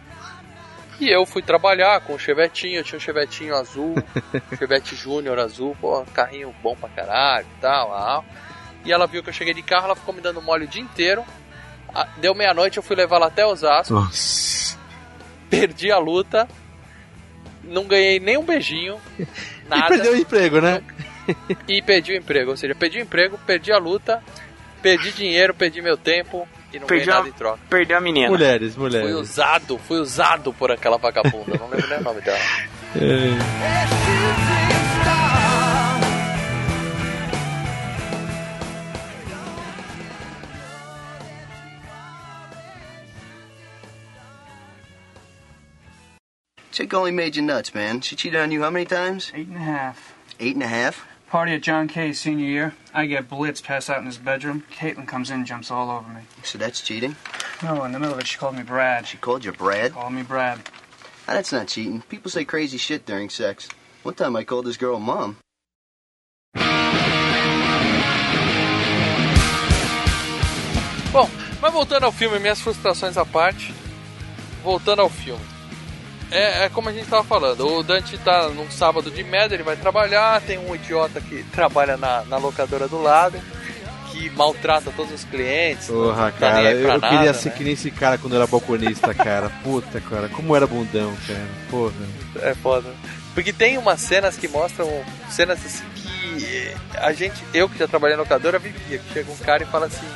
E 0.99 1.09
eu 1.09 1.25
fui 1.25 1.41
trabalhar 1.41 1.99
com 2.01 2.13
o 2.13 2.19
Chevetinho, 2.19 2.77
eu 2.79 2.83
tinha 2.83 2.97
um 2.97 3.01
Chevetinho 3.01 3.55
azul, 3.55 3.95
Chevette 4.57 4.95
Júnior 4.95 5.39
azul, 5.39 5.75
pô, 5.81 6.03
carrinho 6.13 6.53
bom 6.61 6.75
pra 6.75 6.89
caralho 6.89 7.47
e 7.57 7.61
tal, 7.61 7.89
tal. 7.89 8.25
E 8.85 8.91
ela 8.91 9.07
viu 9.07 9.23
que 9.23 9.29
eu 9.29 9.33
cheguei 9.33 9.53
de 9.53 9.63
carro, 9.63 9.85
ela 9.85 9.95
ficou 9.95 10.13
me 10.13 10.21
dando 10.21 10.41
mole 10.41 10.65
o 10.65 10.67
dia 10.67 10.81
inteiro. 10.81 11.25
Ah, 11.93 12.07
Deu 12.17 12.35
meia-noite, 12.35 12.77
eu 12.77 12.83
fui 12.83 12.95
levar 12.95 13.15
ela 13.17 13.27
até 13.27 13.45
Osasco, 13.45 13.93
Nossa. 13.93 14.77
perdi 15.49 15.91
a 15.91 15.97
luta, 15.97 16.47
não 17.63 17.85
ganhei 17.85 18.19
nem 18.19 18.37
um 18.37 18.43
beijinho, 18.45 19.01
nada. 19.67 19.85
E 19.85 19.97
perdeu 19.97 20.13
o 20.13 20.17
emprego, 20.17 20.61
né? 20.61 20.83
e 21.67 21.81
perdi 21.81 22.13
o 22.13 22.15
emprego. 22.17 22.51
Ou 22.51 22.57
seja, 22.57 22.75
perdi 22.75 22.99
o 22.99 23.01
emprego, 23.01 23.39
perdi 23.39 23.71
a 23.71 23.77
luta, 23.77 24.23
perdi 24.81 25.11
dinheiro, 25.11 25.53
perdi 25.53 25.81
meu 25.81 25.97
tempo. 25.97 26.47
E 26.73 26.79
não 26.79 26.87
Perdi 26.87 27.05
ganhei 27.05 27.13
a, 27.13 27.23
nada 27.23 27.29
em 27.29 27.37
troca. 27.37 27.59
perdeu 27.69 27.97
a 27.97 28.01
menina. 28.01 28.29
Mulheres, 28.29 28.75
Fui 28.75 28.83
mulheres. 28.83 29.11
usado, 29.15 29.77
fui 29.77 29.99
usado 29.99 30.53
por 30.53 30.71
aquela 30.71 30.97
vagabunda, 30.97 31.57
não 31.57 31.69
lembro 31.69 31.87
nem 31.87 31.99
o 31.99 32.03
nome 32.03 32.21
dela. 32.21 32.39
É. 32.95 34.41
Chick 46.71 46.93
only 46.93 47.11
made 47.11 47.35
you 47.35 47.41
nuts, 47.41 47.73
man. 47.75 48.01
She 48.01 48.15
cheated 48.15 48.39
on 48.39 48.51
you 48.51 48.61
how 48.61 48.69
many 48.69 48.85
times? 48.85 49.31
Eight 49.35 49.47
and 49.47 49.57
a 49.57 49.59
half. 49.59 50.15
Eight 50.39 50.55
and 50.55 50.63
a 50.63 50.67
half? 50.67 51.05
Party 51.31 51.53
at 51.53 51.61
John 51.61 51.87
Kay's 51.87 52.19
senior 52.19 52.45
year. 52.45 52.73
I 52.93 53.05
get 53.05 53.29
blitzed, 53.29 53.63
pass 53.63 53.89
out 53.89 53.99
in 53.99 54.05
his 54.05 54.17
bedroom. 54.17 54.65
Caitlin 54.69 55.07
comes 55.07 55.29
in, 55.29 55.37
and 55.37 55.45
jumps 55.45 55.71
all 55.71 55.89
over 55.89 56.09
me. 56.11 56.23
So 56.43 56.57
that's 56.57 56.81
cheating? 56.81 57.15
No, 57.63 57.85
in 57.85 57.93
the 57.93 57.99
middle 57.99 58.15
of 58.15 58.19
it, 58.19 58.27
she 58.27 58.37
called 58.37 58.57
me 58.57 58.63
Brad. 58.63 59.07
She 59.07 59.15
called 59.15 59.45
you 59.45 59.53
Brad? 59.53 59.93
Called 59.93 60.11
me 60.11 60.23
Brad. 60.23 60.59
Ah, 61.29 61.33
that's 61.35 61.53
not 61.53 61.69
cheating. 61.69 62.01
People 62.09 62.29
say 62.29 62.43
crazy 62.43 62.77
shit 62.77 63.05
during 63.05 63.29
sex. 63.29 63.69
One 64.03 64.13
time 64.13 64.35
I 64.35 64.43
called 64.43 64.65
this 64.65 64.75
girl 64.75 64.99
mom. 64.99 65.37
Bom, 71.13 71.29
mas 71.61 71.71
voltando 71.71 72.07
ao 72.07 72.11
filme, 72.11 72.39
minhas 72.39 72.59
frustrações 72.59 73.15
à 73.15 73.25
parte. 73.25 73.73
Voltando 74.65 75.01
ao 75.01 75.09
filme. 75.09 75.50
É, 76.31 76.65
é 76.65 76.69
como 76.69 76.87
a 76.87 76.93
gente 76.93 77.09
tava 77.09 77.23
falando, 77.25 77.67
o 77.67 77.83
Dante 77.83 78.17
tá 78.17 78.47
num 78.49 78.71
sábado 78.71 79.11
de 79.11 79.23
merda, 79.23 79.53
ele 79.53 79.63
vai 79.63 79.75
trabalhar, 79.75 80.41
tem 80.41 80.57
um 80.57 80.73
idiota 80.73 81.19
que 81.19 81.43
trabalha 81.51 81.97
na, 81.97 82.23
na 82.23 82.37
locadora 82.37 82.87
do 82.87 83.01
lado, 83.01 83.37
que 84.11 84.29
maltrata 84.29 84.91
todos 84.95 85.11
os 85.13 85.23
clientes. 85.25 85.87
Porra, 85.87 86.31
tá 86.31 86.51
cara, 86.51 86.71
eu, 86.71 86.87
nada, 86.87 87.09
queria 87.09 87.33
ser 87.33 87.49
né? 87.49 87.55
que 87.55 87.63
nem 87.65 87.73
esse 87.73 87.91
cara 87.91 88.17
quando 88.17 88.35
era 88.35 88.47
balconista, 88.47 89.13
cara. 89.13 89.49
Puta, 89.63 89.99
cara, 89.99 90.29
como 90.29 90.55
era 90.55 90.65
bundão, 90.65 91.13
cara. 91.27 91.47
Porra. 91.69 91.93
É 92.41 92.53
foda. 92.55 92.89
Porque 93.33 93.51
tem 93.51 93.77
umas 93.77 93.99
cenas 94.01 94.37
que 94.37 94.47
mostram 94.47 94.89
cenas 95.29 95.59
assim 95.65 95.83
que 95.95 96.73
a 96.97 97.11
gente, 97.13 97.43
eu 97.53 97.67
que 97.67 97.77
já 97.77 97.87
trabalhei 97.87 98.15
na 98.15 98.23
locadora, 98.23 98.59
vivia. 98.59 98.99
Que 98.99 99.13
chega 99.13 99.31
um 99.31 99.37
cara 99.37 99.63
e 99.63 99.65
fala 99.65 99.85
assim: 99.85 100.07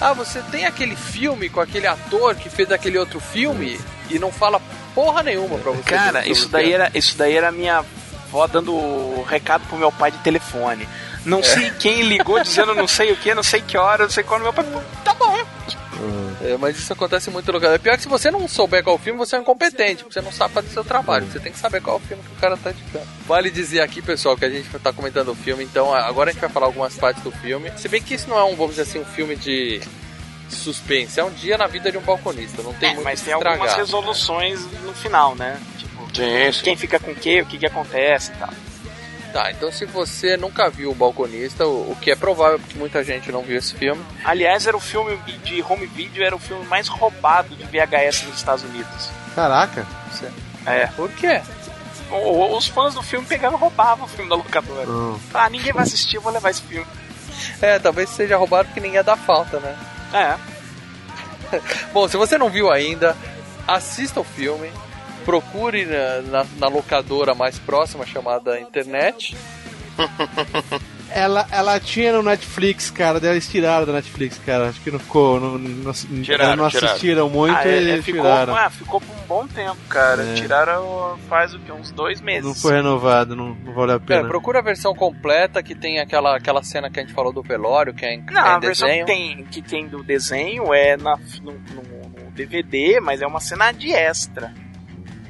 Ah, 0.00 0.12
você 0.12 0.40
tem 0.50 0.64
aquele 0.64 0.96
filme 0.96 1.48
com 1.48 1.60
aquele 1.60 1.86
ator 1.86 2.34
que 2.34 2.48
fez 2.48 2.70
aquele 2.70 2.98
outro 2.98 3.20
filme 3.20 3.78
e 4.10 4.18
não 4.18 4.32
fala 4.32 4.60
porra 4.94 5.22
nenhuma 5.22 5.58
pra 5.58 5.72
você. 5.72 5.82
Cara, 5.82 6.28
isso 6.28 6.48
daí, 6.48 6.64
filme." 6.64 6.74
era, 6.74 6.98
isso 6.98 7.16
daí 7.16 7.36
era 7.36 7.52
minha 7.52 7.78
avó 7.78 8.46
dando 8.46 9.22
recado 9.22 9.66
pro 9.68 9.78
meu 9.78 9.90
pai 9.92 10.10
de 10.10 10.18
telefone. 10.18 10.88
Não 11.24 11.42
sei 11.42 11.70
quem 11.72 12.02
ligou 12.02 12.40
dizendo 12.42 12.74
não 12.74 12.88
sei 12.88 13.12
o 13.12 13.16
que, 13.16 13.34
não 13.34 13.42
sei 13.42 13.60
que 13.60 13.76
hora, 13.76 14.04
não 14.04 14.10
sei 14.10 14.24
quando. 14.24 14.42
Meu 14.42 14.52
pai, 14.52 14.64
"Pô, 14.64 14.80
tá 15.04 15.12
bom. 15.14 15.36
É, 16.42 16.56
mas 16.56 16.78
isso 16.78 16.92
acontece 16.92 17.30
muito 17.30 17.46
no 17.48 17.52
lugar. 17.52 17.74
É 17.74 17.78
pior 17.78 17.94
que 17.96 18.02
se 18.02 18.08
você 18.08 18.30
não 18.30 18.48
souber 18.48 18.82
qual 18.82 18.96
filme, 18.96 19.18
você 19.18 19.36
é 19.36 19.38
incompetente, 19.38 20.02
porque 20.02 20.14
você 20.14 20.22
não 20.22 20.32
sabe 20.32 20.54
fazer 20.54 20.68
seu 20.68 20.82
trabalho. 20.82 21.26
Você 21.26 21.38
tem 21.38 21.52
que 21.52 21.58
saber 21.58 21.82
qual 21.82 22.00
filme 22.00 22.22
que 22.22 22.32
o 22.32 22.40
cara 22.40 22.56
tá 22.56 22.70
editando. 22.70 23.06
Vale 23.26 23.50
dizer 23.50 23.80
aqui, 23.80 24.00
pessoal, 24.00 24.36
que 24.36 24.44
a 24.46 24.50
gente 24.50 24.66
tá 24.78 24.92
comentando 24.92 25.28
o 25.28 25.34
filme, 25.34 25.62
então 25.62 25.94
agora 25.94 26.30
a 26.30 26.32
gente 26.32 26.40
vai 26.40 26.48
falar 26.48 26.66
algumas 26.66 26.94
partes 26.96 27.22
do 27.22 27.30
filme. 27.30 27.70
Se 27.76 27.88
bem 27.88 28.00
que 28.00 28.14
isso 28.14 28.28
não 28.28 28.38
é 28.38 28.44
um, 28.44 28.56
vamos 28.56 28.76
dizer 28.76 28.82
assim, 28.82 29.00
um 29.00 29.04
filme 29.04 29.36
de 29.36 29.82
suspense, 30.54 31.18
é 31.20 31.24
um 31.24 31.30
dia 31.30 31.56
na 31.58 31.66
vida 31.66 31.90
de 31.90 31.98
um 31.98 32.02
balconista, 32.02 32.62
não 32.62 32.72
tem 32.74 32.90
É, 32.90 32.94
muito 32.94 33.04
mas 33.04 33.20
tem 33.20 33.32
algumas 33.32 33.54
estragar. 33.56 33.76
resoluções 33.78 34.60
no 34.82 34.92
final, 34.92 35.34
né? 35.34 35.60
Tipo, 35.78 36.08
quem 36.62 36.76
fica 36.76 36.98
com 36.98 37.12
o 37.12 37.14
quê, 37.14 37.40
o 37.42 37.46
que, 37.46 37.58
que 37.58 37.66
acontece 37.66 38.32
e 38.32 38.34
tal. 38.36 38.50
Tá, 39.32 39.52
então 39.52 39.70
se 39.70 39.84
você 39.86 40.36
nunca 40.36 40.68
viu 40.68 40.90
o 40.90 40.94
balconista, 40.94 41.64
o, 41.64 41.92
o 41.92 41.96
que 42.00 42.10
é 42.10 42.16
provável 42.16 42.58
porque 42.58 42.76
muita 42.76 43.04
gente 43.04 43.30
não 43.30 43.42
viu 43.42 43.56
esse 43.56 43.72
filme, 43.74 44.02
Aliás, 44.24 44.66
era 44.66 44.76
o 44.76 44.80
filme 44.80 45.16
de 45.44 45.62
home 45.62 45.86
video, 45.86 46.24
era 46.24 46.34
o 46.34 46.38
filme 46.38 46.66
mais 46.66 46.88
roubado 46.88 47.54
de 47.54 47.62
VHS 47.64 48.24
nos 48.26 48.36
Estados 48.38 48.64
Unidos. 48.64 49.08
Caraca. 49.36 49.86
É. 50.66 50.86
por 50.88 51.08
quê? 51.12 51.40
O- 52.10 52.56
Os 52.56 52.66
fãs 52.66 52.94
do 52.94 53.02
filme 53.04 53.24
pegavam 53.24 53.56
e 53.56 53.60
roubavam 53.60 54.04
o 54.04 54.08
filme 54.08 54.28
da 54.28 54.34
locadora. 54.34 54.88
Ah, 55.32 55.48
ninguém 55.48 55.72
vai 55.72 55.84
assistir, 55.84 56.16
eu 56.16 56.22
vou 56.22 56.32
levar 56.32 56.50
esse 56.50 56.62
filme. 56.62 56.86
É, 57.62 57.78
talvez 57.78 58.10
seja 58.10 58.36
roubado 58.36 58.66
porque 58.66 58.80
ninguém 58.80 59.02
dá 59.04 59.16
falta, 59.16 59.60
né? 59.60 59.76
É. 60.12 60.36
Bom, 61.92 62.08
se 62.08 62.16
você 62.16 62.38
não 62.38 62.48
viu 62.50 62.70
ainda, 62.70 63.16
assista 63.66 64.20
o 64.20 64.24
filme. 64.24 64.70
Procure 65.24 65.84
na, 65.84 66.20
na- 66.22 66.46
na 66.58 66.68
locadora 66.68 67.34
mais 67.34 67.58
próxima 67.58 68.06
chamada 68.06 68.58
internet. 68.60 69.36
Ela, 71.12 71.46
ela 71.50 71.80
tinha 71.80 72.12
no 72.12 72.22
Netflix, 72.22 72.90
cara, 72.90 73.18
daí 73.18 73.32
eles 73.32 73.48
tiraram 73.48 73.84
da 73.84 73.92
Netflix, 73.94 74.38
cara. 74.46 74.68
Acho 74.68 74.80
que 74.80 74.90
não 74.92 74.98
ficou. 75.00 75.40
Não, 75.40 75.58
não, 75.58 75.92
Tiraram, 75.92 76.56
não 76.56 76.68
tiraram. 76.70 76.88
assistiram 76.88 77.28
muito 77.28 77.56
Ah, 77.56 77.66
e 77.66 77.68
é, 77.68 77.72
é, 77.72 77.76
eles 77.78 78.04
ficou, 78.04 78.22
tiraram. 78.22 78.54
ah, 78.56 78.70
ficou 78.70 79.00
por 79.00 79.12
um 79.16 79.26
bom 79.26 79.46
tempo, 79.48 79.76
cara. 79.88 80.22
É. 80.22 80.34
Tiraram 80.34 81.18
faz 81.28 81.52
o 81.52 81.58
que? 81.58 81.72
Uns 81.72 81.90
dois 81.90 82.20
meses. 82.20 82.44
Não 82.44 82.54
foi 82.54 82.74
renovado, 82.74 83.34
não, 83.34 83.54
não 83.54 83.72
valeu 83.74 83.94
a 83.94 83.96
É, 83.96 83.98
pena. 83.98 84.28
procura 84.28 84.60
a 84.60 84.62
versão 84.62 84.94
completa 84.94 85.62
que 85.62 85.74
tem 85.74 85.98
aquela, 85.98 86.36
aquela 86.36 86.62
cena 86.62 86.88
que 86.88 87.00
a 87.00 87.02
gente 87.02 87.12
falou 87.14 87.32
do 87.32 87.42
velório, 87.42 87.92
que 87.92 88.04
é 88.06 88.14
em, 88.14 88.22
Não, 88.30 88.40
é 88.46 88.48
em 88.50 88.54
a 88.54 88.58
versão 88.60 88.86
desenho. 88.88 89.06
que 89.06 89.12
tem, 89.12 89.44
que 89.46 89.62
tem 89.62 89.88
do 89.88 90.02
desenho 90.04 90.72
é 90.72 90.96
na, 90.96 91.16
no, 91.42 91.52
no- 91.52 92.24
no 92.24 92.30
DVD, 92.30 93.00
mas 93.00 93.20
é 93.20 93.26
uma 93.26 93.40
cena 93.40 93.72
de 93.72 93.92
extra. 93.92 94.54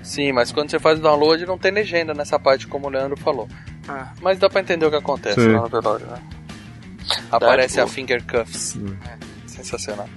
Sim, 0.02 0.32
mas 0.32 0.50
quando 0.52 0.70
você 0.70 0.78
faz 0.78 0.98
o 0.98 1.02
download 1.02 1.44
não 1.46 1.58
tem 1.58 1.70
legenda 1.70 2.12
nessa 2.14 2.38
parte, 2.38 2.66
como 2.66 2.86
o 2.86 2.90
Leandro 2.90 3.16
falou. 3.18 3.48
Ah. 3.90 4.12
Mas 4.20 4.38
dá 4.38 4.48
pra 4.48 4.60
entender 4.60 4.86
o 4.86 4.90
que 4.90 4.96
acontece 4.96 5.40
Sim. 5.40 5.52
lá 5.52 5.62
no 5.62 5.68
velório, 5.68 6.06
né? 6.06 6.20
Aparece 7.30 7.80
a. 7.80 7.86
Finger 7.86 8.22
Cuffs. 8.24 8.78
Sensacional. 9.46 10.08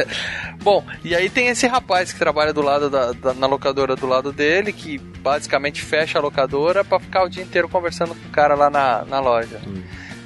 Bom, 0.62 0.84
e 1.04 1.14
aí 1.14 1.28
tem 1.28 1.48
esse 1.48 1.66
rapaz 1.66 2.12
que 2.12 2.18
trabalha 2.18 2.52
do 2.52 2.62
lado 2.62 2.88
da, 2.88 3.12
da- 3.12 3.34
na 3.34 3.46
locadora 3.46 3.94
do 3.96 4.06
lado 4.06 4.32
dele, 4.32 4.72
que 4.72 4.96
basicamente 4.98 5.82
fecha 5.82 6.18
a 6.18 6.22
locadora 6.22 6.84
pra 6.84 6.98
ficar 7.00 7.24
o 7.24 7.28
dia 7.28 7.42
inteiro 7.42 7.68
conversando 7.68 8.14
com 8.14 8.28
o 8.28 8.30
cara 8.30 8.54
lá 8.54 8.70
na, 8.70 9.04
na 9.04 9.20
loja. 9.20 9.60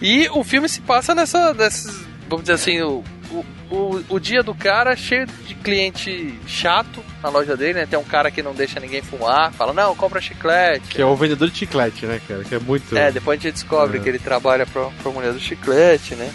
E 0.01 0.29
o 0.31 0.45
filme 0.45 0.69
se 0.69 0.81
passa 0.83 1.15
nessa, 1.15 1.53
nesses, 1.55 2.05
vamos 2.29 2.43
dizer 2.43 2.53
assim, 2.55 2.81
o, 2.83 3.03
o, 3.71 4.05
o, 4.09 4.19
dia 4.19 4.43
do 4.43 4.55
cara 4.55 4.97
cheio 4.97 5.27
de 5.27 5.55
cliente 5.55 6.35
chato 6.47 7.03
na 7.23 7.29
loja 7.29 7.57
dele, 7.57 7.75
né? 7.75 7.87
Tem 7.87 7.99
um 7.99 8.05
cara 8.05 8.31
que 8.31 8.43
não 8.43 8.53
deixa 8.53 8.81
ninguém 8.81 9.01
fumar, 9.01 9.53
fala, 9.53 9.73
não, 9.73 9.95
compra 9.95 10.21
chiclete. 10.21 10.89
Que 10.89 11.01
é 11.01 11.05
o 11.05 11.15
vendedor 11.15 11.49
de 11.49 11.57
chiclete, 11.59 12.05
né, 12.05 12.21
cara? 12.27 12.43
Que 12.43 12.55
é 12.57 12.59
muito. 12.59 12.97
É, 12.97 13.13
depois 13.13 13.39
a 13.39 13.43
gente 13.43 13.55
descobre 13.55 13.99
É. 13.99 14.01
que 14.01 14.09
ele 14.09 14.19
trabalha 14.19 14.67
pra, 14.67 14.87
pra 15.03 15.13
mulher 15.13 15.33
do 15.33 15.39
chiclete, 15.41 16.15
né? 16.17 16.33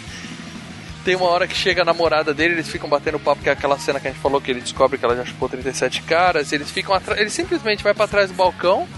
Tem 1.04 1.14
uma 1.14 1.26
hora 1.26 1.46
que 1.46 1.54
chega 1.54 1.82
a 1.82 1.84
namorada 1.84 2.34
dele, 2.34 2.54
eles 2.54 2.68
ficam 2.68 2.88
batendo 2.88 3.18
papo, 3.20 3.42
que 3.42 3.48
é 3.48 3.52
aquela 3.52 3.78
cena 3.78 4.00
que 4.00 4.08
a 4.08 4.10
gente 4.10 4.20
falou 4.20 4.40
que 4.40 4.50
ele 4.50 4.60
descobre 4.60 4.98
que 4.98 5.04
ela 5.04 5.14
já 5.14 5.24
chupou 5.24 5.48
37 5.48 6.02
caras. 6.02 6.52
Eles 6.52 6.70
ficam 6.70 6.94
atrás. 6.94 7.20
Ele 7.20 7.30
simplesmente 7.30 7.84
vai 7.84 7.94
pra 7.94 8.08
trás 8.08 8.28
do 8.28 8.34
balcão, 8.34 8.88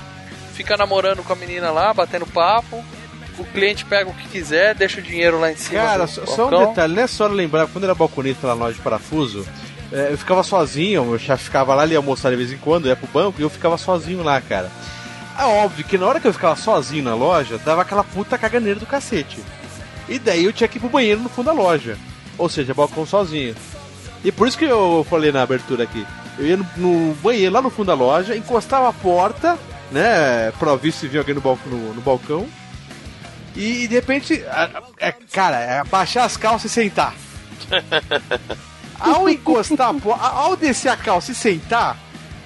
fica 0.55 0.77
namorando 0.77 1.23
com 1.23 1.33
a 1.33 1.37
menina 1.37 1.71
lá, 1.71 1.93
batendo 1.93 2.27
papo. 2.27 2.83
O 3.39 3.45
cliente 3.45 3.85
pega 3.85 4.11
o 4.11 4.15
que 4.15 4.29
quiser, 4.29 4.75
deixa 4.75 5.01
o 5.01 5.03
dinheiro 5.03 5.39
lá 5.39 5.53
em 5.53 5.57
cima. 5.57 5.81
Cara, 5.81 6.07
só, 6.07 6.27
só 6.27 6.47
um 6.49 6.67
detalhe, 6.67 6.95
não 6.95 7.03
é 7.03 7.07
só 7.07 7.27
lembrar, 7.27 7.67
quando 7.69 7.85
eu 7.85 7.91
era 7.91 7.95
balconista 7.95 8.49
lá 8.49 8.55
na 8.55 8.65
loja 8.65 8.75
de 8.77 8.83
parafuso, 8.83 9.47
é, 9.93 10.09
eu 10.13 10.19
ficava 10.19 10.43
sozinho, 10.43 11.05
meu 11.05 11.19
chefe 11.19 11.45
ficava 11.45 11.75
lá, 11.75 11.85
ele 11.85 11.93
ia 11.95 11.99
almoçar 11.99 12.31
de 12.31 12.37
vez 12.37 12.53
em 12.53 12.59
quando, 12.59 12.89
ia 12.89 12.97
pro 12.97 13.07
banco, 13.07 13.41
e 13.41 13.43
eu 13.43 13.51
ficava 13.51 13.79
sozinho 13.79 14.23
lá, 14.23 14.41
cara. 14.41 14.71
É 15.39 15.45
óbvio 15.45 15.85
que 15.85 15.97
na 15.97 16.07
hora 16.07 16.19
que 16.19 16.27
eu 16.27 16.33
ficava 16.33 16.57
sozinho 16.57 17.05
na 17.05 17.15
loja, 17.15 17.59
dava 17.59 17.83
aquela 17.83 18.03
puta 18.03 18.37
caganeira 18.37 18.81
do 18.81 18.87
cacete. 18.87 19.39
E 20.09 20.19
daí 20.19 20.45
eu 20.45 20.53
tinha 20.53 20.67
que 20.67 20.79
ir 20.79 20.81
pro 20.81 20.89
banheiro 20.89 21.21
no 21.21 21.29
fundo 21.29 21.47
da 21.47 21.53
loja. 21.53 21.97
Ou 22.37 22.49
seja, 22.49 22.75
balcão 22.75 23.07
sozinho. 23.07 23.55
E 24.25 24.33
por 24.33 24.49
isso 24.49 24.59
que 24.59 24.65
eu 24.65 25.07
falei 25.09 25.31
na 25.31 25.43
abertura 25.43 25.85
aqui. 25.85 26.05
Eu 26.39 26.47
ia 26.47 26.57
no, 26.57 26.67
no 26.77 27.15
banheiro 27.15 27.53
lá 27.53 27.63
no 27.63 27.71
fundo 27.71 27.87
da 27.87 27.95
loja, 27.95 28.37
encostava 28.37 28.89
a 28.89 28.93
porta, 28.93 29.57
né? 29.93 30.53
Pra 30.59 30.75
ver 30.75 30.93
se 30.93 31.07
vinha 31.07 31.21
alguém 31.21 31.35
no, 31.35 31.41
balcão, 31.41 31.71
no, 31.71 31.95
no 31.95 32.01
balcão. 32.01 32.47
E 33.59 33.89
de 33.89 33.95
repente, 33.97 34.41
é, 35.01 35.13
cara, 35.33 35.59
é 35.59 35.81
abaixar 35.81 36.25
as 36.25 36.37
calças 36.37 36.71
e 36.71 36.75
sentar. 36.75 37.13
Ao 39.01 39.29
encostar, 39.29 39.95
ao 40.21 40.57
descer 40.57 40.89
a 40.89 40.97
calça 40.97 41.31
e 41.31 41.35
sentar, 41.35 41.97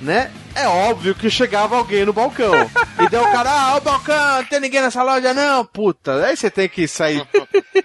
né? 0.03 0.31
É 0.55 0.69
óbvio 0.69 1.15
que 1.15 1.31
chegava 1.31 1.79
alguém 1.79 2.05
no 2.05 2.13
balcão. 2.13 2.53
E 3.01 3.09
daí 3.09 3.21
o 3.23 3.33
cara, 3.33 3.51
ah, 3.51 3.77
o 3.77 3.81
balcão, 3.81 4.37
não 4.37 4.45
tem 4.45 4.61
ninguém 4.61 4.83
nessa 4.83 5.03
loja 5.03 5.33
não, 5.33 5.65
puta. 5.65 6.27
Aí 6.27 6.37
você 6.37 6.51
tem 6.51 6.69
que 6.69 6.87
sair 6.87 7.27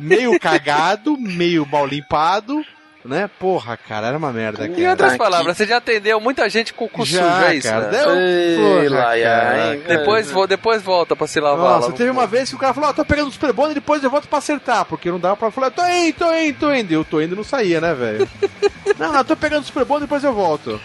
meio 0.02 0.38
cagado, 0.38 1.18
meio 1.18 1.66
mal 1.66 1.86
limpado, 1.86 2.62
né? 3.08 3.30
Porra, 3.39 3.78
cara, 3.78 4.08
era 4.08 4.18
uma 4.18 4.32
merda, 4.32 4.68
Em 4.68 4.74
cara. 4.74 4.89
outras 4.91 5.18
palavras, 5.18 5.58
você 5.58 5.66
já 5.66 5.78
atendeu 5.78 6.20
muita 6.20 6.47
gente 6.49 6.74
com 6.74 6.86
o 6.86 6.89
cu 6.89 7.05
Já, 7.05 7.24
sujo, 7.24 7.45
é 7.45 7.55
isso? 7.55 7.68
cara, 7.68 7.88
né? 7.91 8.03
Ei, 8.18 8.58
Porra, 8.89 9.20
cara. 9.22 9.78
Depois, 9.88 10.32
depois 10.47 10.82
volta 10.82 11.16
pra 11.16 11.26
se 11.28 11.39
lavar. 11.39 11.78
Nossa, 11.78 11.88
lá 11.88 11.93
teve 11.93 12.10
uma 12.10 12.28
vez 12.28 12.49
que 12.49 12.55
o 12.55 12.60
cara 12.60 12.74
falou, 12.74 12.89
ó, 12.89 12.93
tô 12.93 13.05
pegando 13.05 13.30
os 13.30 13.38
prebonos 13.38 13.72
e 13.72 13.76
depois 13.76 14.03
eu 14.03 14.10
volto 14.10 14.28
pra 14.28 14.39
acertar, 14.39 14.86
porque 14.86 15.10
não 15.10 15.20
dava 15.20 15.38
pra 15.38 15.49
falar, 15.51 15.72
tô 15.72 15.86
indo, 15.88 16.16
tô 16.16 16.32
indo, 16.34 16.60
tô 16.60 16.74
indo. 16.74 16.91
E 16.91 16.95
eu 16.95 17.05
tô 17.05 17.22
indo 17.22 17.34
e 17.34 17.38
não 17.38 17.43
saía, 17.43 17.80
né, 17.82 17.93
velho? 17.93 18.28
não, 18.99 19.11
não, 19.14 19.23
tô 19.23 19.36
pegando 19.36 19.64
os 19.64 19.72
prebonos 19.72 20.03
e 20.03 20.06
depois 20.06 20.23
eu 20.23 20.34
volto. 20.34 20.80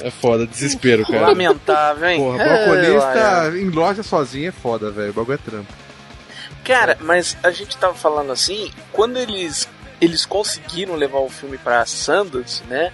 É 0.00 0.10
foda, 0.10 0.46
desespero, 0.46 1.06
cara. 1.06 1.28
Lamentável, 1.28 2.08
hein? 2.08 2.18
Porra, 2.20 2.38
balconista 2.44 3.52
em 3.56 3.70
loja 3.70 4.02
sozinho 4.02 4.48
é 4.48 4.52
foda, 4.52 4.90
velho. 4.90 5.10
O 5.10 5.14
bagulho 5.14 5.34
é 5.34 5.50
trampo. 5.50 5.72
Cara, 6.64 6.96
mas 7.00 7.36
a 7.42 7.50
gente 7.50 7.76
tava 7.76 7.94
falando 7.94 8.32
assim, 8.32 8.70
quando 8.90 9.18
eles 9.18 9.68
eles 10.04 10.26
conseguiram 10.26 10.94
levar 10.94 11.20
o 11.20 11.30
filme 11.30 11.56
pra 11.56 11.86
Sundance, 11.86 12.62
né? 12.64 12.92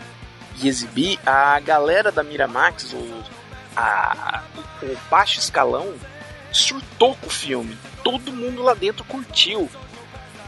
E 0.62 0.68
exibir, 0.68 1.18
a 1.26 1.58
galera 1.58 2.12
da 2.12 2.22
Miramax, 2.22 2.92
o, 2.92 3.24
a, 3.76 4.42
o 4.82 4.96
baixo 5.10 5.40
escalão, 5.40 5.92
surtou 6.52 7.16
com 7.16 7.26
o 7.26 7.30
filme. 7.30 7.76
Todo 8.04 8.32
mundo 8.32 8.62
lá 8.62 8.74
dentro 8.74 9.04
curtiu. 9.04 9.68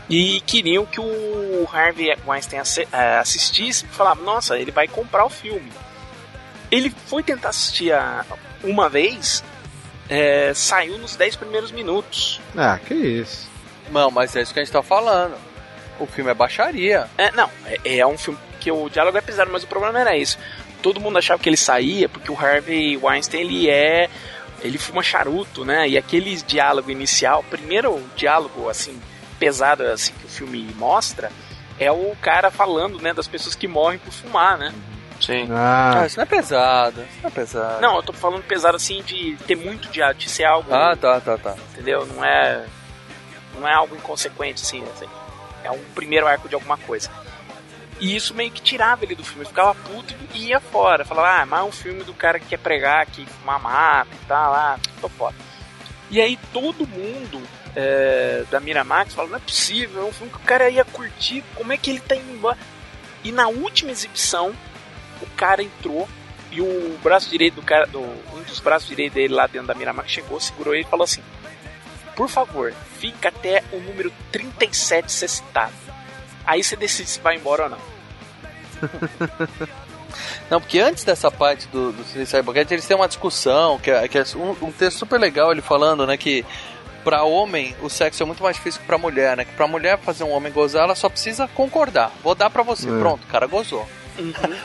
E 0.08 0.40
queriam 0.42 0.84
que 0.84 1.00
o 1.00 1.68
Harvey 1.72 2.14
Weinstein 2.26 2.60
eh, 2.92 3.18
assistisse 3.18 3.84
e 3.84 3.88
falavam, 3.88 4.24
nossa, 4.24 4.58
ele 4.58 4.70
vai 4.70 4.86
comprar 4.86 5.24
o 5.24 5.30
filme. 5.30 5.72
Ele 6.70 6.94
foi 7.06 7.22
tentar 7.22 7.48
assistir 7.48 7.92
a, 7.92 8.24
uma 8.62 8.88
vez, 8.88 9.42
eh, 10.08 10.52
saiu 10.54 10.98
nos 10.98 11.16
10 11.16 11.36
primeiros 11.36 11.70
minutos. 11.70 12.40
Ah, 12.56 12.78
que 12.78 12.94
isso. 12.94 13.48
Não, 13.90 14.10
mas 14.10 14.36
é 14.36 14.42
isso 14.42 14.52
que 14.52 14.60
a 14.60 14.64
gente 14.64 14.72
tá 14.72 14.82
falando. 14.82 15.51
O 16.02 16.06
filme 16.06 16.30
é 16.30 16.34
baixaria. 16.34 17.08
É, 17.16 17.30
não, 17.32 17.48
é, 17.66 17.98
é 17.98 18.06
um 18.06 18.18
filme 18.18 18.38
que 18.58 18.70
o 18.70 18.88
diálogo 18.88 19.16
é 19.16 19.20
pesado, 19.20 19.50
mas 19.52 19.62
o 19.62 19.66
problema 19.66 20.00
era 20.00 20.16
isso. 20.16 20.38
Todo 20.82 21.00
mundo 21.00 21.18
achava 21.18 21.40
que 21.40 21.48
ele 21.48 21.56
saía 21.56 22.08
porque 22.08 22.30
o 22.30 22.38
Harvey 22.38 22.96
Weinstein 22.96 23.40
ele 23.40 23.70
é. 23.70 24.08
Ele 24.60 24.78
fuma 24.78 25.02
charuto, 25.02 25.64
né? 25.64 25.88
E 25.88 25.98
aquele 25.98 26.36
diálogo 26.36 26.90
inicial, 26.90 27.40
o 27.40 27.44
primeiro 27.44 28.00
diálogo 28.14 28.68
assim, 28.68 29.00
pesado 29.38 29.82
assim, 29.84 30.12
que 30.14 30.26
o 30.26 30.28
filme 30.28 30.72
mostra, 30.76 31.32
é 31.78 31.90
o 31.90 32.14
cara 32.20 32.50
falando, 32.50 33.00
né, 33.00 33.12
das 33.12 33.26
pessoas 33.26 33.56
que 33.56 33.66
morrem 33.66 33.98
por 33.98 34.12
fumar, 34.12 34.56
né? 34.56 34.72
Sim. 35.20 35.48
Ah, 35.50 36.00
Ah, 36.00 36.06
isso 36.06 36.16
não 36.16 36.22
é 36.22 36.26
pesado. 36.26 37.00
Isso 37.02 37.18
não 37.22 37.28
é 37.28 37.32
pesado. 37.32 37.80
Não, 37.80 37.96
eu 37.96 38.02
tô 38.02 38.12
falando 38.12 38.42
pesado 38.42 38.76
assim 38.76 39.02
de 39.02 39.36
ter 39.46 39.56
muito 39.56 39.88
diálogo, 39.88 40.18
de 40.18 40.28
ser 40.28 40.44
algo. 40.44 40.72
Ah, 40.72 40.96
tá, 40.96 41.20
tá, 41.20 41.38
tá. 41.38 41.56
entendeu? 41.72 42.06
Não 42.06 42.24
é 42.24 42.64
não 43.58 43.68
é 43.68 43.72
algo 43.74 43.94
inconsequente 43.94 44.62
assim, 44.62 44.82
assim. 44.94 45.06
É 45.64 45.70
um 45.70 45.82
primeiro 45.94 46.26
arco 46.26 46.48
de 46.48 46.54
alguma 46.54 46.76
coisa. 46.76 47.10
E 48.00 48.16
isso 48.16 48.34
meio 48.34 48.50
que 48.50 48.60
tirava 48.60 49.04
ele 49.04 49.14
do 49.14 49.24
filme, 49.24 49.42
ele 49.42 49.48
ficava 49.48 49.74
puto 49.74 50.14
e 50.34 50.48
ia 50.48 50.60
fora. 50.60 51.04
Falava, 51.04 51.42
ah, 51.42 51.46
mas 51.46 51.60
é 51.60 51.62
um 51.62 51.72
filme 51.72 52.02
do 52.02 52.12
cara 52.12 52.40
que 52.40 52.46
quer 52.46 52.58
pregar, 52.58 53.06
que 53.06 53.24
fuma 53.26 53.58
mata 53.58 54.10
e 54.12 54.26
tal, 54.26 54.52
ah, 54.52 54.78
tô 55.00 55.08
fora. 55.08 55.34
E 56.10 56.20
aí 56.20 56.38
todo 56.52 56.86
mundo 56.86 57.40
é, 57.76 58.44
da 58.50 58.60
Miramax 58.60 59.14
fala, 59.14 59.28
não 59.28 59.36
é 59.36 59.40
possível, 59.40 60.02
é 60.02 60.04
um 60.04 60.12
filme 60.12 60.32
que 60.32 60.38
o 60.38 60.42
cara 60.42 60.68
ia 60.68 60.84
curtir, 60.84 61.44
como 61.54 61.72
é 61.72 61.76
que 61.76 61.90
ele 61.90 62.00
tá 62.00 62.16
indo 62.16 62.32
embora? 62.32 62.58
E 63.24 63.30
na 63.30 63.48
última 63.48 63.90
exibição, 63.90 64.52
o 65.20 65.26
cara 65.36 65.62
entrou 65.62 66.08
e 66.50 66.60
o 66.60 66.98
braço 67.02 67.30
direito 67.30 67.54
do 67.54 67.62
cara, 67.62 67.86
do, 67.86 68.00
um 68.00 68.42
dos 68.42 68.60
braços 68.60 68.88
direitos 68.88 69.14
dele 69.14 69.32
lá 69.32 69.46
dentro 69.46 69.68
da 69.68 69.74
Miramax 69.74 70.10
chegou, 70.10 70.38
segurou 70.38 70.74
ele 70.74 70.82
e 70.82 70.90
falou 70.90 71.04
assim: 71.04 71.22
Por 72.16 72.28
favor, 72.28 72.72
fica 72.98 73.28
até 73.28 73.62
o 73.72 73.80
número 73.80 74.12
37 74.30 75.10
ser 75.10 75.28
citado. 75.28 75.72
Aí 76.44 76.62
você 76.62 76.76
decide 76.76 77.08
se 77.08 77.20
vai 77.20 77.36
embora 77.36 77.64
ou 77.64 77.70
não. 77.70 77.78
Não, 80.50 80.60
porque 80.60 80.78
antes 80.78 81.04
dessa 81.04 81.30
parte 81.30 81.66
do, 81.68 81.90
do 81.92 82.42
Boquete, 82.44 82.74
eles 82.74 82.86
têm 82.86 82.94
uma 82.94 83.08
discussão, 83.08 83.78
que 83.78 83.90
é, 83.90 84.06
que 84.06 84.18
é 84.18 84.24
um, 84.36 84.66
um 84.66 84.70
texto 84.70 84.98
super 84.98 85.18
legal 85.18 85.50
ele 85.50 85.62
falando, 85.62 86.06
né, 86.06 86.18
que 86.18 86.44
pra 87.02 87.22
homem 87.24 87.74
o 87.80 87.88
sexo 87.88 88.22
é 88.22 88.26
muito 88.26 88.42
mais 88.42 88.56
difícil 88.56 88.80
que 88.80 88.86
pra 88.86 88.98
mulher, 88.98 89.36
né? 89.36 89.44
Que 89.44 89.52
pra 89.52 89.66
mulher 89.66 89.98
fazer 89.98 90.24
um 90.24 90.30
homem 90.30 90.52
gozar, 90.52 90.84
ela 90.84 90.94
só 90.94 91.08
precisa 91.08 91.48
concordar. 91.48 92.12
Vou 92.22 92.34
dar 92.34 92.50
pra 92.50 92.62
você. 92.62 92.88
É. 92.88 92.98
Pronto, 92.98 93.24
o 93.24 93.26
cara 93.26 93.46
gozou. 93.46 93.88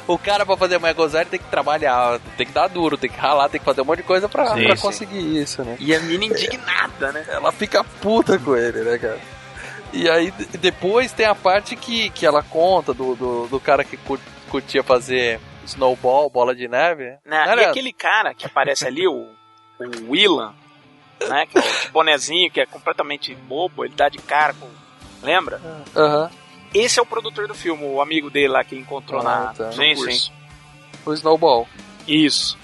O 0.07 0.17
cara 0.17 0.45
pra 0.45 0.57
fazer 0.57 0.75
a 0.75 0.79
mulher 0.79 0.93
gozar, 0.93 1.21
ele 1.21 1.29
tem 1.29 1.39
que 1.39 1.49
trabalhar, 1.49 2.19
tem 2.37 2.45
que 2.47 2.53
dar 2.53 2.67
duro, 2.67 2.97
tem 2.97 3.09
que 3.09 3.17
ralar, 3.17 3.49
tem 3.49 3.59
que 3.59 3.65
fazer 3.65 3.81
um 3.81 3.85
monte 3.85 3.97
de 3.97 4.03
coisa 4.03 4.27
pra, 4.27 4.53
Sim, 4.55 4.65
pra 4.65 4.75
sim. 4.75 4.81
conseguir 4.81 5.41
isso, 5.41 5.63
né? 5.63 5.77
E 5.79 5.93
a 5.95 5.99
mina 6.01 6.25
indignada, 6.25 7.11
né? 7.11 7.25
ela 7.29 7.51
fica 7.51 7.83
puta 7.83 8.37
com 8.37 8.55
ele, 8.55 8.81
né, 8.81 8.97
cara? 8.97 9.19
E 9.93 10.09
aí 10.09 10.31
de- 10.31 10.57
depois 10.57 11.11
tem 11.13 11.25
a 11.25 11.33
parte 11.35 11.75
que, 11.75 12.09
que 12.09 12.25
ela 12.25 12.43
conta 12.43 12.93
do, 12.93 13.15
do, 13.15 13.47
do 13.47 13.59
cara 13.59 13.83
que 13.83 13.95
cur- 13.97 14.19
curtia 14.49 14.83
fazer 14.83 15.39
snowball, 15.65 16.29
bola 16.29 16.53
de 16.53 16.67
neve. 16.67 17.05
Né? 17.05 17.17
Não 17.25 17.37
E 17.37 17.49
era- 17.49 17.69
aquele 17.69 17.93
cara 17.93 18.33
que 18.33 18.45
aparece 18.45 18.85
ali, 18.85 19.07
o, 19.07 19.13
o 19.79 20.11
Willan, 20.11 20.53
né? 21.27 21.45
Que 21.45 21.57
é 21.57 21.61
o 21.61 21.81
de 21.85 21.89
bonezinho, 21.91 22.51
que 22.51 22.59
é 22.59 22.65
completamente 22.65 23.33
bobo, 23.33 23.85
ele 23.85 23.93
dá 23.95 24.09
de 24.09 24.17
cara 24.17 24.53
com. 24.53 24.67
Lembra? 25.23 25.59
Aham. 25.95 26.29
Esse 26.73 26.99
é 26.99 27.01
o 27.01 27.05
produtor 27.05 27.47
do 27.47 27.55
filme, 27.55 27.83
o 27.85 28.01
amigo 28.01 28.29
dele 28.29 28.49
lá 28.49 28.63
que 28.63 28.75
encontrou 28.75 29.21
Ah, 29.21 29.23
na, 29.23 29.53
tá. 29.53 29.65
no 29.67 29.73
Sim, 29.73 29.95
curso. 29.95 30.31
O 31.05 31.13
snowball. 31.13 31.67
Isso. 32.07 32.57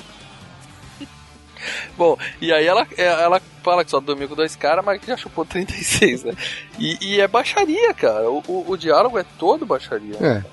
Bom, 1.97 2.17
e 2.41 2.51
aí 2.51 2.65
ela, 2.65 2.85
é, 2.97 3.05
ela 3.05 3.41
fala 3.63 3.84
que 3.85 3.91
só 3.91 3.99
dormiu 3.99 4.27
com 4.27 4.35
dois 4.35 4.55
caras, 4.55 4.84
mas 4.84 4.99
que 4.99 5.07
já 5.07 5.15
chupou 5.17 5.45
36, 5.45 6.23
né? 6.23 6.34
E, 6.77 6.97
e 7.01 7.21
é 7.21 7.27
baixaria, 7.27 7.93
cara. 7.93 8.30
O, 8.30 8.43
o, 8.47 8.65
o 8.71 8.77
diálogo 8.77 9.17
é 9.17 9.25
todo 9.39 9.65
baixaria. 9.65 10.17
é. 10.21 10.43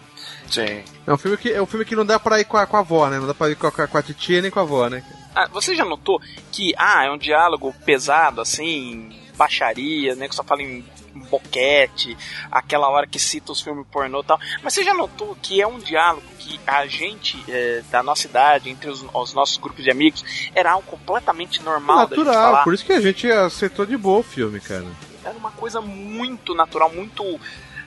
Sim. 0.51 0.82
É 1.06 1.12
um 1.12 1.16
filme 1.16 1.36
que, 1.36 1.52
é 1.52 1.62
um 1.62 1.66
filme 1.66 1.85
que 1.85 1.94
não 1.94 2.05
dá 2.05 2.18
pra 2.18 2.40
ir 2.40 2.44
com 2.44 2.56
a, 2.56 2.66
com 2.66 2.77
a 2.77 2.81
avó, 2.81 3.09
né? 3.09 3.20
Não 3.20 3.27
dá 3.28 3.32
pra 3.35 3.48
ir 3.51 3.55
com 3.55 3.68
a, 3.68 3.70
com 3.70 3.97
a 3.98 4.02
titia 4.02 4.43
nem 4.43 4.51
com 4.51 4.59
a 4.59 4.62
avó, 4.62 4.89
né? 4.89 5.05
Ah, 5.32 5.47
você 5.47 5.77
já 5.77 5.85
notou 5.85 6.20
que, 6.51 6.74
ah, 6.77 7.05
é 7.05 7.10
um 7.10 7.16
diálogo 7.16 7.72
pesado, 7.86 8.40
assim, 8.40 9.16
baixaria, 9.36 10.16
né? 10.16 10.28
Que 10.28 10.35
só 10.35 10.43
fala 10.43 10.60
em 10.62 10.85
boquete, 11.15 12.16
aquela 12.51 12.89
hora 12.89 13.07
que 13.07 13.19
cita 13.19 13.53
os 13.53 13.61
filmes 13.61 13.87
pornô 13.91 14.20
e 14.20 14.24
tal. 14.24 14.39
Mas 14.62 14.74
você 14.74 14.85
já 14.85 14.95
notou 14.95 15.37
que 15.41 15.61
é 15.61 15.66
um 15.66 15.78
diálogo 15.78 16.27
que 16.39 16.61
a 16.66 16.87
gente, 16.87 17.43
é, 17.49 17.82
da 17.91 18.03
nossa 18.03 18.27
idade, 18.27 18.70
entre 18.70 18.89
os, 18.91 19.05
os 19.12 19.35
nossos 19.35 19.57
grupos 19.57 19.85
de 19.85 19.91
amigos, 19.91 20.24
era 20.55 20.73
algo 20.73 20.87
completamente 20.87 21.62
normal 21.62 22.07
da 22.07 22.16
gente 22.16 22.27
Natural, 22.27 22.65
por 22.65 22.74
isso 22.74 22.85
que 22.85 22.93
a 22.93 23.01
gente 23.01 23.31
aceitou 23.31 23.87
de 23.87 23.97
boa 23.97 24.20
o 24.20 24.23
filme, 24.23 24.61
cara. 24.61 24.87
Era 25.24 25.37
uma 25.37 25.51
coisa 25.51 25.81
muito 25.81 26.55
natural, 26.55 26.91
muito 26.93 27.39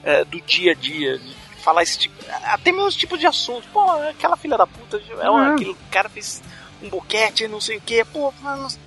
é, 0.04 0.24
do 0.26 0.40
dia 0.42 0.72
a 0.72 0.76
dia. 0.76 1.20
Falar 1.60 1.84
esse 1.84 1.98
tipo. 1.98 2.14
Até 2.44 2.72
mesmo 2.72 2.88
esse 2.90 2.98
tipo 2.98 3.18
de 3.18 3.26
assunto. 3.26 3.66
Pô, 3.72 3.90
aquela 4.10 4.36
filha 4.36 4.58
da 4.58 4.68
puta. 4.68 5.02
É, 5.20 5.30
Uhum. 5.30 5.54
Aquele 5.54 5.78
cara 5.90 6.10
fez 6.10 6.42
um 6.82 6.90
boquete, 6.90 7.48
não 7.48 7.62
sei 7.62 7.78
o 7.78 7.82
que. 7.82 8.04
Pô, 8.06 8.34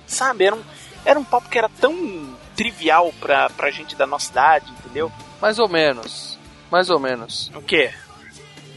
sabe? 0.05 0.45
Era 0.45 0.55
um, 0.55 0.63
era 1.03 1.19
um 1.19 1.23
papo 1.23 1.49
que 1.49 1.57
era 1.57 1.69
tão 1.69 2.37
trivial 2.57 3.13
pra, 3.21 3.49
pra 3.51 3.71
gente 3.71 3.95
da 3.95 4.07
nossa 4.07 4.31
idade, 4.31 4.65
entendeu? 4.71 5.11
Mais 5.39 5.59
ou 5.59 5.69
menos. 5.69 6.37
Mais 6.71 6.89
ou 6.89 6.99
menos. 6.99 7.51
O 7.55 7.61
quê? 7.61 7.91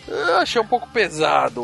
Eu 0.07 0.37
achei 0.37 0.61
um 0.61 0.67
pouco 0.67 0.89
pesado 0.89 1.63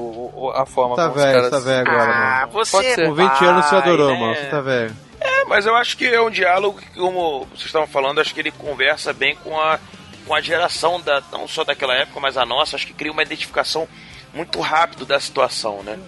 a 0.54 0.64
forma 0.64 0.96
Tá 0.96 1.08
como 1.08 1.16
os 1.16 1.22
velho, 1.22 1.34
caras... 1.34 1.50
tá 1.50 1.58
velho 1.58 1.88
agora, 1.88 2.12
ah, 2.12 2.40
mano. 2.40 2.52
você 2.52 2.70
Pode 2.70 2.94
ser. 2.94 3.08
Com 3.08 3.14
20 3.14 3.44
anos 3.44 3.66
você 3.66 3.74
adorou, 3.76 4.12
né? 4.12 4.20
mano. 4.20 4.34
Você 4.34 4.46
tá 4.46 4.60
velho. 4.60 4.96
É, 5.20 5.44
mas 5.44 5.66
eu 5.66 5.74
acho 5.74 5.96
que 5.96 6.06
é 6.06 6.20
um 6.20 6.30
diálogo 6.30 6.78
que, 6.78 6.98
como 6.98 7.46
vocês 7.46 7.66
estavam 7.66 7.88
falando, 7.88 8.20
acho 8.20 8.32
que 8.32 8.40
ele 8.40 8.50
conversa 8.50 9.12
bem 9.12 9.36
com 9.36 9.58
a, 9.60 9.78
com 10.26 10.34
a 10.34 10.40
geração, 10.40 11.00
da, 11.00 11.22
não 11.32 11.46
só 11.46 11.64
daquela 11.64 11.94
época, 11.94 12.20
mas 12.20 12.36
a 12.36 12.46
nossa. 12.46 12.76
Acho 12.76 12.86
que 12.86 12.94
cria 12.94 13.12
uma 13.12 13.22
identificação 13.22 13.86
muito 14.32 14.60
rápido 14.60 15.04
da 15.04 15.18
situação, 15.18 15.82
né? 15.82 15.98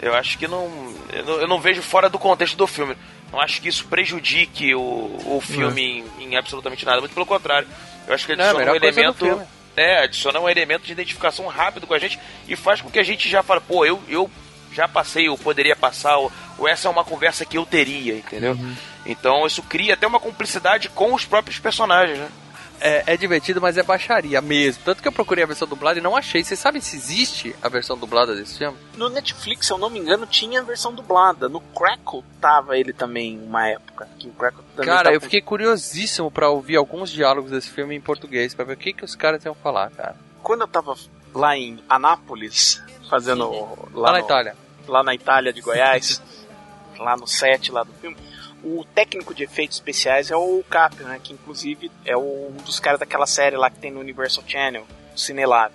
Eu 0.00 0.14
acho 0.14 0.38
que 0.38 0.48
não 0.48 0.94
eu, 1.12 1.24
não. 1.24 1.34
eu 1.34 1.48
não 1.48 1.60
vejo 1.60 1.82
fora 1.82 2.08
do 2.08 2.18
contexto 2.18 2.56
do 2.56 2.66
filme. 2.66 2.96
Não 3.32 3.40
acho 3.40 3.62
que 3.62 3.68
isso 3.68 3.86
prejudique 3.86 4.74
o, 4.74 4.80
o 4.80 5.40
filme 5.40 6.04
em, 6.18 6.24
em 6.24 6.36
absolutamente 6.36 6.84
nada. 6.84 7.00
Muito 7.00 7.14
pelo 7.14 7.24
contrário. 7.24 7.66
Eu 8.06 8.14
acho 8.14 8.26
que 8.26 8.36
Não, 8.36 8.44
é 8.44 8.48
adiciona 8.48 8.72
um 8.72 8.76
elemento. 8.76 9.42
É, 9.74 10.04
adiciona 10.04 10.40
um 10.40 10.48
elemento 10.48 10.84
de 10.84 10.92
identificação 10.92 11.46
rápido 11.46 11.86
com 11.86 11.94
a 11.94 11.98
gente 11.98 12.20
e 12.46 12.54
faz 12.54 12.82
com 12.82 12.90
que 12.90 12.98
a 12.98 13.02
gente 13.02 13.26
já 13.28 13.42
fale, 13.42 13.62
pô, 13.66 13.86
eu, 13.86 14.02
eu 14.06 14.30
já 14.70 14.86
passei, 14.86 15.28
eu 15.28 15.38
poderia 15.38 15.74
passar, 15.74 16.18
ou, 16.18 16.30
ou 16.58 16.68
essa 16.68 16.88
é 16.88 16.90
uma 16.90 17.04
conversa 17.04 17.46
que 17.46 17.56
eu 17.56 17.64
teria, 17.64 18.14
entendeu? 18.16 18.54
Então 19.06 19.46
isso 19.46 19.62
cria 19.62 19.94
até 19.94 20.06
uma 20.06 20.20
cumplicidade 20.20 20.90
com 20.90 21.14
os 21.14 21.24
próprios 21.24 21.58
personagens, 21.58 22.18
né? 22.18 22.28
É, 22.84 23.14
é 23.14 23.16
divertido, 23.16 23.60
mas 23.60 23.78
é 23.78 23.82
baixaria 23.82 24.40
mesmo. 24.40 24.82
Tanto 24.84 25.00
que 25.00 25.06
eu 25.06 25.12
procurei 25.12 25.44
a 25.44 25.46
versão 25.46 25.68
dublada 25.68 25.98
e 25.98 26.02
não 26.02 26.16
achei. 26.16 26.42
Vocês 26.42 26.58
sabem 26.58 26.80
se 26.80 26.96
existe 26.96 27.54
a 27.62 27.68
versão 27.68 27.96
dublada 27.96 28.34
desse 28.34 28.58
filme? 28.58 28.76
No 28.96 29.08
Netflix, 29.08 29.66
se 29.66 29.72
eu 29.72 29.78
não 29.78 29.88
me 29.88 30.00
engano, 30.00 30.26
tinha 30.26 30.60
a 30.60 30.64
versão 30.64 30.92
dublada. 30.92 31.48
No 31.48 31.60
Crackle 31.60 32.24
tava 32.40 32.76
ele 32.76 32.92
também, 32.92 33.38
uma 33.38 33.68
época. 33.68 34.08
Que 34.18 34.26
o 34.28 34.32
Crackle 34.32 34.64
Cara, 34.78 35.04
tava 35.04 35.14
eu 35.14 35.20
fiquei 35.20 35.40
curiosíssimo 35.40 36.30
pra 36.30 36.48
ouvir 36.50 36.76
alguns 36.76 37.10
diálogos 37.10 37.52
desse 37.52 37.70
filme 37.70 37.94
em 37.94 38.00
português, 38.00 38.52
pra 38.54 38.64
ver 38.64 38.72
o 38.72 38.76
que, 38.76 38.92
que 38.92 39.04
os 39.04 39.14
caras 39.14 39.44
iam 39.44 39.54
falar, 39.54 39.90
cara. 39.90 40.16
Quando 40.42 40.62
eu 40.62 40.68
tava 40.68 40.96
lá 41.32 41.56
em 41.56 41.78
Anápolis, 41.88 42.82
fazendo. 43.08 43.48
Lá, 43.94 44.10
na 44.12 44.18
no- 44.18 44.24
Itália. 44.24 44.56
lá 44.88 45.02
na 45.04 45.14
Itália 45.14 45.52
de 45.52 45.60
Goiás, 45.60 46.20
lá 46.98 47.16
no 47.16 47.26
set 47.28 47.70
lá 47.70 47.84
do 47.84 47.92
filme, 47.94 48.16
o 48.64 48.84
técnico 48.94 49.34
de 49.34 49.44
efeitos 49.44 49.76
especiais 49.76 50.30
é 50.30 50.36
o 50.36 50.62
Cap, 50.68 50.96
né? 51.02 51.20
Que 51.22 51.32
inclusive 51.32 51.90
é 52.04 52.16
o- 52.16 52.48
um 52.48 52.62
dos 52.64 52.78
caras 52.80 53.00
daquela 53.00 53.26
série 53.26 53.56
lá 53.56 53.70
que 53.70 53.78
tem 53.78 53.90
no 53.90 54.00
Universal 54.00 54.44
Channel, 54.46 54.86
o 55.14 55.18
Cinelab. 55.18 55.74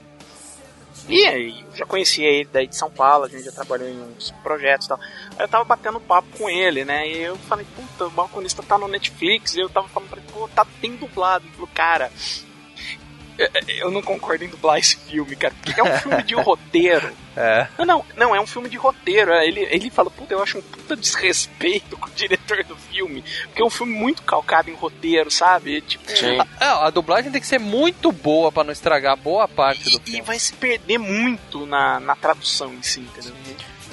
E 1.09 1.23
aí, 1.25 1.63
eu 1.71 1.75
já 1.75 1.85
conhecia 1.85 2.27
ele 2.27 2.49
daí 2.51 2.67
de 2.67 2.75
São 2.75 2.91
Paulo, 2.91 3.23
a 3.25 3.29
gente 3.29 3.43
já 3.43 3.51
trabalhou 3.51 3.87
em 3.87 4.01
uns 4.01 4.31
projetos 4.43 4.87
e 4.87 4.89
tal. 4.89 4.99
Aí 5.37 5.45
eu 5.45 5.47
tava 5.47 5.63
batendo 5.63 6.01
papo 6.01 6.27
com 6.37 6.49
ele, 6.49 6.83
né? 6.83 7.07
E 7.07 7.17
eu 7.21 7.37
falei, 7.37 7.65
puta, 7.75 8.07
o 8.07 8.09
balconista 8.09 8.61
tá 8.61 8.77
no 8.77 8.89
Netflix. 8.89 9.55
E 9.55 9.61
eu 9.61 9.69
tava 9.69 9.87
falando 9.87 10.09
pra 10.09 10.19
ele, 10.19 10.27
pô, 10.33 10.49
tá 10.49 10.65
tem 10.81 10.95
dublado. 10.97 11.45
Ele 11.45 11.53
falou, 11.53 11.69
cara, 11.73 12.11
eu 13.79 13.91
não 13.91 14.01
concordo 14.01 14.43
em 14.43 14.47
dublar 14.49 14.77
esse 14.79 14.97
filme, 14.97 15.35
cara. 15.35 15.53
Porque 15.63 15.79
é 15.79 15.83
um 15.83 15.97
filme 15.99 16.23
de 16.23 16.35
roteiro. 16.35 17.11
É. 17.39 17.67
Não, 17.77 17.85
não, 17.85 18.05
não, 18.15 18.35
é 18.35 18.41
um 18.41 18.47
filme 18.47 18.67
de 18.67 18.77
roteiro. 18.77 19.31
é, 19.31 19.47
Ele, 19.47 19.59
ele 19.69 19.91
fala, 19.91 20.09
puta, 20.09 20.33
eu 20.33 20.41
acho 20.41 20.57
um 20.57 20.61
puta 20.63 20.95
desrespeito 20.95 21.95
com 21.95 22.07
o 22.07 22.11
diretor 22.15 22.63
do 22.63 22.75
filme. 22.75 23.23
Porque 23.43 23.61
é 23.61 23.65
um 23.65 23.69
filme 23.69 23.93
muito 23.93 24.23
calcado 24.23 24.71
em 24.71 24.73
roteiro, 24.73 25.29
sabe? 25.29 25.81
Tipo, 25.81 26.09
Sim. 26.09 26.39
É, 26.59 26.65
a 26.65 26.89
dublagem 26.89 27.31
tem 27.31 27.39
que 27.39 27.45
ser 27.45 27.59
muito 27.59 28.11
boa 28.11 28.51
pra 28.51 28.63
não 28.63 28.71
estragar 28.73 29.15
boa 29.15 29.47
parte 29.47 29.83
do 29.83 30.01
e 30.03 30.09
filme. 30.09 30.21
vai 30.23 30.39
se 30.39 30.51
perder 30.53 30.97
muito 30.97 31.67
na, 31.67 31.99
na 31.99 32.15
tradução 32.15 32.73
em 32.73 32.81
si, 32.81 33.01
entendeu? 33.01 33.35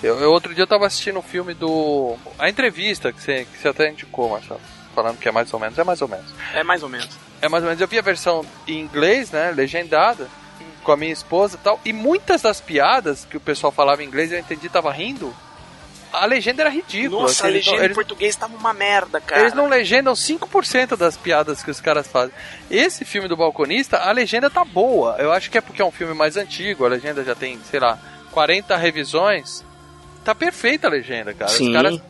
Eu, 0.02 0.18
eu- 0.20 0.30
outro 0.32 0.54
dia 0.54 0.62
eu 0.62 0.66
tava 0.66 0.86
assistindo 0.86 1.18
o 1.18 1.22
filme 1.22 1.52
do. 1.52 2.16
A 2.38 2.48
entrevista 2.48 3.12
que 3.12 3.20
você, 3.20 3.44
que 3.44 3.58
você 3.58 3.68
até 3.68 3.90
indicou, 3.90 4.30
Marcelo. 4.30 4.60
Falando 4.94 5.18
que 5.18 5.28
é 5.28 5.32
mais 5.32 5.52
ou 5.52 5.58
menos, 5.60 5.78
é 5.78 5.84
mais 5.84 6.00
ou 6.02 6.08
menos. 6.08 6.26
É 6.54 6.62
mais 6.62 6.82
ou 6.82 6.88
menos. 6.88 7.08
É 7.42 7.48
mais 7.48 7.62
ou 7.64 7.68
menos. 7.68 7.80
Eu 7.80 7.88
vi 7.88 7.98
a 7.98 8.02
versão 8.02 8.44
em 8.66 8.80
inglês, 8.80 9.30
né? 9.30 9.50
Legendada, 9.50 10.28
com 10.82 10.92
a 10.92 10.96
minha 10.96 11.12
esposa 11.12 11.56
e 11.56 11.64
tal. 11.64 11.80
E 11.84 11.92
muitas 11.92 12.42
das 12.42 12.60
piadas 12.60 13.26
que 13.28 13.36
o 13.36 13.40
pessoal 13.40 13.72
falava 13.72 14.02
em 14.02 14.06
inglês 14.06 14.30
eu 14.32 14.38
entendi, 14.38 14.68
tava 14.68 14.92
rindo. 14.92 15.34
A 16.12 16.26
legenda 16.26 16.62
era 16.62 16.70
ridícula. 16.70 17.22
Nossa, 17.22 17.42
assim, 17.42 17.46
a 17.48 17.50
eles 17.50 17.66
não- 17.66 17.72
legenda 17.72 17.82
em 17.82 17.86
eles, 17.86 17.94
português 17.96 18.36
tava 18.36 18.54
uma 18.56 18.72
merda, 18.72 19.20
cara. 19.20 19.40
eles 19.40 19.52
não 19.52 19.66
legendam 19.68 20.14
5% 20.14 20.96
das 20.96 21.16
piadas 21.16 21.60
que 21.60 21.70
os 21.72 21.80
caras 21.80 22.06
fazem. 22.06 22.32
Esse 22.70 23.04
filme 23.04 23.26
do 23.26 23.36
Balconista, 23.36 23.96
a 23.98 24.12
legenda 24.12 24.48
tá 24.48 24.64
boa. 24.64 25.16
Eu 25.18 25.32
acho 25.32 25.50
que 25.50 25.58
é 25.58 25.60
porque 25.60 25.82
é 25.82 25.84
um 25.84 25.90
filme 25.90 26.14
mais 26.14 26.36
antigo, 26.36 26.84
a 26.84 26.88
legenda 26.88 27.24
já 27.24 27.34
tem, 27.34 27.58
sei 27.68 27.80
lá, 27.80 27.98
40 28.30 28.76
revisões. 28.76 29.64
Tá 30.24 30.34
perfeita 30.36 30.86
a 30.86 30.90
legenda, 30.90 31.34
cara. 31.34 31.50
Sim. 31.50 31.66
Os 31.70 31.74
caras 31.74 32.00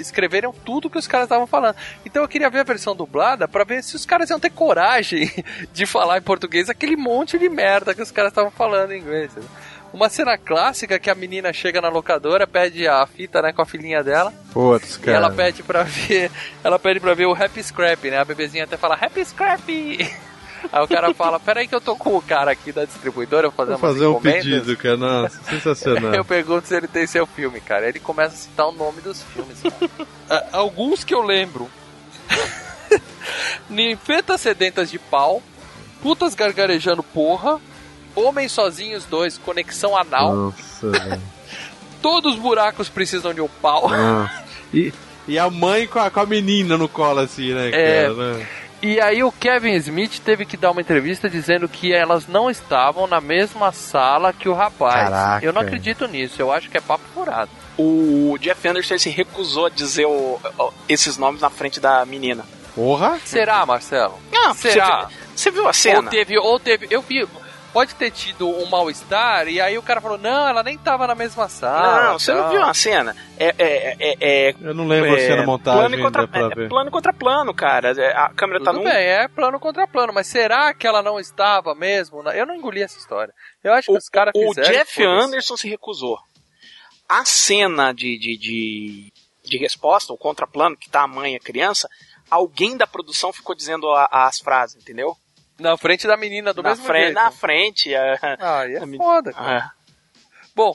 escreveram 0.00 0.52
tudo 0.52 0.88
que 0.90 0.98
os 0.98 1.06
caras 1.06 1.26
estavam 1.26 1.46
falando. 1.46 1.76
Então 2.04 2.22
eu 2.22 2.28
queria 2.28 2.50
ver 2.50 2.60
a 2.60 2.64
versão 2.64 2.94
dublada 2.94 3.46
pra 3.48 3.64
ver 3.64 3.82
se 3.82 3.96
os 3.96 4.04
caras 4.06 4.30
iam 4.30 4.40
ter 4.40 4.50
coragem 4.50 5.30
de 5.72 5.86
falar 5.86 6.18
em 6.18 6.22
português 6.22 6.68
aquele 6.70 6.96
monte 6.96 7.38
de 7.38 7.48
merda 7.48 7.94
que 7.94 8.02
os 8.02 8.10
caras 8.10 8.30
estavam 8.32 8.50
falando 8.50 8.92
em 8.92 9.00
inglês. 9.00 9.30
entendeu? 9.32 9.48
Uma 9.92 10.08
cena 10.10 10.36
clássica 10.36 10.98
que 10.98 11.08
a 11.08 11.14
menina 11.14 11.52
chega 11.52 11.80
na 11.80 11.88
locadora, 11.88 12.46
pede 12.46 12.86
a 12.86 13.06
fita, 13.06 13.40
né, 13.40 13.52
com 13.52 13.62
a 13.62 13.66
filhinha 13.66 14.02
dela. 14.04 14.32
Putz, 14.52 14.96
E 14.96 15.00
cara. 15.00 15.16
ela 15.16 15.30
pede 15.30 15.62
pra 15.62 15.84
ver. 15.88 16.30
Ela 16.62 16.78
pede 16.78 17.00
pra 17.00 17.14
ver 17.14 17.24
o 17.26 17.32
Happy 17.32 17.62
Scrap, 17.62 18.04
né? 18.10 18.18
A 18.18 18.24
bebezinha 18.24 18.64
até 18.64 18.76
fala 18.76 18.94
Happy 19.00 19.24
Scrap! 19.24 19.62
Aí 20.72 20.82
o 20.82 20.88
cara 20.88 21.12
fala, 21.14 21.38
peraí 21.40 21.66
que 21.68 21.74
eu 21.74 21.80
tô 21.80 21.94
com 21.96 22.16
o 22.16 22.22
cara 22.22 22.50
aqui 22.50 22.72
da 22.72 22.84
distribuidora, 22.84 23.46
eu 23.46 23.50
vou 23.50 23.78
fazer, 23.78 24.06
um 24.06 24.10
encomendas." 24.12 24.42
pedido, 24.44 24.76
cara. 24.76 24.96
Nossa, 24.96 25.40
sensacional. 25.44 26.12
Eu 26.16 26.24
pergunto 26.24 26.66
se 26.68 26.74
ele 26.76 26.88
tem 26.88 27.06
seu 27.06 27.26
filme, 27.26 27.60
cara. 27.60 27.88
Ele 27.88 27.98
começa 28.00 28.34
a 28.34 28.38
citar 28.38 28.66
o 28.68 28.72
nome 28.72 29.00
dos 29.00 29.22
filmes, 29.22 29.58
cara. 29.62 29.90
Ah, 30.28 30.44
Alguns 30.52 31.04
que 31.04 31.14
eu 31.14 31.22
lembro. 31.22 31.68
Ninfetas 33.68 34.40
sedentas 34.40 34.90
de 34.90 34.98
pau, 34.98 35.42
putas 36.02 36.34
gargarejando 36.34 37.02
porra, 37.02 37.60
homens 38.14 38.52
sozinhos 38.52 39.04
dois, 39.04 39.38
conexão 39.38 39.96
anal, 39.96 40.34
Nossa, 40.34 41.20
todos 42.00 42.34
os 42.34 42.40
buracos 42.40 42.88
precisam 42.88 43.34
de 43.34 43.40
um 43.40 43.48
pau. 43.48 43.88
Nossa. 43.88 44.44
E, 44.72 44.92
e 45.26 45.38
a 45.38 45.50
mãe 45.50 45.86
com 45.86 45.98
a, 45.98 46.10
com 46.10 46.20
a 46.20 46.26
menina 46.26 46.76
no 46.76 46.88
colo, 46.88 47.20
assim, 47.20 47.52
né, 47.52 47.68
É. 47.68 48.02
cara? 48.02 48.14
né? 48.14 48.46
E 48.86 49.00
aí 49.00 49.24
o 49.24 49.32
Kevin 49.32 49.74
Smith 49.74 50.20
teve 50.24 50.46
que 50.46 50.56
dar 50.56 50.70
uma 50.70 50.80
entrevista 50.80 51.28
dizendo 51.28 51.68
que 51.68 51.92
elas 51.92 52.28
não 52.28 52.48
estavam 52.48 53.06
na 53.08 53.20
mesma 53.20 53.72
sala 53.72 54.32
que 54.32 54.48
o 54.48 54.52
rapaz. 54.54 55.08
Caraca. 55.10 55.44
Eu 55.44 55.52
não 55.52 55.60
acredito 55.60 56.06
nisso, 56.06 56.40
eu 56.40 56.52
acho 56.52 56.70
que 56.70 56.76
é 56.76 56.80
papo 56.80 57.02
furado. 57.12 57.50
O 57.76 58.38
Jeff 58.40 58.68
Anderson 58.68 58.96
se 58.98 59.10
recusou 59.10 59.66
a 59.66 59.70
dizer 59.70 60.06
o- 60.06 60.38
o- 60.58 60.72
esses 60.88 61.16
nomes 61.18 61.40
na 61.40 61.50
frente 61.50 61.80
da 61.80 62.04
menina. 62.06 62.44
Porra? 62.76 63.18
Será, 63.24 63.66
Marcelo? 63.66 64.18
Não, 64.30 64.54
Será? 64.54 65.08
Você, 65.08 65.10
viu- 65.10 65.18
você 65.34 65.50
viu 65.50 65.68
a 65.68 65.72
cena? 65.72 65.98
Ou 65.98 66.08
teve, 66.08 66.38
ou 66.38 66.60
teve. 66.60 66.86
Eu 66.88 67.02
vi. 67.02 67.26
Pode 67.76 67.94
ter 67.94 68.10
tido 68.10 68.48
um 68.48 68.64
mal-estar, 68.70 69.48
e 69.48 69.60
aí 69.60 69.76
o 69.76 69.82
cara 69.82 70.00
falou: 70.00 70.16
não, 70.16 70.48
ela 70.48 70.62
nem 70.62 70.78
tava 70.78 71.06
na 71.06 71.14
mesma 71.14 71.46
sala. 71.46 72.04
Não, 72.04 72.18
você 72.18 72.32
não 72.32 72.44
tal." 72.44 72.50
viu 72.52 72.62
a 72.62 72.72
cena? 72.72 73.14
É, 73.38 73.48
é, 73.58 73.96
é, 74.00 74.16
é, 74.48 74.54
Eu 74.62 74.72
não 74.72 74.88
lembro 74.88 75.14
é, 75.14 75.18
se 75.20 75.30
era 75.30 75.44
montagem 75.44 75.90
plano, 75.90 76.02
contra, 76.02 76.22
é, 76.22 76.68
plano 76.68 76.90
contra 76.90 77.12
plano, 77.12 77.52
cara. 77.52 77.90
É, 77.92 78.16
A 78.16 78.30
câmera 78.30 78.64
tá 78.64 78.70
Tudo 78.72 78.82
num. 78.82 78.90
bem, 78.90 78.96
é 79.06 79.28
plano 79.28 79.60
contra 79.60 79.86
plano, 79.86 80.10
mas 80.10 80.26
será 80.26 80.72
que 80.72 80.86
ela 80.86 81.02
não 81.02 81.20
estava 81.20 81.74
mesmo? 81.74 82.22
na- 82.22 82.34
Eu 82.34 82.46
não 82.46 82.54
engoli 82.54 82.80
essa 82.80 82.96
história. 82.98 83.34
Eu 83.62 83.74
acho 83.74 83.92
que 83.92 83.98
os 83.98 84.08
caras 84.08 84.32
O. 84.34 84.54
Jeff. 84.54 85.04
Anderson 85.04 85.58
se 85.58 85.68
recusou. 85.68 86.18
A 87.06 87.26
cena 87.26 87.92
de, 87.92 88.18
de, 88.18 88.38
de, 88.38 89.12
de 89.44 89.58
resposta, 89.58 90.14
o 90.14 90.16
contraplano, 90.16 90.78
que 90.78 90.88
tá 90.88 91.02
a 91.02 91.06
mãe 91.06 91.34
e 91.34 91.36
a 91.36 91.40
criança, 91.40 91.90
alguém 92.30 92.74
da 92.74 92.86
produção 92.86 93.34
ficou 93.34 93.54
dizendo 93.54 93.90
a- 93.90 94.08
as 94.10 94.40
frases, 94.40 94.76
entendeu? 94.82 95.14
Na 95.58 95.76
frente 95.76 96.06
da 96.06 96.16
menina 96.16 96.52
do 96.52 96.62
na, 96.62 96.70
mesmo 96.70 96.84
frente, 96.84 97.04
jeito. 97.04 97.14
na 97.14 97.30
frente. 97.30 97.94
é. 97.94 98.18
Ah, 98.38 98.64
é 98.68 98.76
a 98.78 98.86
foda, 98.96 99.32
cara. 99.32 99.58
Ah, 99.64 99.70
Bom, 100.54 100.74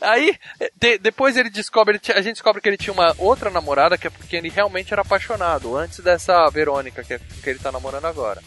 aí 0.00 0.36
de- 0.76 0.98
depois 0.98 1.36
ele 1.36 1.50
descobre, 1.50 1.96
ele 2.04 2.18
a 2.18 2.22
gente 2.22 2.34
descobre 2.34 2.60
que 2.60 2.68
ele 2.68 2.76
tinha 2.76 2.92
uma 2.92 3.14
outra 3.18 3.50
namorada 3.50 3.96
que 3.98 4.06
é 4.06 4.10
porque 4.10 4.36
ele 4.36 4.48
realmente 4.48 4.92
era 4.92 5.02
apaixonado, 5.02 5.76
antes 5.76 6.00
dessa 6.00 6.48
Verônica 6.50 7.02
que, 7.04 7.14
é- 7.14 7.20
que 7.42 7.50
ele 7.50 7.58
tá 7.58 7.70
namorando 7.72 8.04
agora. 8.06 8.42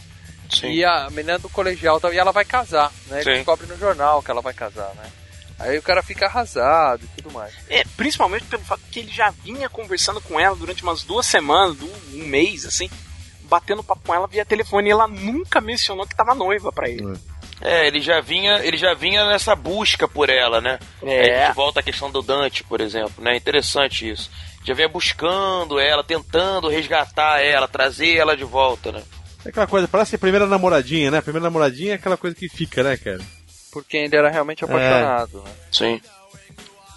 Sim. 0.49 0.69
E 0.71 0.83
a 0.83 1.09
menina 1.11 1.37
do 1.37 1.47
colegial 1.49 1.99
e 2.11 2.17
ela 2.17 2.31
vai 2.31 2.43
casar, 2.43 2.91
né? 3.07 3.17
Ele 3.21 3.23
Sim. 3.23 3.31
descobre 3.37 3.67
no 3.67 3.77
jornal 3.77 4.23
que 4.23 4.31
ela 4.31 4.41
vai 4.41 4.53
casar, 4.53 4.93
né? 4.95 5.03
Aí 5.59 5.77
o 5.77 5.81
cara 5.81 6.01
fica 6.01 6.25
arrasado 6.25 7.03
e 7.03 7.21
tudo 7.21 7.33
mais. 7.33 7.53
É, 7.69 7.83
principalmente 7.97 8.45
pelo 8.45 8.63
fato 8.63 8.81
que 8.89 8.99
ele 8.99 9.11
já 9.11 9.29
vinha 9.29 9.69
conversando 9.69 10.21
com 10.21 10.39
ela 10.39 10.55
durante 10.55 10.81
umas 10.83 11.03
duas 11.03 11.25
semanas, 11.25 11.77
um 12.13 12.25
mês, 12.25 12.65
assim, 12.65 12.89
batendo 13.49 13.83
papo 13.83 14.01
com 14.05 14.13
ela 14.13 14.27
via 14.27 14.45
telefone 14.45 14.89
e 14.89 14.91
ela 14.91 15.07
nunca 15.07 15.59
mencionou 15.59 16.05
que 16.05 16.15
tava 16.15 16.35
noiva 16.35 16.71
pra 16.71 16.87
ele. 16.89 17.17
É, 17.61 17.87
ele 17.87 17.99
já 17.99 18.21
vinha, 18.21 18.59
ele 18.63 18.77
já 18.77 18.93
vinha 18.93 19.27
nessa 19.27 19.53
busca 19.55 20.07
por 20.07 20.29
ela, 20.29 20.61
né? 20.61 20.79
É. 21.03 21.21
Aí 21.21 21.31
a 21.41 21.45
gente 21.47 21.55
volta 21.55 21.79
à 21.81 21.83
questão 21.83 22.09
do 22.09 22.21
Dante, 22.21 22.63
por 22.63 22.79
exemplo, 22.79 23.21
né? 23.23 23.35
Interessante 23.35 24.09
isso. 24.09 24.29
Já 24.63 24.73
vinha 24.73 24.87
buscando 24.87 25.79
ela, 25.79 26.03
tentando 26.03 26.69
resgatar 26.69 27.39
ela, 27.41 27.67
trazer 27.67 28.15
ela 28.15 28.37
de 28.37 28.43
volta, 28.45 28.91
né? 28.91 29.03
É 29.43 29.49
aquela 29.49 29.67
coisa, 29.67 29.87
parece 29.87 30.15
a 30.15 30.19
primeira 30.19 30.45
namoradinha, 30.45 31.09
né? 31.11 31.21
Primeira 31.21 31.43
namoradinha 31.45 31.93
é 31.93 31.95
aquela 31.95 32.17
coisa 32.17 32.35
que 32.35 32.47
fica, 32.47 32.83
né, 32.83 32.95
cara? 32.97 33.19
Porque 33.71 33.97
ele 33.97 34.15
era 34.15 34.29
realmente 34.29 34.63
apaixonado, 34.63 35.41
né? 35.43 35.51
Sim. 35.71 36.01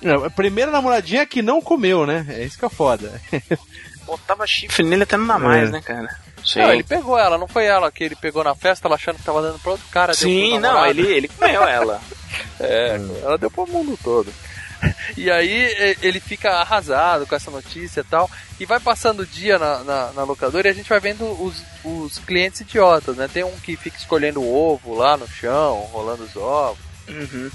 Não, 0.00 0.24
a 0.24 0.30
primeira 0.30 0.70
namoradinha 0.70 1.22
é 1.22 1.26
que 1.26 1.42
não 1.42 1.60
comeu, 1.62 2.04
né? 2.06 2.26
É 2.30 2.44
isso 2.44 2.58
que 2.58 2.64
é 2.64 2.68
foda. 2.68 3.20
Botava 4.04 4.46
chifre 4.46 4.84
nele 4.84 5.04
até 5.04 5.16
não 5.16 5.26
dá 5.26 5.38
mais, 5.38 5.68
É. 5.68 5.72
né, 5.72 5.80
cara? 5.80 6.08
Sim. 6.44 6.60
Não, 6.60 6.72
ele 6.72 6.82
pegou 6.82 7.18
ela, 7.18 7.38
não 7.38 7.48
foi 7.48 7.64
ela 7.66 7.90
que 7.90 8.04
ele 8.04 8.16
pegou 8.16 8.42
na 8.42 8.54
festa, 8.54 8.88
ela 8.88 8.96
achando 8.96 9.16
que 9.16 9.24
tava 9.24 9.42
dando 9.42 9.58
pra 9.58 9.72
outro 9.72 9.86
cara. 9.90 10.14
Sim, 10.14 10.58
não, 10.58 10.84
ele, 10.86 11.02
ele 11.02 11.28
comeu 11.28 11.62
ela. 11.62 12.00
É, 12.58 12.98
ela 13.22 13.36
deu 13.36 13.50
pro 13.50 13.66
mundo 13.66 13.98
todo. 14.02 14.32
E 15.16 15.30
aí 15.30 15.96
ele 16.02 16.18
fica 16.18 16.50
arrasado 16.50 17.26
com 17.26 17.34
essa 17.34 17.50
notícia 17.50 18.00
e 18.00 18.04
tal. 18.04 18.30
E 18.58 18.66
vai 18.66 18.80
passando 18.80 19.20
o 19.20 19.26
dia 19.26 19.58
na, 19.58 19.84
na, 19.84 20.12
na 20.12 20.24
locadora 20.24 20.66
e 20.66 20.70
a 20.70 20.74
gente 20.74 20.88
vai 20.88 20.98
vendo 20.98 21.24
os, 21.24 21.62
os 21.84 22.18
clientes 22.18 22.60
idiotas, 22.60 23.16
né? 23.16 23.28
Tem 23.32 23.44
um 23.44 23.56
que 23.60 23.76
fica 23.76 23.96
escolhendo 23.96 24.40
o 24.40 24.54
ovo 24.54 24.94
lá 24.94 25.16
no 25.16 25.28
chão, 25.28 25.80
rolando 25.92 26.24
os 26.24 26.36
ovos. 26.36 26.82
Uhum. 27.08 27.50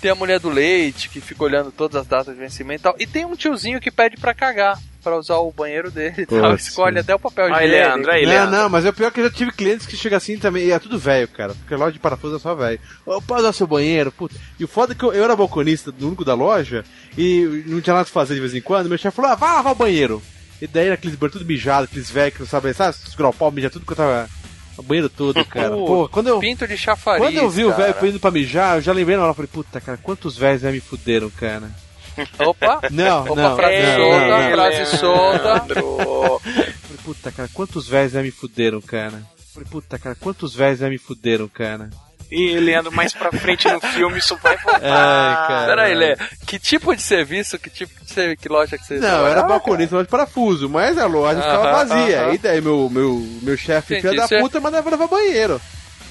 Tem 0.00 0.10
a 0.10 0.14
mulher 0.14 0.38
do 0.38 0.48
leite 0.48 1.08
que 1.08 1.20
fica 1.20 1.44
olhando 1.44 1.70
todas 1.72 2.00
as 2.00 2.06
datas 2.06 2.34
de 2.34 2.40
vencimento 2.40 2.80
e 2.80 2.82
tal. 2.82 2.94
E 2.98 3.06
tem 3.06 3.24
um 3.24 3.36
tiozinho 3.36 3.80
que 3.80 3.90
pede 3.90 4.16
pra 4.16 4.34
cagar, 4.34 4.78
pra 5.02 5.16
usar 5.18 5.36
o 5.38 5.50
banheiro 5.50 5.90
dele 5.90 6.22
e 6.22 6.26
tal. 6.26 6.54
Escolhe 6.54 6.98
até 6.98 7.14
o 7.14 7.18
papel 7.18 7.46
Aí, 7.54 7.66
higiênico. 7.66 7.88
Leandro, 7.96 8.10
aí, 8.12 8.22
não, 8.24 8.32
Leandro. 8.32 8.56
não, 8.56 8.68
mas 8.68 8.84
é 8.84 8.90
o 8.90 8.92
pior 8.92 9.10
que 9.10 9.20
eu 9.20 9.24
já 9.24 9.30
tive 9.30 9.52
clientes 9.52 9.86
que 9.86 9.96
chegam 9.96 10.16
assim 10.16 10.38
também, 10.38 10.64
e 10.66 10.70
é 10.72 10.78
tudo 10.78 10.98
velho, 10.98 11.26
cara. 11.28 11.54
Porque 11.54 11.74
loja 11.74 11.92
de 11.92 11.98
parafuso 11.98 12.36
é 12.36 12.38
só 12.38 12.54
velho. 12.54 12.78
Ô, 13.06 13.20
pode 13.20 13.40
usar 13.42 13.52
seu 13.52 13.66
banheiro, 13.66 14.12
puta. 14.12 14.34
E 14.58 14.64
o 14.64 14.68
foda 14.68 14.92
é 14.92 14.94
que 14.96 15.04
eu, 15.04 15.12
eu 15.12 15.24
era 15.24 15.34
balconista 15.36 15.90
do 15.90 16.06
único 16.06 16.24
da 16.24 16.34
loja, 16.34 16.84
e 17.16 17.64
não 17.66 17.80
tinha 17.80 17.94
nada 17.94 18.04
pra 18.04 18.12
fazer 18.12 18.34
de 18.34 18.40
vez 18.40 18.54
em 18.54 18.60
quando, 18.60 18.88
meu 18.88 18.98
chefe 18.98 19.16
falou, 19.16 19.30
ah, 19.30 19.34
vai 19.34 19.52
lavar 19.54 19.72
o 19.72 19.76
banheiro. 19.76 20.22
E 20.60 20.66
daí 20.66 20.90
naqueles 20.90 21.16
banheiros 21.16 21.38
tudo 21.40 21.48
mijado, 21.48 21.84
aqueles 21.84 22.10
velhos 22.10 22.34
que 22.34 22.40
não 22.40 22.46
sabem, 22.46 22.72
sabe, 22.72 22.94
segurar 22.96 23.30
o 23.30 23.32
pau, 23.34 23.50
mijar 23.50 23.70
tudo 23.70 23.86
que 23.86 23.92
eu 23.92 23.96
tava. 23.96 24.28
O 24.76 24.82
banheiro 24.82 25.08
todo, 25.10 25.44
cara. 25.46 25.70
Pô, 25.70 26.08
quando 26.08 26.28
eu. 26.28 26.38
Pinto 26.38 26.66
de 26.66 26.76
chafariz, 26.76 27.22
Quando 27.22 27.36
eu 27.36 27.50
vi 27.50 27.64
o 27.64 27.70
cara. 27.70 27.92
velho 27.92 28.06
indo 28.08 28.20
pra 28.20 28.30
mijar, 28.30 28.76
eu 28.76 28.80
já 28.82 28.92
lembrei 28.92 29.16
na 29.16 29.22
hora, 29.22 29.30
eu 29.32 29.34
falei, 29.34 29.50
puta, 29.52 29.80
cara, 29.80 29.98
quantos 30.02 30.36
velhos 30.38 30.62
já 30.62 30.70
me 30.70 30.80
fuderam, 30.80 31.28
cara. 31.30 31.70
Opa! 32.38 32.80
Não, 32.90 33.22
Opa, 33.24 33.34
não, 33.34 33.56
frase 33.56 33.76
não, 33.82 33.96
solta, 33.96 34.26
não, 34.28 34.42
não. 34.42 34.50
frase 34.52 34.96
solta. 34.98 35.66
Puta, 37.04 37.32
cara, 37.32 37.48
quantos 37.52 37.88
velhos 37.88 38.12
já 38.12 38.22
me 38.22 38.30
fuderam, 38.30 38.80
cara. 38.80 39.22
Falei, 39.54 39.68
puta, 39.70 39.98
cara, 39.98 40.14
quantos 40.14 40.54
velhos 40.54 40.78
já 40.80 40.88
me 40.88 40.98
fuderam, 40.98 41.48
cara. 41.48 41.88
E 42.30 42.54
Leandro, 42.60 42.92
mais 42.92 43.12
pra 43.12 43.32
frente 43.32 43.66
no 43.68 43.80
filme 43.80 44.18
isso 44.18 44.36
vai 44.40 44.56
voltar. 44.58 44.80
Ai, 44.84 45.48
cara. 45.48 45.66
Peraí, 45.66 45.94
Lê, 45.96 46.16
que 46.46 46.60
tipo 46.60 46.94
de 46.94 47.02
serviço, 47.02 47.58
que 47.58 47.68
tipo 47.68 47.92
de, 48.04 48.12
ser- 48.12 48.36
que 48.36 48.48
loja 48.48 48.78
que 48.78 48.84
você 48.86 48.98
Não, 48.98 49.26
era 49.26 49.42
balconista 49.42 49.96
loja 49.96 50.04
de 50.06 50.10
parafuso, 50.10 50.68
mas 50.68 50.96
a 50.96 51.06
loja 51.06 51.40
ficava 51.42 51.70
Aham, 51.70 51.72
vazia. 51.88 52.22
aham. 52.22 52.34
E 52.34 52.38
daí 52.38 52.60
meu, 52.60 52.88
meu, 52.88 53.18
meu 53.42 53.56
chefe, 53.56 54.00
filho 54.00 54.14
da 54.14 54.28
puta, 54.28 54.60
mandava 54.60 54.88
lavar 54.90 55.08
banheiro. 55.08 55.60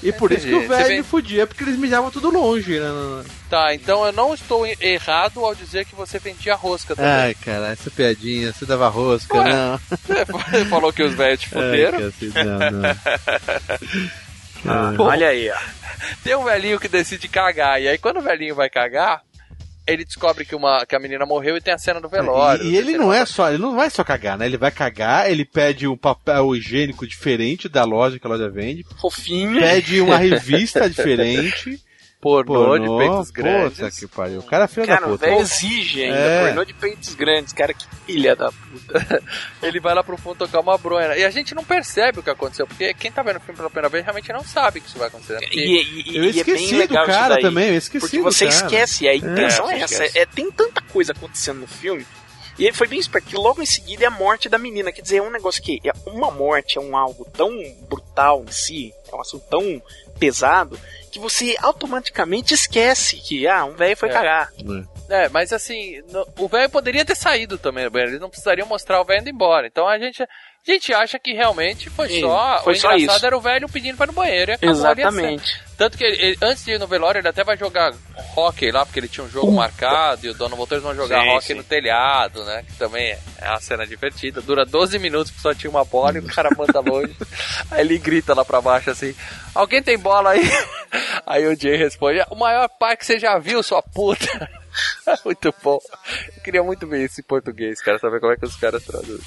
E 0.02 0.12
por 0.12 0.32
isso 0.32 0.46
que 0.46 0.54
o 0.54 0.66
velho 0.66 0.96
me 0.96 1.02
fudia, 1.02 1.46
porque 1.46 1.62
eles 1.62 1.76
mijavam 1.76 2.10
tudo 2.10 2.30
longe, 2.30 2.78
né? 2.78 3.24
Tá, 3.48 3.74
então 3.74 4.04
eu 4.06 4.12
não 4.12 4.32
estou 4.32 4.66
errado 4.80 5.44
ao 5.44 5.54
dizer 5.54 5.84
que 5.84 5.94
você 5.94 6.18
vendia 6.18 6.54
rosca 6.54 6.96
também. 6.96 7.10
Ai, 7.10 7.34
cara, 7.34 7.68
essa 7.68 7.90
piadinha, 7.90 8.52
você 8.52 8.64
dava 8.64 8.88
rosca, 8.88 9.38
Ué, 9.38 9.52
não. 9.52 9.80
Você 10.48 10.64
falou 10.66 10.92
que 10.92 11.02
os 11.02 11.14
velhos 11.14 11.40
te 11.40 11.48
fuderam. 11.48 11.98
Ai, 11.98 12.04
cacete, 12.04 12.44
não, 12.44 12.58
não. 14.64 14.96
Bom, 14.96 15.04
Olha 15.04 15.28
aí, 15.28 15.50
ó. 15.50 15.58
Tem 16.22 16.34
um 16.34 16.44
velhinho 16.44 16.80
que 16.80 16.88
decide 16.88 17.28
cagar, 17.28 17.80
e 17.80 17.88
aí 17.88 17.98
quando 17.98 18.18
o 18.18 18.22
velhinho 18.22 18.54
vai 18.54 18.70
cagar, 18.70 19.22
ele 19.92 20.04
descobre 20.04 20.44
que, 20.44 20.54
uma, 20.54 20.84
que 20.86 20.94
a 20.94 21.00
menina 21.00 21.26
morreu 21.26 21.56
e 21.56 21.60
tem 21.60 21.74
a 21.74 21.78
cena 21.78 22.00
do 22.00 22.08
velório. 22.08 22.64
E, 22.64 22.70
e 22.70 22.76
ele 22.76 22.96
não 22.96 23.12
é 23.12 23.24
só, 23.26 23.48
ele 23.48 23.58
não 23.58 23.76
vai 23.76 23.90
só 23.90 24.04
cagar, 24.04 24.38
né? 24.38 24.46
Ele 24.46 24.56
vai 24.56 24.70
cagar, 24.70 25.30
ele 25.30 25.44
pede 25.44 25.86
um 25.86 25.96
papel 25.96 26.54
higiênico 26.54 27.06
diferente 27.06 27.68
da 27.68 27.84
loja 27.84 28.18
que 28.18 28.26
a 28.26 28.30
loja 28.30 28.48
vende, 28.48 28.84
Fofinho. 29.00 29.60
pede 29.60 30.00
uma 30.00 30.16
revista 30.18 30.88
diferente. 30.88 31.80
Pornô, 32.20 32.78
de 32.78 32.86
peitos 32.98 33.30
grandes. 33.30 33.78
Puta 33.78 33.90
que 33.90 34.06
pariu. 34.06 34.40
O 34.40 34.42
cara 34.42 34.64
é 34.64 34.68
filho 34.68 34.86
da 34.86 34.94
Cara, 34.94 35.06
o 35.06 35.10
puta. 35.12 35.26
velho 35.26 35.40
exige 35.40 36.02
ainda. 36.04 36.16
É. 36.16 36.46
Pornô 36.46 36.64
de 36.64 36.74
peitos 36.74 37.14
grandes. 37.14 37.52
Cara, 37.52 37.72
que 37.72 37.86
filha 38.06 38.36
da 38.36 38.52
puta. 38.52 39.22
Ele 39.62 39.80
vai 39.80 39.94
lá 39.94 40.04
pro 40.04 40.16
fundo 40.18 40.36
tocar 40.36 40.60
uma 40.60 40.76
bronha. 40.76 41.16
E 41.16 41.24
a 41.24 41.30
gente 41.30 41.54
não 41.54 41.64
percebe 41.64 42.20
o 42.20 42.22
que 42.22 42.30
aconteceu, 42.30 42.66
porque 42.66 42.92
quem 42.94 43.10
tá 43.10 43.22
vendo 43.22 43.36
o 43.36 43.40
filme 43.40 43.56
pela 43.56 43.70
primeira 43.70 43.88
vez 43.88 44.04
realmente 44.04 44.32
não 44.32 44.44
sabe 44.44 44.80
que 44.80 44.88
isso 44.88 44.98
vai 44.98 45.08
acontecer. 45.08 45.34
né? 45.34 45.40
Porque- 45.40 45.58
E, 45.60 46.12
e- 46.12 46.16
Eu 46.16 46.24
e 46.24 46.28
esqueci 46.30 46.74
é 46.74 46.78
bem 46.78 46.86
do 46.86 46.94
cara 47.06 47.40
também, 47.40 47.68
eu 47.70 47.76
esqueci 47.76 48.00
Porque 48.00 48.18
do 48.18 48.24
você 48.24 48.46
cara. 48.46 48.56
esquece, 48.66 49.08
a 49.08 49.14
intenção 49.14 49.70
É, 49.70 49.80
é, 49.80 49.86
você 49.86 50.04
essa. 50.04 50.18
É, 50.18 50.26
tem 50.26 50.50
tanta 50.50 50.80
coisa 50.82 51.12
acontecendo 51.12 51.60
no 51.60 51.66
filme. 51.66 52.06
E 52.58 52.66
aí 52.66 52.72
foi 52.72 52.86
bem 52.86 52.98
esperto, 52.98 53.28
que 53.28 53.36
logo 53.36 53.62
em 53.62 53.66
seguida 53.66 54.04
é 54.04 54.06
a 54.06 54.10
morte 54.10 54.48
da 54.48 54.58
menina. 54.58 54.92
Quer 54.92 55.02
dizer, 55.02 55.16
é 55.18 55.22
um 55.22 55.30
negócio 55.30 55.62
que 55.62 55.80
é 55.84 55.92
uma 56.06 56.30
morte 56.30 56.76
é 56.78 56.80
um 56.80 56.96
algo 56.96 57.24
tão 57.32 57.50
brutal 57.88 58.44
em 58.46 58.52
si, 58.52 58.92
é 59.10 59.14
um 59.14 59.20
assunto 59.20 59.44
tão 59.48 59.82
pesado, 60.18 60.78
que 61.10 61.18
você 61.18 61.56
automaticamente 61.60 62.52
esquece 62.54 63.16
que, 63.16 63.46
ah, 63.48 63.64
um 63.64 63.72
velho 63.74 63.96
foi 63.96 64.10
É. 64.10 64.12
cagar. 64.12 64.52
É, 65.08 65.28
mas 65.30 65.52
assim, 65.52 66.00
no- 66.12 66.26
o 66.38 66.46
velho 66.48 66.68
poderia 66.70 67.04
ter 67.04 67.16
saído 67.16 67.56
também. 67.58 67.84
Eles 67.92 68.20
não 68.20 68.28
precisariam 68.30 68.66
mostrar 68.66 69.00
o 69.00 69.04
velho 69.04 69.20
indo 69.22 69.30
embora. 69.30 69.66
Então 69.66 69.88
a 69.88 69.98
gente, 69.98 70.24
a 70.66 70.70
gente 70.72 70.92
acha 70.92 71.18
que 71.18 71.32
realmente 71.32 71.88
foi 71.90 72.08
Sim, 72.08 72.20
só. 72.20 72.60
foi 72.62 72.74
o 72.74 72.76
só 72.76 72.92
engraçado 72.92 73.16
isso. 73.16 73.26
era 73.26 73.36
o 73.36 73.40
velho 73.40 73.68
pedindo 73.68 73.96
pra 73.96 74.04
ir 74.06 74.08
no 74.08 74.12
banheiro. 74.12 74.52
Exatamente. 74.60 75.60
Tanto 75.76 75.96
que 75.96 76.04
ele- 76.04 76.22
ele- 76.22 76.38
antes 76.42 76.62
de 76.64 76.72
ir 76.72 76.78
no 76.78 76.86
velório, 76.86 77.18
ele 77.20 77.28
até 77.28 77.42
vai 77.42 77.56
jogar 77.56 77.94
hockey 78.36 78.70
lá, 78.70 78.84
porque 78.84 79.00
ele 79.00 79.08
tinha 79.08 79.24
um 79.24 79.30
jogo 79.30 79.50
marcado 79.50 80.26
e 80.26 80.28
o 80.28 80.34
dono 80.34 80.54
voltou, 80.54 80.76
eles 80.76 80.84
vão 80.84 80.94
jogar 80.94 81.22
Sim, 81.22 81.28
hockey 81.30 81.46
sim. 81.46 81.54
no 81.54 81.64
telhado, 81.64 82.44
né? 82.44 82.62
Que 82.68 82.74
também 82.76 83.16
é 83.38 83.48
uma 83.48 83.60
cena 83.60 83.86
divertida. 83.86 84.42
Dura 84.42 84.66
12 84.66 84.98
minutos, 84.98 85.30
porque 85.30 85.42
só 85.42 85.54
tinha 85.54 85.70
uma 85.70 85.84
bola 85.84 86.16
e 86.16 86.20
o 86.20 86.26
cara 86.26 86.50
manda 86.56 86.80
longe. 86.80 87.16
Aí 87.70 87.80
ele 87.80 87.96
grita 87.98 88.34
lá 88.34 88.44
pra 88.44 88.60
baixo 88.60 88.90
assim: 88.90 89.14
Alguém 89.54 89.82
tem 89.82 89.96
bola 89.98 90.30
aí? 90.32 90.42
Aí 91.26 91.46
o 91.46 91.58
Jay 91.58 91.76
responde: 91.76 92.22
O 92.30 92.34
maior 92.36 92.68
pai 92.68 92.94
que 92.96 93.06
você 93.06 93.18
já 93.18 93.38
viu, 93.38 93.62
sua 93.62 93.80
puta. 93.82 94.50
muito 95.24 95.52
bom. 95.62 95.78
Eu 96.36 96.42
queria 96.42 96.62
muito 96.62 96.86
ver 96.86 97.04
isso 97.04 97.20
em 97.20 97.24
português, 97.24 97.80
cara, 97.82 97.98
saber 97.98 98.20
como 98.20 98.32
é 98.32 98.36
que 98.36 98.44
os 98.44 98.54
caras 98.56 98.84
traduzem. 98.84 99.24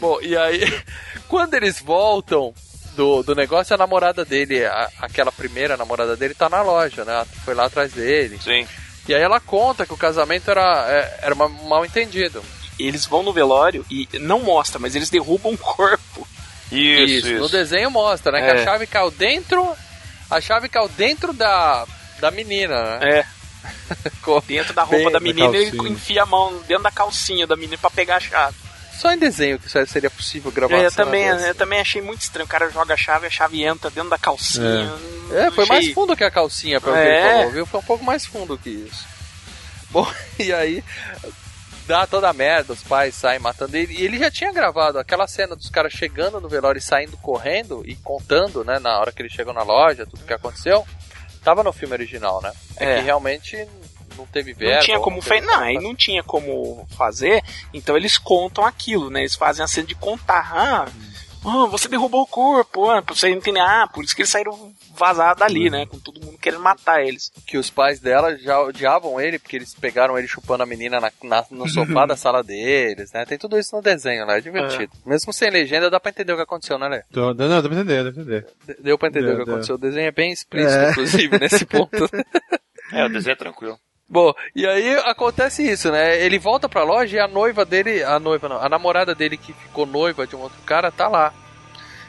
bom, 0.00 0.18
e 0.22 0.35
aí, 0.36 0.60
quando 1.28 1.54
eles 1.54 1.80
voltam 1.80 2.52
do, 2.94 3.22
do 3.22 3.34
negócio, 3.34 3.74
a 3.74 3.78
namorada 3.78 4.24
dele, 4.24 4.64
a- 4.64 4.90
aquela 5.00 5.30
primeira 5.32 5.76
namorada 5.76 6.16
dele, 6.16 6.34
tá 6.34 6.48
na 6.48 6.62
loja, 6.62 7.04
né? 7.04 7.12
Ela 7.12 7.26
Foi 7.44 7.54
lá 7.54 7.66
atrás 7.66 7.92
dele. 7.92 8.38
Sim. 8.42 8.66
E 9.08 9.14
aí 9.14 9.22
ela 9.22 9.38
conta 9.40 9.86
que 9.86 9.92
o 9.92 9.96
casamento 9.98 10.50
era, 10.50 10.86
é, 10.90 11.18
era 11.22 11.34
mal 11.34 11.84
entendido. 11.84 12.42
Eles 12.78 13.06
vão 13.06 13.22
no 13.22 13.32
velório 13.32 13.84
e 13.90 14.08
não 14.18 14.40
mostra, 14.40 14.78
mas 14.78 14.94
eles 14.96 15.08
derrubam 15.10 15.52
um 15.52 15.56
corpo. 15.56 16.26
Isso, 16.72 17.28
No 17.28 17.44
isso. 17.44 17.48
desenho 17.48 17.90
mostra, 17.90 18.32
né? 18.32 18.40
Que 18.42 18.58
É. 18.58 18.60
a 18.62 18.64
chave 18.64 18.86
caiu 18.86 19.10
dentro. 19.10 19.72
A 20.28 20.40
chave 20.40 20.68
caiu 20.68 20.88
dentro 20.88 21.32
da, 21.32 21.86
da 22.18 22.30
menina, 22.30 22.98
né? 22.98 23.20
É. 23.20 23.26
Dentro 24.46 24.74
da 24.74 24.82
roupa 24.82 24.96
Bem, 24.96 25.04
da 25.06 25.18
da 25.18 25.20
menina, 25.20 25.56
ele 25.56 25.70
calcinha. 25.72 25.92
enfia 25.92 26.22
a 26.22 26.26
mão 26.26 26.52
dentro 26.68 26.82
da 26.84 26.90
calcinha 26.90 27.46
da 27.46 27.56
menina 27.56 27.78
pra 27.78 27.90
pegar 27.90 28.16
a 28.16 28.20
chave. 28.20 28.56
Só 28.98 29.12
em 29.12 29.18
desenho 29.18 29.58
que 29.58 29.68
seria 29.86 30.10
possível 30.10 30.50
gravar. 30.50 30.76
É, 30.76 30.86
eu, 30.86 30.92
também, 30.92 31.26
dessa. 31.30 31.46
eu 31.48 31.54
também 31.54 31.80
achei 31.80 32.00
muito 32.00 32.20
estranho. 32.22 32.46
O 32.46 32.48
cara 32.48 32.70
joga 32.70 32.94
a 32.94 32.96
chave, 32.96 33.26
a 33.26 33.30
chave 33.30 33.62
entra 33.62 33.90
dentro 33.90 34.10
da 34.10 34.18
calcinha. 34.18 34.90
É, 35.32 35.50
foi 35.50 35.66
mais 35.66 35.80
Achei- 35.84 35.94
fundo 35.94 36.16
que 36.16 36.24
a 36.24 36.30
calcinha, 36.30 36.80
pelo 36.80 36.94
que 36.94 37.00
É. 37.02 37.18
ele 37.18 37.36
falou, 37.38 37.50
viu? 37.52 37.66
Foi 37.66 37.80
um 37.80 37.84
pouco 37.84 38.04
mais 38.04 38.24
fundo 38.24 38.56
que 38.56 38.70
isso. 38.70 39.04
Bom, 39.90 40.06
e 40.38 40.52
aí 40.52 40.82
dá 41.86 42.06
toda 42.06 42.28
a 42.28 42.32
merda, 42.32 42.72
os 42.72 42.82
pais 42.82 43.14
saem 43.14 43.38
matando 43.38 43.76
ele. 43.76 43.94
E 43.94 44.02
ele 44.04 44.18
já 44.18 44.30
tinha 44.30 44.52
gravado 44.52 44.98
aquela 44.98 45.26
cena 45.28 45.54
dos 45.54 45.68
caras 45.70 45.92
chegando 45.92 46.40
no 46.40 46.48
velório 46.48 46.78
e 46.78 46.82
saindo 46.82 47.16
correndo 47.18 47.82
e 47.86 47.94
contando, 47.96 48.64
né, 48.64 48.78
na 48.78 48.98
hora 48.98 49.12
que 49.12 49.22
eles 49.22 49.32
chegam 49.32 49.52
na 49.52 49.62
loja, 49.62 50.06
tudo 50.06 50.24
que 50.24 50.32
aconteceu. 50.32 50.86
Tava 51.44 51.62
no 51.62 51.72
filme 51.72 51.94
original, 51.94 52.40
né? 52.42 52.52
É, 52.76 52.84
É. 52.92 52.96
que 52.96 53.02
realmente 53.04 53.68
não 54.16 54.26
teve 54.26 54.52
verba. 54.52 54.76
Não 54.76 54.82
tinha 54.84 54.98
como 55.00 55.20
fazer. 55.22 55.40
Não, 55.42 55.60
aí 55.60 55.74
não 55.74 55.94
tinha 55.94 56.22
como 56.22 56.86
fazer. 56.96 57.42
Então 57.72 57.96
eles 57.96 58.18
contam 58.18 58.64
aquilo, 58.64 59.10
né? 59.10 59.20
Eles 59.20 59.34
fazem 59.36 59.64
a 59.64 59.68
cena 59.68 59.86
de 59.86 59.94
contar. 59.94 60.50
Ah, 60.52 60.86
ah, 61.48 61.66
você 61.66 61.86
derrubou 61.88 62.22
o 62.22 62.26
corpo. 62.26 62.90
Ah, 62.90 63.00
pra 63.02 63.14
você 63.14 63.28
entender. 63.28 63.60
Ah, 63.60 63.86
por 63.92 64.02
isso 64.04 64.16
que 64.16 64.22
eles 64.22 64.30
saíram 64.30 64.72
vazados 64.96 65.38
dali, 65.38 65.70
né? 65.70 65.86
Com 65.86 65.98
todo 65.98 66.20
mundo 66.24 66.36
querendo 66.38 66.60
matar 66.62 67.04
eles. 67.04 67.30
que 67.46 67.56
os 67.58 67.70
pais 67.70 68.00
dela 68.00 68.36
já 68.36 68.60
odiavam 68.60 69.20
ele 69.20 69.38
porque 69.38 69.54
eles 69.56 69.72
pegaram 69.74 70.18
ele 70.18 70.26
chupando 70.26 70.62
a 70.62 70.66
menina 70.66 70.98
na, 71.00 71.12
na- 71.22 71.44
no 71.50 71.68
sofá 71.68 72.04
da 72.06 72.16
sala 72.16 72.42
deles, 72.42 73.12
né? 73.12 73.24
Tem 73.26 73.38
tudo 73.38 73.56
isso 73.58 73.76
no 73.76 73.82
desenho, 73.82 74.26
né? 74.26 74.38
É 74.38 74.40
divertido. 74.40 74.90
Mesmo 75.04 75.32
sem 75.32 75.50
legenda, 75.50 75.88
dá 75.90 76.00
pra 76.00 76.10
entender 76.10 76.32
o 76.32 76.36
que 76.36 76.42
aconteceu, 76.42 76.78
né, 76.78 76.88
Lê? 76.88 77.02
Não, 77.12 77.32
dá 77.34 77.62
pra 77.62 77.72
entender, 77.74 78.02
dá 78.04 78.10
pra 78.12 78.22
entender. 78.22 78.46
Deu 78.80 78.98
pra 78.98 79.08
entender 79.08 79.26
Deu, 79.26 79.34
o 79.34 79.38
que 79.38 79.44
deu. 79.44 79.54
aconteceu. 79.54 79.74
O 79.76 79.78
desenho 79.78 80.08
é 80.08 80.12
bem 80.12 80.32
explícito, 80.32 80.72
É. 80.74 80.90
inclusive, 80.90 81.38
nesse 81.38 81.64
ponto. 81.66 82.08
É, 82.92 83.04
o 83.04 83.08
desenho 83.08 83.32
é 83.34 83.36
tranquilo. 83.36 83.78
Bom, 84.08 84.32
e 84.54 84.64
aí 84.64 84.94
acontece 84.98 85.68
isso, 85.68 85.90
né? 85.90 86.22
Ele 86.22 86.38
volta 86.38 86.68
pra 86.68 86.84
loja 86.84 87.16
e 87.16 87.20
a 87.20 87.26
noiva 87.26 87.64
dele, 87.64 88.04
a 88.04 88.20
noiva 88.20 88.48
não, 88.48 88.62
a 88.62 88.68
namorada 88.68 89.14
dele 89.14 89.36
que 89.36 89.52
ficou 89.52 89.84
noiva 89.84 90.26
de 90.26 90.36
um 90.36 90.40
outro 90.40 90.58
cara 90.64 90.92
tá 90.92 91.08
lá. 91.08 91.34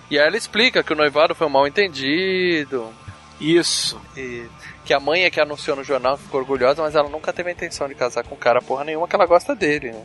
E 0.10 0.18
aí 0.18 0.28
ela 0.28 0.38
explica 0.38 0.84
que 0.84 0.94
o 0.94 0.95
noivado 0.95 1.34
foi 1.34 1.48
um 1.48 1.49
mal 1.49 1.68
entendido, 1.68 2.94
Isso. 3.41 3.99
e 4.15 4.45
que 4.86 4.94
a 4.94 4.99
mãe 4.99 5.26
é 5.26 5.32
que 5.32 5.41
anunciou 5.41 5.76
no 5.76 5.84
jornal 5.84 6.18
ficou 6.18 6.40
orgulhosa, 6.40 6.82
mas 6.82 6.95
ela 6.95 7.10
nunca 7.10 7.34
teve 7.34 7.49
a 7.49 7.53
intenção 7.53 7.88
de 7.88 7.95
casar 7.95 8.24
com 8.24 8.36
o 8.36 8.38
cara 8.38 8.61
porra 8.61 8.86
nenhuma, 8.86 9.07
que 9.07 9.15
ela 9.15 9.26
gosta 9.26 9.56
dele, 9.56 9.91
né? 9.91 10.03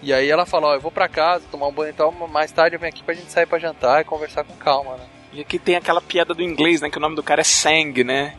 E 0.00 0.12
aí 0.12 0.30
ela 0.30 0.46
fala, 0.46 0.68
ó, 0.68 0.74
eu 0.74 0.80
vou 0.80 0.92
pra 0.92 1.08
casa, 1.08 1.44
tomar 1.50 1.66
um 1.66 1.72
banho 1.72 1.90
e 1.90 1.94
tal, 1.94 2.12
mais 2.12 2.52
tarde 2.52 2.76
eu 2.76 2.80
venho 2.80 2.92
aqui 2.92 3.02
pra 3.02 3.14
gente 3.14 3.32
sair 3.32 3.46
pra 3.46 3.58
jantar 3.58 4.00
e 4.00 4.04
conversar 4.04 4.44
com 4.44 4.54
calma, 4.54 4.96
né? 4.96 5.04
E 5.38 5.42
aqui 5.42 5.56
tem 5.56 5.76
aquela 5.76 6.00
piada 6.00 6.34
do 6.34 6.42
inglês, 6.42 6.80
né? 6.80 6.90
Que 6.90 6.98
o 6.98 7.00
nome 7.00 7.14
do 7.14 7.22
cara 7.22 7.42
é 7.42 7.44
Sang, 7.44 8.02
né? 8.02 8.34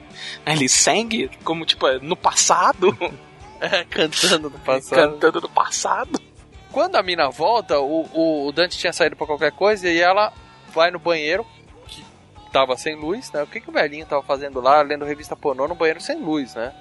Aí 0.46 0.54
ele, 0.54 0.68
Sang? 0.68 1.30
Como, 1.46 1.66
tipo, 1.66 1.88
no 2.02 2.16
passado? 2.16 2.96
É, 3.62 3.84
cantando 3.84 4.50
no 4.50 4.58
passado. 4.58 4.96
Cantando 4.96 5.42
no 5.42 5.50
passado. 5.50 6.22
Quando 6.72 6.96
a 6.96 7.04
mina 7.04 7.30
volta, 7.30 7.78
o, 7.78 8.08
o, 8.14 8.48
o 8.48 8.52
Dante 8.54 8.78
tinha 8.78 8.94
saído 8.94 9.18
pra 9.18 9.28
qualquer 9.28 9.52
coisa 9.52 9.90
e 9.90 10.00
ela 10.00 10.32
vai 10.74 10.90
no 10.92 10.98
banheiro, 10.98 11.46
que 11.86 12.02
tava 12.54 12.78
sem 12.78 12.96
luz, 12.96 13.30
né? 13.34 13.44
O 13.44 13.48
que, 13.48 13.60
que 13.60 13.70
o 13.70 13.74
velhinho 13.74 14.06
tava 14.06 14.24
fazendo 14.24 14.62
lá, 14.62 14.82
lendo 14.82 15.04
revista 15.04 15.36
pornô 15.36 15.68
no 15.68 15.76
banheiro 15.76 16.00
sem 16.00 16.18
luz, 16.22 16.56
né? 16.56 16.74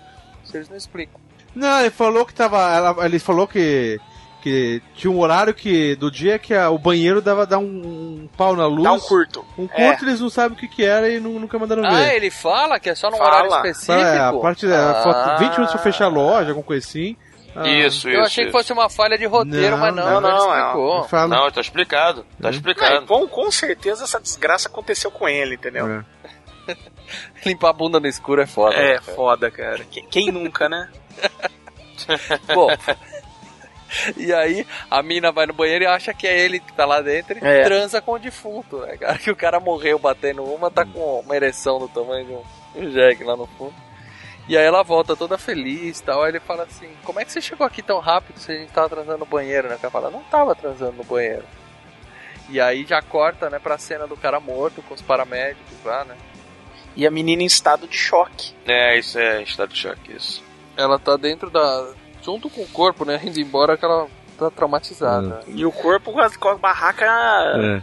Isso 0.44 0.56
eles 0.56 0.68
não 0.68 0.76
explicam. 0.76 1.20
Não, 1.52 1.80
ele 1.80 1.90
falou 1.90 2.24
que 2.24 2.32
tava. 2.32 2.58
Ela, 2.72 3.04
ele 3.04 3.18
falou 3.18 3.48
que. 3.48 3.98
Que 4.40 4.80
tinha 4.94 5.10
um 5.10 5.18
horário 5.18 5.52
que. 5.52 5.96
Do 5.96 6.10
dia 6.10 6.38
que 6.38 6.54
a- 6.54 6.70
o 6.70 6.78
banheiro 6.78 7.20
dava 7.20 7.44
dar 7.44 7.58
um, 7.58 7.64
um 7.64 8.28
pau 8.36 8.54
na 8.54 8.66
luz. 8.66 8.84
Dá 8.84 8.92
um 8.92 9.00
curto. 9.00 9.44
Um 9.58 9.68
É. 9.74 9.88
curto, 9.90 10.04
eles 10.04 10.20
não 10.20 10.30
sabem 10.30 10.56
o 10.56 10.60
que, 10.60 10.68
que 10.68 10.84
era 10.84 11.08
e 11.08 11.18
nu- 11.18 11.40
nunca 11.40 11.58
mandaram 11.58 11.84
Ah, 11.84 11.90
ver. 11.90 12.14
ele 12.16 12.30
fala 12.30 12.78
que 12.78 12.88
é 12.88 12.94
só 12.94 13.10
num 13.10 13.16
Fala. 13.18 13.30
horário 13.30 13.50
específico? 13.56 13.92
É, 13.92 14.18
a 14.20 14.32
parte 14.34 14.66
da 14.66 14.90
Ah. 14.92 15.02
foto, 15.02 15.38
20 15.40 15.52
minutos 15.54 15.72
pra 15.72 15.82
fechar 15.82 16.04
a 16.04 16.08
loja, 16.08 16.50
alguma 16.50 16.64
coisa 16.64 16.86
assim. 16.86 17.16
Ah, 17.56 17.66
Isso, 17.68 18.08
Eu 18.08 18.20
isso. 18.20 18.26
achei 18.26 18.44
que 18.44 18.50
isso. 18.50 18.56
fosse 18.58 18.72
uma 18.72 18.88
falha 18.88 19.18
de 19.18 19.26
roteiro, 19.26 19.72
Não, 19.76 19.78
mas 19.78 19.92
não, 19.96 20.04
não, 20.04 20.20
não, 20.20 20.30
não, 20.30 20.56
explicou. 20.56 21.04
fala- 21.08 21.36
Não, 21.36 21.50
tá 21.50 21.60
explicado. 21.60 22.24
Tá 22.40 22.48
É, 22.48 22.50
explicado. 22.52 23.06
com, 23.06 23.26
com 23.26 23.50
certeza 23.50 24.04
essa 24.04 24.20
desgraça 24.20 24.68
aconteceu 24.68 25.10
com 25.10 25.28
ele, 25.28 25.56
entendeu? 25.56 25.88
É. 25.88 26.04
Limpar 27.44 27.70
a 27.70 27.72
bunda 27.72 27.98
no 27.98 28.06
escuro 28.06 28.40
é 28.40 28.46
foda. 28.46 28.76
É, 28.76 28.92
né, 28.94 29.00
cara? 29.00 29.16
foda, 29.16 29.50
cara. 29.50 29.84
Quem, 29.90 30.06
quem 30.08 30.30
nunca, 30.30 30.68
né? 30.68 30.88
Bom. 32.54 32.68
E 34.16 34.32
aí, 34.32 34.66
a 34.90 35.02
mina 35.02 35.32
vai 35.32 35.46
no 35.46 35.52
banheiro 35.52 35.84
e 35.84 35.86
acha 35.86 36.12
que 36.12 36.26
é 36.26 36.38
ele 36.38 36.60
que 36.60 36.72
tá 36.72 36.84
lá 36.84 37.00
dentro 37.00 37.38
e 37.38 37.46
É. 37.46 37.62
transa 37.64 38.00
com 38.00 38.12
o 38.12 38.18
defunto, 38.18 38.78
né, 38.78 38.96
cara? 38.96 39.18
Que 39.18 39.30
o 39.30 39.36
cara 39.36 39.58
morreu 39.60 39.98
batendo 39.98 40.44
uma, 40.44 40.70
tá 40.70 40.84
com 40.84 41.20
uma 41.20 41.36
ereção 41.36 41.78
do 41.78 41.88
tamanho 41.88 42.26
de 42.26 42.32
um, 42.32 42.42
um 42.76 42.90
jegue 42.90 43.24
lá 43.24 43.36
no 43.36 43.46
fundo. 43.46 43.74
E 44.48 44.56
aí 44.56 44.64
ela 44.64 44.82
volta 44.82 45.14
toda 45.14 45.36
feliz 45.36 45.98
e 45.98 46.02
tal. 46.02 46.22
Aí 46.22 46.30
ele 46.30 46.40
fala 46.40 46.62
assim: 46.62 46.88
Como 47.04 47.20
é 47.20 47.24
que 47.24 47.30
você 47.32 47.40
chegou 47.40 47.66
aqui 47.66 47.82
tão 47.82 47.98
rápido 47.98 48.38
se 48.38 48.50
a 48.50 48.54
gente 48.54 48.72
tava 48.72 48.88
transando 48.88 49.18
no 49.18 49.26
banheiro, 49.26 49.68
né? 49.68 49.74
O 49.74 49.78
cara 49.78 49.90
fala: 49.90 50.10
Não 50.10 50.22
tava 50.24 50.54
transando 50.54 50.92
no 50.96 51.04
banheiro. 51.04 51.44
E 52.48 52.58
aí 52.58 52.86
já 52.86 53.02
corta, 53.02 53.50
né, 53.50 53.58
pra 53.58 53.76
cena 53.76 54.06
do 54.06 54.16
cara 54.16 54.40
morto 54.40 54.80
com 54.82 54.94
os 54.94 55.02
paramédicos 55.02 55.76
lá, 55.84 56.02
né? 56.06 56.16
E 56.96 57.06
a 57.06 57.10
menina 57.10 57.42
em 57.42 57.46
estado 57.46 57.86
de 57.86 57.96
choque. 57.96 58.54
É, 58.66 58.98
isso 58.98 59.18
é 59.18 59.42
estado 59.42 59.70
de 59.70 59.78
choque, 59.78 60.12
isso. 60.16 60.42
Ela 60.78 60.98
tá 60.98 61.16
dentro 61.18 61.50
da. 61.50 61.92
Junto 62.28 62.50
com 62.50 62.60
o 62.60 62.68
corpo, 62.68 63.06
né? 63.06 63.18
Indo 63.24 63.40
embora 63.40 63.74
que 63.78 63.84
ela 63.86 64.06
tá 64.38 64.50
traumatizada. 64.50 65.40
E 65.48 65.64
o 65.64 65.72
corpo 65.72 66.12
com 66.12 66.20
a, 66.20 66.30
com 66.30 66.48
a 66.50 66.56
barraca. 66.56 67.06
É. 67.06 67.82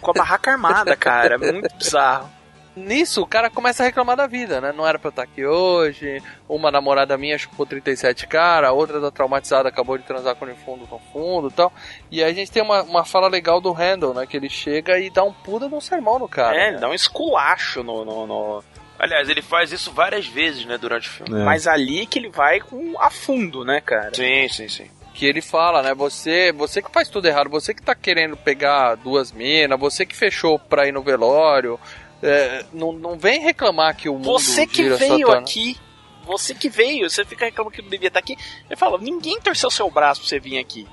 Com 0.00 0.10
a 0.10 0.14
barraca 0.14 0.50
armada, 0.50 0.96
cara. 0.96 1.38
Muito 1.38 1.72
bizarro. 1.76 2.28
nisso 2.74 3.22
o 3.22 3.26
cara 3.26 3.48
começa 3.48 3.84
a 3.84 3.86
reclamar 3.86 4.16
da 4.16 4.26
vida, 4.26 4.60
né? 4.60 4.72
Não 4.72 4.84
era 4.84 4.98
pra 4.98 5.08
eu 5.08 5.10
estar 5.10 5.22
aqui 5.22 5.46
hoje, 5.46 6.20
uma 6.48 6.72
namorada 6.72 7.16
minha 7.16 7.38
chupou 7.38 7.64
37 7.64 8.26
cara, 8.26 8.68
a 8.68 8.72
outra 8.72 9.00
tá 9.00 9.10
traumatizada, 9.12 9.68
acabou 9.68 9.96
de 9.96 10.02
transar 10.04 10.34
com 10.34 10.44
o 10.44 10.56
fundo 10.56 10.86
com 10.88 10.98
fundo 11.12 11.48
e 11.48 11.52
tal. 11.52 11.72
E 12.10 12.24
aí 12.24 12.30
a 12.32 12.34
gente 12.34 12.50
tem 12.50 12.62
uma, 12.64 12.82
uma 12.82 13.04
fala 13.04 13.28
legal 13.28 13.60
do 13.60 13.70
Randall, 13.70 14.12
né? 14.12 14.26
Que 14.26 14.36
ele 14.36 14.48
chega 14.50 14.98
e 14.98 15.08
dá 15.08 15.22
um 15.22 15.32
puta 15.32 15.68
de 15.68 15.74
um 15.74 15.80
sermão 15.80 16.18
no 16.18 16.28
cara. 16.28 16.56
É, 16.56 16.58
né? 16.58 16.68
ele 16.70 16.78
dá 16.78 16.88
um 16.88 16.94
esculacho 16.94 17.84
no. 17.84 18.04
no, 18.04 18.26
no- 18.26 18.64
Aliás, 19.02 19.28
ele 19.28 19.42
faz 19.42 19.72
isso 19.72 19.90
várias 19.90 20.26
vezes, 20.26 20.64
né, 20.64 20.78
durante 20.78 21.08
o 21.08 21.10
filme. 21.10 21.40
É. 21.40 21.44
Mas 21.44 21.66
ali 21.66 22.06
que 22.06 22.18
ele 22.20 22.28
vai 22.28 22.60
com 22.60 22.94
a 23.00 23.10
fundo, 23.10 23.64
né, 23.64 23.80
cara? 23.80 24.14
Sim, 24.14 24.48
sim, 24.48 24.68
sim. 24.68 24.88
Que 25.12 25.26
ele 25.26 25.42
fala, 25.42 25.82
né? 25.82 25.92
Você, 25.92 26.52
você 26.52 26.80
que 26.80 26.90
faz 26.90 27.08
tudo 27.08 27.26
errado, 27.26 27.50
você 27.50 27.74
que 27.74 27.82
tá 27.82 27.94
querendo 27.96 28.36
pegar 28.36 28.94
duas 28.94 29.32
minas, 29.32 29.78
você 29.78 30.06
que 30.06 30.14
fechou 30.16 30.56
pra 30.56 30.86
ir 30.86 30.92
no 30.92 31.02
velório. 31.02 31.80
é, 32.22 32.64
não, 32.72 32.92
não 32.92 33.18
vem 33.18 33.40
reclamar 33.40 33.96
que 33.96 34.08
o 34.08 34.12
mundo 34.14 34.24
Você 34.24 34.66
que 34.68 34.84
gira 34.84 34.96
veio 34.96 35.26
satana. 35.26 35.40
aqui. 35.40 35.76
Você 36.24 36.54
que 36.54 36.68
veio, 36.68 37.10
você 37.10 37.24
fica 37.24 37.44
reclamando 37.44 37.74
que 37.74 37.82
não 37.82 37.90
devia 37.90 38.06
estar 38.06 38.20
aqui. 38.20 38.36
Ele 38.70 38.76
fala, 38.76 38.96
ninguém 38.98 39.40
torceu 39.40 39.68
seu 39.68 39.90
braço 39.90 40.20
pra 40.20 40.28
você 40.28 40.38
vir 40.38 40.58
aqui. 40.58 40.86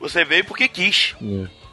Você 0.00 0.24
veio 0.24 0.44
porque 0.44 0.66
quis. 0.66 1.14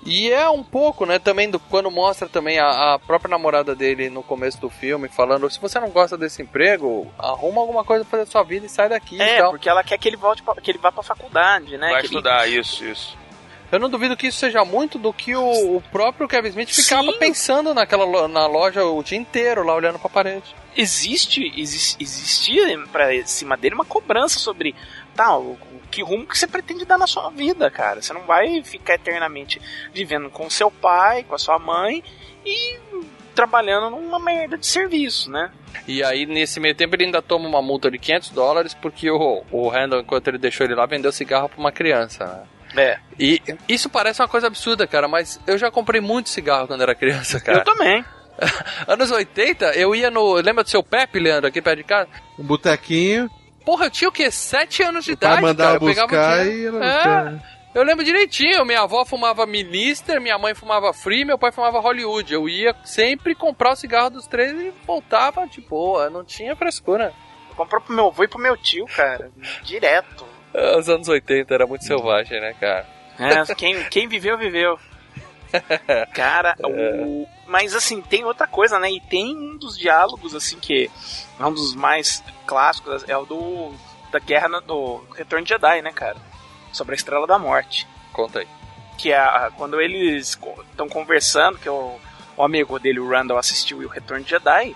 E 0.06 0.32
é 0.32 0.50
um 0.50 0.64
pouco, 0.64 1.06
né, 1.06 1.20
também 1.20 1.50
do, 1.50 1.60
quando 1.60 1.92
mostra 1.92 2.28
também 2.30 2.58
a, 2.58 2.94
a 2.94 3.00
própria 3.00 3.30
namorada 3.30 3.76
dele 3.76 4.10
no 4.10 4.24
começo 4.24 4.60
do 4.60 4.70
filme, 4.70 5.10
falando, 5.10 5.50
se 5.50 5.60
você 5.60 5.78
não 5.80 5.90
gosta 5.90 6.18
desse 6.18 6.42
emprego, 6.42 7.12
arruma 7.18 7.60
alguma 7.62 7.84
coisa 7.84 8.04
pra 8.06 8.12
fazer 8.12 8.26
da 8.26 8.32
sua 8.32 8.44
vida 8.44 8.66
e 8.66 8.70
sai 8.70 8.88
daqui 8.90 9.18
e 9.18 9.22
É, 9.22 9.40
tal. 9.40 9.52
porque 9.52 9.68
ela 9.68 9.84
quer 9.84 9.98
que 9.98 10.08
ele 10.08 10.16
volte, 10.18 10.42
pra, 10.42 10.56
que 10.56 10.72
ele 10.72 10.78
vá 10.80 10.92
pra 10.92 11.04
faculdade, 11.04 11.78
né? 11.78 11.90
Vai 11.92 12.02
que 12.02 12.08
ele- 12.08 12.16
estudar, 12.16 12.50
isso, 12.50 12.84
isso. 12.86 13.18
Eu 13.72 13.78
não 13.78 13.88
duvido 13.90 14.18
que 14.18 14.26
isso 14.28 14.40
seja 14.40 14.66
muito 14.66 14.98
do 14.98 15.14
que 15.14 15.36
o, 15.36 15.76
o 15.78 15.82
próprio 15.92 16.28
Kevin 16.28 16.48
Smith 16.50 16.70
ficava 16.74 17.12
Sim. 17.12 17.20
pensando 17.20 17.72
naquela 17.74 18.28
na 18.28 18.48
loja 18.48 18.84
o 18.84 19.04
dia 19.04 19.18
inteiro, 19.18 19.64
lá 19.64 19.76
olhando 19.76 20.00
pra 20.00 20.10
parede. 20.10 20.56
existe, 20.76 21.54
exi- 21.56 21.96
existia 22.00 22.80
pra 22.92 23.10
cima 23.28 23.56
dele 23.56 23.76
uma 23.76 23.86
cobrança 23.86 24.40
sobre 24.40 24.74
tá, 25.16 25.38
o, 25.38 25.52
o 25.69 25.69
que 25.90 26.04
rumo 26.04 26.26
que 26.26 26.38
você 26.38 26.48
pretende 26.48 26.86
dar 26.86 26.98
na 26.98 27.08
sua 27.08 27.30
vida, 27.30 27.70
cara. 27.70 28.02
Você 28.02 28.14
não 28.14 28.22
vai 28.22 28.64
ficar 28.64 28.96
eternamente 28.96 29.62
vivendo 29.94 30.30
com 30.30 30.50
seu 30.50 30.70
pai, 30.70 31.24
com 31.24 31.36
a 31.36 31.40
sua 31.40 31.60
mãe 31.60 32.04
e 32.46 32.80
trabalhando 33.36 33.90
numa 33.90 34.20
merda 34.20 34.58
de 34.58 34.68
serviço, 34.68 35.32
né? 35.32 35.52
E 35.88 36.04
aí, 36.04 36.26
nesse 36.26 36.60
meio 36.60 36.76
tempo, 36.76 36.96
ele 36.96 37.06
ainda 37.06 37.22
toma 37.22 37.48
uma 37.48 37.62
multa 37.62 37.90
de 37.90 37.98
500 37.98 38.30
dólares 38.32 38.74
porque 38.74 39.10
o, 39.10 39.44
o 39.52 39.70
Randall, 39.70 40.02
enquanto 40.02 40.28
ele 40.28 40.38
deixou 40.38 40.66
ele 40.66 40.76
lá, 40.76 40.86
vendeu 40.86 41.12
cigarro 41.12 41.48
pra 41.48 41.60
uma 41.60 41.72
criança, 41.72 42.26
né? 42.26 42.44
É. 42.76 43.00
E 43.20 43.42
isso 43.68 43.90
parece 43.90 44.22
uma 44.22 44.28
coisa 44.28 44.48
absurda, 44.48 44.86
cara, 44.86 45.08
mas 45.08 45.40
eu 45.48 45.58
já 45.58 45.72
comprei 45.72 46.02
muito 46.02 46.30
cigarro 46.30 46.68
quando 46.68 46.82
era 46.82 46.94
criança, 46.94 47.40
cara. 47.40 47.60
Eu 47.60 47.64
também. 47.64 48.06
Anos 48.88 49.12
80, 49.12 49.74
eu 49.74 49.96
ia 49.96 50.10
no. 50.10 50.34
Lembra 50.36 50.64
do 50.64 50.70
seu 50.70 50.84
Pepe, 50.84 51.20
Leandro, 51.20 51.48
aqui 51.48 51.62
perto 51.62 51.78
de 51.78 51.84
casa? 51.84 52.10
Um 52.38 52.44
botequinho, 52.44 53.30
Porra, 53.70 53.86
eu 53.86 53.92
tinha 53.92 54.10
o 54.10 54.12
quê? 54.12 54.32
Sete 54.32 54.82
anos 54.82 55.06
de 55.06 55.12
o 55.12 55.14
idade, 55.14 55.44
mandava 55.44 55.74
cara. 55.74 55.84
Eu 55.84 55.88
pegava 55.88 56.08
buscar 56.08 56.48
e 56.48 56.66
ela 56.66 57.40
É, 57.76 57.78
eu 57.78 57.84
lembro 57.84 58.04
direitinho. 58.04 58.66
Minha 58.66 58.82
avó 58.82 59.06
fumava 59.06 59.46
Minister, 59.46 60.20
minha 60.20 60.40
mãe 60.40 60.56
fumava 60.56 60.92
Free, 60.92 61.24
meu 61.24 61.38
pai 61.38 61.52
fumava 61.52 61.80
Hollywood. 61.80 62.34
Eu 62.34 62.50
ia 62.50 62.76
sempre 62.84 63.36
comprar 63.36 63.74
o 63.74 63.76
cigarro 63.76 64.10
dos 64.10 64.26
três 64.26 64.54
e 64.54 64.74
voltava 64.88 65.46
de 65.46 65.62
boa. 65.62 66.10
Não 66.10 66.26
tinha 66.26 66.56
frescura. 66.56 67.14
Eu 67.48 67.56
comprou 67.56 67.80
pro 67.80 67.94
meu 67.94 68.08
avô 68.08 68.24
e 68.24 68.28
pro 68.28 68.40
meu 68.40 68.58
tio, 68.58 68.88
cara. 68.88 69.30
Direto. 69.62 70.26
Os 70.80 70.90
anos 70.90 71.08
80 71.08 71.54
era 71.54 71.68
muito 71.68 71.86
selvagem, 71.86 72.42
né, 72.42 72.56
cara? 72.60 72.88
É, 73.20 73.54
quem, 73.54 73.84
quem 73.84 74.08
viveu, 74.08 74.36
viveu. 74.36 74.80
Cara, 76.14 76.56
o... 76.64 77.28
mas 77.48 77.76
assim, 77.76 78.02
tem 78.02 78.24
outra 78.24 78.48
coisa, 78.48 78.80
né? 78.80 78.92
E 78.92 79.00
tem 79.00 79.36
um 79.36 79.58
dos 79.58 79.78
diálogos, 79.78 80.36
assim, 80.36 80.60
que 80.60 80.90
é 81.40 81.46
um 81.46 81.54
dos 81.54 81.76
mais 81.76 82.24
clássicos, 82.46 83.08
é 83.08 83.18
o 83.18 83.26
do 83.26 83.74
da 84.12 84.20
guerra 84.20 84.60
do 84.62 85.04
Retorno 85.16 85.46
de 85.46 85.50
Jedi, 85.50 85.82
né, 85.82 85.92
cara? 85.92 86.18
Sobre 86.72 86.94
a 86.94 86.98
Estrela 86.98 87.28
da 87.28 87.38
Morte. 87.38 87.88
Conta 88.12 88.40
aí. 88.40 88.48
Que 88.98 89.12
é 89.12 89.52
quando 89.56 89.80
eles 89.80 90.38
estão 90.72 90.90
conversando, 90.90 91.58
que 91.58 91.70
o, 91.70 92.00
o 92.36 92.44
amigo 92.44 92.80
dele, 92.80 93.00
o 93.00 93.08
Randall, 93.08 93.38
assistiu 93.38 93.78
o 93.80 93.88
Retorno 93.88 94.24
de 94.24 94.32
Jedi 94.32 94.76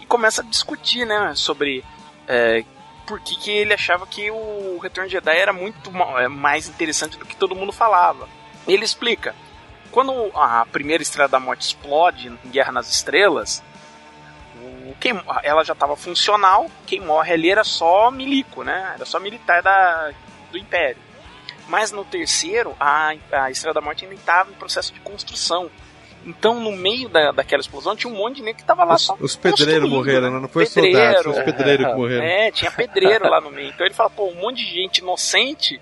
e 0.00 0.06
começa 0.06 0.42
a 0.42 0.44
discutir, 0.44 1.06
né, 1.06 1.32
sobre 1.34 1.84
é, 2.26 2.64
por 3.06 3.20
que, 3.20 3.36
que 3.36 3.50
ele 3.50 3.72
achava 3.72 4.06
que 4.06 4.30
o 4.30 4.78
Retorno 4.78 5.08
de 5.08 5.14
Jedi 5.14 5.36
era 5.36 5.52
muito 5.52 5.90
é, 6.18 6.28
mais 6.28 6.68
interessante 6.68 7.16
do 7.16 7.24
que 7.24 7.36
todo 7.36 7.54
mundo 7.54 7.72
falava. 7.72 8.28
Ele 8.66 8.84
explica. 8.84 9.34
Quando 9.96 10.30
a 10.34 10.66
primeira 10.66 11.02
Estrela 11.02 11.26
da 11.26 11.40
Morte 11.40 11.62
explode 11.62 12.28
em 12.28 12.50
Guerra 12.50 12.70
nas 12.70 12.86
Estrelas, 12.86 13.62
quem, 15.00 15.18
ela 15.42 15.64
já 15.64 15.72
estava 15.72 15.96
funcional, 15.96 16.70
quem 16.86 17.00
morre 17.00 17.32
ali 17.32 17.50
era 17.50 17.64
só 17.64 18.10
milico, 18.10 18.62
né? 18.62 18.92
Era 18.94 19.06
só 19.06 19.18
militar 19.18 19.62
da, 19.62 20.12
do 20.52 20.58
Império. 20.58 20.98
Mas 21.66 21.92
no 21.92 22.04
terceiro, 22.04 22.76
a, 22.78 23.14
a 23.32 23.50
Estrela 23.50 23.72
da 23.72 23.80
Morte 23.80 24.04
ainda 24.04 24.14
estava 24.14 24.50
em 24.50 24.54
processo 24.56 24.92
de 24.92 25.00
construção. 25.00 25.70
Então, 26.26 26.60
no 26.60 26.72
meio 26.72 27.08
da, 27.08 27.32
daquela 27.32 27.62
explosão, 27.62 27.96
tinha 27.96 28.12
um 28.12 28.16
monte 28.18 28.36
de 28.36 28.42
nego 28.42 28.58
que 28.58 28.64
tava 28.66 28.84
lá 28.84 28.98
só. 28.98 29.16
Os 29.18 29.34
pedreiros 29.34 29.88
morreram, 29.88 30.28
né? 30.28 30.34
né? 30.34 30.40
não 30.40 30.48
foi 30.50 30.66
Pedreiro. 30.66 30.92
soldados, 30.92 31.22
foi 31.22 31.32
os 31.32 31.42
pedreiros 31.42 31.86
que 31.86 31.94
morreram. 31.94 32.22
É, 32.22 32.50
tinha 32.50 32.70
pedreiro 32.70 33.30
lá 33.30 33.40
no 33.40 33.50
meio. 33.50 33.68
Então 33.72 33.86
ele 33.86 33.94
fala, 33.94 34.10
pô, 34.10 34.26
um 34.26 34.34
monte 34.34 34.58
de 34.62 34.74
gente 34.74 34.98
inocente 34.98 35.80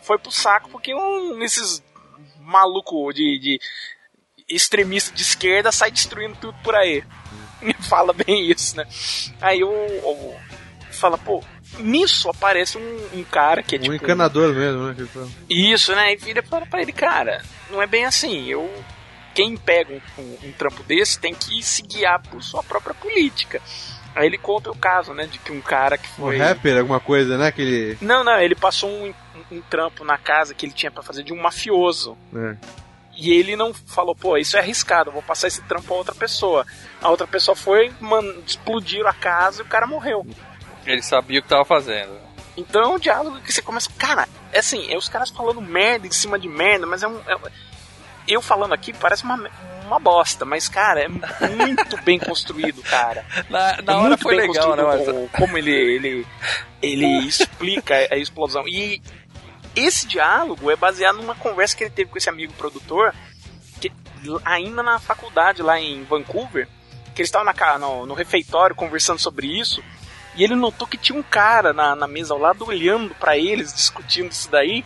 foi 0.00 0.16
pro 0.16 0.32
saco 0.32 0.70
porque 0.70 0.94
um 0.94 1.38
desses 1.38 1.82
maluco 2.44 3.12
de, 3.12 3.38
de 3.38 3.60
extremista 4.48 5.14
de 5.14 5.22
esquerda 5.22 5.72
sai 5.72 5.90
destruindo 5.90 6.36
tudo 6.40 6.56
por 6.62 6.74
aí. 6.74 7.02
fala 7.88 8.12
bem 8.12 8.50
isso, 8.50 8.76
né? 8.76 8.86
Aí 9.40 9.62
o, 9.64 9.70
o- 9.70 10.36
fala, 10.92 11.16
pô, 11.18 11.42
nisso 11.78 12.28
aparece 12.28 12.78
um, 12.78 13.08
um 13.18 13.24
cara 13.24 13.62
que 13.62 13.74
é 13.76 13.78
Um 13.78 13.82
tipo 13.82 13.94
encanador 13.94 14.54
mesmo, 14.54 14.86
né? 14.92 14.96
isso, 15.48 15.94
né? 15.94 16.12
E 16.12 16.16
vira 16.16 16.42
fala 16.42 16.66
pra 16.66 16.82
ele, 16.82 16.92
cara, 16.92 17.42
não 17.70 17.80
é 17.82 17.86
bem 17.86 18.04
assim. 18.04 18.46
Eu. 18.46 18.70
Quem 19.34 19.56
pega 19.56 19.92
um, 20.16 20.22
um- 20.22 20.38
um 20.44 20.52
trampo 20.52 20.82
desse 20.84 21.18
tem 21.18 21.34
que 21.34 21.60
se 21.62 21.82
guiar 21.82 22.22
por 22.22 22.40
sua 22.40 22.62
própria 22.62 22.94
política. 22.94 23.60
Aí 24.14 24.26
ele 24.26 24.38
conta 24.38 24.70
o 24.70 24.76
caso, 24.76 25.12
né? 25.12 25.26
De 25.26 25.38
que 25.38 25.50
um 25.50 25.60
cara 25.60 25.98
que 25.98 26.08
Um 26.12 26.26
foi. 26.26 26.38
rapper, 26.38 26.78
alguma 26.78 27.00
coisa, 27.00 27.36
né? 27.36 27.48
Aquele. 27.48 27.98
Não, 28.00 28.22
não, 28.22 28.38
ele 28.38 28.54
passou 28.54 28.88
um, 28.90 29.06
um- 29.08 29.56
um 29.56 29.60
trampo 29.62 30.04
na 30.04 30.16
casa 30.16 30.54
que 30.54 30.64
ele 30.66 30.72
tinha 30.72 30.90
pra 30.90 31.02
fazer 31.02 31.22
de 31.24 31.32
um 31.32 31.40
mafioso. 31.42 32.16
né? 32.32 32.56
E 33.16 33.30
ele 33.32 33.54
não 33.54 33.72
falou, 33.72 34.14
pô, 34.14 34.36
isso 34.36 34.56
é 34.56 34.60
arriscado, 34.60 35.08
eu 35.10 35.12
vou 35.14 35.22
passar 35.22 35.46
esse 35.46 35.62
trampo 35.62 35.86
pra 35.86 35.94
outra 35.96 36.14
pessoa. 36.14 36.66
A 37.00 37.08
outra 37.10 37.26
pessoa 37.28 37.54
foi, 37.54 37.92
man, 38.00 38.22
explodiram 38.44 39.08
a 39.08 39.12
casa 39.14 39.62
e 39.62 39.64
o 39.64 39.68
cara 39.68 39.86
morreu. 39.86 40.26
Ele 40.84 41.00
sabia 41.00 41.38
o 41.38 41.42
que 41.42 41.48
tava 41.48 41.64
fazendo. 41.64 42.12
Então 42.56 42.82
é 42.82 42.86
um 42.88 42.98
diálogo 42.98 43.40
que 43.40 43.52
você 43.52 43.62
começa. 43.62 43.88
Cara, 43.96 44.28
é 44.52 44.58
assim, 44.58 44.92
é 44.92 44.96
os 44.96 45.08
caras 45.08 45.30
falando 45.30 45.60
merda 45.60 46.06
em 46.06 46.10
cima 46.10 46.38
de 46.38 46.48
merda, 46.48 46.86
mas 46.86 47.02
é 47.04 47.08
um. 47.08 47.18
é- 47.20 47.36
eu 48.26 48.40
falando 48.42 48.72
aqui 48.74 48.92
parece 48.92 49.22
uma, 49.24 49.48
uma 49.86 49.98
bosta, 49.98 50.44
mas, 50.44 50.68
cara, 50.68 51.00
é 51.02 51.08
muito 51.08 51.96
bem 52.02 52.18
construído, 52.18 52.82
cara. 52.82 53.24
Na, 53.50 53.80
na 53.82 53.92
É 53.92 53.96
hora 53.96 54.16
foi 54.18 54.34
legal, 54.34 54.74
né, 54.76 54.82
construído 54.82 54.86
Marcelo? 54.86 55.24
o- 55.24 55.28
como 55.30 55.58
ele, 55.58 55.70
ele, 55.72 56.26
ele 56.82 57.06
explica 57.26 57.94
a 58.10 58.16
explosão. 58.16 58.66
E 58.66 59.00
esse 59.76 60.06
diálogo 60.06 60.70
é 60.70 60.76
baseado 60.76 61.16
numa 61.16 61.34
conversa 61.34 61.76
que 61.76 61.84
ele 61.84 61.90
teve 61.90 62.10
com 62.10 62.18
esse 62.18 62.28
amigo 62.28 62.52
produtor, 62.54 63.14
que, 63.80 63.90
ainda 64.44 64.82
na 64.82 64.98
faculdade 64.98 65.62
lá 65.62 65.80
em 65.80 66.04
Vancouver, 66.04 66.68
que 67.14 67.20
eles 67.22 67.28
estavam 67.28 67.52
na, 67.52 67.78
no, 67.78 68.06
no 68.06 68.14
refeitório 68.14 68.74
conversando 68.74 69.18
sobre 69.18 69.46
isso, 69.46 69.82
e 70.36 70.42
ele 70.42 70.54
notou 70.56 70.86
que 70.86 70.96
tinha 70.96 71.16
um 71.18 71.22
cara 71.22 71.72
na, 71.72 71.94
na 71.94 72.08
mesa 72.08 72.34
ao 72.34 72.40
lado 72.40 72.66
olhando 72.66 73.14
pra 73.14 73.36
eles, 73.36 73.72
discutindo 73.72 74.32
isso 74.32 74.50
daí. 74.50 74.84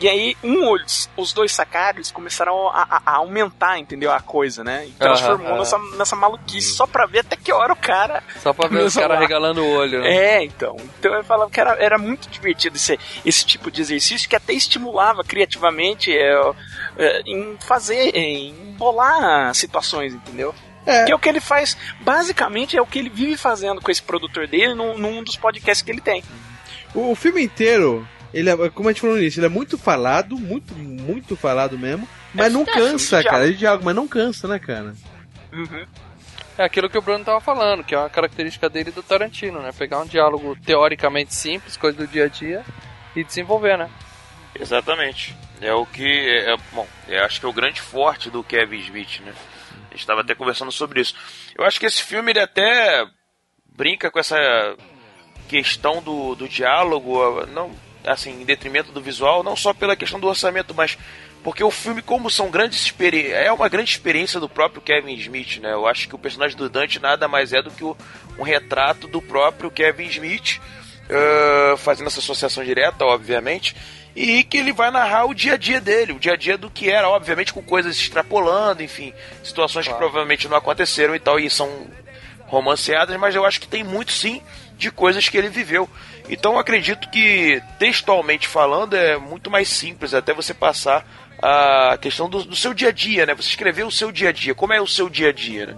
E 0.00 0.08
aí, 0.08 0.36
um, 0.42 0.66
olho- 0.66 0.84
os 1.16 1.32
dois 1.32 1.52
eles 1.98 2.10
começaram 2.10 2.68
a, 2.70 2.82
a- 2.82 3.02
a 3.04 3.16
aumentar, 3.16 3.78
entendeu? 3.78 4.10
A 4.10 4.18
coisa, 4.20 4.64
né? 4.64 4.86
E 4.86 4.90
transformou 4.92 5.48
Aham, 5.48 5.58
nessa, 5.58 5.78
nessa 5.98 6.16
maluquice 6.16 6.72
só 6.72 6.86
pra 6.86 7.04
ver 7.06 7.18
até 7.20 7.36
que 7.36 7.52
hora 7.52 7.72
o 7.72 7.76
cara. 7.76 8.22
Só 8.38 8.52
pra 8.54 8.66
ver 8.68 8.84
caras 8.94 9.16
lá. 9.16 9.20
regalando 9.20 9.62
o 9.62 9.70
olho, 9.76 10.00
né? 10.00 10.10
É, 10.38 10.42
então. 10.44 10.74
Então 10.98 11.12
eu 11.14 11.22
falava 11.22 11.50
que 11.50 11.60
era, 11.60 11.72
era 11.74 11.98
muito 11.98 12.30
divertido 12.30 12.76
esse, 12.76 12.98
esse 13.26 13.44
tipo 13.44 13.70
de 13.70 13.82
exercício 13.82 14.28
que 14.28 14.34
até 14.36 14.52
estimulava 14.54 15.22
criativamente 15.22 16.10
é, 16.16 16.32
é, 16.96 17.20
em 17.26 17.56
fazer, 17.60 18.16
em 18.16 18.74
bolar 18.78 19.54
situações, 19.54 20.14
entendeu? 20.14 20.54
É. 20.86 21.04
Que 21.04 21.12
é 21.12 21.14
o 21.14 21.18
que 21.18 21.28
ele 21.28 21.40
faz, 21.40 21.76
basicamente 22.00 22.74
é 22.76 22.80
o 22.80 22.86
que 22.86 22.98
ele 22.98 23.10
vive 23.10 23.36
fazendo 23.36 23.82
com 23.82 23.90
esse 23.90 24.02
produtor 24.02 24.46
dele 24.46 24.74
num, 24.74 24.96
num 24.96 25.22
dos 25.22 25.36
podcasts 25.36 25.82
que 25.82 25.90
ele 25.90 26.00
tem. 26.00 26.24
O, 26.94 27.10
o 27.10 27.14
filme 27.14 27.42
inteiro, 27.42 28.08
ele 28.32 28.50
é, 28.50 28.70
como 28.70 28.88
a 28.88 28.92
gente 28.92 29.00
falou 29.00 29.16
no 29.16 29.22
início, 29.22 29.40
ele 29.40 29.46
é 29.46 29.50
muito 29.50 29.76
falado, 29.76 30.36
muito, 30.38 30.74
muito 30.74 31.36
falado 31.36 31.78
mesmo. 31.78 32.08
Mas 32.34 32.46
É, 32.46 32.50
não 32.50 32.64
cansa, 32.64 33.22
cara. 33.22 33.46
É 33.46 33.50
de 33.50 33.58
diálogo, 33.58 33.84
mas 33.84 33.94
não 33.94 34.06
cansa, 34.06 34.46
né, 34.46 34.58
cara? 34.58 34.94
Uhum. 35.52 35.86
É 36.56 36.64
aquilo 36.64 36.90
que 36.90 36.98
o 36.98 37.02
Bruno 37.02 37.24
tava 37.24 37.40
falando, 37.40 37.82
que 37.82 37.94
é 37.94 37.98
uma 37.98 38.10
característica 38.10 38.68
dele 38.68 38.90
do 38.90 39.02
Tarantino, 39.02 39.60
né? 39.60 39.70
Pegar 39.76 40.00
um 40.00 40.06
diálogo 40.06 40.56
teoricamente 40.64 41.34
simples, 41.34 41.76
coisa 41.76 41.96
do 41.96 42.06
dia 42.06 42.24
a 42.26 42.28
dia, 42.28 42.64
e 43.16 43.24
desenvolver, 43.24 43.78
né? 43.78 43.88
Exatamente. 44.58 45.34
É 45.60 45.72
o 45.72 45.86
que. 45.86 46.04
É, 46.04 46.52
é- 46.52 46.56
bom, 46.72 46.86
eu 47.08 47.24
acho 47.24 47.40
que 47.40 47.46
é 47.46 47.48
o 47.48 47.52
grande 47.52 47.80
forte 47.80 48.30
do 48.30 48.44
Kevin 48.44 48.78
Smith, 48.78 49.20
né? 49.24 49.32
gente 49.90 50.00
estava 50.00 50.22
até 50.22 50.34
conversando 50.34 50.72
sobre 50.72 51.00
isso. 51.00 51.14
Eu 51.56 51.64
acho 51.64 51.78
que 51.78 51.86
esse 51.86 52.02
filme 52.02 52.32
ele 52.32 52.40
até 52.40 53.06
brinca 53.76 54.10
com 54.10 54.18
essa 54.18 54.36
questão 55.48 56.02
do, 56.02 56.34
do 56.34 56.48
diálogo, 56.48 57.46
não 57.46 57.70
assim, 58.04 58.42
em 58.42 58.44
detrimento 58.44 58.92
do 58.92 59.00
visual, 59.00 59.42
não 59.42 59.56
só 59.56 59.72
pela 59.72 59.96
questão 59.96 60.20
do 60.20 60.26
orçamento, 60.28 60.74
mas 60.74 60.96
porque 61.42 61.64
o 61.64 61.70
filme, 61.70 62.02
como 62.02 62.30
são 62.30 62.50
grandes 62.50 62.80
experiências, 62.80 63.34
é 63.34 63.50
uma 63.50 63.68
grande 63.68 63.90
experiência 63.90 64.38
do 64.38 64.48
próprio 64.48 64.82
Kevin 64.82 65.14
Smith, 65.14 65.58
né? 65.58 65.72
Eu 65.72 65.86
acho 65.86 66.06
que 66.06 66.14
o 66.14 66.18
personagem 66.18 66.56
do 66.56 66.68
Dante 66.68 67.00
nada 67.00 67.26
mais 67.26 67.52
é 67.52 67.62
do 67.62 67.70
que 67.70 67.82
o, 67.82 67.96
um 68.38 68.42
retrato 68.42 69.08
do 69.08 69.22
próprio 69.22 69.70
Kevin 69.70 70.04
Smith, 70.04 70.60
uh, 71.08 71.76
fazendo 71.78 72.08
essa 72.08 72.20
associação 72.20 72.62
direta, 72.62 73.06
obviamente, 73.06 73.74
e 74.14 74.44
que 74.44 74.58
ele 74.58 74.72
vai 74.72 74.90
narrar 74.90 75.24
o 75.26 75.34
dia 75.34 75.54
a 75.54 75.56
dia 75.56 75.80
dele, 75.80 76.12
o 76.12 76.18
dia 76.18 76.34
a 76.34 76.36
dia 76.36 76.58
do 76.58 76.68
que 76.68 76.90
era, 76.90 77.08
obviamente 77.08 77.54
com 77.54 77.62
coisas 77.62 77.96
extrapolando, 77.96 78.82
enfim, 78.82 79.14
situações 79.42 79.86
claro. 79.86 79.98
que 79.98 80.04
provavelmente 80.04 80.46
não 80.46 80.56
aconteceram 80.56 81.14
e 81.14 81.20
tal, 81.20 81.38
e 81.40 81.48
são 81.48 81.86
romanceadas, 82.46 83.16
mas 83.18 83.34
eu 83.34 83.46
acho 83.46 83.60
que 83.60 83.68
tem 83.68 83.84
muito 83.84 84.12
sim 84.12 84.42
de 84.76 84.90
coisas 84.90 85.28
que 85.28 85.38
ele 85.38 85.48
viveu. 85.48 85.88
Então 86.30 86.52
eu 86.52 86.58
acredito 86.58 87.10
que, 87.10 87.60
textualmente 87.78 88.46
falando, 88.46 88.94
é 88.94 89.18
muito 89.18 89.50
mais 89.50 89.68
simples 89.68 90.14
até 90.14 90.32
você 90.32 90.54
passar 90.54 91.04
a 91.42 91.98
questão 92.00 92.28
do, 92.28 92.44
do 92.44 92.54
seu 92.54 92.72
dia 92.72 92.88
a 92.88 92.92
dia, 92.92 93.26
né? 93.26 93.34
Você 93.34 93.48
escrever 93.48 93.84
o 93.84 93.90
seu 93.90 94.12
dia 94.12 94.28
a 94.28 94.32
dia, 94.32 94.54
como 94.54 94.72
é 94.72 94.80
o 94.80 94.86
seu 94.86 95.08
dia 95.08 95.30
a 95.30 95.32
dia, 95.32 95.66
né? 95.66 95.76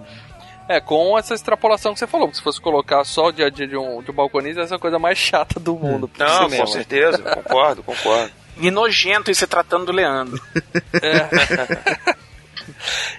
É, 0.69 0.79
com 0.79 1.17
essa 1.17 1.33
extrapolação 1.33 1.93
que 1.93 1.99
você 1.99 2.07
falou, 2.07 2.27
porque 2.27 2.37
se 2.37 2.43
fosse 2.43 2.61
colocar 2.61 3.03
só 3.03 3.27
o 3.27 3.31
dia 3.31 3.47
a 3.47 3.49
dia 3.49 3.67
de 3.67 3.75
um, 3.75 4.01
de 4.01 4.11
um 4.11 4.13
balconista, 4.13 4.61
essa 4.61 4.75
é 4.75 4.77
a 4.77 4.79
coisa 4.79 4.97
mais 4.97 5.17
chata 5.17 5.59
do 5.59 5.75
mundo. 5.75 6.09
Não, 6.17 6.49
cinema. 6.49 6.65
com 6.65 6.71
certeza, 6.71 7.17
concordo, 7.17 7.83
concordo. 7.83 8.31
E 8.57 8.69
nojento 8.69 9.31
em 9.31 9.33
se 9.33 9.47
tratando 9.47 9.87
do 9.87 9.91
Leandro. 9.91 10.39
É. 11.01 12.13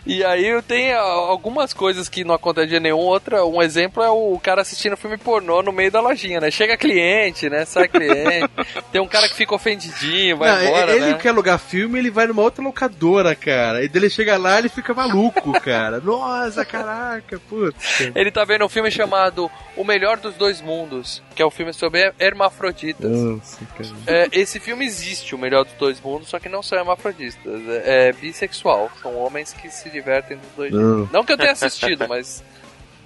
E 0.06 0.22
aí 0.24 0.60
tem 0.62 0.92
algumas 0.92 1.72
coisas 1.72 2.08
que 2.08 2.24
não 2.24 2.34
acontece 2.34 2.78
nenhum. 2.78 2.98
Outra, 2.98 3.44
um 3.44 3.62
exemplo 3.62 4.02
é 4.02 4.10
o 4.10 4.38
cara 4.42 4.62
assistindo 4.62 4.96
filme 4.96 5.16
pornô 5.16 5.62
no 5.62 5.72
meio 5.72 5.90
da 5.90 6.00
lojinha, 6.00 6.40
né? 6.40 6.50
Chega 6.50 6.76
cliente, 6.76 7.48
né? 7.48 7.64
Sai 7.64 7.88
cliente. 7.88 8.50
tem 8.92 9.00
um 9.00 9.06
cara 9.06 9.28
que 9.28 9.34
fica 9.34 9.54
ofendidinho, 9.54 10.36
vai 10.36 10.50
não, 10.50 10.62
embora. 10.62 10.92
Ele 10.92 11.06
né? 11.12 11.14
quer 11.14 11.30
alugar 11.30 11.58
filme, 11.58 11.98
ele 11.98 12.10
vai 12.10 12.26
numa 12.26 12.42
outra 12.42 12.62
locadora, 12.62 13.34
cara. 13.34 13.84
E 13.84 13.88
dele 13.88 14.10
chega 14.10 14.36
lá 14.36 14.58
ele 14.58 14.68
fica 14.68 14.92
maluco, 14.92 15.52
cara. 15.60 16.00
Nossa, 16.00 16.64
caraca, 16.64 17.40
putz. 17.48 18.00
Ele 18.14 18.30
tá 18.30 18.44
vendo 18.44 18.64
um 18.64 18.68
filme 18.68 18.90
chamado 18.90 19.50
O 19.76 19.84
Melhor 19.84 20.18
dos 20.18 20.34
Dois 20.34 20.60
Mundos, 20.60 21.22
que 21.34 21.42
é 21.42 21.46
um 21.46 21.50
filme 21.50 21.72
sobre 21.72 22.12
hermafroditas. 22.18 23.10
Nossa, 23.10 23.64
cara. 23.76 23.90
É, 24.06 24.28
esse 24.32 24.60
filme 24.60 24.84
existe, 24.84 25.34
O 25.34 25.38
Melhor 25.38 25.64
dos 25.64 25.74
Dois 25.74 26.00
Mundos, 26.00 26.28
só 26.28 26.38
que 26.38 26.48
não 26.48 26.62
são 26.62 26.78
hermafroditas. 26.78 27.36
É, 27.68 28.08
é 28.08 28.12
bissexual. 28.12 28.90
São 29.00 29.16
homens 29.16 29.53
que 29.60 29.70
se 29.70 29.90
divertem 29.90 30.36
dos 30.36 30.50
dois 30.56 30.72
não. 30.72 31.08
Não 31.12 31.24
que 31.24 31.32
eu 31.32 31.36
tenha 31.36 31.52
assistido, 31.52 32.06
mas. 32.08 32.42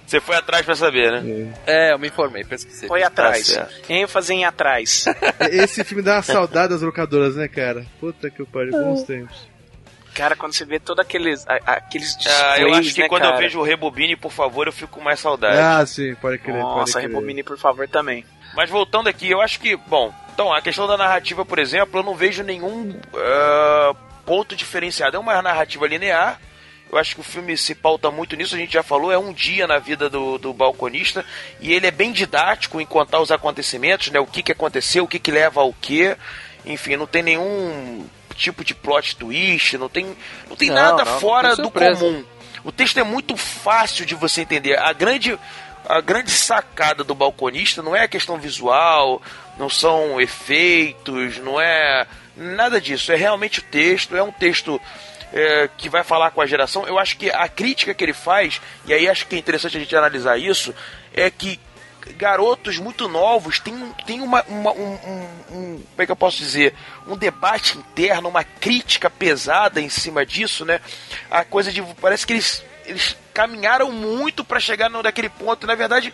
Você 0.05 0.19
foi 0.19 0.35
atrás 0.35 0.65
pra 0.65 0.73
saber, 0.73 1.11
né? 1.11 1.53
É, 1.67 1.93
eu 1.93 1.99
me 1.99 2.07
informei, 2.07 2.43
pesquisei. 2.43 2.87
Foi 2.87 3.03
atrás. 3.03 3.53
Tá 3.53 3.67
ênfase 3.87 4.33
em 4.33 4.43
atrás. 4.43 5.05
Esse 5.51 5.83
filme 5.83 6.01
dá 6.01 6.15
uma 6.15 6.23
saudade 6.23 6.69
das 6.73 6.81
locadoras, 6.81 7.35
né, 7.35 7.47
cara? 7.47 7.85
Puta 7.99 8.27
que 8.27 8.43
pariu, 8.43 8.71
bons 8.71 9.03
tempos. 9.03 9.47
Cara, 10.15 10.35
quando 10.35 10.53
você 10.53 10.65
vê 10.65 10.79
todos 10.79 11.05
aqueles, 11.05 11.45
aqueles 11.47 12.17
displays, 12.17 12.41
ah, 12.41 12.59
Eu 12.59 12.73
acho 12.73 12.93
que 12.93 13.01
né, 13.01 13.07
quando 13.07 13.21
cara? 13.21 13.35
eu 13.35 13.39
vejo 13.39 13.59
o 13.59 13.63
Rebobine, 13.63 14.15
por 14.15 14.31
favor, 14.31 14.65
eu 14.65 14.73
fico 14.73 14.93
com 14.93 15.01
mais 15.01 15.19
saudade. 15.19 15.59
Ah, 15.59 15.85
sim, 15.85 16.15
pode 16.15 16.39
crer. 16.39 16.57
Nossa, 16.57 16.93
pode 16.93 17.05
crer. 17.05 17.07
Rebobine, 17.07 17.43
por 17.43 17.57
favor, 17.59 17.87
também. 17.87 18.25
Mas 18.55 18.67
voltando 18.67 19.07
aqui, 19.07 19.29
eu 19.29 19.39
acho 19.39 19.59
que, 19.59 19.75
bom, 19.77 20.11
então, 20.33 20.53
a 20.53 20.61
questão 20.61 20.87
da 20.87 20.97
narrativa, 20.97 21.45
por 21.45 21.59
exemplo, 21.59 21.99
eu 21.99 22.03
não 22.03 22.15
vejo 22.15 22.43
nenhum 22.43 22.89
uh, 22.91 23.97
ponto 24.29 24.55
diferenciado. 24.55 25.17
É 25.17 25.19
uma 25.19 25.41
narrativa 25.41 25.87
linear, 25.87 26.39
eu 26.91 26.99
acho 26.99 27.15
que 27.15 27.21
o 27.21 27.23
filme 27.23 27.57
se 27.57 27.73
pauta 27.73 28.11
muito 28.11 28.35
nisso, 28.35 28.53
a 28.53 28.59
gente 28.59 28.73
já 28.73 28.83
falou, 28.83 29.11
é 29.11 29.17
um 29.17 29.33
dia 29.33 29.65
na 29.65 29.79
vida 29.79 30.07
do, 30.07 30.37
do 30.37 30.53
balconista, 30.53 31.25
e 31.59 31.73
ele 31.73 31.87
é 31.87 31.91
bem 31.91 32.11
didático 32.11 32.79
em 32.79 32.85
contar 32.85 33.19
os 33.21 33.31
acontecimentos, 33.31 34.11
né? 34.11 34.19
O 34.19 34.27
que, 34.27 34.43
que 34.43 34.51
aconteceu, 34.51 35.03
o 35.03 35.07
que, 35.07 35.17
que 35.17 35.31
leva 35.31 35.61
ao 35.61 35.73
quê. 35.73 36.15
Enfim, 36.63 36.95
não 36.95 37.07
tem 37.07 37.23
nenhum 37.23 38.05
tipo 38.35 38.63
de 38.63 38.75
plot 38.75 39.15
twist, 39.15 39.79
não 39.79 39.89
tem, 39.89 40.15
não 40.47 40.55
tem 40.55 40.69
Não, 40.69 40.75
nada 40.75 41.03
não, 41.03 41.19
fora 41.19 41.55
do 41.55 41.71
comum. 41.71 42.23
O 42.63 42.71
texto 42.71 42.99
é 42.99 43.03
muito 43.03 43.35
fácil 43.35 44.05
de 44.05 44.13
você 44.13 44.41
entender. 44.41 44.77
A 44.77 44.93
grande, 44.93 45.39
a 45.89 45.99
grande 46.01 46.31
sacada 46.31 47.03
do 47.03 47.15
balconista 47.15 47.81
não 47.81 47.95
é 47.95 48.03
a 48.03 48.07
questão 48.07 48.37
visual, 48.37 49.21
não 49.57 49.69
são 49.69 50.21
efeitos, 50.21 51.37
não 51.39 51.59
é 51.59 52.05
nada 52.37 52.79
disso. 52.79 53.11
É 53.11 53.15
realmente 53.15 53.59
o 53.59 53.63
texto, 53.63 54.15
é 54.15 54.21
um 54.23 54.31
texto 54.31 54.79
é, 55.33 55.69
que 55.77 55.89
vai 55.89 56.03
falar 56.03 56.31
com 56.31 56.41
a 56.41 56.45
geração. 56.45 56.85
Eu 56.87 56.97
acho 56.99 57.17
que 57.17 57.29
a 57.29 57.47
crítica 57.47 57.93
que 57.93 58.03
ele 58.03 58.13
faz, 58.13 58.61
e 58.85 58.93
aí 58.93 59.09
acho 59.09 59.25
que 59.27 59.35
é 59.35 59.39
interessante 59.39 59.77
a 59.77 59.79
gente 59.79 59.95
analisar 59.95 60.37
isso, 60.37 60.73
é 61.13 61.29
que 61.29 61.59
garotos 62.17 62.77
muito 62.77 63.07
novos 63.07 63.59
têm, 63.59 63.93
têm 64.05 64.21
uma, 64.21 64.43
uma- 64.47 64.71
um, 64.71 64.93
um- 64.93 65.29
um- 65.51 65.83
como 65.91 66.01
é 66.01 66.05
que 66.05 66.11
eu 66.11 66.15
posso 66.15 66.37
dizer 66.37 66.73
um 67.07 67.15
debate 67.15 67.77
interno 67.77 68.29
uma 68.29 68.43
crítica 68.43 69.09
pesada 69.11 69.79
em 69.79 69.89
cima 69.89 70.25
disso 70.25 70.65
né 70.65 70.79
a 71.29 71.43
coisa 71.45 71.71
de 71.71 71.83
parece 72.01 72.25
que 72.25 72.33
eles 72.33 72.63
eles 72.89 73.15
caminharam 73.33 73.91
muito 73.91 74.43
para 74.43 74.59
chegar 74.59 74.89
no, 74.89 75.01
naquele 75.01 75.29
ponto 75.29 75.65
na 75.65 75.75
verdade 75.75 76.13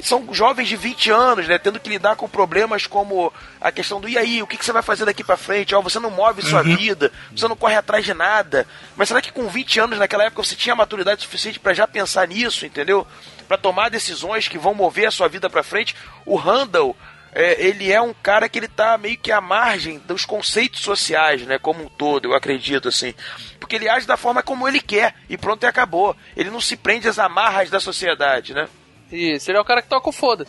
são 0.00 0.32
jovens 0.32 0.68
de 0.68 0.76
20 0.76 1.10
anos, 1.10 1.46
né, 1.46 1.58
tendo 1.58 1.78
que 1.78 1.88
lidar 1.88 2.16
com 2.16 2.28
problemas 2.28 2.86
como 2.86 3.32
a 3.60 3.70
questão 3.70 4.00
do 4.00 4.08
e 4.08 4.16
aí, 4.16 4.42
o 4.42 4.46
que, 4.46 4.56
que 4.56 4.64
você 4.64 4.72
vai 4.72 4.82
fazer 4.82 5.04
daqui 5.04 5.22
para 5.22 5.36
frente? 5.36 5.74
Ó, 5.74 5.82
você 5.82 5.98
não 5.98 6.10
move 6.10 6.42
sua 6.42 6.62
vida, 6.62 7.12
você 7.34 7.46
não 7.46 7.56
corre 7.56 7.76
atrás 7.76 8.04
de 8.04 8.14
nada. 8.14 8.66
Mas 8.96 9.08
será 9.08 9.20
que 9.20 9.32
com 9.32 9.48
20 9.48 9.80
anos 9.80 9.98
naquela 9.98 10.24
época 10.24 10.42
você 10.42 10.56
tinha 10.56 10.74
maturidade 10.74 11.22
suficiente 11.22 11.60
para 11.60 11.74
já 11.74 11.86
pensar 11.86 12.26
nisso, 12.26 12.64
entendeu? 12.64 13.06
Para 13.46 13.58
tomar 13.58 13.90
decisões 13.90 14.48
que 14.48 14.58
vão 14.58 14.74
mover 14.74 15.06
a 15.06 15.10
sua 15.10 15.28
vida 15.28 15.50
para 15.50 15.62
frente? 15.62 15.94
O 16.24 16.36
Randall, 16.36 16.96
é, 17.32 17.64
ele 17.64 17.90
é 17.90 18.00
um 18.00 18.12
cara 18.12 18.48
que 18.48 18.58
ele 18.58 18.68
tá 18.68 18.96
meio 18.98 19.16
que 19.16 19.32
à 19.32 19.40
margem 19.40 19.98
dos 19.98 20.24
conceitos 20.24 20.80
sociais, 20.80 21.42
né, 21.42 21.58
como 21.58 21.82
um 21.84 21.88
todo, 21.88 22.26
eu 22.26 22.34
acredito 22.34 22.88
assim. 22.88 23.14
Porque 23.58 23.76
ele 23.76 23.88
age 23.88 24.06
da 24.06 24.16
forma 24.16 24.42
como 24.42 24.68
ele 24.68 24.80
quer 24.80 25.14
e 25.28 25.38
pronto 25.38 25.64
e 25.64 25.66
acabou. 25.66 26.14
Ele 26.36 26.50
não 26.50 26.60
se 26.60 26.76
prende 26.76 27.08
às 27.08 27.18
amarras 27.18 27.70
da 27.70 27.80
sociedade, 27.80 28.52
né? 28.52 28.68
Isso, 29.10 29.50
ele 29.50 29.58
é 29.58 29.60
o 29.60 29.64
cara 29.64 29.80
que 29.80 29.88
toca 29.88 30.08
o 30.08 30.12
foda. 30.12 30.46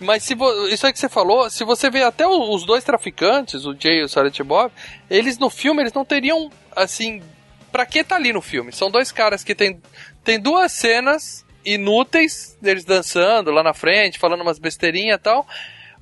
Mas 0.00 0.24
se 0.24 0.34
isso 0.70 0.86
aí 0.86 0.92
que 0.92 0.98
você 0.98 1.08
falou, 1.08 1.48
se 1.48 1.64
você 1.64 1.88
vê 1.88 2.02
até 2.02 2.26
os 2.26 2.64
dois 2.64 2.82
traficantes, 2.82 3.64
o 3.64 3.74
Jay 3.78 4.00
e 4.00 4.04
o 4.04 4.08
Silent 4.08 4.40
Bob, 4.40 4.72
eles 5.08 5.38
no 5.38 5.48
filme, 5.48 5.82
eles 5.82 5.92
não 5.92 6.04
teriam, 6.04 6.50
assim, 6.74 7.22
pra 7.70 7.86
que 7.86 8.02
tá 8.02 8.16
ali 8.16 8.32
no 8.32 8.42
filme? 8.42 8.72
São 8.72 8.90
dois 8.90 9.12
caras 9.12 9.44
que 9.44 9.54
tem, 9.54 9.80
tem 10.24 10.40
duas 10.40 10.72
cenas 10.72 11.44
inúteis 11.64 12.56
deles 12.60 12.84
dançando 12.84 13.50
lá 13.50 13.62
na 13.62 13.72
frente, 13.72 14.18
falando 14.18 14.40
umas 14.40 14.58
besteirinhas 14.58 15.18
e 15.18 15.22
tal, 15.22 15.46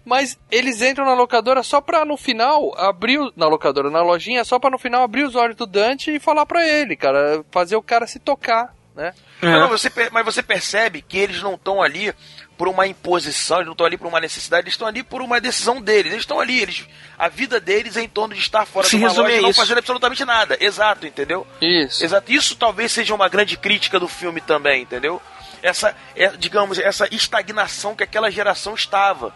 mas 0.04 0.38
eles 0.50 0.80
entram 0.82 1.04
na 1.04 1.14
locadora 1.14 1.62
só 1.62 1.80
pra 1.80 2.04
no 2.04 2.16
final 2.16 2.72
abrir, 2.78 3.18
o- 3.18 3.32
na 3.36 3.46
locadora, 3.46 3.90
na 3.90 4.02
lojinha, 4.02 4.44
só 4.44 4.58
pra 4.58 4.70
no 4.70 4.78
final 4.78 5.02
abrir 5.02 5.24
os 5.24 5.34
olhos 5.34 5.56
do 5.56 5.66
Dante 5.66 6.10
e 6.14 6.18
falar 6.20 6.46
pra 6.46 6.66
ele, 6.66 6.96
cara, 6.96 7.44
fazer 7.50 7.76
o 7.76 7.82
cara 7.82 8.06
se 8.06 8.18
tocar, 8.18 8.74
né? 8.94 9.12
Não, 9.42 9.70
mas, 9.70 9.80
você, 9.82 10.10
mas 10.10 10.24
você 10.24 10.42
percebe 10.42 11.00
que 11.02 11.16
eles 11.18 11.42
não 11.42 11.54
estão 11.54 11.82
ali 11.82 12.12
por 12.58 12.68
uma 12.68 12.86
imposição, 12.86 13.56
eles 13.58 13.66
não 13.66 13.72
estão 13.72 13.86
ali 13.86 13.96
por 13.96 14.06
uma 14.06 14.20
necessidade, 14.20 14.64
eles 14.64 14.74
estão 14.74 14.86
ali 14.86 15.02
por 15.02 15.22
uma 15.22 15.40
decisão 15.40 15.80
deles. 15.80 16.12
Eles 16.12 16.24
estão 16.24 16.38
ali, 16.38 16.60
eles, 16.60 16.86
a 17.18 17.26
vida 17.26 17.58
deles 17.58 17.96
é 17.96 18.02
em 18.02 18.08
torno 18.08 18.34
de 18.34 18.40
estar 18.40 18.66
fora 18.66 18.86
Se 18.86 18.98
de 18.98 19.02
uma 19.02 19.10
loja 19.12 19.34
e 19.36 19.40
não 19.40 19.54
fazer 19.54 19.78
absolutamente 19.78 20.22
nada. 20.26 20.58
Exato, 20.60 21.06
entendeu? 21.06 21.46
Isso. 21.62 22.04
Exato. 22.04 22.30
Isso 22.30 22.54
talvez 22.56 22.92
seja 22.92 23.14
uma 23.14 23.30
grande 23.30 23.56
crítica 23.56 23.98
do 23.98 24.06
filme 24.06 24.42
também, 24.42 24.82
entendeu? 24.82 25.22
Essa, 25.62 25.96
é, 26.14 26.28
digamos, 26.36 26.78
essa 26.78 27.08
estagnação 27.14 27.96
que 27.96 28.02
aquela 28.04 28.30
geração 28.30 28.74
estava. 28.74 29.34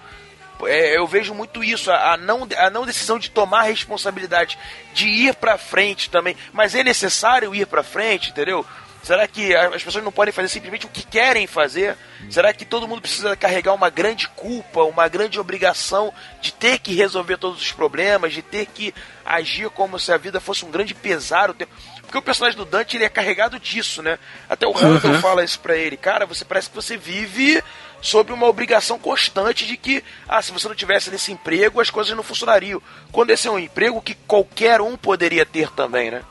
É, 0.66 0.96
eu 0.96 1.06
vejo 1.06 1.34
muito 1.34 1.62
isso, 1.62 1.90
a, 1.90 2.12
a 2.12 2.16
não, 2.16 2.46
a 2.56 2.70
não 2.70 2.86
decisão 2.86 3.18
de 3.18 3.30
tomar 3.30 3.62
responsabilidade, 3.62 4.58
de 4.92 5.06
ir 5.08 5.34
pra 5.34 5.58
frente 5.58 6.10
também. 6.10 6.36
Mas 6.52 6.74
é 6.74 6.82
necessário 6.82 7.54
ir 7.54 7.66
pra 7.66 7.82
frente, 7.82 8.30
entendeu? 8.30 8.64
Será 9.02 9.28
que 9.28 9.54
as 9.54 9.82
pessoas 9.84 10.02
não 10.02 10.10
podem 10.10 10.32
fazer 10.32 10.48
simplesmente 10.48 10.86
o 10.86 10.88
que 10.88 11.02
querem 11.04 11.46
fazer? 11.46 11.94
Será 12.30 12.54
que 12.54 12.64
todo 12.64 12.88
mundo 12.88 13.02
precisa 13.02 13.36
carregar 13.36 13.74
uma 13.74 13.90
grande 13.90 14.26
culpa, 14.30 14.80
uma 14.82 15.06
grande 15.08 15.38
obrigação 15.38 16.10
de 16.40 16.50
ter 16.50 16.78
que 16.78 16.94
resolver 16.94 17.36
todos 17.36 17.60
os 17.60 17.70
problemas, 17.70 18.32
de 18.32 18.40
ter 18.40 18.64
que 18.64 18.94
agir 19.22 19.68
como 19.68 19.98
se 19.98 20.10
a 20.10 20.16
vida 20.16 20.40
fosse 20.40 20.64
um 20.64 20.70
grande 20.70 20.94
pesar? 20.94 21.52
Porque 22.00 22.16
o 22.16 22.22
personagem 22.22 22.56
do 22.56 22.64
Dante 22.64 22.96
ele 22.96 23.04
é 23.04 23.10
carregado 23.10 23.60
disso, 23.60 24.02
né? 24.02 24.18
Até 24.48 24.66
o 24.66 24.72
Randall 24.72 25.12
Uhum. 25.12 25.20
fala 25.20 25.44
isso 25.44 25.60
pra 25.60 25.76
ele. 25.76 25.98
Cara, 25.98 26.24
você 26.24 26.42
parece 26.42 26.70
que 26.70 26.76
você 26.76 26.96
vive 26.96 27.62
sob 28.04 28.34
uma 28.34 28.46
obrigação 28.46 28.98
constante 28.98 29.66
de 29.66 29.78
que, 29.78 30.04
ah, 30.28 30.42
se 30.42 30.52
você 30.52 30.68
não 30.68 30.74
tivesse 30.74 31.10
nesse 31.10 31.32
emprego, 31.32 31.80
as 31.80 31.88
coisas 31.88 32.14
não 32.14 32.22
funcionariam. 32.22 32.80
Quando 33.10 33.30
esse 33.30 33.48
é 33.48 33.50
um 33.50 33.58
emprego 33.58 34.02
que 34.02 34.14
qualquer 34.26 34.82
um 34.82 34.94
poderia 34.94 35.46
ter 35.46 35.70
também, 35.70 36.10
né? 36.10 36.22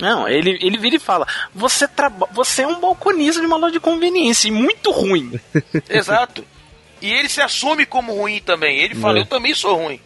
Não, 0.00 0.26
ele, 0.26 0.58
ele 0.60 0.76
vira 0.78 0.96
e 0.96 0.98
fala: 0.98 1.24
você, 1.54 1.86
traba 1.86 2.26
você 2.32 2.62
é 2.62 2.66
um 2.66 2.80
balconista 2.80 3.40
de 3.40 3.46
uma 3.46 3.56
loja 3.56 3.74
de 3.74 3.80
conveniência, 3.80 4.48
e 4.48 4.50
muito 4.50 4.90
ruim. 4.90 5.38
Exato. 5.88 6.44
E 7.00 7.12
ele 7.12 7.28
se 7.28 7.40
assume 7.40 7.86
como 7.86 8.12
ruim 8.14 8.40
também. 8.40 8.78
Ele 8.80 8.96
fala, 8.96 9.18
É. 9.18 9.20
eu 9.20 9.26
também 9.26 9.54
sou 9.54 9.76
ruim. 9.76 10.00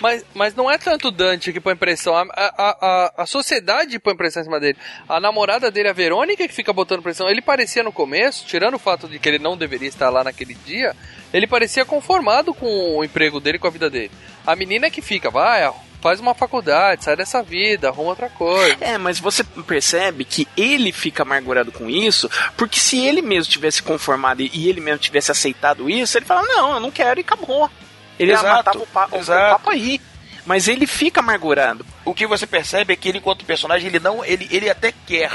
Mas, 0.00 0.24
mas 0.34 0.54
não 0.54 0.70
é 0.70 0.78
tanto 0.78 1.10
Dante 1.10 1.52
que 1.52 1.60
põe 1.60 1.76
pressão. 1.76 2.14
A, 2.14 2.22
a, 2.32 2.76
a, 2.80 3.12
a 3.22 3.26
sociedade 3.26 3.98
põe 3.98 4.16
pressão 4.16 4.42
em 4.42 4.44
cima 4.44 4.60
dele. 4.60 4.78
A 5.08 5.20
namorada 5.20 5.70
dele, 5.70 5.88
a 5.88 5.92
Verônica, 5.92 6.46
que 6.46 6.54
fica 6.54 6.72
botando 6.72 7.02
pressão. 7.02 7.28
Ele 7.28 7.42
parecia 7.42 7.82
no 7.82 7.92
começo, 7.92 8.46
tirando 8.46 8.74
o 8.74 8.78
fato 8.78 9.08
de 9.08 9.18
que 9.18 9.28
ele 9.28 9.38
não 9.38 9.56
deveria 9.56 9.88
estar 9.88 10.10
lá 10.10 10.22
naquele 10.22 10.54
dia, 10.54 10.94
ele 11.32 11.46
parecia 11.46 11.84
conformado 11.84 12.54
com 12.54 12.96
o 12.96 13.04
emprego 13.04 13.40
dele, 13.40 13.58
com 13.58 13.66
a 13.66 13.70
vida 13.70 13.90
dele. 13.90 14.10
A 14.46 14.56
menina 14.56 14.90
que 14.90 15.02
fica, 15.02 15.30
vai, 15.30 15.62
faz 16.00 16.20
uma 16.20 16.34
faculdade, 16.34 17.04
sai 17.04 17.16
dessa 17.16 17.42
vida, 17.42 17.88
arruma 17.88 18.10
outra 18.10 18.28
coisa. 18.28 18.76
É, 18.80 18.96
mas 18.98 19.18
você 19.18 19.42
percebe 19.44 20.24
que 20.24 20.46
ele 20.56 20.92
fica 20.92 21.22
amargurado 21.22 21.72
com 21.72 21.88
isso, 21.88 22.30
porque 22.56 22.78
se 22.78 22.98
ele 23.04 23.20
mesmo 23.20 23.50
tivesse 23.50 23.82
conformado 23.82 24.42
e 24.42 24.68
ele 24.68 24.80
mesmo 24.80 24.98
tivesse 24.98 25.30
aceitado 25.30 25.90
isso, 25.90 26.16
ele 26.16 26.26
fala, 26.26 26.42
não, 26.42 26.74
eu 26.74 26.80
não 26.80 26.90
quero 26.90 27.20
e 27.20 27.22
acabou. 27.22 27.70
Ele 28.18 28.32
ia 28.32 28.42
matar 28.42 28.76
o, 28.76 28.86
pa 28.86 29.08
o 29.12 29.16
exato. 29.16 29.54
papo 29.56 29.70
aí. 29.70 30.00
Mas 30.46 30.66
ele 30.66 30.86
fica 30.86 31.20
amargurado. 31.20 31.84
O 32.04 32.14
que 32.14 32.26
você 32.26 32.46
percebe 32.46 32.92
é 32.92 32.96
que 32.96 33.08
ele, 33.08 33.18
enquanto 33.18 33.44
personagem, 33.44 33.88
ele 33.88 34.00
não. 34.00 34.24
Ele, 34.24 34.48
ele 34.50 34.70
até 34.70 34.92
quer. 35.06 35.30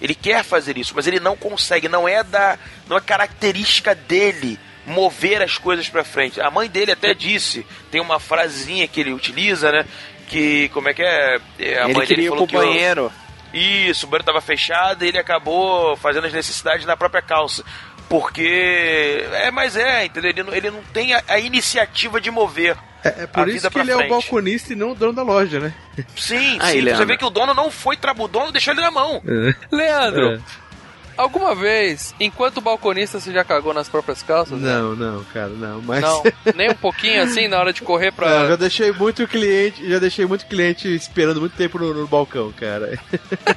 Ele 0.00 0.14
quer 0.14 0.42
fazer 0.44 0.76
isso, 0.76 0.92
mas 0.94 1.06
ele 1.06 1.20
não 1.20 1.36
consegue. 1.36 1.88
Não 1.88 2.06
é 2.08 2.22
da. 2.22 2.58
Não 2.88 2.96
é 2.96 3.00
característica 3.00 3.94
dele 3.94 4.58
mover 4.84 5.40
as 5.42 5.56
coisas 5.58 5.88
pra 5.88 6.04
frente. 6.04 6.40
A 6.40 6.50
mãe 6.50 6.68
dele 6.68 6.92
até 6.92 7.14
disse, 7.14 7.64
tem 7.90 8.00
uma 8.00 8.18
frasezinha 8.18 8.86
que 8.88 9.00
ele 9.00 9.12
utiliza, 9.12 9.70
né? 9.72 9.86
Que. 10.28 10.68
Como 10.70 10.88
é 10.88 10.94
que 10.94 11.02
é? 11.02 11.40
É, 11.58 11.78
A 11.80 11.84
ele 11.84 11.94
mãe 11.94 12.06
dele 12.06 12.28
falou 12.28 12.46
que. 12.46 12.56
o- 12.56 12.60
banheiro. 12.60 13.12
Isso, 13.54 14.06
o 14.06 14.08
banheiro 14.08 14.24
tava 14.24 14.40
fechado 14.40 15.04
e 15.04 15.08
ele 15.08 15.18
acabou 15.18 15.94
fazendo 15.98 16.26
as 16.26 16.32
necessidades 16.32 16.86
na 16.86 16.96
própria 16.96 17.20
calça. 17.22 17.62
Porque. 18.12 19.24
É, 19.32 19.50
mas 19.50 19.74
é, 19.74 20.04
entendeu? 20.04 20.30
Ele 20.30 20.42
não, 20.42 20.54
ele 20.54 20.70
não 20.70 20.82
tem 20.92 21.14
a, 21.14 21.22
a 21.26 21.38
iniciativa 21.38 22.20
de 22.20 22.30
mover. 22.30 22.76
É, 23.02 23.08
é 23.08 23.22
a 23.24 23.28
por 23.28 23.46
vida 23.46 23.56
isso 23.56 23.70
que 23.70 23.78
ele 23.78 23.90
é 23.90 23.94
o 23.94 23.98
frente. 24.00 24.10
balconista 24.10 24.72
e 24.74 24.76
não 24.76 24.90
o 24.90 24.94
dono 24.94 25.14
da 25.14 25.22
loja, 25.22 25.58
né? 25.58 25.72
Sim, 26.14 26.58
Aí, 26.60 26.82
sim. 26.82 26.94
Você 26.94 27.06
vê 27.06 27.16
que 27.16 27.24
o 27.24 27.30
dono 27.30 27.54
não 27.54 27.70
foi 27.70 27.96
trabu, 27.96 28.24
o 28.24 28.28
dono 28.28 28.52
deixou 28.52 28.74
ele 28.74 28.82
na 28.82 28.90
mão. 28.90 29.22
Leandro, 29.72 30.32
É. 30.34 30.40
alguma 31.16 31.54
vez, 31.54 32.14
enquanto 32.20 32.60
balconista, 32.60 33.18
você 33.20 33.32
já 33.32 33.44
cagou 33.44 33.72
nas 33.74 33.88
próprias 33.88 34.22
calças? 34.22 34.58
né? 34.58 34.72
Não, 34.72 34.94
não, 34.94 35.24
cara, 35.24 35.48
não. 35.50 35.80
Mas. 35.82 36.00
Não, 36.02 36.22
nem 36.54 36.70
um 36.70 36.74
pouquinho 36.74 37.22
assim 37.22 37.48
na 37.48 37.58
hora 37.58 37.72
de 37.72 37.82
correr 37.82 38.12
pra. 38.12 38.40
Não, 38.40 38.48
já 38.48 38.56
deixei 38.56 38.92
muito 38.92 39.26
cliente, 39.26 39.88
já 39.88 39.98
deixei 39.98 40.26
muito 40.26 40.46
cliente 40.46 40.92
esperando 40.94 41.40
muito 41.40 41.56
tempo 41.56 41.78
no, 41.78 41.92
no 41.94 42.06
balcão, 42.06 42.52
cara. 42.52 42.98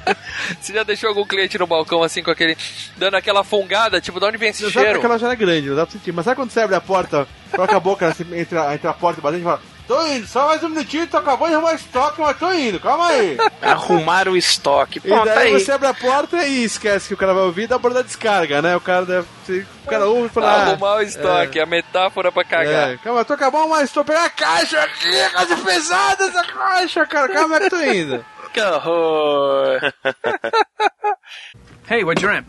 Você 0.60 0.72
já 0.72 0.82
deixou 0.82 1.08
algum 1.08 1.24
cliente 1.26 1.58
no 1.58 1.66
balcão 1.66 2.02
assim 2.02 2.22
com 2.22 2.30
aquele. 2.30 2.56
dando 2.96 3.14
aquela 3.16 3.42
fungada, 3.44 4.00
tipo, 4.00 4.18
de 4.18 4.26
onde 4.26 4.36
vem 4.36 4.50
esse 4.50 4.62
Você 4.62 4.70
sabe 4.70 4.74
que 4.74 4.84
cheiro? 4.84 4.98
aquela 4.98 5.18
já 5.18 5.26
era 5.26 5.34
grande, 5.34 5.68
não 5.68 5.76
dá 5.76 5.86
pra 5.86 5.92
sentir. 5.92 6.12
Mas 6.12 6.24
sabe 6.24 6.36
quando 6.36 6.50
você 6.50 6.60
abre 6.60 6.76
a 6.76 6.80
porta, 6.80 7.26
coloca 7.50 7.76
a 7.76 7.80
boca 7.80 8.06
assim, 8.06 8.24
entre, 8.34 8.58
a, 8.58 8.74
entre 8.74 8.88
a 8.88 8.92
porta 8.92 9.20
e 9.20 9.22
batente 9.22 9.40
e 9.42 9.44
fala: 9.44 9.60
Tô 9.86 10.04
indo, 10.08 10.26
só 10.26 10.46
mais 10.48 10.62
um 10.64 10.68
minutinho, 10.68 11.06
tu 11.06 11.16
acabou 11.16 11.46
de 11.48 11.54
arrumar 11.54 11.74
estoque, 11.74 12.20
mas 12.20 12.36
tô 12.36 12.52
indo, 12.52 12.80
calma 12.80 13.06
aí. 13.06 13.36
Arrumar 13.62 14.26
o 14.28 14.36
estoque. 14.36 14.98
E 14.98 15.00
Pronto, 15.02 15.24
daí 15.26 15.46
aí. 15.46 15.52
você 15.52 15.70
abre 15.70 15.86
a 15.86 15.94
porta 15.94 16.44
e 16.44 16.64
esquece 16.64 17.06
que 17.06 17.14
o 17.14 17.16
cara 17.16 17.32
vai 17.32 17.44
ouvir 17.44 17.62
e 17.62 17.66
dá 17.68 17.78
pra 17.78 17.90
dar 17.94 18.02
descarga, 18.02 18.60
né? 18.60 18.74
O 18.76 18.80
cara 18.80 19.04
deve. 19.06 19.26
O 19.84 19.88
cara 19.88 20.06
ouve 20.06 20.26
e 20.26 20.28
fala. 20.28 20.46
ah, 20.48 20.62
Arrumar 20.72 20.96
o 20.96 21.02
estoque, 21.02 21.60
a 21.60 21.66
metáfora 21.66 22.32
pra 22.32 22.42
cagar. 22.42 22.94
É, 22.94 22.96
calma, 22.96 23.24
tu 23.24 23.32
acabou, 23.32 23.68
mas 23.68 23.92
tô 23.92 24.04
pegando 24.04 24.26
a 24.26 24.30
caixa 24.30 24.80
aqui, 24.82 25.20
a 25.20 25.30
caixa 25.30 25.56
pesada 25.58 26.24
essa 26.24 26.42
caixa, 26.42 27.06
cara. 27.06 27.28
Calma 27.32 27.60
que 27.60 27.70
tô 27.70 27.80
indo. 27.82 28.24
Que 28.52 28.60
horror. 28.62 29.80
Hey, 31.88 32.02
what'd 32.04 32.22
you 32.24 32.28
rent? 32.28 32.46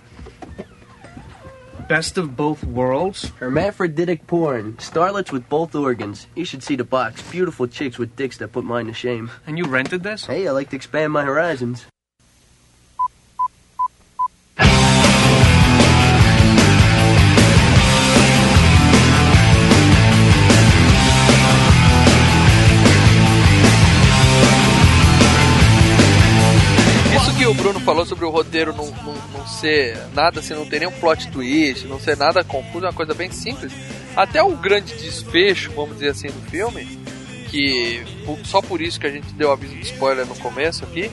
Best 1.88 2.18
of 2.18 2.36
both 2.36 2.66
worlds? 2.66 3.32
Hermaphroditic 3.40 4.28
porn. 4.28 4.74
Starlets 4.74 5.32
with 5.32 5.48
both 5.48 5.74
organs. 5.74 6.28
You 6.36 6.44
should 6.44 6.62
see 6.62 6.76
the 6.76 6.84
box. 6.84 7.22
Beautiful 7.32 7.66
chicks 7.66 7.98
with 7.98 8.14
dicks 8.18 8.38
that 8.40 8.52
put 8.52 8.66
mine 8.66 8.88
to 8.88 8.94
shame. 8.94 9.32
And 9.48 9.58
you 9.58 9.64
rented 9.64 10.04
this? 10.04 10.26
Hey, 10.26 10.50
I 10.50 10.52
like 10.52 10.70
to 10.72 10.76
expand 10.76 11.14
my 11.14 11.24
horizons. 11.24 11.86
Falou 27.88 28.06
sobre 28.06 28.26
o 28.26 28.30
roteiro 28.30 28.74
não, 28.76 28.86
não, 28.88 29.14
não 29.32 29.48
ser 29.48 29.98
nada, 30.14 30.42
assim, 30.42 30.54
não 30.54 30.66
ter 30.66 30.80
nenhum 30.80 30.92
plot 30.92 31.32
twist, 31.32 31.88
não 31.88 31.98
ser 31.98 32.18
nada 32.18 32.44
confuso, 32.44 32.84
é 32.84 32.90
uma 32.90 32.94
coisa 32.94 33.14
bem 33.14 33.32
simples. 33.32 33.72
Até 34.14 34.44
o 34.44 34.58
grande 34.58 34.94
desfecho, 34.96 35.72
vamos 35.72 35.94
dizer 35.94 36.10
assim, 36.10 36.28
do 36.28 36.52
filme, 36.52 36.86
que 37.50 38.04
só 38.44 38.62
por 38.62 38.82
isso 38.82 39.00
que 39.00 39.08
a 39.08 39.10
gente 39.10 39.32
deu 39.36 39.54
aviso 39.54 39.74
de 39.74 39.84
spoiler 39.84 40.26
no 40.26 40.36
começo 40.36 40.84
aqui, 40.84 41.10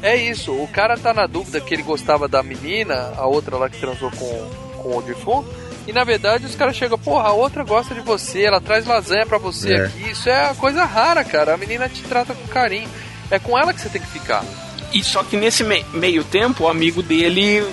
é 0.00 0.14
isso, 0.14 0.52
o 0.52 0.68
cara 0.68 0.96
tá 0.96 1.12
na 1.12 1.26
dúvida 1.26 1.60
que 1.60 1.74
ele 1.74 1.82
gostava 1.82 2.28
da 2.28 2.40
menina, 2.40 3.14
a 3.16 3.26
outra 3.26 3.56
lá 3.56 3.68
que 3.68 3.80
transou 3.80 4.08
com, 4.12 4.50
com 4.80 4.96
o 4.98 5.02
defunto, 5.02 5.52
e 5.88 5.92
na 5.92 6.04
verdade 6.04 6.46
os 6.46 6.54
caras 6.54 6.76
chegam, 6.76 6.96
porra, 6.96 7.30
a 7.30 7.32
outra 7.32 7.64
gosta 7.64 7.96
de 7.96 8.00
você, 8.00 8.44
ela 8.44 8.60
traz 8.60 8.86
lasanha 8.86 9.26
pra 9.26 9.38
você 9.38 9.74
É. 9.74 9.84
aqui, 9.86 10.10
isso 10.12 10.28
é 10.28 10.54
coisa 10.54 10.84
rara, 10.84 11.24
cara, 11.24 11.54
a 11.54 11.56
menina 11.56 11.88
te 11.88 12.04
trata 12.04 12.32
com 12.32 12.46
carinho, 12.46 12.88
é 13.28 13.40
com 13.40 13.58
ela 13.58 13.74
que 13.74 13.80
você 13.80 13.88
tem 13.88 14.00
que 14.00 14.06
ficar. 14.06 14.44
E 14.92 15.02
só 15.02 15.22
que 15.22 15.36
nesse 15.36 15.64
me- 15.64 15.84
meio 15.92 16.22
tempo, 16.24 16.64
o 16.64 16.68
amigo 16.68 17.02
dele 17.02 17.64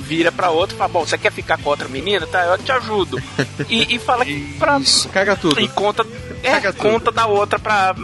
vira 0.00 0.32
pra 0.32 0.50
outro 0.50 0.74
e 0.74 0.78
fala: 0.78 0.88
Bom, 0.92 1.06
você 1.06 1.16
quer 1.18 1.32
ficar 1.32 1.58
com 1.58 1.70
outra 1.70 1.88
menina? 1.88 2.26
Tá, 2.26 2.44
eu 2.44 2.58
te 2.58 2.72
ajudo. 2.72 3.22
E, 3.68 3.94
e 3.94 3.98
fala 3.98 4.24
que 4.24 4.40
pra. 4.58 4.80
Caga 5.12 5.36
tudo. 5.36 5.60
E 5.60 5.68
conta, 5.68 6.04
é, 6.42 6.50
Caga 6.52 6.72
tudo. 6.72 6.82
conta 6.90 7.12
da 7.12 7.26
outra 7.26 7.58
pra, 7.58 7.94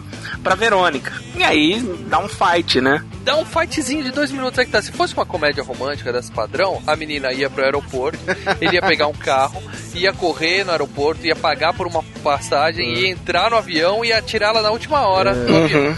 pra 0.43 0.55
Verônica. 0.55 1.13
E 1.35 1.43
aí 1.43 1.81
dá 2.09 2.19
um 2.19 2.29
fight, 2.29 2.81
né? 2.81 3.05
Dá 3.25 3.37
um 3.37 3.45
fightzinho 3.45 4.03
de 4.03 4.11
dois 4.11 4.31
minutos 4.31 4.59
aí 4.59 4.65
que 4.67 4.73
tá. 4.73 4.81
Se 4.81 4.91
fosse 4.93 5.13
uma 5.15 5.27
comédia 5.27 5.63
romântica 5.63 6.13
desse 6.13 6.31
padrão, 6.33 6.83
a 6.87 6.95
menina 6.97 7.33
ia 7.33 7.51
pro 7.51 7.63
aeroporto, 7.65 8.19
ele 8.61 8.75
ia 8.77 8.83
pegar 8.83 9.07
um 9.07 9.13
carro, 9.13 9.63
ia 9.95 10.13
correr 10.13 10.65
no 10.65 10.71
aeroporto, 10.73 11.27
ia 11.27 11.37
pagar 11.37 11.75
por 11.75 11.87
uma 11.87 12.03
passagem, 12.23 12.95
ia 12.95 13.09
entrar 13.11 13.51
no 13.51 13.57
avião 13.57 14.05
e 14.05 14.09
ia 14.09 14.23
tirá-la 14.23 14.63
na 14.63 14.71
última 14.71 15.01
hora 15.07 15.33
avião. 15.33 15.97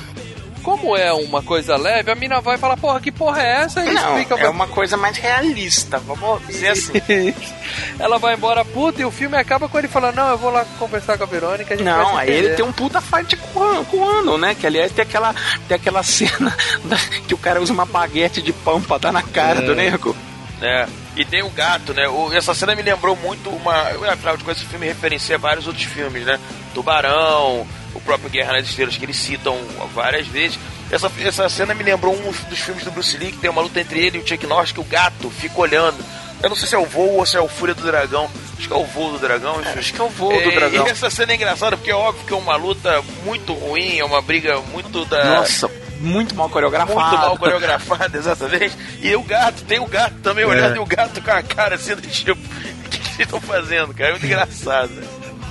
Como 0.63 0.97
é 0.97 1.13
uma 1.13 1.43
coisa 1.43 1.77
leve, 1.77 2.11
a 2.11 2.15
mina 2.15 2.41
vai 2.41 2.57
falar, 2.59 2.77
porra, 2.77 3.01
que 3.01 3.11
porra 3.11 3.43
é 3.43 3.63
essa? 3.63 3.81
E 3.85 3.93
Não, 3.93 4.11
explica 4.19 4.35
é 4.35 4.39
pra- 4.39 4.51
uma 4.51 4.67
coisa 4.69 4.97
mais 4.97 5.17
realista, 5.17 5.99
vamos 5.99 6.47
dizer 6.47 6.69
assim. 6.69 7.35
Ela 7.99 8.19
vai 8.19 8.35
embora 8.35 8.65
puta 8.65 9.01
e 9.01 9.05
o 9.05 9.11
filme 9.11 9.37
acaba 9.37 9.69
com 9.69 9.79
ele 9.79 9.89
falando, 9.89 10.17
não, 10.17 10.31
eu 10.31 10.39
vou 10.39 10.51
lá 10.51 10.65
conversar 10.79 11.17
com 11.19 11.25
a 11.25 11.27
Verônica. 11.27 11.75
A 11.75 11.77
Não, 11.79 12.17
aí 12.17 12.29
ele 12.29 12.39
entender." 12.39 12.57
tem 12.57 12.65
um 12.65 12.73
puta 12.73 13.01
fight 13.01 13.37
com, 13.37 13.61
o- 13.61 13.85
com 13.85 13.97
o 13.99 14.09
Ano, 14.09 14.39
né? 14.39 14.55
Que 14.55 14.67
aliás 14.67 14.93
tem 14.93 15.03
aquela, 15.03 15.35
tem 15.69 15.75
aquela 15.77 16.03
cena 16.05 16.57
da- 16.85 16.97
que 17.27 17.35
o 17.35 17.39
cara 17.39 17.61
usa 17.61 17.73
uma 17.73 17.87
baguete 17.87 18.43
de 18.43 18.53
pão 18.53 18.81
pra 18.81 18.99
dar 18.99 19.13
na 19.13 19.23
cara 19.23 19.63
do 19.63 19.75
nego. 19.75 20.15
É. 20.63 20.87
E 21.17 21.25
tem 21.25 21.43
o 21.43 21.51
gato, 21.51 21.93
né? 21.95 22.07
O- 22.09 22.33
essa 22.33 22.55
cena 22.55 22.75
me 22.75 22.83
lembrou 22.83 23.17
muito 23.17 23.49
uma. 23.51 23.73
Afinal 24.13 24.37
de 24.37 24.45
contas, 24.45 24.59
esse 24.59 24.67
filme 24.71 24.87
referencia 24.87 25.39
vários 25.39 25.67
outros 25.67 25.85
filmes, 25.85 26.25
né? 26.27 26.39
Tubarão, 26.75 27.67
o 27.95 28.01
próprio 28.01 28.31
Guerra 28.31 28.53
nas 28.53 28.67
Estrelas, 28.67 28.97
que 28.97 29.05
eles 29.05 29.17
citam 29.17 29.59
várias 29.95 30.27
vezes. 30.27 30.59
Essa, 30.91 31.11
essa 31.23 31.49
cena 31.49 31.75
me 31.75 31.85
lembrou 31.85 32.15
um 32.15 32.33
dos 32.49 32.59
filmes 32.59 32.85
do 32.85 32.91
Bruce 32.91 33.17
Lee, 33.17 33.33
que 33.33 33.39
tem 33.39 33.51
uma 33.51 33.63
luta 33.63 33.81
entre 33.81 34.01
ele 34.05 34.19
e 34.19 34.21
o 34.21 34.27
Chuck 34.27 34.47
Norris, 34.47 34.73
que 34.73 34.81
o 34.81 34.85
gato 34.85 35.31
fica 35.31 35.61
olhando. 35.61 35.97
Eu 36.43 36.49
não 36.49 36.57
sei 36.57 36.69
se 36.69 36.75
é 36.75 36.79
o 36.79 36.87
voo 36.87 37.19
ou 37.19 37.27
se 37.27 37.37
é 37.37 37.41
o 37.41 37.49
Fúria 37.49 37.75
do 37.75 37.83
Dragão. 37.83 38.29
Acho 38.59 38.67
que 38.69 38.75
é 38.75 38.77
o 38.77 38.85
voo 38.85 39.13
do 39.13 39.19
dragão. 39.19 39.61
enfim. 39.61 39.79
acho 39.79 39.95
que 39.95 40.01
é 40.01 40.05
o 40.05 40.09
voo 40.09 40.33
do 40.33 40.51
É, 40.51 40.55
dragão. 40.55 40.87
E 40.87 40.91
essa 40.91 41.09
cena 41.11 41.33
é 41.33 41.35
engraçada 41.35 41.77
porque 41.77 41.91
é 41.91 41.95
óbvio 41.95 42.27
que 42.27 42.33
é 42.33 42.37
uma 42.37 42.57
luta 42.57 43.03
muito 43.25 43.55
ruim, 43.55 43.99
é 43.99 44.05
uma 44.05 44.21
briga 44.21 44.59
muito 44.73 45.05
da. 45.07 45.25
Nossa, 45.25 45.71
muito 45.99 46.35
mal 46.35 46.49
coreografado. 46.51 46.99
Muito 46.99 47.17
mal 47.17 47.39
coreografada, 47.39 48.17
exatamente. 48.19 48.77
E 49.01 49.15
o 49.17 49.23
gato, 49.23 49.63
tem 49.65 49.79
o 49.79 49.87
gato 49.87 50.17
também 50.23 50.45
olhando, 50.45 50.77
e 50.77 50.79
o 50.79 50.85
gato 50.87 51.23
com 51.23 51.31
a 51.31 51.43
cara 51.43 51.77
assim 51.77 51.95
do 51.95 52.03
tipo, 52.03 52.33
o 52.87 52.89
que, 52.91 52.99
que 52.99 53.05
vocês 53.09 53.21
estão 53.21 53.41
fazendo, 53.41 53.95
cara? 53.95 54.11
É 54.11 54.13
muito 54.13 54.25
engraçado. 54.27 54.91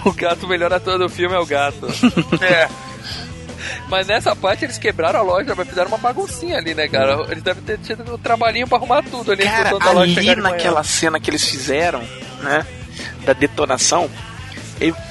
O 0.05 0.11
gato 0.13 0.47
melhor 0.47 0.71
ator 0.73 0.97
do 0.97 1.09
filme 1.09 1.35
é 1.35 1.39
o 1.39 1.45
gato. 1.45 1.87
É, 2.41 2.67
Mas 3.89 4.07
nessa 4.07 4.35
parte 4.35 4.63
eles 4.65 4.77
quebraram 4.77 5.19
a 5.19 5.23
loja, 5.23 5.53
mas 5.55 5.67
fizeram 5.67 5.89
uma 5.89 5.97
baguncinha 5.97 6.57
ali, 6.57 6.73
né, 6.73 6.87
cara? 6.87 7.25
Eles 7.29 7.43
devem 7.43 7.61
ter 7.63 7.77
tido 7.79 8.13
um 8.15 8.17
trabalhinho 8.17 8.67
pra 8.67 8.77
arrumar 8.77 9.03
tudo 9.03 9.31
ali. 9.31 9.43
Cara, 9.43 9.69
ali 10.01 10.15
naquela 10.51 10.83
cena 10.83 11.19
que 11.19 11.29
eles 11.29 11.43
fizeram, 11.43 12.01
né? 12.41 12.65
Da 13.25 13.33
detonação, 13.33 14.09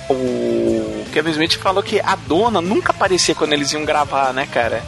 o 0.09 1.05
Kevin 1.13 1.31
Smith 1.33 1.57
falou 1.59 1.83
que 1.83 2.01
a 2.01 2.17
dona 2.17 2.61
nunca 2.61 2.91
aparecia 2.93 3.35
quando 3.35 3.53
eles 3.53 3.73
iam 3.73 3.85
gravar, 3.85 4.33
né, 4.33 4.47
cara? 4.51 4.83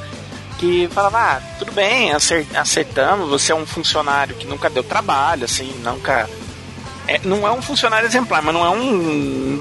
Que 0.59 0.89
falava, 0.93 1.18
ah, 1.18 1.40
tudo 1.59 1.72
bem, 1.72 2.12
acer- 2.12 2.47
acertamos, 2.55 3.28
você 3.28 3.52
é 3.52 3.55
um 3.55 3.66
funcionário 3.66 4.35
que 4.35 4.47
nunca 4.47 4.68
deu 4.70 4.82
trabalho, 4.82 5.44
assim, 5.44 5.72
nunca. 5.82 6.28
É, 7.09 7.18
não 7.24 7.47
é 7.47 7.52
um 7.52 7.62
funcionário 7.62 8.06
exemplar, 8.06 8.43
mas 8.43 8.55
não 8.55 8.64
é 8.64 8.70
um. 8.70 9.60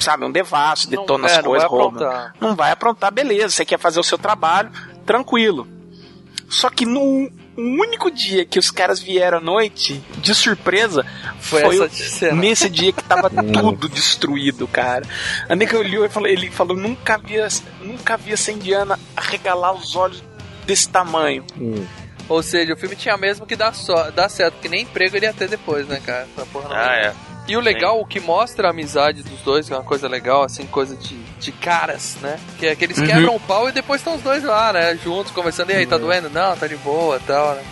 Sabe, 0.00 0.24
um 0.24 0.30
devasso, 0.32 0.90
Não- 0.90 1.00
detona 1.02 1.26
é, 1.28 1.30
as 1.30 1.36
não 1.38 1.44
coisas, 1.44 1.70
vai 1.70 1.78
rouba. 1.80 2.34
Não 2.40 2.54
vai 2.54 2.70
aprontar, 2.70 3.10
beleza, 3.12 3.48
você 3.50 3.64
quer 3.64 3.78
fazer 3.78 3.98
o 4.00 4.04
seu 4.04 4.18
trabalho, 4.18 4.70
tranquilo. 5.04 5.66
Só 6.48 6.70
que 6.70 6.84
no, 6.86 7.28
único 7.56 8.10
dia 8.10 8.44
que 8.44 8.58
os 8.58 8.70
caras 8.70 9.00
vieram 9.00 9.38
à 9.38 9.40
noite, 9.40 10.00
de 10.18 10.34
surpresa, 10.34 11.04
Foi 11.40 11.62
foi, 11.62 11.86
essa 11.86 12.28
o- 12.30 12.36
nesse 12.36 12.68
dia 12.68 12.92
que 12.92 13.02
tava 13.02 13.30
tudo 13.52 13.88
destruído, 13.88 14.68
cara. 14.68 15.04
A 15.48 15.56
nega 15.56 15.76
olhou 15.78 16.04
e 16.04 16.08
falou, 16.08 16.28
ele 16.28 16.50
falou, 16.50 16.76
nunca 16.76 17.16
via, 17.18 17.48
nunca 17.80 18.16
via 18.16 18.34
essa 18.34 18.52
indiana 18.52 18.98
arregalar 19.16 19.72
os 19.74 19.96
olhos 19.96 20.22
desse 20.66 20.88
tamanho. 20.88 21.44
Ou 22.28 22.42
seja, 22.42 22.74
o 22.74 22.76
filme 22.76 22.94
tinha 22.94 23.16
mesmo 23.16 23.46
que 23.46 23.56
dar, 23.56 23.72
só, 23.74 24.10
dar 24.10 24.28
certo, 24.28 24.54
porque 24.54 24.68
nem 24.68 24.82
emprego 24.82 25.16
ele 25.16 25.26
ia 25.26 25.32
ter 25.32 25.48
depois, 25.48 25.86
né, 25.88 26.00
cara? 26.04 26.28
Essa 26.36 26.46
porra 26.46 26.68
não 26.68 26.76
Ah, 26.76 26.94
é. 26.96 27.14
E 27.48 27.56
o 27.56 27.60
legal, 27.60 28.00
o 28.00 28.04
que 28.04 28.18
mostra 28.18 28.68
a 28.68 28.70
amizade 28.70 29.22
dos 29.22 29.40
dois, 29.40 29.66
que 29.68 29.72
é 29.72 29.76
uma 29.76 29.84
coisa 29.84 30.08
legal, 30.08 30.42
assim, 30.42 30.66
coisa 30.66 30.96
de, 30.96 31.14
de 31.38 31.52
caras, 31.52 32.16
né? 32.20 32.38
Que 32.58 32.66
é 32.66 32.74
que 32.74 32.84
eles 32.84 32.98
Uhum. 32.98 33.06
quebram 33.06 33.36
o 33.36 33.40
pau 33.40 33.68
e 33.68 33.72
depois 33.72 34.00
estão 34.00 34.16
os 34.16 34.22
dois 34.22 34.42
lá, 34.42 34.72
né? 34.72 34.98
Juntos, 35.02 35.30
conversando, 35.32 35.70
e 35.70 35.74
aí, 35.74 35.84
Uhum. 35.84 35.90
tá 35.90 35.96
doendo? 35.98 36.28
Não, 36.30 36.56
tá 36.56 36.66
de 36.66 36.76
boa 36.76 37.20
tal, 37.24 37.54
né? 37.54 37.62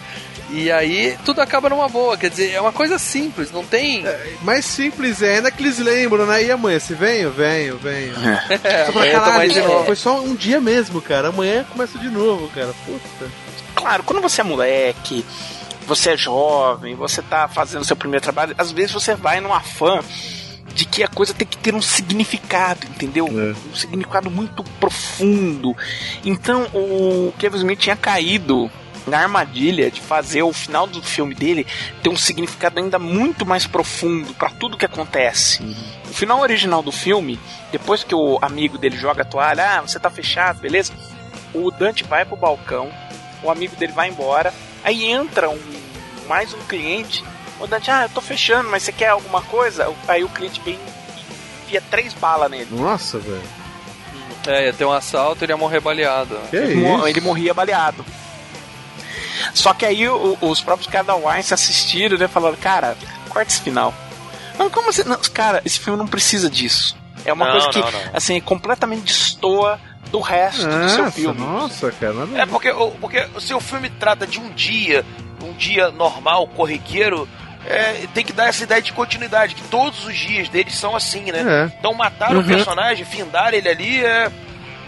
E 0.50 0.70
aí 0.70 1.16
tudo 1.24 1.40
acaba 1.40 1.68
numa 1.68 1.88
boa, 1.88 2.16
quer 2.16 2.30
dizer, 2.30 2.52
é 2.52 2.60
uma 2.60 2.70
coisa 2.72 2.98
simples, 2.98 3.50
não 3.50 3.64
tem. 3.64 4.04
Mais 4.42 4.64
simples 4.64 5.20
é 5.22 5.36
ainda 5.36 5.50
que 5.50 5.60
eles 5.62 5.78
lembram, 5.78 6.26
né? 6.26 6.44
E 6.44 6.50
amanhã, 6.52 6.78
você 6.78 6.94
vem? 6.94 7.28
Venho, 7.30 7.76
venho. 7.78 8.14
É, 8.62 8.84
Só 8.84 8.92
pra 8.92 9.10
caralho, 9.10 9.50
de 9.52 9.60
novo. 9.60 9.84
Foi 9.86 9.96
só 9.96 10.20
um 10.20 10.34
dia 10.36 10.60
mesmo, 10.60 11.00
cara. 11.02 11.28
Amanhã 11.30 11.64
começa 11.64 11.98
de 11.98 12.08
novo, 12.10 12.46
cara. 12.54 12.72
Puta. 12.86 13.30
Claro, 13.74 14.04
quando 14.04 14.20
você 14.22 14.42
é 14.42 14.44
moleque, 14.44 15.24
você 15.86 16.10
é 16.10 16.16
jovem, 16.16 16.94
você 16.94 17.22
tá 17.22 17.48
fazendo 17.48 17.84
seu 17.84 17.96
primeiro 17.96 18.22
trabalho, 18.22 18.54
às 18.58 18.72
vezes 18.72 18.92
você 18.92 19.14
vai 19.14 19.40
numa 19.40 19.60
fã 19.60 20.00
de 20.74 20.84
que 20.84 21.02
a 21.02 21.08
coisa 21.08 21.32
tem 21.32 21.46
que 21.46 21.56
ter 21.56 21.74
um 21.74 21.82
significado, 21.82 22.86
entendeu? 22.86 23.26
Um 23.26 23.74
significado 23.74 24.30
muito 24.30 24.64
profundo. 24.80 25.76
Então 26.24 26.64
o 26.74 27.32
Kevin 27.38 27.58
Smith 27.58 27.78
tinha 27.78 27.96
caído 27.96 28.70
na 29.06 29.20
armadilha 29.20 29.90
de 29.90 30.00
fazer 30.00 30.42
o 30.42 30.52
final 30.52 30.86
do 30.86 31.02
filme 31.02 31.34
dele 31.34 31.66
ter 32.02 32.08
um 32.08 32.16
significado 32.16 32.78
ainda 32.78 32.98
muito 32.98 33.44
mais 33.44 33.66
profundo 33.66 34.32
pra 34.34 34.50
tudo 34.50 34.76
que 34.76 34.86
acontece. 34.86 35.62
O 36.10 36.14
final 36.14 36.40
original 36.40 36.82
do 36.82 36.90
filme, 36.90 37.38
depois 37.70 38.02
que 38.02 38.14
o 38.14 38.38
amigo 38.40 38.78
dele 38.78 38.96
joga 38.96 39.22
a 39.22 39.26
toalha, 39.26 39.78
ah, 39.78 39.80
você 39.82 39.98
tá 40.00 40.10
fechado, 40.10 40.60
beleza? 40.60 40.92
O 41.52 41.70
Dante 41.70 42.02
vai 42.02 42.24
pro 42.24 42.36
balcão, 42.36 42.90
o 43.42 43.50
amigo 43.50 43.76
dele 43.76 43.92
vai 43.92 44.08
embora, 44.08 44.52
aí 44.84 45.04
entra 45.10 45.48
um 45.50 45.58
mais 46.28 46.52
um 46.54 46.58
cliente, 46.68 47.24
o 47.60 47.66
Dante, 47.66 47.90
ah, 47.90 48.04
eu 48.04 48.08
tô 48.08 48.20
fechando, 48.20 48.68
mas 48.70 48.82
você 48.82 48.92
quer 48.92 49.08
alguma 49.08 49.42
coisa? 49.42 49.92
Aí 50.08 50.22
o 50.24 50.28
cliente 50.28 50.60
vem 50.64 50.74
e 50.74 51.64
enfia 51.66 51.82
três 51.90 52.14
balas 52.14 52.50
nele. 52.50 52.68
Nossa, 52.70 53.18
velho. 53.18 53.42
É, 54.46 54.66
ia 54.66 54.72
ter 54.72 54.84
um 54.84 54.92
assalto, 54.92 55.44
ele 55.44 55.52
ia 55.52 55.56
morrer 55.56 55.80
baleado. 55.80 56.38
Que 56.50 56.56
Ele, 56.56 56.74
mo- 56.76 56.98
isso? 56.98 57.08
ele 57.08 57.20
morria 57.20 57.54
baleado. 57.54 58.04
Só 59.52 59.72
que 59.74 59.84
aí 59.84 60.08
o- 60.08 60.36
os 60.40 60.60
próprios 60.60 60.90
caras 60.90 61.06
da 61.06 61.14
Wine 61.14 61.42
se 61.42 61.54
assistiram, 61.54 62.16
né? 62.18 62.28
Falaram, 62.28 62.56
cara, 62.56 62.96
corta 63.28 63.50
esse 63.50 63.60
final. 63.60 63.92
Não, 64.58 64.70
como 64.70 64.90
assim? 64.90 65.02
Não, 65.04 65.18
cara, 65.32 65.60
esse 65.64 65.78
filme 65.80 65.98
não 65.98 66.06
precisa 66.06 66.48
disso. 66.48 66.96
É 67.24 67.32
uma 67.32 67.44
Não, 67.46 67.52
coisa 67.52 67.68
que, 67.70 67.78
não, 67.80 67.90
não. 67.90 68.00
assim, 68.12 68.38
completamente 68.40 69.04
destoa 69.04 69.80
do 70.10 70.20
resto 70.20 70.66
do 70.66 70.88
seu 70.88 71.04
Nossa, 71.04 71.10
filme. 71.10 71.40
nossa, 71.40 71.90
cara. 71.92 72.12
Nada 72.12 72.42
É 72.42 72.46
porque, 72.46 72.70
o- 72.70 72.90
porque 72.92 73.26
o 73.34 73.40
seu 73.40 73.60
filme 73.60 73.90
trata 73.90 74.26
de 74.26 74.38
um 74.38 74.48
dia, 74.50 75.04
um 75.42 75.52
dia 75.52 75.90
normal, 75.90 76.46
corriqueiro, 76.48 77.28
é, 77.66 78.06
tem 78.14 78.24
que 78.24 78.32
dar 78.32 78.48
essa 78.48 78.62
ideia 78.64 78.80
de 78.82 78.92
continuidade, 78.92 79.54
que 79.54 79.62
todos 79.68 80.04
os 80.06 80.16
dias 80.16 80.48
deles 80.48 80.74
são 80.76 80.94
assim, 80.94 81.32
né? 81.32 81.40
É. 81.72 81.76
Então 81.78 81.92
matar 81.94 82.32
o 82.34 82.38
Uhum. 82.38 82.44
personagem, 82.44 83.04
findar 83.04 83.52
ele 83.54 83.68
ali 83.68 84.04
é, 84.04 84.30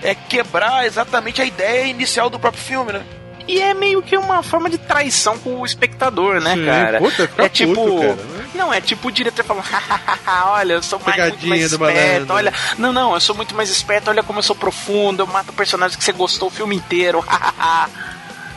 é 0.03 0.15
quebrar 0.15 0.87
exatamente 0.87 1.41
a 1.41 1.45
ideia 1.45 1.87
inicial 1.87 2.29
do 2.31 2.39
próprio 2.39 2.63
filme, 2.63 2.93
né? 2.93 3.03
E 3.49 3.61
é 3.63 3.73
meio 3.75 4.03
que 4.03 4.17
uma 4.17 4.43
forma 4.43 4.69
de 4.69 4.77
traição 4.77 5.39
com 5.39 5.61
o 5.61 5.65
espectador, 5.65 6.41
né, 6.41 6.55
Sim, 6.55 6.65
cara? 6.67 6.99
puta, 6.99 7.29
fica 7.29 7.45
é 7.45 7.49
tipo. 7.49 7.75
puto, 7.75 8.01
cara, 8.01 8.15
né? 8.15 8.47
Não, 8.55 8.73
é 8.75 8.81
tipo 8.81 9.07
o 9.09 9.13
diretor 9.13 9.45
falando, 9.45 9.65
"Hahaha, 9.65 10.51
olha, 10.53 10.73
eu 10.75 10.83
sou 10.83 10.99
mais, 10.99 11.17
muito 11.17 11.31
Pegadinha 11.39 11.49
mais 11.51 11.71
do 11.71 11.85
esperto, 11.87 12.33
olha. 12.33 12.53
Não, 12.79 12.93
não, 12.93 13.15
eu 13.15 13.21
sou 13.21 13.37
muito 13.37 13.55
mais 13.55 13.71
esperto, 13.71 14.11
olha 14.11 14.23
como 14.23 14.39
eu 14.41 14.43
sou 14.43 14.57
profundo, 14.57 15.23
eu 15.23 15.27
mato 15.29 15.53
personagens 15.53 15.97
que 15.97 16.03
você 16.03 16.13
gostou 16.13 16.49
o 16.49 16.51
filme 16.51 16.75
inteiro. 16.75 17.25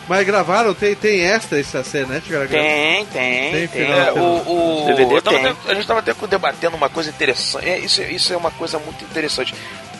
Mas 0.07 0.25
gravaram, 0.25 0.73
tem, 0.73 0.95
tem 0.95 1.21
extra 1.21 1.59
essa 1.59 1.83
cena, 1.83 2.15
né? 2.15 2.21
Gravar? 2.27 2.47
tem, 2.47 3.05
tem, 3.05 3.51
Tem 3.51 3.67
tem. 3.67 3.91
É, 3.91 4.11
o, 4.11 4.17
o- 4.81 4.85
DVD 4.87 5.21
tem. 5.21 5.37
até- 5.37 5.49
a 5.67 5.73
gente 5.75 5.81
estava 5.81 5.99
até 5.99 6.15
debatendo 6.27 6.75
uma 6.75 6.89
coisa 6.89 7.11
interessante. 7.11 7.69
É, 7.69 7.77
isso, 7.77 8.01
isso 8.01 8.33
é 8.33 8.37
uma 8.37 8.49
coisa 8.49 8.79
muito 8.79 9.03
interessante. 9.03 9.53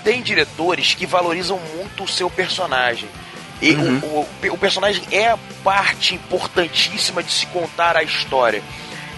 Tem 0.04 0.20
diretores 0.24 0.96
que 0.96 1.06
valorizam 1.06 1.60
muito 1.76 2.06
o 2.06 2.08
seu 2.08 2.28
personagem. 2.28 3.08
E 3.62 3.72
o- 3.76 4.26
o, 4.48 4.54
o, 4.54 4.58
personagem 4.58 5.04
é 5.12 5.28
a 5.30 5.38
parte 5.64 6.16
importantíssima 6.16 7.22
de 7.22 7.32
se 7.32 7.46
contar 7.48 7.98
a 7.98 8.04
história. 8.04 8.64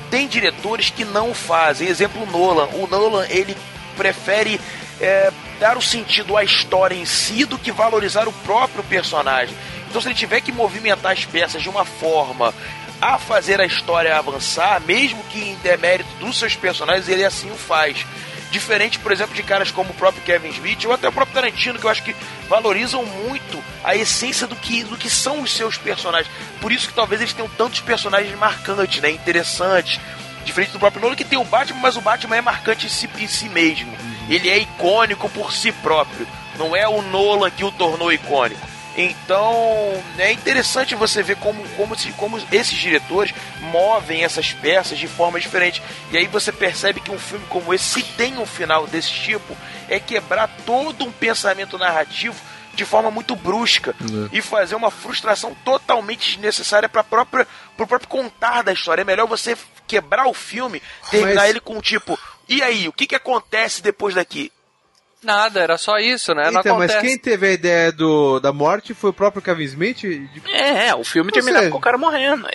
Tem 0.09 0.27
diretores 0.27 0.89
que 0.89 1.05
não 1.05 1.34
fazem. 1.34 1.88
Exemplo, 1.88 2.23
o 2.23 2.26
Nolan. 2.26 2.68
O 2.73 2.88
Nolan, 2.88 3.26
ele 3.30 3.55
prefere 3.95 4.59
é, 4.99 5.31
dar 5.59 5.77
o 5.77 5.81
sentido 5.81 6.35
à 6.35 6.43
história 6.43 6.95
em 6.95 7.05
si 7.05 7.45
do 7.45 7.57
que 7.57 7.72
valorizar 7.72 8.27
o 8.27 8.34
próprio 8.34 8.84
personagem. 8.84 9.55
Então, 9.89 10.01
se 10.01 10.07
ele 10.07 10.15
tiver 10.15 10.41
que 10.41 10.51
movimentar 10.51 11.11
as 11.11 11.26
peças 11.26 11.61
de 11.61 11.69
uma 11.69 11.85
forma 11.85 12.53
a 13.01 13.18
fazer 13.18 13.59
a 13.59 13.65
história 13.65 14.15
avançar, 14.15 14.80
mesmo 14.81 15.23
que 15.26 15.39
em 15.39 15.55
demérito 15.55 16.09
dos 16.19 16.38
seus 16.38 16.55
personagens, 16.55 17.07
ele 17.09 17.26
assim 17.26 17.49
o 17.51 17.55
faz. 17.55 18.05
Diferente, 18.51 18.99
por 18.99 19.13
exemplo, 19.13 19.33
de 19.33 19.43
caras 19.43 19.71
como 19.71 19.91
o 19.91 19.93
próprio 19.93 20.23
Kevin 20.23 20.49
Smith 20.49 20.83
ou 20.85 20.91
até 20.91 21.07
o 21.07 21.11
próprio 21.11 21.33
Tarantino, 21.33 21.79
que 21.79 21.85
eu 21.85 21.89
acho 21.89 22.03
que 22.03 22.15
valorizam 22.49 23.05
muito 23.05 23.63
a 23.81 23.95
essência 23.95 24.45
do 24.45 24.57
que, 24.57 24.83
do 24.83 24.97
que 24.97 25.09
são 25.09 25.41
os 25.41 25.51
seus 25.51 25.77
personagens. 25.77 26.31
Por 26.59 26.71
isso 26.71 26.89
que 26.89 26.93
talvez 26.93 27.21
eles 27.21 27.33
tenham 27.33 27.49
tantos 27.57 27.79
personagens 27.79 28.37
marcantes, 28.37 29.01
né? 29.01 29.09
Interessantes. 29.09 30.01
Diferente 30.43 30.71
do 30.71 30.79
próprio 30.79 31.01
Nolan, 31.01 31.15
que 31.15 31.23
tem 31.23 31.39
o 31.39 31.45
Batman, 31.45 31.79
mas 31.79 31.95
o 31.95 32.01
Batman 32.01 32.35
é 32.35 32.41
marcante 32.41 32.87
em 32.87 32.89
si, 32.89 33.09
em 33.17 33.27
si 33.27 33.47
mesmo. 33.47 33.95
Ele 34.27 34.49
é 34.49 34.57
icônico 34.57 35.29
por 35.29 35.53
si 35.53 35.71
próprio. 35.71 36.27
Não 36.57 36.75
é 36.75 36.87
o 36.87 37.01
Nolan 37.01 37.49
que 37.51 37.63
o 37.63 37.71
tornou 37.71 38.11
icônico. 38.11 38.70
Então, 38.95 39.53
é 40.18 40.31
interessante 40.31 40.95
você 40.95 41.23
ver 41.23 41.38
como, 41.38 41.68
como, 41.69 41.95
como 42.18 42.38
esses 42.51 42.77
diretores 42.77 43.34
movem 43.61 44.23
essas 44.23 44.51
peças 44.53 44.99
de 44.99 45.07
forma 45.07 45.39
diferente. 45.39 45.81
E 46.11 46.18
aí 46.18 46.27
você 46.27 46.51
percebe 46.51 46.99
que 46.99 47.11
um 47.11 47.19
filme 47.19 47.45
como 47.49 47.73
esse, 47.73 47.85
se 47.85 48.03
tem 48.03 48.38
um 48.38 48.45
final 48.45 48.85
desse 48.88 49.09
tipo, 49.11 49.55
é 49.88 49.99
quebrar 49.99 50.49
todo 50.65 51.05
um 51.05 51.11
pensamento 51.11 51.77
narrativo 51.77 52.35
de 52.73 52.85
forma 52.85 53.11
muito 53.11 53.35
brusca 53.35 53.93
e 54.31 54.41
fazer 54.41 54.76
uma 54.76 54.89
frustração 54.89 55.55
totalmente 55.65 56.31
desnecessária 56.31 56.88
para 56.88 57.03
própria 57.03 57.45
pro 57.76 57.85
próprio 57.85 58.09
contar 58.09 58.61
da 58.61 58.72
história. 58.72 59.01
É 59.01 59.05
melhor 59.05 59.27
você 59.27 59.57
quebrar 59.88 60.26
o 60.27 60.34
filme, 60.34 60.81
terminar 61.09 61.41
Mas- 61.41 61.49
ele 61.49 61.59
com 61.59 61.81
tipo, 61.81 62.18
e 62.47 62.61
aí, 62.61 62.88
o 62.88 62.93
que 62.93 63.07
que 63.07 63.15
acontece 63.15 63.81
depois 63.81 64.15
daqui? 64.15 64.51
Nada, 65.23 65.60
era 65.60 65.77
só 65.77 65.98
isso, 65.98 66.34
né? 66.34 66.49
Então, 66.52 66.77
mas 66.77 66.95
quem 66.95 67.18
teve 67.18 67.48
a 67.48 67.52
ideia 67.52 67.91
do, 67.91 68.39
da 68.39 68.52
morte 68.52 68.93
foi 68.93 69.11
o 69.11 69.14
próprio 69.14 69.41
Kevin 69.41 69.64
Smith? 69.65 69.99
De- 70.02 70.30
É, 70.52 70.88
é, 70.88 70.95
o 70.95 71.03
filme 71.03 71.30
Ou 71.30 71.34
termina 71.34 71.60
seja- 71.60 71.72
com 71.72 71.77
o 71.77 71.81
cara 71.81 71.98
morrendo. 71.98 72.48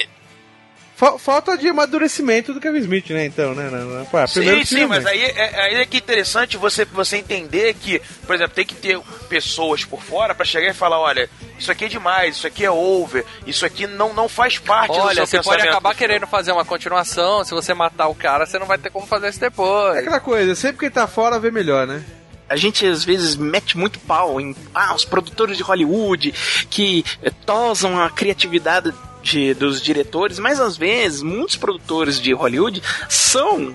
Fa- 0.97 1.19
falta 1.19 1.59
de 1.59 1.69
amadurecimento 1.69 2.55
do 2.55 2.61
Kevin 2.61 2.79
Smith, 2.79 3.11
né? 3.11 3.27
Então, 3.27 3.55
né? 3.55 3.69
Na, 3.71 3.79
na, 3.85 4.05
pá, 4.07 4.27
Sim, 4.27 4.41
primeiro 4.41 4.67
sim, 4.67 4.77
filme. 4.77 4.87
mas 4.97 5.05
aí 5.05 5.23
é, 5.23 5.61
aí 5.61 5.75
é 5.75 5.85
que 5.85 5.99
é 5.99 6.01
interessante 6.01 6.57
você, 6.57 6.87
você 6.87 7.19
entender 7.19 7.75
que, 7.75 8.01
por 8.27 8.35
exemplo, 8.35 8.55
tem 8.55 8.65
que 8.65 8.75
ter 8.75 8.99
pessoas 9.29 9.85
por 9.85 10.03
fora 10.03 10.35
pra 10.35 10.47
chegar 10.47 10.71
e 10.71 10.75
falar, 10.75 10.99
olha, 10.99 11.29
isso 11.59 11.71
aqui 11.71 11.85
é 11.85 11.89
demais, 11.89 12.37
isso 12.37 12.47
aqui 12.47 12.65
é 12.65 12.71
over, 12.71 13.27
isso 13.47 13.67
aqui 13.67 13.87
não, 13.87 14.15
não 14.15 14.27
faz 14.27 14.59
parte 14.59 14.95
do 14.95 15.01
Olha, 15.01 15.27
você 15.27 15.43
pode 15.43 15.69
acabar 15.69 15.95
querendo 15.95 16.27
fazer 16.27 16.53
uma 16.53 16.65
continuação, 16.65 17.45
se 17.45 17.51
você 17.53 17.75
matar 17.75 18.09
o 18.09 18.15
cara, 18.15 18.47
você 18.47 18.59
não 18.59 18.67
vai 18.67 18.79
ter 18.79 18.89
como 18.91 19.07
fazer 19.07 19.29
isso 19.29 19.39
depois. 19.41 19.97
É 19.97 20.01
aquela 20.01 20.19
coisa, 20.21 20.55
sempre 20.55 20.79
que 20.79 20.91
tá 20.91 21.07
fora 21.07 21.39
vê 21.39 21.51
melhor, 21.51 21.87
né? 21.87 22.03
A 22.49 22.57
gente 22.57 22.87
às 22.87 23.05
vezes 23.05 23.37
mete 23.37 23.77
muito 23.77 23.99
pau 24.01 24.41
em 24.41 24.55
ah, 24.75 24.95
os 24.95 25.05
produtores 25.05 25.57
de 25.57 25.63
Hollywood 25.63 26.33
que 26.71 27.05
eh, 27.23 27.31
tosam 27.45 28.01
a 28.01 28.09
criatividade 28.11 28.93
de- 29.23 29.55
dos 29.55 29.83
diretores, 29.83 30.39
mas 30.39 30.61
às 30.61 30.77
vezes 30.77 31.23
muitos 31.23 31.57
produtores 31.57 32.21
de 32.21 32.33
Hollywood 32.33 32.81
são 33.09 33.75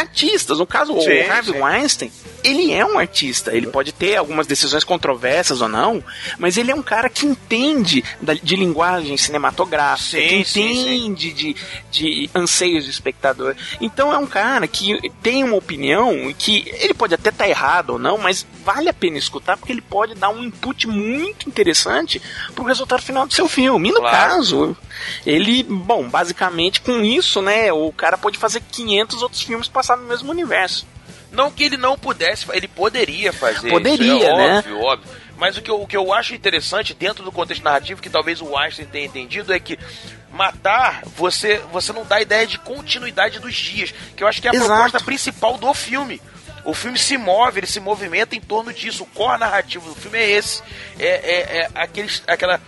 artistas. 0.00 0.58
No 0.58 0.66
caso, 0.66 0.92
Sim, 1.00 1.08
o 1.22 1.32
Harvey 1.32 1.54
sim. 1.54 1.60
Weinstein, 1.62 2.12
ele 2.44 2.72
é 2.72 2.84
um 2.84 2.98
artista. 2.98 3.54
Ele 3.56 3.66
pode 3.66 3.92
ter 3.92 4.16
algumas 4.16 4.46
decisões 4.46 4.84
controversas 4.84 5.60
ou 5.60 5.68
não, 5.68 6.02
mas 6.38 6.56
ele 6.56 6.70
é 6.70 6.74
um 6.74 6.82
cara 6.82 7.08
que 7.08 7.26
entende 7.26 8.04
de 8.42 8.56
linguagem 8.56 9.16
cinematográfica, 9.16 10.20
Sim, 10.22 10.42
que 10.44 10.60
entende 10.60 11.32
de, 11.32 11.56
de 11.90 12.30
anseios 12.34 12.84
do 12.84 12.90
espectador. 12.90 13.54
Então 13.80 14.12
é 14.12 14.18
um 14.18 14.26
cara 14.26 14.66
que 14.68 15.10
tem 15.22 15.42
uma 15.42 15.56
opinião 15.56 16.32
que 16.38 16.64
ele 16.78 16.94
pode 16.94 17.14
até 17.14 17.30
estar 17.30 17.48
errado 17.48 17.90
ou 17.90 17.98
não, 17.98 18.18
mas 18.18 18.46
vale 18.64 18.88
a 18.88 18.94
pena 18.94 19.16
escutar 19.18 19.56
porque 19.56 19.72
ele 19.72 19.80
pode 19.80 20.14
dar 20.14 20.28
um 20.30 20.42
input 20.42 20.86
muito 20.88 21.48
interessante 21.48 22.20
pro 22.54 22.64
resultado 22.64 23.02
final 23.02 23.26
do 23.26 23.32
seu 23.34 23.48
filme. 23.48 23.88
E 23.88 23.92
no 23.92 24.00
Claro. 24.00 24.16
caso, 24.34 24.76
ele, 25.24 25.62
bom, 25.62 26.08
basicamente 26.08 26.80
com 26.80 27.00
isso, 27.02 27.40
né, 27.42 27.72
o 27.72 27.92
cara 27.92 28.16
pode 28.18 28.38
fazer 28.38 28.62
500 28.70 29.22
outros 29.22 29.42
filmes 29.42 29.68
passar 29.86 29.96
no 29.96 30.08
mesmo 30.08 30.30
universo. 30.30 30.86
Não 31.30 31.50
que 31.50 31.64
ele 31.64 31.76
não 31.76 31.96
pudesse, 31.96 32.46
ele 32.52 32.66
poderia 32.66 33.32
fazer. 33.32 33.70
Poderia, 33.70 34.16
isso 34.16 34.24
é 34.24 34.36
né? 34.36 34.58
Óbvio, 34.58 34.80
óbvio. 34.80 35.10
Mas 35.36 35.56
o 35.56 35.62
que, 35.62 35.70
eu, 35.70 35.80
o 35.82 35.86
que 35.86 35.96
eu 35.96 36.12
acho 36.12 36.34
interessante 36.34 36.94
dentro 36.94 37.22
do 37.22 37.30
contexto 37.30 37.62
narrativo, 37.62 38.00
que 38.00 38.08
talvez 38.08 38.40
o 38.40 38.56
Einstein 38.56 38.86
tenha 38.86 39.04
entendido, 39.04 39.52
é 39.52 39.60
que 39.60 39.78
matar, 40.32 41.02
você, 41.04 41.58
você 41.70 41.92
não 41.92 42.04
dá 42.04 42.20
ideia 42.20 42.46
de 42.46 42.58
continuidade 42.58 43.38
dos 43.38 43.54
dias, 43.54 43.92
que 44.16 44.22
eu 44.22 44.28
acho 44.28 44.40
que 44.40 44.48
é 44.48 44.50
a 44.50 44.54
Exato. 44.54 44.68
proposta 44.68 45.00
principal 45.00 45.58
do 45.58 45.72
filme. 45.74 46.22
O 46.64 46.72
filme 46.74 46.98
se 46.98 47.18
move, 47.18 47.60
ele 47.60 47.66
se 47.66 47.78
movimenta 47.78 48.34
em 48.34 48.40
torno 48.40 48.72
disso. 48.72 49.04
O 49.04 49.06
core 49.06 49.38
narrativo 49.38 49.88
do 49.88 49.94
filme 49.94 50.18
é 50.18 50.30
esse. 50.30 50.62
É, 50.98 51.06
é, 51.06 51.58
é 51.58 51.70
aquele, 51.74 52.10
aquela. 52.26 52.60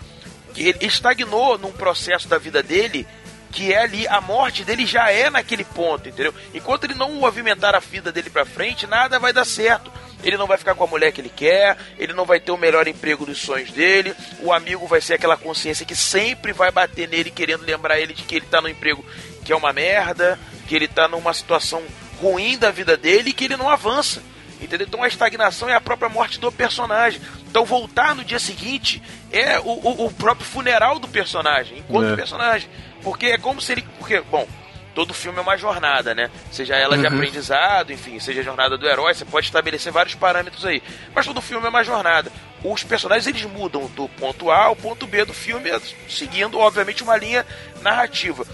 Ele 0.54 0.78
estagnou 0.82 1.58
num 1.58 1.72
processo 1.72 2.28
da 2.28 2.38
vida 2.38 2.62
dele 2.62 3.06
que 3.50 3.72
é 3.72 3.82
ali, 3.82 4.06
a 4.08 4.20
morte 4.20 4.64
dele 4.64 4.84
já 4.84 5.10
é 5.10 5.30
naquele 5.30 5.64
ponto, 5.64 6.08
entendeu? 6.08 6.34
Enquanto 6.52 6.84
ele 6.84 6.94
não 6.94 7.12
movimentar 7.14 7.74
a 7.74 7.78
vida 7.80 8.12
dele 8.12 8.30
pra 8.30 8.44
frente, 8.44 8.86
nada 8.86 9.18
vai 9.18 9.32
dar 9.32 9.44
certo. 9.44 9.90
Ele 10.22 10.36
não 10.36 10.46
vai 10.46 10.58
ficar 10.58 10.74
com 10.74 10.82
a 10.84 10.86
mulher 10.86 11.12
que 11.12 11.20
ele 11.20 11.28
quer, 11.34 11.76
ele 11.96 12.12
não 12.12 12.24
vai 12.24 12.40
ter 12.40 12.50
o 12.50 12.56
melhor 12.58 12.88
emprego 12.88 13.24
dos 13.24 13.38
sonhos 13.38 13.70
dele, 13.70 14.14
o 14.40 14.52
amigo 14.52 14.86
vai 14.86 15.00
ser 15.00 15.14
aquela 15.14 15.36
consciência 15.36 15.86
que 15.86 15.94
sempre 15.94 16.52
vai 16.52 16.70
bater 16.72 17.08
nele, 17.08 17.30
querendo 17.30 17.64
lembrar 17.64 18.00
ele 18.00 18.12
de 18.12 18.22
que 18.24 18.34
ele 18.34 18.46
tá 18.46 18.60
no 18.60 18.68
emprego 18.68 19.04
que 19.44 19.52
é 19.52 19.56
uma 19.56 19.72
merda, 19.72 20.38
que 20.66 20.74
ele 20.74 20.88
tá 20.88 21.06
numa 21.08 21.32
situação 21.32 21.82
ruim 22.20 22.58
da 22.58 22.70
vida 22.70 22.96
dele 22.96 23.30
e 23.30 23.32
que 23.32 23.44
ele 23.44 23.56
não 23.56 23.70
avança. 23.70 24.20
Entendeu? 24.60 24.88
Então 24.88 25.04
a 25.04 25.08
estagnação 25.08 25.68
é 25.68 25.74
a 25.74 25.80
própria 25.80 26.08
morte 26.08 26.40
do 26.40 26.50
personagem. 26.50 27.20
Então 27.48 27.64
voltar 27.64 28.14
no 28.16 28.24
dia 28.24 28.40
seguinte 28.40 29.00
é 29.30 29.58
o, 29.60 29.62
o, 29.68 30.06
o 30.06 30.10
próprio 30.10 30.44
funeral 30.44 30.98
do 30.98 31.06
personagem, 31.06 31.78
enquanto 31.78 32.12
É. 32.12 32.16
personagem. 32.16 32.68
Porque 33.02 33.26
é 33.26 33.38
como 33.38 33.60
se 33.60 33.72
ele. 33.72 33.82
Porque, 33.98 34.20
bom, 34.20 34.46
todo 34.94 35.14
filme 35.14 35.38
é 35.38 35.42
uma 35.42 35.56
jornada, 35.56 36.14
né? 36.14 36.30
Seja 36.50 36.74
ela 36.76 36.98
de 36.98 37.06
Uhum. 37.06 37.14
aprendizado, 37.14 37.92
enfim, 37.92 38.18
seja 38.18 38.40
a 38.40 38.44
jornada 38.44 38.76
do 38.76 38.86
herói, 38.88 39.14
você 39.14 39.24
pode 39.24 39.46
estabelecer 39.46 39.92
vários 39.92 40.14
parâmetros 40.14 40.64
aí. 40.66 40.82
Mas 41.14 41.26
todo 41.26 41.40
filme 41.40 41.66
é 41.66 41.68
uma 41.70 41.84
jornada. 41.84 42.30
Os 42.64 42.82
personagens 42.82 43.26
eles 43.26 43.44
mudam 43.44 43.86
do 43.94 44.08
ponto 44.08 44.50
A 44.50 44.64
ao 44.64 44.74
ponto 44.76 45.06
B 45.06 45.24
do 45.24 45.32
filme, 45.32 45.70
seguindo, 46.08 46.58
obviamente, 46.58 47.02
uma 47.04 47.16
linha 47.16 47.46
narrativa. 47.80 48.44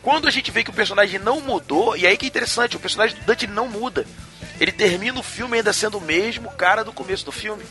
Quando 0.00 0.28
a 0.28 0.30
gente 0.30 0.50
vê 0.52 0.62
que 0.62 0.70
o 0.70 0.72
personagem 0.72 1.18
não 1.18 1.40
mudou, 1.40 1.96
e 1.96 2.06
aí 2.06 2.16
que 2.16 2.26
é 2.26 2.28
interessante, 2.28 2.76
o 2.76 2.80
personagem 2.80 3.16
do 3.16 3.24
Dante 3.24 3.46
ele 3.46 3.52
não 3.52 3.66
muda. 3.68 4.06
Ele 4.60 4.70
termina 4.72 5.18
o 5.18 5.22
filme 5.22 5.56
ainda 5.56 5.72
sendo 5.72 5.98
o 5.98 6.00
mesmo 6.00 6.50
cara 6.52 6.84
do 6.84 6.92
começo 6.92 7.24
do 7.24 7.32
filme. 7.32 7.64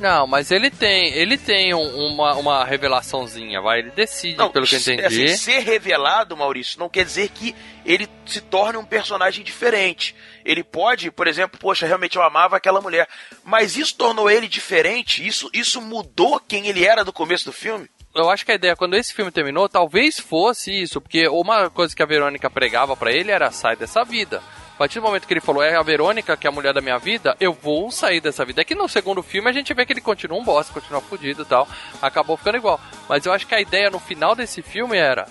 Não, 0.00 0.26
mas 0.26 0.50
ele 0.50 0.70
tem, 0.70 1.12
ele 1.12 1.36
tem 1.36 1.74
um- 1.74 2.06
uma, 2.08 2.34
uma 2.34 2.64
revelaçãozinha, 2.64 3.60
vai, 3.60 3.80
ele 3.80 3.90
decide, 3.90 4.36
pelo 4.50 4.66
que 4.66 4.74
eu 4.74 4.78
entendi. 4.80 5.04
assim, 5.04 5.36
ser 5.36 5.58
revelado, 5.60 6.36
Maurício, 6.36 6.80
não 6.80 6.88
quer 6.88 7.04
dizer 7.04 7.28
que 7.28 7.54
ele 7.84 8.08
se 8.26 8.40
torne 8.40 8.78
um 8.78 8.84
personagem 8.84 9.44
diferente. 9.44 10.14
Ele 10.44 10.64
pode, 10.64 11.10
por 11.10 11.26
exemplo, 11.28 11.58
poxa, 11.60 11.86
realmente 11.86 12.16
eu 12.16 12.22
amava 12.22 12.56
aquela 12.56 12.80
mulher. 12.80 13.06
Mas 13.44 13.76
isso 13.76 13.94
tornou 13.94 14.30
ele 14.30 14.48
diferente? 14.48 15.26
Isso, 15.26 15.50
isso 15.52 15.80
mudou 15.82 16.40
quem 16.40 16.66
ele 16.66 16.84
era 16.84 17.04
do 17.04 17.12
começo 17.12 17.44
do 17.44 17.52
filme? 17.52 17.88
eu 18.12 18.28
acho 18.28 18.44
que 18.44 18.50
a 18.50 18.56
ideia, 18.56 18.74
quando 18.74 18.96
esse 18.96 19.14
filme 19.14 19.30
terminou, 19.30 19.68
talvez 19.68 20.18
fosse 20.18 20.72
isso, 20.82 21.00
porque 21.00 21.28
uma 21.28 21.70
coisa 21.70 21.94
que 21.94 22.02
a 22.02 22.06
Verônica 22.06 22.50
pregava 22.50 22.96
pra 22.96 23.12
ele 23.12 23.30
era 23.30 23.52
sai 23.52 23.76
dessa 23.76 24.02
vida. 24.02 24.42
Partir 24.80 24.98
do 24.98 25.02
momento 25.02 25.26
que 25.26 25.34
ele 25.34 25.42
falou, 25.42 25.62
é 25.62 25.76
a 25.76 25.82
Verônica 25.82 26.34
que 26.38 26.46
é 26.46 26.48
a 26.48 26.52
mulher 26.52 26.72
da 26.72 26.80
minha 26.80 26.96
vida, 26.96 27.36
eu 27.38 27.52
vou 27.52 27.90
sair 27.90 28.18
dessa 28.18 28.46
vida. 28.46 28.62
É 28.62 28.64
que 28.64 28.74
no 28.74 28.88
segundo 28.88 29.22
filme 29.22 29.50
a 29.50 29.52
gente 29.52 29.74
vê 29.74 29.84
que 29.84 29.92
ele 29.92 30.00
continua 30.00 30.38
um 30.38 30.42
bosta, 30.42 30.72
continua 30.72 31.02
fudido 31.02 31.42
e 31.42 31.44
tal. 31.44 31.68
Acabou 32.00 32.34
ficando 32.34 32.56
igual. 32.56 32.80
Mas 33.06 33.26
eu 33.26 33.32
acho 33.34 33.46
que 33.46 33.54
a 33.54 33.60
ideia 33.60 33.90
no 33.90 33.98
final 33.98 34.34
desse 34.34 34.62
filme 34.62 34.96
era. 34.96 35.28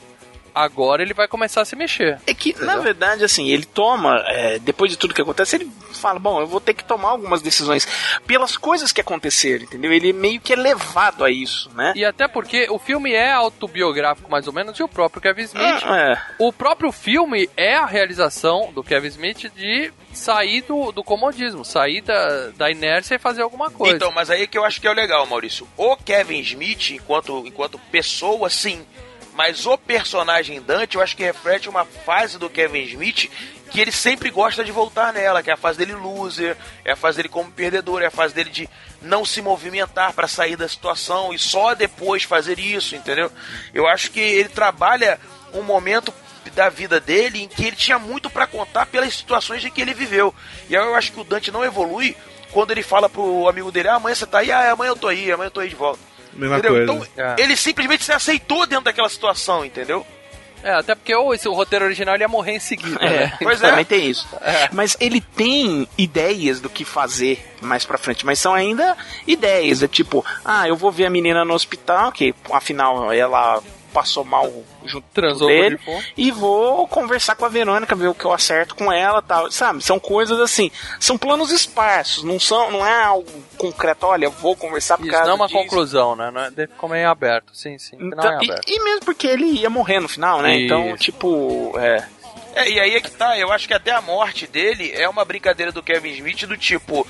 Agora 0.54 1.02
ele 1.02 1.14
vai 1.14 1.28
começar 1.28 1.62
a 1.62 1.66
se 1.66 1.76
mexer. 1.76 2.20
É 2.26 2.34
que, 2.34 2.56
na 2.64 2.78
verdade, 2.78 3.24
assim, 3.24 3.50
ele 3.50 3.66
toma, 3.66 4.24
é, 4.28 4.60
depois 4.60 4.92
de 4.92 4.98
tudo 4.98 5.14
que 5.14 5.22
acontece, 5.22 5.56
ele 5.56 5.72
fala, 5.94 6.20
bom, 6.20 6.40
eu 6.40 6.48
vou 6.48 6.60
ter 6.60 6.74
que 6.74 6.84
tomar 6.84 7.10
algumas 7.10 7.42
decisões 7.42 7.88
pelas 8.26 8.58
coisas 8.58 8.92
que 8.92 9.02
aconteceram, 9.02 9.64
entendeu? 9.64 9.92
Ele 9.92 10.14
meio 10.14 10.40
que 10.40 10.54
é 10.54 10.56
levado 10.56 11.24
a 11.24 11.32
isso, 11.32 11.70
né? 11.76 11.94
E 11.96 12.06
até 12.06 12.28
porque 12.28 12.68
o 12.70 12.80
filme 12.80 13.14
é 13.14 13.32
autobiográfico, 13.32 14.30
mais 14.30 14.48
ou 14.48 14.54
menos, 14.54 14.78
e 14.78 14.84
o 14.84 14.88
próprio 14.88 15.22
Kevin 15.22 15.44
Smith. 15.44 15.84
É. 15.86 16.22
O 16.38 16.52
próprio 16.52 16.92
filme 16.92 17.50
é 17.56 17.76
a 17.76 17.86
realização 17.86 18.72
do 18.74 18.84
Kevin 18.84 19.08
Smith 19.08 19.52
de 19.56 19.92
sair 20.14 20.62
do, 20.62 20.92
do 20.92 21.04
comodismo, 21.04 21.64
sair 21.64 22.02
da, 22.02 22.50
da 22.50 22.72
inércia 22.72 23.16
e 23.16 23.20
fazer 23.20 23.42
alguma 23.42 23.70
coisa. 23.70 23.96
Então, 23.96 24.12
mas 24.12 24.30
aí 24.30 24.44
é 24.44 24.48
que 24.48 24.58
eu 24.58 24.66
acho 24.66 24.80
que 24.82 24.88
é 24.88 24.92
o 24.92 24.94
legal, 24.94 25.26
Maurício. 25.26 25.68
O 25.78 25.96
Kevin 25.96 26.40
Smith, 26.40 26.92
enquanto, 26.92 27.44
enquanto 27.46 27.80
pessoa, 27.92 28.50
sim. 28.50 28.86
Mas 29.40 29.66
o 29.66 29.78
personagem 29.78 30.60
Dante, 30.62 30.98
eu 30.98 31.02
acho 31.02 31.16
que 31.16 31.24
reflete 31.24 31.70
uma 31.70 31.86
fase 31.86 32.38
do 32.38 32.50
Kevin 32.50 32.82
Smith 32.82 33.32
que 33.72 33.80
ele 33.80 33.90
sempre 33.90 34.30
gosta 34.30 34.66
de 34.66 34.72
voltar 34.74 35.14
nela, 35.14 35.42
que 35.42 35.50
é 35.50 35.54
a 35.54 35.58
fase 35.58 35.78
dele 35.78 35.94
loser, 35.94 36.58
é 36.84 36.92
a 36.92 36.96
fase 36.98 37.16
dele 37.16 37.30
como 37.30 37.50
perdedor, 37.50 38.02
é 38.02 38.08
a 38.08 38.12
fase 38.12 38.34
dele 38.34 38.50
de 38.50 38.70
não 39.02 39.24
se 39.24 39.42
movimentar 39.42 40.12
para 40.12 40.28
sair 40.28 40.58
da 40.58 40.68
situação 40.68 41.34
e 41.34 41.40
só 41.40 41.74
depois 41.74 42.24
fazer 42.24 42.60
isso, 42.60 42.98
entendeu? 42.98 43.32
Eu 43.74 43.88
acho 43.88 44.12
que 44.12 44.20
ele 44.20 44.50
trabalha 44.50 45.18
um 45.54 45.62
momento 45.62 46.14
da 46.54 46.68
vida 46.68 47.00
dele 47.00 47.42
em 47.42 47.48
que 47.48 47.64
ele 47.64 47.78
tinha 47.78 47.98
muito 47.98 48.30
para 48.30 48.46
contar 48.46 48.88
pelas 48.88 49.16
situações 49.16 49.64
em 49.64 49.72
que 49.72 49.80
ele 49.80 49.94
viveu. 49.94 50.36
E 50.70 50.74
eu 50.74 50.96
acho 50.96 51.14
que 51.14 51.20
o 51.22 51.24
Dante 51.24 51.50
não 51.50 51.64
evolui 51.64 52.14
quando 52.52 52.72
ele 52.72 52.84
fala 52.84 53.08
pro 53.08 53.48
amigo 53.48 53.72
dele: 53.72 53.88
ah, 53.88 53.96
amanhã 53.96 54.16
você 54.16 54.28
tá 54.28 54.40
aí, 54.40 54.52
ah, 54.52 54.74
amanhã 54.74 54.90
eu 54.90 54.98
tô 54.98 55.08
aí, 55.08 55.32
amanhã 55.32 55.48
eu 55.48 55.52
tô 55.52 55.62
aí 55.62 55.70
de 55.70 55.76
volta. 55.76 56.09
Mesma 56.40 56.58
entendeu? 56.60 56.86
coisa. 56.88 57.10
Então, 57.14 57.26
É. 57.26 57.36
ele 57.42 57.56
simplesmente 57.56 58.04
se 58.04 58.12
aceitou 58.12 58.66
dentro 58.66 58.86
daquela 58.86 59.10
situação, 59.10 59.64
entendeu? 59.66 60.06
É, 60.62 60.74
até 60.74 60.94
porque 60.94 61.16
ou 61.16 61.34
esse, 61.34 61.48
o 61.48 61.54
roteiro 61.54 61.86
original 61.86 62.16
ele 62.16 62.24
ia 62.26 62.28
morrer 62.28 62.52
em 62.54 62.60
seguida, 62.60 62.98
É, 63.06 63.10
né? 63.28 63.38
Pois 63.42 63.64
é. 63.64 63.70
também 63.70 63.86
tem 63.86 64.10
isso. 64.10 64.28
Mas 64.74 64.98
ele 65.00 65.22
tem 65.22 65.88
ideias 65.98 66.60
do 66.60 66.70
que 66.70 66.84
fazer 66.84 67.46
mais 67.62 67.86
pra 67.86 67.98
frente, 67.98 68.26
mas 68.26 68.40
são 68.40 68.54
ainda 68.54 68.98
ideias. 69.26 69.82
É 69.82 69.88
tipo, 69.88 70.26
ah, 70.44 70.68
eu 70.68 70.76
vou 70.76 70.92
ver 70.92 71.06
a 71.06 71.10
menina 71.10 71.46
no 71.46 71.54
hospital, 71.54 72.12
que 72.12 72.36
afinal 72.52 73.12
ela 73.14 73.62
passou 73.90 74.24
mal 74.24 74.52
junto 74.86 75.06
Transou 75.14 75.48
dele, 75.48 75.80
e 76.16 76.32
vou 76.32 76.88
conversar 76.88 77.36
com 77.36 77.46
a 77.46 77.50
Verônica, 77.50 77.96
ver 77.96 78.08
o 78.08 78.14
que 78.16 78.26
eu 78.26 78.32
acerto 78.32 78.76
com 78.76 78.92
ela 78.92 79.22
tal. 79.22 79.52
Sabe? 79.52 79.84
São 79.84 80.00
coisas 80.00 80.40
assim, 80.40 80.72
são 81.00 81.18
planos 81.18 81.52
esparsos, 81.52 82.24
não 82.24 82.40
são, 82.40 82.72
não 82.72 82.86
é 82.86 83.04
algo 83.04 83.30
concreto, 83.58 84.06
olha, 84.06 84.30
vou 84.30 84.56
conversar 84.56 84.98
por 84.98 85.04
Isso 85.06 85.12
causa 85.12 85.26
não 85.28 85.34
é 85.34 85.36
uma 85.36 85.48
disso. 85.48 85.60
conclusão, 85.60 86.16
né? 86.16 86.32
Não 86.32 86.42
é, 86.42 86.52
ficou 86.68 86.90
meio 86.90 87.10
aberto, 87.10 87.56
sim, 87.56 87.78
sim. 87.78 87.98
Não 87.98 88.08
Então, 88.08 88.32
é 88.32 88.44
e, 88.44 88.52
aberto. 88.52 88.70
e 88.70 88.84
mesmo 88.84 89.02
porque 89.06 89.28
ele 89.28 89.46
ia 89.46 89.70
morrer 89.70 90.00
no 90.00 90.08
final, 90.08 90.42
né? 90.42 90.60
Então, 90.62 90.88
Isso. 90.90 90.98
tipo, 91.04 91.74
é. 91.78 92.08
É, 92.56 92.70
e 92.70 92.80
aí 92.80 92.96
é 92.96 93.00
que 93.02 93.12
tá, 93.12 93.38
eu 93.38 93.52
acho 93.52 93.68
que 93.68 93.74
até 93.74 93.92
a 93.92 94.02
morte 94.02 94.48
dele 94.48 94.92
é 94.94 95.08
uma 95.08 95.24
brincadeira 95.24 95.72
do 95.72 95.84
Kevin 95.84 96.10
Smith 96.14 96.46
do 96.46 96.58
tipo, 96.58 97.06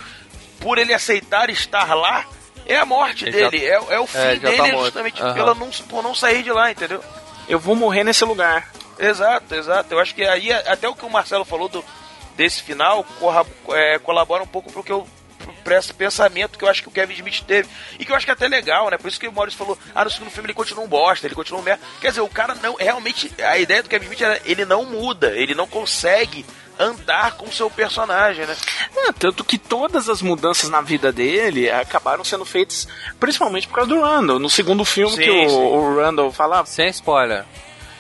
por 0.60 0.78
ele 0.78 0.94
aceitar 0.94 1.50
estar 1.50 1.94
lá, 1.94 2.26
é 2.74 2.78
a 2.78 2.86
morte 2.86 3.26
Ele 3.26 3.40
já- 3.40 3.50
dele, 3.50 3.66
é, 3.66 3.74
é 3.90 4.00
o 4.00 4.08
fim 4.08 4.18
É, 4.18 4.36
já 4.36 4.50
dele 4.50 4.58
tá 4.58 4.78
justamente 4.78 5.22
Aham. 5.22 5.34
pela 5.34 5.54
não, 5.56 5.70
por 5.70 6.04
não 6.04 6.16
sair 6.16 6.44
de 6.44 6.52
lá, 6.52 6.72
entendeu? 6.72 7.04
Eu 7.48 7.60
vou 7.60 7.76
morrer 7.76 8.04
nesse 8.04 8.24
lugar. 8.24 8.70
Exato, 8.98 9.56
exato. 9.56 9.94
Eu 9.94 10.00
acho 10.00 10.14
que 10.14 10.24
aí 10.24 10.52
até 10.52 10.88
o 10.88 10.96
que 10.96 11.06
o 11.06 11.10
Marcelo 11.10 11.44
falou 11.46 11.68
do, 11.70 11.84
desse 12.36 12.62
final 12.62 13.04
corra- 13.20 13.46
é, 13.70 13.98
colabora 14.00 14.44
um 14.44 14.48
pouco 14.48 14.72
pro 14.72 14.84
que 14.84 14.92
eu 14.92 15.08
esse 15.78 15.94
pensamento 15.94 16.58
que 16.58 16.66
eu 16.66 16.70
acho 16.70 16.82
que 16.82 16.90
o 16.90 16.92
Kevin 16.92 17.14
Smith 17.14 17.44
teve. 17.46 17.70
E 18.00 18.06
que 18.06 18.12
eu 18.12 18.16
acho 18.16 18.26
que 18.26 18.32
é 18.32 18.34
até 18.34 18.48
legal, 18.48 18.90
né? 18.90 18.98
Por 18.98 19.08
isso 19.08 19.20
que 19.20 19.28
o 19.28 19.32
Maurício 19.32 19.58
falou, 19.58 19.78
ah, 19.94 20.04
no 20.04 20.10
segundo 20.10 20.32
filme 20.32 20.48
ele 20.48 20.54
continua 20.54 20.84
um 20.84 20.88
bosta, 20.88 21.28
ele 21.28 21.36
continua 21.36 21.62
um 21.62 21.64
merda. 21.64 21.82
Quer 22.02 22.10
dizer, 22.10 22.22
o 22.22 22.28
cara 22.28 22.56
não, 22.56 22.76
realmente, 22.76 23.32
a 23.44 23.58
ideia 23.58 23.84
do 23.84 23.90
Kevin 23.90 24.06
Smith 24.06 24.22
era, 24.22 24.42
ele 24.46 24.66
não 24.66 24.86
muda, 24.86 25.36
ele 25.36 25.54
não 25.54 25.68
consegue 25.68 26.46
andar 26.80 27.36
com 27.36 27.46
o 27.46 27.52
seu 27.52 27.70
personagem, 27.70 28.46
né? 28.46 28.56
É, 28.96 29.12
tanto 29.12 29.44
que 29.44 29.58
todas 29.58 30.08
as 30.08 30.22
mudanças 30.22 30.70
na 30.70 30.80
vida 30.80 31.12
dele 31.12 31.70
acabaram 31.70 32.24
sendo 32.24 32.46
feitas 32.46 32.88
principalmente 33.20 33.68
por 33.68 33.76
causa 33.76 33.90
do 33.90 34.02
Randall. 34.02 34.40
No 34.40 34.50
segundo 34.50 34.86
filme 34.86 35.16
Sim, 35.16 35.22
que 35.22 35.30
o, 35.30 35.50
sim. 35.50 35.56
o 35.56 35.98
Randall 35.98 36.32
falava. 36.32 36.66
Sem 36.66 36.88
spoiler. 36.90 37.44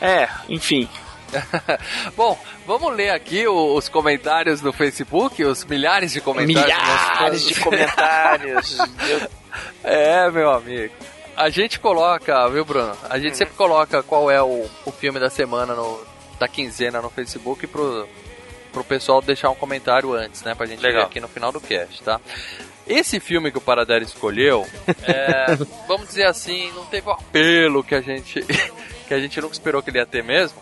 É, 0.01 0.29
enfim. 0.47 0.87
Bom, 2.15 2.37
vamos 2.65 2.95
ler 2.95 3.09
aqui 3.11 3.47
os 3.47 3.87
comentários 3.89 4.61
no 4.61 4.71
Facebook, 4.73 5.43
os 5.43 5.63
milhares 5.65 6.11
de 6.11 6.21
comentários. 6.21 6.65
Milhares 6.65 7.47
de 7.47 7.55
comentários. 7.61 8.77
É, 9.83 10.29
meu 10.29 10.51
amigo. 10.51 10.93
A 11.35 11.49
gente 11.49 11.79
coloca, 11.79 12.47
viu, 12.49 12.63
Bruno? 12.63 12.95
A 13.09 13.15
Uhum. 13.15 13.21
gente 13.21 13.35
sempre 13.37 13.55
coloca 13.55 14.03
qual 14.03 14.29
é 14.29 14.41
o, 14.41 14.67
o 14.85 14.91
filme 14.91 15.19
da 15.19 15.29
semana, 15.29 15.73
no, 15.73 15.99
da 16.39 16.47
quinzena 16.47 17.01
no 17.01 17.09
Facebook 17.09 17.65
pro, 17.65 18.07
pro 18.71 18.83
pessoal 18.83 19.21
deixar 19.21 19.49
um 19.49 19.55
comentário 19.55 20.13
antes, 20.13 20.43
né? 20.43 20.53
Pra 20.53 20.65
gente 20.67 20.81
Legal. 20.81 21.01
ver 21.01 21.07
aqui 21.07 21.19
no 21.19 21.27
final 21.27 21.51
do 21.51 21.59
cast, 21.59 22.01
tá? 22.03 22.21
Esse 22.85 23.19
filme 23.19 23.51
que 23.51 23.57
o 23.57 23.61
Paradela 23.61 24.03
escolheu, 24.03 24.67
é, 25.03 25.55
vamos 25.87 26.07
dizer 26.09 26.25
assim, 26.27 26.71
não 26.73 26.85
teve 26.85 27.07
o 27.09 27.11
apelo 27.11 27.83
que 27.83 27.95
a 27.95 28.01
gente 28.01 28.45
que 29.07 29.13
a 29.13 29.19
gente 29.19 29.41
nunca 29.41 29.53
esperou 29.53 29.81
que 29.81 29.89
ele 29.89 29.97
ia 29.97 30.05
ter 30.05 30.23
mesmo. 30.23 30.59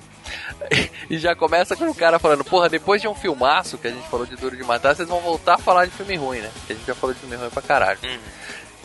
E 1.10 1.18
já 1.18 1.34
começa 1.36 1.74
com 1.76 1.86
o 1.90 1.96
cara 1.96 2.20
falando, 2.20 2.44
porra, 2.44 2.68
depois 2.68 3.02
de 3.02 3.08
um 3.08 3.16
filmaço 3.16 3.78
que 3.78 3.88
a 3.88 3.92
gente 3.92 4.08
falou 4.10 4.26
de 4.26 4.36
Duro 4.36 4.58
de 4.58 4.64
Matar, 4.64 4.94
vocês 4.96 5.08
vão 5.08 5.22
voltar 5.22 5.54
a 5.56 5.58
falar 5.58 5.86
de 5.86 5.92
filme 5.92 6.16
ruim, 6.18 6.40
né? 6.40 6.52
Que 6.66 6.74
a 6.74 6.76
gente 6.76 6.86
já 6.86 6.94
falou 6.96 7.14
de 7.14 7.22
filme 7.22 7.36
ruim 7.38 7.50
pra 7.50 7.62
caralho. 7.62 7.98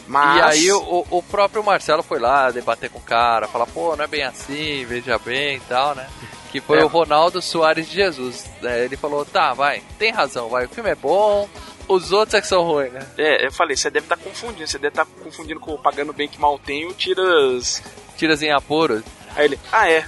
Mas. 0.06 0.36
E 0.38 0.42
aí 0.68 0.72
o, 0.72 1.06
o 1.10 1.22
próprio 1.22 1.62
Marcelo 1.64 2.02
foi 2.02 2.18
lá 2.20 2.50
debater 2.50 2.90
com 2.90 2.98
o 2.98 3.02
cara, 3.02 3.48
falar, 3.48 3.66
pô, 3.66 3.96
não 3.96 4.04
é 4.04 4.06
bem 4.08 4.22
assim, 4.22 4.84
veja 4.84 5.18
bem 5.18 5.56
e 5.56 5.60
tal, 5.60 5.94
né? 5.94 6.08
Que 6.50 6.60
foi 6.60 6.78
É. 6.80 6.84
o 6.84 6.88
Ronaldo 6.88 7.40
Soares 7.40 7.88
de 7.88 7.94
Jesus. 7.94 8.44
né? 8.60 8.84
Ele 8.84 8.96
falou, 8.96 9.24
tá, 9.24 9.52
vai, 9.54 9.82
tem 9.98 10.12
razão, 10.12 10.48
vai, 10.48 10.66
o 10.66 10.68
filme 10.68 10.90
é 10.90 10.94
bom, 10.94 11.48
os 11.88 12.12
outros 12.12 12.34
é 12.34 12.40
que 12.40 12.46
são 12.46 12.62
ruins, 12.62 12.92
né? 12.92 13.00
É, 13.18 13.46
eu 13.46 13.52
falei, 13.52 13.76
você 13.76 13.90
deve 13.90 14.04
estar 14.06 14.16
confundindo. 14.16 14.66
Você 14.66 14.78
deve 14.78 14.88
estar 15.00 15.06
confundindo 15.24 15.58
com 15.60 15.72
o 15.74 15.78
Pagando 15.78 16.12
Bem 16.12 16.28
que 16.28 16.38
Mal 16.40 16.58
Tem 16.58 16.82
e 16.82 16.86
o 16.86 16.92
Tiras. 16.94 17.82
Tiras 18.16 18.42
em 18.42 18.50
apuros. 18.52 19.02
Aí 19.34 19.46
ele, 19.46 19.58
ah, 19.72 19.88
é. 19.90 20.04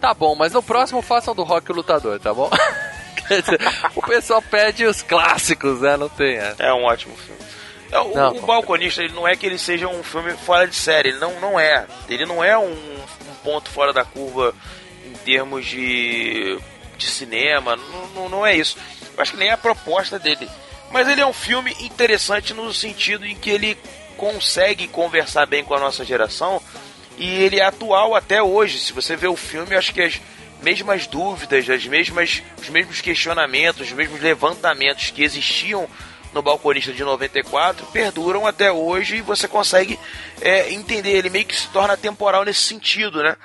Tá 0.00 0.14
bom, 0.14 0.34
mas 0.34 0.52
no 0.52 0.62
próximo 0.62 1.02
façam 1.02 1.34
do 1.34 1.42
Rock 1.42 1.70
o 1.70 1.74
Lutador, 1.74 2.18
tá 2.18 2.32
bom? 2.32 2.50
O 3.94 4.02
pessoal 4.02 4.42
pede 4.42 4.84
os 4.84 5.02
clássicos, 5.02 5.80
né? 5.80 5.96
Não 5.96 6.08
tem 6.08 6.36
essa. 6.36 6.60
É 6.60 6.72
um 6.72 6.82
ótimo 6.82 7.16
filme. 7.16 7.40
É, 7.92 8.00
o, 8.00 8.12
Não, 8.12 8.36
o 8.36 8.42
Balconista, 8.42 9.02
ele 9.02 9.14
não 9.14 9.26
é 9.26 9.36
que 9.36 9.46
ele 9.46 9.56
seja 9.56 9.86
um 9.86 10.02
filme 10.02 10.32
fora 10.32 10.66
de 10.66 10.74
série, 10.74 11.10
ele 11.10 11.18
não, 11.18 11.38
não 11.40 11.58
é. 11.58 11.86
Ele 12.08 12.26
não 12.26 12.42
é 12.42 12.58
um, 12.58 12.72
um 12.72 13.34
ponto 13.44 13.70
fora 13.70 13.92
da 13.92 14.04
curva 14.04 14.52
em 15.06 15.12
termos 15.24 15.64
de, 15.64 16.58
de 16.96 17.06
cinema, 17.06 17.76
não, 17.76 18.06
não, 18.08 18.28
não 18.28 18.46
é 18.46 18.56
isso. 18.56 18.76
Eu 19.16 19.22
acho 19.22 19.32
que 19.32 19.38
nem 19.38 19.48
é 19.48 19.52
a 19.52 19.56
proposta 19.56 20.18
dele. 20.18 20.48
Mas 20.90 21.08
ele 21.08 21.20
é 21.20 21.26
um 21.26 21.32
filme 21.32 21.72
interessante 21.80 22.52
no 22.52 22.72
sentido 22.74 23.24
em 23.24 23.36
que 23.36 23.50
ele 23.50 23.78
consegue 24.16 24.88
conversar 24.88 25.46
bem 25.46 25.64
com 25.64 25.74
a 25.74 25.80
nossa 25.80 26.04
geração 26.04 26.60
e 27.20 27.42
ele 27.42 27.60
é 27.60 27.64
atual 27.64 28.14
até 28.14 28.42
hoje. 28.42 28.78
Se 28.78 28.92
você 28.92 29.14
vê 29.14 29.28
o 29.28 29.36
filme, 29.36 29.76
acho 29.76 29.92
que 29.94 30.00
as 30.02 30.20
mesmas 30.62 31.06
dúvidas, 31.06 31.68
as 31.70 31.86
mesmas, 31.86 32.42
os 32.60 32.68
mesmos 32.68 33.00
questionamentos, 33.00 33.86
os 33.88 33.92
mesmos 33.92 34.20
levantamentos 34.20 35.10
que 35.10 35.22
existiam 35.22 35.88
no 36.32 36.42
Balconista 36.42 36.92
de 36.92 37.02
94 37.02 37.86
perduram 37.86 38.46
até 38.46 38.70
hoje 38.70 39.16
e 39.16 39.20
você 39.20 39.46
consegue 39.48 39.98
é, 40.40 40.72
entender. 40.72 41.10
Ele 41.10 41.30
meio 41.30 41.44
que 41.44 41.56
se 41.56 41.68
torna 41.68 41.96
temporal 41.96 42.44
nesse 42.44 42.60
sentido, 42.60 43.22
né? 43.22 43.36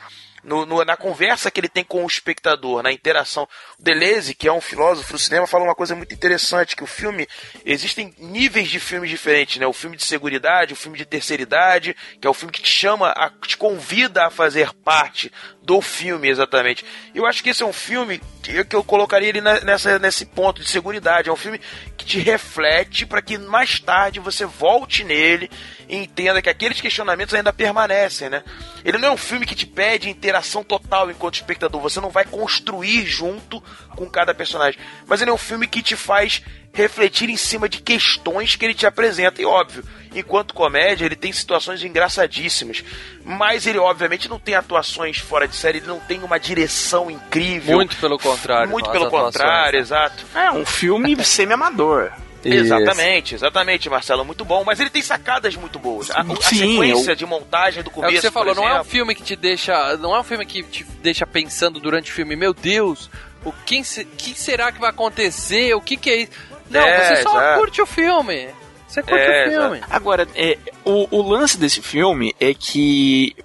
No, 0.43 0.63
no- 0.65 0.85
na 0.85 0.95
conversa 0.95 1.49
que 1.49 1.59
ele 1.59 1.67
tem 1.69 1.83
com 1.83 2.03
o 2.03 2.07
espectador, 2.07 2.83
na 2.83 2.91
interação. 2.91 3.47
Deleuze, 3.79 4.33
que 4.33 4.47
é 4.47 4.53
um 4.53 4.61
filósofo 4.61 5.13
do 5.13 5.19
cinema, 5.19 5.45
fala 5.45 5.65
uma 5.65 5.75
coisa 5.75 5.95
muito 5.95 6.13
interessante, 6.13 6.75
que 6.75 6.83
o 6.83 6.87
filme, 6.87 7.27
existem 7.65 8.13
níveis 8.17 8.69
de 8.69 8.79
filmes 8.79 9.09
diferentes, 9.09 9.57
né? 9.57 9.67
O 9.67 9.73
filme 9.73 9.97
de 9.97 10.03
seguridade, 10.03 10.73
o 10.73 10.77
filme 10.77 10.97
de 10.97 11.05
terceira 11.05 11.43
idade, 11.43 11.95
que 12.19 12.25
é 12.25 12.29
o 12.29 12.33
filme 12.33 12.51
que 12.51 12.61
te 12.61 12.71
chama, 12.71 13.09
a, 13.09 13.29
te 13.29 13.57
convida 13.57 14.25
a 14.25 14.29
fazer 14.29 14.73
parte 14.73 15.31
do 15.61 15.81
filme, 15.81 16.29
exatamente. 16.29 16.85
Eu 17.13 17.25
acho 17.25 17.43
que 17.43 17.49
esse 17.49 17.63
é 17.63 17.65
um 17.65 17.73
filme 17.73 18.21
que 18.41 18.75
eu 18.75 18.83
colocaria 18.83 19.29
ele 19.29 19.41
nessa, 19.41 19.97
nesse 19.97 20.25
ponto 20.25 20.61
de 20.61 20.69
seguridade. 20.69 21.29
É 21.29 21.33
um 21.33 21.37
filme 21.37 21.59
que 21.97 22.05
te 22.05 22.19
reflete 22.19 23.05
para 23.05 23.21
que 23.21 23.37
mais 23.37 23.79
tarde 23.79 24.19
você 24.19 24.45
volte 24.45 25.03
nele 25.03 25.49
e 25.89 25.97
entenda 25.97 26.41
que 26.41 26.49
aqueles 26.49 26.79
questionamentos 26.79 27.33
ainda 27.33 27.51
permanecem, 27.51 28.29
né? 28.29 28.43
Ele 28.83 28.99
não 28.99 29.09
é 29.09 29.11
um 29.11 29.17
filme 29.17 29.45
que 29.45 29.55
te 29.55 29.65
pede 29.65 30.09
interação 30.09 30.63
total 30.63 31.09
enquanto 31.09 31.35
espectador. 31.35 31.81
Você 31.81 31.99
não 31.99 32.11
vai 32.11 32.25
construir 32.25 33.05
junto 33.07 33.63
com 33.95 34.09
cada 34.09 34.33
personagem. 34.33 34.79
Mas 35.07 35.21
ele 35.21 35.29
é 35.31 35.33
um 35.33 35.37
filme 35.37 35.67
que 35.67 35.81
te 35.81 35.95
faz 35.95 36.41
refletir 36.73 37.29
em 37.29 37.37
cima 37.37 37.69
de 37.69 37.81
questões 37.81 38.55
que 38.55 38.65
ele 38.65 38.73
te 38.73 38.85
apresenta. 38.85 39.41
E 39.41 39.45
óbvio, 39.45 39.83
enquanto 40.13 40.53
comédia, 40.53 41.05
ele 41.05 41.15
tem 41.15 41.31
situações 41.31 41.81
engraçadíssimas. 41.83 42.83
Mas 43.23 43.65
ele, 43.65 43.77
obviamente, 43.79 44.29
não 44.29 44.37
tem 44.39 44.55
atuações 44.55 45.17
fora 45.17 45.47
de 45.47 45.55
série, 45.55 45.77
ele 45.79 45.87
não 45.87 45.99
tem 46.01 46.21
uma 46.23 46.37
direção 46.37 47.09
incrível. 47.09 47.77
Muito 47.77 47.95
pelo 47.95 48.17
contrário. 48.19 48.69
Muito 48.69 48.89
pelo 48.91 49.05
atuações, 49.05 49.33
contrário, 49.35 49.77
né? 49.79 49.81
exato. 49.83 50.25
É 50.35 50.51
um 50.51 50.65
filme 50.65 51.15
semi-amador. 51.23 52.11
Exatamente, 52.47 53.33
exatamente, 53.33 53.89
Marcelo, 53.89 54.23
muito 54.23 54.45
bom. 54.45 54.63
Mas 54.63 54.79
ele 54.79 54.89
tem 54.91 55.01
sacadas 55.01 55.55
muito 55.55 55.79
boas. 55.79 56.11
A, 56.11 56.21
a 56.21 56.25
Sim, 56.41 56.57
sequência 56.57 57.11
eu- 57.11 57.15
de 57.15 57.25
montagem 57.25 57.81
do 57.81 57.89
É 57.89 57.93
começo, 57.93 58.11
o 58.11 58.15
que 58.17 58.21
você 58.21 58.31
falou, 58.31 58.53
não 58.53 58.67
é 58.67 58.79
um 58.79 58.83
filme 58.83 59.15
que 59.15 59.23
te 59.23 59.35
deixa. 59.35 59.97
Não 59.97 60.15
é 60.15 60.19
um 60.19 60.23
filme 60.23 60.45
que 60.45 60.61
te 60.61 60.83
deixa 61.01 61.25
pensando 61.25 61.79
durante 61.79 62.11
o 62.11 62.13
filme, 62.13 62.35
meu 62.35 62.53
Deus, 62.53 63.09
o 63.45 63.53
que, 63.65 63.81
que 64.17 64.39
será 64.39 64.71
que 64.71 64.79
vai 64.79 64.89
acontecer? 64.89 65.73
O 65.75 65.81
que, 65.81 65.95
que 65.95 66.09
é 66.09 66.15
isso? 66.23 66.31
Não, 66.69 66.81
É, 66.81 67.15
você 67.15 67.23
só 67.23 67.29
exato. 67.37 67.59
curte 67.59 67.81
o 67.81 67.85
filme. 67.85 68.49
Você 68.87 69.01
curte 69.01 69.23
É, 69.23 69.47
o 69.47 69.51
filme. 69.51 69.81
Agora, 69.89 70.27
é, 70.35 70.57
o, 70.83 71.07
o 71.17 71.21
lance 71.21 71.57
desse 71.57 71.81
filme 71.81 72.35
é 72.39 72.53
que 72.53 73.35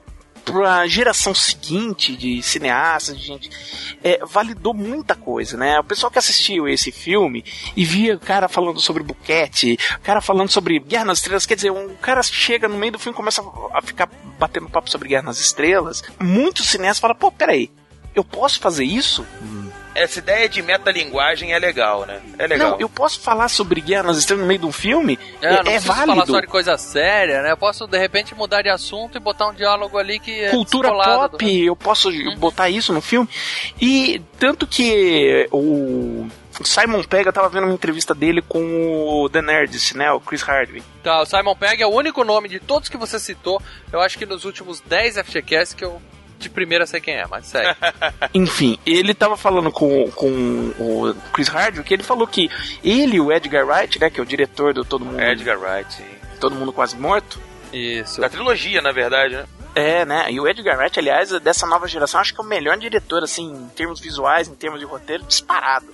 pra 0.42 0.86
geração 0.86 1.34
seguinte 1.34 2.16
de 2.16 2.42
cineastas, 2.42 3.16
de 3.18 3.24
gente, 3.24 3.50
é, 4.02 4.20
validou 4.24 4.72
muita 4.74 5.14
coisa, 5.14 5.56
né? 5.56 5.78
O 5.78 5.84
pessoal 5.84 6.10
que 6.10 6.18
assistiu 6.18 6.66
esse 6.66 6.90
filme 6.90 7.44
e 7.76 7.84
via 7.84 8.16
o 8.16 8.18
cara 8.18 8.48
falando 8.48 8.80
sobre 8.80 9.02
buquete, 9.02 9.78
o 9.96 10.00
cara 10.00 10.20
falando 10.20 10.50
sobre 10.50 10.78
Guerra 10.80 11.04
nas 11.04 11.18
Estrelas, 11.18 11.46
quer 11.46 11.54
dizer, 11.54 11.70
um 11.70 11.94
cara 11.96 12.22
chega 12.22 12.66
no 12.66 12.76
meio 12.78 12.92
do 12.92 12.98
filme 12.98 13.14
e 13.14 13.16
começa 13.16 13.42
a 13.72 13.82
ficar 13.82 14.08
batendo 14.38 14.68
papo 14.68 14.90
sobre 14.90 15.08
Guerra 15.10 15.24
nas 15.24 15.38
Estrelas, 15.38 16.02
muitos 16.18 16.66
cineastas 16.66 17.00
falam, 17.00 17.16
pô, 17.16 17.30
peraí, 17.30 17.70
eu 18.14 18.24
posso 18.24 18.58
fazer 18.60 18.84
isso? 18.84 19.24
Essa 19.94 20.18
ideia 20.18 20.48
de 20.48 20.62
metalinguagem 20.62 21.52
é 21.52 21.58
legal, 21.58 22.06
né? 22.06 22.20
É 22.38 22.46
legal. 22.46 22.72
Não, 22.72 22.80
eu 22.80 22.88
posso 22.88 23.20
falar 23.20 23.48
sobre 23.48 23.80
Guerra 23.80 24.04
nas 24.04 24.18
Estrelas 24.18 24.42
no 24.42 24.48
meio 24.48 24.60
de 24.60 24.66
um 24.66 24.72
filme? 24.72 25.18
É, 25.42 25.54
É, 25.54 25.62
não 25.62 25.72
é 25.72 25.80
falar 25.80 26.06
válido. 26.06 26.32
só 26.32 26.40
de 26.40 26.46
coisa 26.46 26.78
séria, 26.78 27.42
né? 27.42 27.52
Eu 27.52 27.56
posso, 27.56 27.86
de 27.86 27.98
repente, 27.98 28.34
mudar 28.34 28.62
de 28.62 28.68
assunto 28.68 29.16
e 29.16 29.20
botar 29.20 29.48
um 29.48 29.54
diálogo 29.54 29.98
ali 29.98 30.18
que 30.18 30.40
é 30.40 30.50
cultura 30.50 30.90
pop, 30.92 31.36
do- 31.38 31.50
eu 31.50 31.74
posso 31.76 32.10
botar 32.36 32.68
isso 32.70 32.92
no 32.92 33.00
filme. 33.00 33.28
E 33.80 34.20
tanto 34.38 34.66
que 34.66 35.48
o 35.52 36.28
Simon 36.64 37.02
Pegg, 37.04 37.26
eu 37.26 37.32
tava 37.32 37.48
vendo 37.48 37.64
uma 37.64 37.74
entrevista 37.74 38.14
dele 38.14 38.42
com 38.42 39.22
o 39.22 39.28
The 39.30 39.40
Nerdist, 39.42 39.94
né, 39.96 40.10
o 40.12 40.20
Chris 40.20 40.42
Hardwick. 40.42 40.84
Tá, 41.02 41.20
o 41.22 41.26
Simon 41.26 41.56
Pegg 41.56 41.82
é 41.82 41.86
o 41.86 41.90
único 41.90 42.22
nome 42.24 42.48
de 42.48 42.60
todos 42.60 42.88
que 42.88 42.96
você 42.96 43.18
citou, 43.18 43.60
eu 43.92 44.00
acho 44.00 44.18
que 44.18 44.26
nos 44.26 44.44
últimos 44.44 44.80
10 44.80 45.16
FGCast 45.18 45.74
que 45.74 45.84
eu 45.84 46.00
de 46.40 46.50
primeira 46.50 46.86
sei 46.86 47.00
quem 47.00 47.14
é, 47.14 47.26
mas 47.26 47.46
segue. 47.46 47.76
Enfim, 48.34 48.78
ele 48.84 49.14
tava 49.14 49.36
falando 49.36 49.70
com, 49.70 50.10
com 50.10 50.72
o 50.78 51.14
Chris 51.32 51.48
Hardwick, 51.48 51.92
ele 51.92 52.02
falou 52.02 52.26
que 52.26 52.50
ele 52.82 53.16
e 53.16 53.20
o 53.20 53.30
Edgar 53.30 53.66
Wright, 53.66 54.00
né, 54.00 54.10
que 54.10 54.18
é 54.18 54.22
o 54.22 54.26
diretor 54.26 54.72
do 54.74 54.84
Todo 54.84 55.04
Mundo, 55.04 55.20
Edgar 55.20 55.58
Wright, 55.58 55.92
sim. 55.92 56.04
Todo 56.40 56.54
Mundo 56.54 56.72
Quase 56.72 56.96
Morto, 56.96 57.38
Isso. 57.72 58.20
Da 58.20 58.28
trilogia, 58.28 58.80
na 58.80 58.92
verdade, 58.92 59.36
né? 59.36 59.44
É, 59.74 60.04
né? 60.04 60.26
E 60.32 60.40
o 60.40 60.48
Edgar 60.48 60.78
Wright, 60.78 60.98
aliás, 60.98 61.30
dessa 61.40 61.66
nova 61.66 61.86
geração, 61.86 62.20
acho 62.20 62.34
que 62.34 62.40
é 62.40 62.44
o 62.44 62.46
melhor 62.46 62.76
diretor, 62.76 63.22
assim, 63.22 63.46
em 63.52 63.68
termos 63.68 64.00
visuais, 64.00 64.48
em 64.48 64.54
termos 64.54 64.80
de 64.80 64.86
roteiro, 64.86 65.22
disparado. 65.22 65.86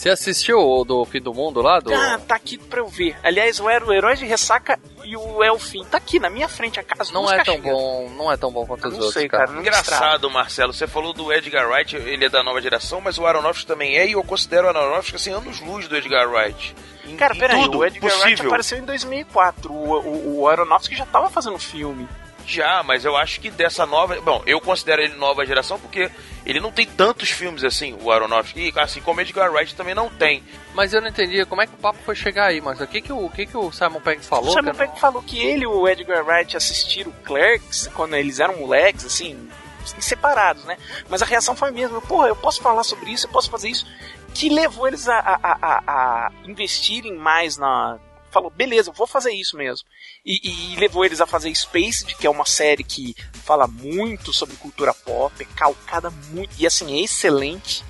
Você 0.00 0.08
assistiu 0.08 0.58
o 0.58 0.82
do 0.82 1.04
Fim 1.04 1.20
do 1.20 1.34
Mundo 1.34 1.60
lá? 1.60 1.78
Do... 1.78 1.92
Ah, 1.92 2.18
tá 2.26 2.34
aqui 2.34 2.56
pra 2.56 2.80
eu 2.80 2.88
ver. 2.88 3.14
Aliás, 3.22 3.58
eu 3.58 3.68
era 3.68 3.84
o 3.84 3.92
Herói 3.92 4.16
de 4.16 4.24
Ressaca 4.24 4.80
e 5.04 5.14
o 5.14 5.44
Elfim. 5.44 5.84
Tá 5.84 5.98
aqui 5.98 6.18
na 6.18 6.30
minha 6.30 6.48
frente 6.48 6.80
a 6.80 6.82
casa. 6.82 7.12
Não 7.12 7.30
é 7.30 7.44
tão 7.44 7.60
bom, 7.60 8.08
não 8.16 8.32
é 8.32 8.36
tão 8.38 8.50
bom 8.50 8.66
quanto 8.66 8.88
os 8.88 8.94
Não 8.94 9.00
outros, 9.00 9.12
sei, 9.12 9.28
cara. 9.28 9.52
Engraçado, 9.52 10.30
Marcelo, 10.30 10.72
você 10.72 10.86
falou 10.86 11.12
do 11.12 11.30
Edgar 11.30 11.68
Wright, 11.68 11.96
ele 11.96 12.24
é 12.24 12.30
da 12.30 12.42
nova 12.42 12.62
geração, 12.62 12.98
mas 13.02 13.18
o 13.18 13.26
Aronofsky 13.26 13.66
também 13.66 13.98
é, 13.98 14.08
e 14.08 14.12
eu 14.12 14.24
considero 14.24 14.68
o 14.68 14.70
Aronofsky 14.70 15.16
assim, 15.16 15.32
anos-luz 15.32 15.86
do 15.86 15.94
Edgar 15.94 16.30
Wright. 16.30 16.74
Em, 17.04 17.14
Cara, 17.18 17.34
peraí, 17.34 17.68
o 17.68 17.84
Edgar 17.84 18.10
Wright 18.10 18.22
possível. 18.22 18.46
apareceu 18.46 18.78
em 18.78 18.84
2004. 18.86 19.70
O, 19.70 20.00
o, 20.00 20.40
o 20.40 20.48
Aronofsky 20.48 20.96
já 20.96 21.04
tava 21.04 21.28
fazendo 21.28 21.58
filme. 21.58 22.08
Já, 22.50 22.82
mas 22.82 23.04
eu 23.04 23.16
acho 23.16 23.40
que 23.40 23.50
dessa 23.50 23.86
nova. 23.86 24.20
Bom, 24.20 24.42
eu 24.44 24.60
considero 24.60 25.02
ele 25.02 25.14
nova 25.14 25.46
geração 25.46 25.78
porque 25.78 26.10
ele 26.44 26.58
não 26.58 26.72
tem 26.72 26.86
tantos 26.86 27.30
filmes 27.30 27.62
assim, 27.62 27.96
o 28.00 28.10
Aronofsky, 28.10 28.72
e 28.74 28.80
assim 28.80 29.00
como 29.00 29.18
o 29.18 29.22
Edgar 29.22 29.52
Wright 29.52 29.74
também 29.74 29.94
não 29.94 30.08
tem. 30.08 30.42
Mas 30.74 30.92
eu 30.92 31.00
não 31.00 31.08
entendi 31.08 31.44
como 31.46 31.62
é 31.62 31.66
que 31.66 31.74
o 31.74 31.78
papo 31.78 31.98
foi 32.04 32.14
chegar 32.14 32.46
aí, 32.46 32.60
mas 32.60 32.80
o 32.80 32.86
que 32.86 33.00
que 33.00 33.12
o, 33.12 33.26
o 33.26 33.30
que 33.30 33.46
que 33.46 33.56
o 33.56 33.70
Simon 33.70 34.00
Pegg 34.00 34.24
falou? 34.24 34.50
o 34.50 34.52
Simon 34.52 34.74
Pegg 34.74 34.98
falou 34.98 35.22
que 35.22 35.38
ele 35.38 35.62
e 35.62 35.66
o 35.66 35.86
Edgar 35.88 36.24
Wright 36.26 36.56
assistiram 36.56 37.12
Clerks 37.24 37.88
quando 37.94 38.14
eles 38.16 38.40
eram 38.40 38.56
moleques, 38.56 39.04
assim, 39.04 39.48
separados, 40.00 40.64
né? 40.64 40.76
Mas 41.08 41.22
a 41.22 41.26
reação 41.26 41.54
foi 41.54 41.68
a 41.68 41.72
mesma. 41.72 42.00
Porra, 42.00 42.28
eu 42.28 42.36
posso 42.36 42.60
falar 42.60 42.82
sobre 42.82 43.10
isso, 43.10 43.26
eu 43.26 43.30
posso 43.30 43.50
fazer 43.50 43.68
isso. 43.68 43.86
Que 44.34 44.48
levou 44.48 44.86
eles 44.86 45.08
a, 45.08 45.18
a, 45.18 45.38
a, 45.42 45.82
a 45.86 46.32
investirem 46.44 47.14
mais 47.14 47.56
na. 47.56 47.98
Falou, 48.30 48.50
beleza, 48.50 48.92
vou 48.92 49.06
fazer 49.06 49.32
isso 49.32 49.56
mesmo. 49.56 49.86
E, 50.24 50.72
e 50.72 50.76
levou 50.76 51.04
eles 51.04 51.20
a 51.20 51.26
fazer 51.26 51.54
Spaced, 51.54 52.14
que 52.16 52.26
é 52.26 52.30
uma 52.30 52.46
série 52.46 52.84
que 52.84 53.14
fala 53.44 53.66
muito 53.66 54.32
sobre 54.32 54.56
cultura 54.56 54.94
pop, 54.94 55.34
é 55.42 55.44
calcada 55.56 56.10
muito, 56.30 56.50
e 56.58 56.66
assim, 56.66 56.98
é 56.98 57.04
excelente. 57.04 57.84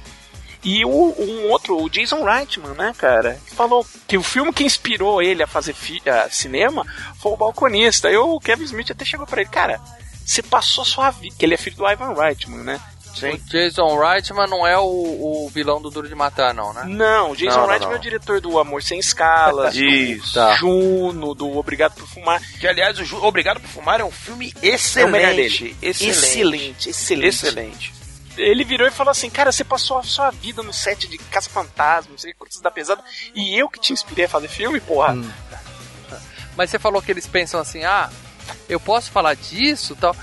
E 0.63 0.85
o, 0.85 0.91
um 0.91 1.51
outro, 1.51 1.83
o 1.83 1.89
Jason 1.89 2.23
Reitman, 2.23 2.75
né, 2.75 2.95
cara? 2.97 3.41
que 3.47 3.55
Falou 3.55 3.87
que 4.07 4.19
o 4.19 4.23
filme 4.23 4.53
que 4.53 4.65
inspirou 4.65 5.23
ele 5.23 5.43
a 5.43 5.47
fazer 5.47 5.75
a 6.07 6.29
cinema 6.29 6.85
foi 7.19 7.33
o 7.33 7.37
Balconista. 7.37 8.09
Aí 8.09 8.17
o 8.17 8.39
Kevin 8.39 8.65
Smith 8.65 8.91
até 8.91 9.05
chegou 9.05 9.27
pra 9.27 9.41
ele, 9.41 9.51
cara, 9.51 9.81
você 10.25 10.43
passou 10.43 10.85
sua 10.85 11.11
vida. 11.11 11.35
Que 11.39 11.47
ele 11.47 11.55
é 11.55 11.57
filho 11.57 11.77
do 11.77 11.89
Ivan 11.89 12.15
Reitman, 12.15 12.63
né? 12.63 12.81
O 13.13 13.39
Jason 13.51 13.99
Reitman 13.99 14.47
não 14.49 14.67
é 14.67 14.79
o, 14.79 14.85
o 14.85 15.51
vilão 15.53 15.81
do 15.83 15.91
Duro 15.91 16.09
de 16.09 16.15
Matar, 16.15 16.55
não, 16.55 16.73
né? 16.73 16.85
Não, 16.87 17.33
o 17.33 17.37
Jason 17.37 17.59
Não, 17.61 17.67
Reitman 17.67 17.89
não. 17.91 17.97
é 17.97 17.99
o 17.99 18.03
diretor 18.03 18.41
do 18.41 18.59
Amor 18.59 18.83
Sem 18.83 18.99
Escalas, 18.99 19.75
do 19.77 20.33
Tá. 20.33 20.55
Juno, 20.57 21.35
do 21.35 21.57
Obrigado 21.59 21.95
por 21.95 22.07
Fumar. 22.07 22.41
Que 22.59 22.67
aliás, 22.67 22.99
o 22.99 23.05
Ju- 23.05 23.23
Obrigado 23.25 23.61
por 23.61 23.69
Fumar 23.69 24.01
é 24.01 24.05
um 24.05 24.11
filme 24.11 24.55
É 24.63 24.69
excelente. 24.69 25.65
dele. 25.65 25.77
excelente. 25.83 26.11
Excelente, 26.11 26.89
excelente. 26.91 27.27
Excelente. 27.29 27.95
Ele 28.37 28.65
virou 28.65 28.87
e 28.87 28.91
falou 28.91 29.11
assim, 29.11 29.29
cara, 29.29 29.51
você 29.53 29.65
passou 29.65 29.99
a 29.99 30.03
sua 30.03 30.31
vida 30.31 30.63
no 30.63 30.73
set 30.73 31.07
de 31.09 31.19
Caça 31.19 31.51
Fantasma, 31.51 32.13
não 32.13 32.19
sei 32.19 32.33
quantos 32.33 32.61
da 32.61 32.71
pesada, 32.71 33.03
e 33.35 33.59
eu 33.59 33.69
que 33.69 33.79
te 33.81 33.93
inspirei 33.93 34.25
a 34.25 34.29
fazer 34.29 34.49
filme, 34.49 34.81
porra. 34.81 35.15
Mas 36.57 36.71
você 36.71 36.79
falou 36.79 37.03
que 37.03 37.11
eles 37.11 37.27
pensam 37.27 37.61
assim, 37.61 37.85
ah, 37.85 38.09
eu 38.69 38.79
posso 38.81 39.11
falar 39.11 39.35
disso 39.35 39.97
tal. 40.01 40.15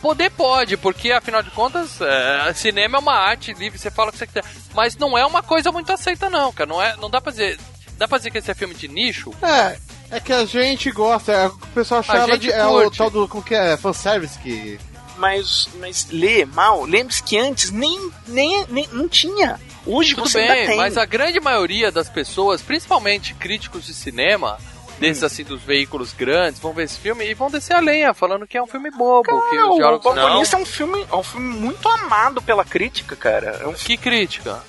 Poder 0.00 0.30
pode, 0.30 0.76
porque 0.76 1.12
afinal 1.12 1.42
de 1.42 1.50
contas, 1.50 2.00
é, 2.00 2.52
cinema 2.54 2.96
é 2.96 3.00
uma 3.00 3.14
arte 3.14 3.52
livre, 3.52 3.78
você 3.78 3.90
fala 3.90 4.08
o 4.08 4.12
que 4.12 4.18
você 4.18 4.26
quiser. 4.26 4.44
Mas 4.74 4.96
não 4.96 5.16
é 5.16 5.26
uma 5.26 5.42
coisa 5.42 5.70
muito 5.70 5.92
aceita, 5.92 6.30
não, 6.30 6.52
cara. 6.52 6.68
Não, 6.68 6.82
é, 6.82 6.96
não 6.96 7.10
dá 7.10 7.20
pra 7.20 7.30
dizer. 7.30 7.58
Dá 7.98 8.08
pra 8.08 8.16
dizer 8.16 8.30
que 8.30 8.38
esse 8.38 8.50
é 8.50 8.54
filme 8.54 8.74
de 8.74 8.88
nicho? 8.88 9.30
É, 9.42 9.76
é 10.10 10.20
que 10.20 10.32
a 10.32 10.46
gente 10.46 10.90
gosta, 10.90 11.32
é, 11.32 11.46
o 11.46 11.56
pessoal 11.74 12.02
chama 12.02 12.26
gente 12.28 12.40
de. 12.40 12.52
É 12.52 12.66
o 12.66 12.90
tal 12.90 13.10
do. 13.10 13.28
Como 13.28 13.42
que 13.42 13.54
é? 13.54 13.76
Fanservice 13.76 14.38
que. 14.38 14.80
mas, 15.18 15.68
mas 15.78 16.06
lê 16.10 16.46
mal, 16.46 16.84
lembre-se 16.84 17.22
que 17.22 17.36
antes 17.36 17.70
nem, 17.70 18.10
nem, 18.26 18.64
nem 18.68 18.88
não 18.92 19.06
tinha. 19.06 19.60
Hoje 19.86 20.14
Tudo 20.14 20.28
você 20.28 20.38
bem, 20.40 20.50
ainda 20.50 20.66
tem. 20.68 20.76
mas 20.76 20.96
a 20.96 21.04
grande 21.04 21.40
maioria 21.40 21.90
das 21.90 22.08
pessoas, 22.08 22.62
principalmente 22.62 23.34
críticos 23.34 23.86
de 23.86 23.94
cinema, 23.94 24.58
desses 25.00 25.22
assim 25.24 25.42
dos 25.42 25.62
veículos 25.62 26.12
grandes, 26.12 26.60
vão 26.60 26.72
ver 26.72 26.84
esse 26.84 26.98
filme 26.98 27.24
e 27.28 27.34
vão 27.34 27.50
descer 27.50 27.74
a 27.74 27.80
lenha, 27.80 28.12
falando 28.14 28.46
que 28.46 28.56
é 28.58 28.62
um 28.62 28.66
filme 28.66 28.90
bobo, 28.90 29.24
que 29.50 29.56
Não, 29.56 29.70
os 29.70 29.78
o 29.78 30.00
Balconista 30.00 30.56
é 30.56 30.60
um 30.60 30.66
filme, 30.66 31.06
é 31.10 31.16
um 31.16 31.22
filme 31.22 31.48
muito 31.54 31.88
amado 31.88 32.40
pela 32.42 32.64
crítica, 32.64 33.16
cara. 33.16 33.58
É 33.62 33.66
um 33.66 33.72
Que 33.72 33.96
crítica? 33.96 34.62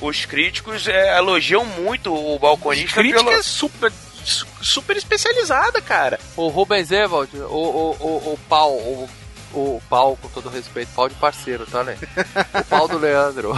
Os 0.00 0.24
críticos 0.26 0.86
é, 0.86 1.18
elogiam 1.18 1.64
muito 1.64 2.14
o 2.14 2.38
balconista 2.38 3.00
crítica 3.00 3.24
pelo... 3.24 3.36
é 3.36 3.42
super, 3.42 3.90
su- 4.24 4.46
super 4.62 4.96
especializada, 4.96 5.80
cara. 5.82 6.20
O 6.36 6.46
Rubens 6.48 6.92
Evald, 6.92 7.36
o, 7.36 7.42
o, 7.42 7.96
o, 7.98 8.32
o 8.34 8.38
pau, 8.48 8.72
o, 8.74 9.08
o 9.52 9.82
pau, 9.90 10.16
com 10.22 10.28
todo 10.28 10.48
respeito, 10.50 10.92
pau 10.94 11.08
de 11.08 11.16
parceiro, 11.16 11.66
tá, 11.66 11.82
Lê? 11.82 11.94
O 12.60 12.64
pau 12.66 12.86
do 12.86 12.96
Leandro. 12.98 13.52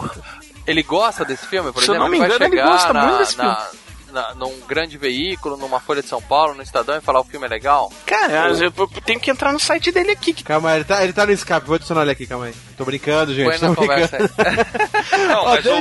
Ele 0.66 0.82
gosta 0.82 1.24
desse 1.26 1.46
filme, 1.46 1.70
por 1.72 1.82
Se 1.82 1.90
eu 1.90 1.94
exemplo? 1.96 2.10
não 2.10 2.18
me 2.18 2.24
engano, 2.24 2.42
ele 2.42 2.56
chegar 2.56 2.66
gosta 2.70 2.92
na, 2.94 3.02
muito 3.06 3.18
desse 3.18 3.36
na, 3.36 3.68
na- 4.14 4.34
num 4.34 4.60
grande 4.60 4.96
veículo, 4.96 5.56
numa 5.58 5.80
Folha 5.80 6.00
de 6.00 6.08
São 6.08 6.22
Paulo, 6.22 6.54
no 6.54 6.62
Estadão 6.62 6.96
e 6.96 7.00
falar 7.02 7.20
o 7.20 7.24
filme 7.24 7.44
é 7.46 7.48
legal? 7.50 7.92
Cara, 8.06 8.48
eu, 8.48 8.72
eu 8.74 8.88
tenho 9.04 9.20
que 9.20 9.30
entrar 9.30 9.52
no 9.52 9.60
site 9.60 9.90
dele 9.92 10.12
aqui. 10.12 10.32
que- 10.32 10.44
Calma 10.44 10.70
aí, 10.70 10.76
ele 10.78 10.84
tá, 10.84 11.02
ele 11.04 11.12
tá 11.12 11.26
no 11.26 11.32
escape, 11.32 11.66
vou 11.66 11.74
adicionar 11.76 12.02
ele 12.02 12.12
aqui, 12.12 12.26
calma 12.26 12.46
aí. 12.46 12.54
Tô 12.76 12.84
brincando, 12.84 13.34
gente. 13.34 13.58
Põe 13.58 13.68
na 13.68 13.74
conversa 13.76 14.16
aí. 14.16 14.22
Não, 15.28 15.44
mas 15.44 15.66
o, 15.66 15.78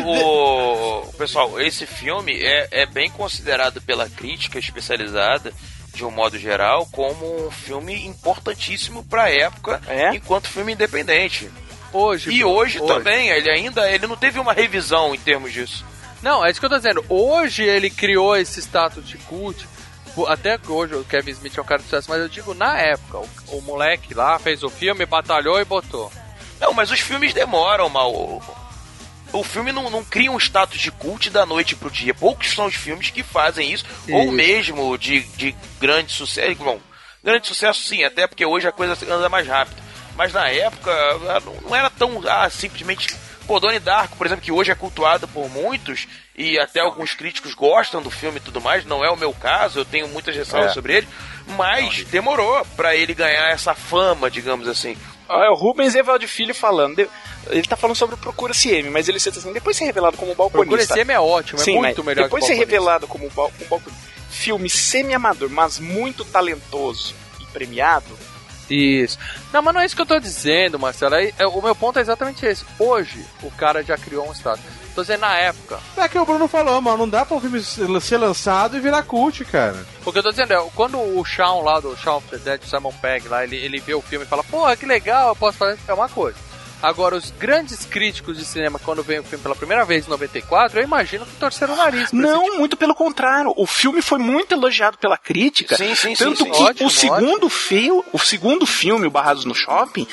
o- 1.08 1.14
Pessoal, 1.18 1.62
esse 1.62 1.86
filme 1.86 2.34
é, 2.42 2.68
é 2.72 2.86
bem 2.86 3.10
considerado 3.10 3.82
pela 3.82 4.10
crítica 4.10 4.58
especializada, 4.60 5.54
de 5.94 6.04
um 6.04 6.10
modo 6.12 6.38
geral, 6.40 6.88
como 6.92 7.46
um 7.48 7.52
filme 7.52 8.06
importantíssimo 8.08 9.04
pra 9.04 9.30
época, 9.30 9.80
É? 9.88 10.16
enquanto 10.16 10.50
filme 10.50 10.74
independente. 10.74 11.50
Hoje. 11.92 12.32
E 12.32 12.40
Bruno, 12.40 12.56
hoje, 12.56 12.82
também, 12.82 13.30
ele 13.30 13.52
ainda 13.52 13.88
ele 13.92 14.08
não 14.08 14.16
teve 14.18 14.40
uma 14.40 14.52
revisão 14.54 15.14
em 15.14 15.20
termos 15.20 15.54
disso. 15.54 15.86
Não, 16.24 16.44
é 16.44 16.50
isso 16.50 16.60
que 16.60 16.66
eu 16.66 16.70
tô 16.70 16.78
dizendo. 16.78 17.06
Hoje 17.10 17.64
ele 17.64 17.90
criou 17.90 18.36
esse 18.36 18.60
status 18.62 19.08
de 19.08 19.18
cult. 19.20 19.68
Até 20.28 20.60
hoje 20.68 20.95
o 20.95 21.04
Kevin 21.04 21.32
Smith 21.32 21.58
é 21.58 21.62
um 21.62 21.66
cara 21.66 21.80
de 21.82 21.86
sucesso, 21.86 22.10
mas 22.10 22.22
eu 22.22 22.30
digo 22.30 22.54
na 22.54 22.80
época. 22.80 23.18
O, 23.20 23.58
o 23.58 23.62
moleque 23.62 24.14
lá 24.14 24.40
fez 24.40 24.64
o 24.64 24.70
filme, 24.70 25.06
batalhou 25.06 25.60
e 25.60 25.66
botou. 25.66 26.12
Não, 26.62 26.74
mas 26.74 26.90
os 26.91 27.00
filmes 27.00 27.34
demoram, 27.34 27.90
mal. 27.90 28.41
O 29.34 29.44
filme 29.44 29.72
não, 29.72 29.90
não 29.90 30.04
cria 30.04 30.32
um 30.32 30.38
status 30.38 30.80
de 30.80 30.91
cult 30.91 31.30
da 31.30 31.45
noite 31.45 31.76
pro 31.76 31.90
dia. 31.90 32.14
Poucos 32.14 32.52
são 32.54 32.68
os 32.68 32.76
filmes 32.76 33.10
que 33.10 33.24
fazem 33.24 33.72
isso, 33.74 33.84
ou 34.10 34.24
Isso. 34.26 34.32
mesmo 34.32 34.98
de, 34.98 35.22
de 35.22 35.56
grande 35.80 36.12
sucesso. 36.14 36.56
Bom, 36.56 36.80
grande 37.24 37.48
sucesso 37.48 37.82
sim, 37.82 38.04
até 38.04 38.28
porque 38.28 38.45
hoje 38.45 38.68
a 38.68 38.72
coisa 38.72 38.95
anda 39.12 39.28
mais 39.28 39.48
rápido. 39.48 39.82
Mas 40.16 40.32
na 40.32 40.48
época 40.48 40.91
ah, 40.91 41.40
não- 41.44 41.56
não 41.70 41.76
era 41.76 41.90
tão 41.90 42.22
ah, 42.28 42.48
simplesmente. 42.50 43.08
Pô, 43.48 43.60
Donnie 43.60 43.80
Darko, 43.80 44.15
por 44.15 44.26
exemplo, 44.26 44.44
que 44.44 44.52
hoje 44.52 44.72
é 44.72 44.76
cultuado 44.76 45.28
por 45.28 45.49
muitos 45.49 46.07
e 46.36 46.57
até 46.57 46.80
alguns 46.80 47.14
críticos 47.14 47.53
gostam 47.53 48.02
do 48.02 48.10
filme 48.10 48.38
e 48.38 48.41
tudo 48.41 48.61
mais, 48.61 48.86
não 48.86 49.03
é 49.03 49.10
o 49.10 49.18
meu 49.18 49.34
caso, 49.34 49.80
eu 49.80 49.86
tenho 49.86 50.07
muitas 50.07 50.36
ressalvas 50.36 50.72
É. 50.72 50.74
sobre 50.74 50.95
ele, 50.98 51.07
mas 51.57 52.03
demorou 52.06 52.65
pra 52.78 52.95
ele 52.95 53.14
ganhar 53.14 53.49
essa 53.52 53.74
fama, 53.76 54.32
digamos 54.32 54.68
assim. 54.68 54.95
Ah, 55.28 55.45
É 55.45 55.49
o 55.49 55.56
Rubens 55.56 55.94
Evaldo 55.95 56.28
Filho 56.28 56.56
falando. 56.56 57.07
Ele 57.49 57.68
tá 57.68 57.76
falando 57.76 57.95
sobre 57.98 58.15
o 58.15 58.18
Procura 58.18 58.53
CM, 58.53 58.90
mas 58.90 59.10
ele 59.10 59.20
cita 59.20 59.40
assim, 59.40 59.52
depois 59.52 59.76
de 59.76 59.80
ser 59.80 59.86
revelado 59.86 60.15
como 60.15 60.34
Procura 60.34 60.64
balconista. 60.65 60.94
esse 60.94 61.02
M 61.02 61.11
é 61.14 61.20
ótimo, 61.20 61.60
é 61.60 61.64
Sim, 61.64 61.78
muito 61.80 62.03
melhor 62.03 62.24
depois 62.24 62.44
de 62.44 62.48
ser 62.48 62.56
revelado 62.56 63.06
como 63.07 63.30
bal 63.32 63.52
um 63.61 63.65
balconista, 63.68 64.03
filme 64.30 64.70
semi-amador, 64.70 65.49
mas 65.49 65.80
muito 65.80 66.24
talentoso 66.24 67.14
e 67.41 67.45
premiado, 67.48 68.18
Isso. 68.69 69.18
Não, 69.52 69.61
mas 69.61 69.73
não 69.73 69.81
é 69.81 69.85
isso 69.85 69.95
que 69.95 70.02
eu 70.02 70.06
tô 70.06 70.19
dizendo, 70.19 70.80
Marcelo. 70.80 71.15
Aí, 71.15 71.34
é, 71.38 71.45
o 71.45 71.61
meu 71.61 71.76
ponto 71.76 71.99
é 71.99 72.02
exatamente 72.02 72.45
esse. 72.45 72.65
Hoje, 72.80 73.26
o 73.41 73.52
cara 73.52 73.84
já 73.84 73.98
criou 73.98 74.27
um 74.27 74.34
status. 74.34 74.64
Tô 74.95 75.02
dizendo 75.02 75.22
na 75.22 75.35
época. 75.35 75.80
É 75.98 76.07
que 76.07 76.19
o 76.19 76.26
Bruno 76.26 76.48
falou, 76.48 76.80
mano, 76.80 76.99
não 76.99 77.10
dá 77.10 77.26
pra 77.26 77.35
um 77.35 77.41
filme 77.41 77.61
ser 77.61 78.18
lançado 78.18 78.77
e 78.77 78.80
virar 78.80 79.02
cult, 79.03 79.44
cara. 79.45 79.85
O 80.06 80.11
que 80.11 80.19
eu 80.19 80.23
tô 80.23 80.30
dizendo 80.30 80.53
é, 80.53 80.69
quando 80.76 80.99
o 80.99 81.26
Shawn 81.26 81.64
lá 81.64 81.80
do 81.80 81.98
Shawn 81.98 82.18
of 82.18 82.27
the 82.27 82.38
Dead, 82.38 82.61
o 82.64 82.68
Simon 82.68 82.94
Pegg 83.02 83.27
lá, 83.27 83.44
ele, 83.44 83.56
ele 83.56 83.80
vê 83.80 83.95
o 83.95 84.02
filme 84.02 84.26
e 84.26 84.27
fala, 84.27 84.44
porra, 84.44 84.76
que 84.76 84.85
legal, 84.85 85.30
eu 85.30 85.35
posso 85.35 85.57
fazer, 85.57 85.80
é 85.88 85.94
uma 85.94 86.07
coisa. 86.07 86.38
Agora, 86.84 87.16
os 87.16 87.32
grandes 87.32 87.86
críticos 87.86 88.38
de 88.38 88.44
cinema, 88.44 88.78
quando 88.78 89.02
veem 89.02 89.22
o 89.22 89.24
filme 89.24 89.42
pela 89.42 89.56
primeira 89.56 89.86
vez 89.86 90.06
em 90.06 90.10
94, 90.10 90.80
eu 90.80 90.84
imagino 90.84 91.26
que 91.26 91.32
torceram 91.38 91.76
o 91.76 91.78
nariz. 91.78 92.12
Não, 92.12 92.58
muito 92.58 92.76
pelo 92.76 92.94
contrário. 92.94 93.54
O 93.56 93.66
filme 93.66 94.02
foi 94.02 94.20
muito 94.20 94.54
elogiado 94.54 94.98
pela 94.98 95.18
crítica. 95.18 95.78
Sim, 95.78 95.96
sim, 95.96 96.14
sim, 96.14 96.26
tanto 96.26 96.44
sim. 96.44 96.52
que 96.52 96.62
Ótimo, 96.62 96.88
o 96.88 96.92
segundo 96.92 97.48
filme, 97.48 98.04
o 98.12 98.20
segundo 98.20 98.66
filme, 98.66 99.08
o 99.08 99.12
Barrados 99.12 99.46
no 99.46 99.56
Shopping, 99.56 100.06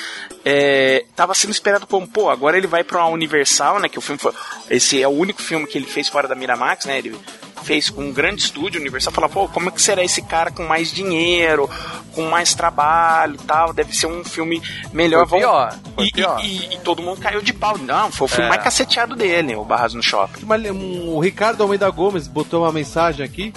é, 0.45 1.03
tava 1.13 1.33
sendo 1.33 1.51
esperado 1.51 1.85
como, 1.85 2.07
pô, 2.07 2.29
agora 2.29 2.57
ele 2.57 2.67
vai 2.67 2.85
pra 2.85 2.99
uma 2.99 3.09
Universal, 3.09 3.81
né? 3.81 3.89
Que 3.89 3.99
o 3.99 4.01
filme 4.01 4.17
foi. 4.17 4.31
Esse 4.69 5.01
é 5.01 5.07
o 5.07 5.11
único 5.11 5.41
filme 5.41 5.67
que 5.67 5.77
ele 5.77 5.87
fez 5.87 6.07
fora 6.07 6.25
da 6.25 6.35
Miramax, 6.35 6.85
né? 6.85 6.97
Ele 6.97 7.19
fez 7.63 7.89
com 7.89 8.01
um 8.05 8.11
grande 8.13 8.41
estúdio, 8.41 8.79
Universal, 8.79 9.13
fala, 9.13 9.29
pô, 9.29 9.47
como 9.47 9.69
é 9.69 9.71
que 9.71 9.81
será 9.81 10.03
esse 10.03 10.21
cara 10.21 10.51
com 10.51 10.63
mais 10.63 10.91
dinheiro, 10.91 11.69
com 12.13 12.23
mais 12.29 12.53
trabalho 12.53 13.35
e 13.35 13.45
tal? 13.45 13.73
Deve 13.73 13.95
ser 13.95 14.07
um 14.07 14.23
filme 14.23 14.61
melhor. 14.93 15.27
Foi 15.27 15.39
Vamos- 15.41 15.55
pior, 15.73 15.79
foi 15.95 16.05
e, 16.07 16.11
pior. 16.11 16.39
E, 16.43 16.47
e- 16.47 16.73
e 16.75 16.77
todo 16.79 17.01
mundo 17.01 17.19
caiu 17.21 17.41
de 17.41 17.53
pau. 17.53 17.77
Não, 17.77 18.11
foi 18.11 18.25
o 18.25 18.27
filme 18.27 18.45
É. 18.45 18.49
mais 18.49 18.63
caceteado 18.63 19.15
dele, 19.15 19.55
o 19.55 19.63
Barrados 19.63 19.95
no 19.95 20.03
Shopping. 20.03 20.45
Mas, 20.45 20.63
um, 20.71 21.09
o 21.15 21.19
Ricardo 21.19 21.61
Almeida 21.63 21.89
Gomes 21.89 22.27
botou 22.27 22.63
uma 22.63 22.71
mensagem 22.71 23.25
aqui. 23.25 23.53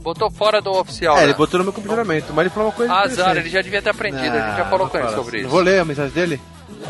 Botou 0.00 0.30
fora 0.30 0.60
do 0.60 0.70
oficial. 0.70 1.16
é, 1.16 1.20
né? 1.20 1.24
ele 1.24 1.34
botou 1.34 1.56
no 1.58 1.64
meu 1.64 1.72
comportamento, 1.72 2.26
mas 2.34 2.40
ele 2.44 2.50
falou 2.50 2.68
uma 2.68 2.74
coisa 2.74 2.92
Azar, 2.92 3.36
ele 3.38 3.48
já 3.48 3.62
devia 3.62 3.80
ter 3.80 3.88
aprendido, 3.88 4.36
a 4.36 4.48
gente 4.48 4.56
já 4.58 4.62
Ah, 4.62 4.64
falou 4.66 4.80
não 4.80 4.88
com 4.90 4.98
ele 4.98 5.08
sobre 5.14 5.40
isso. 5.40 5.48
Vou 5.48 5.60
ler 5.60 5.78
a 5.80 5.84
mensagem 5.84 6.12
dele? 6.12 6.38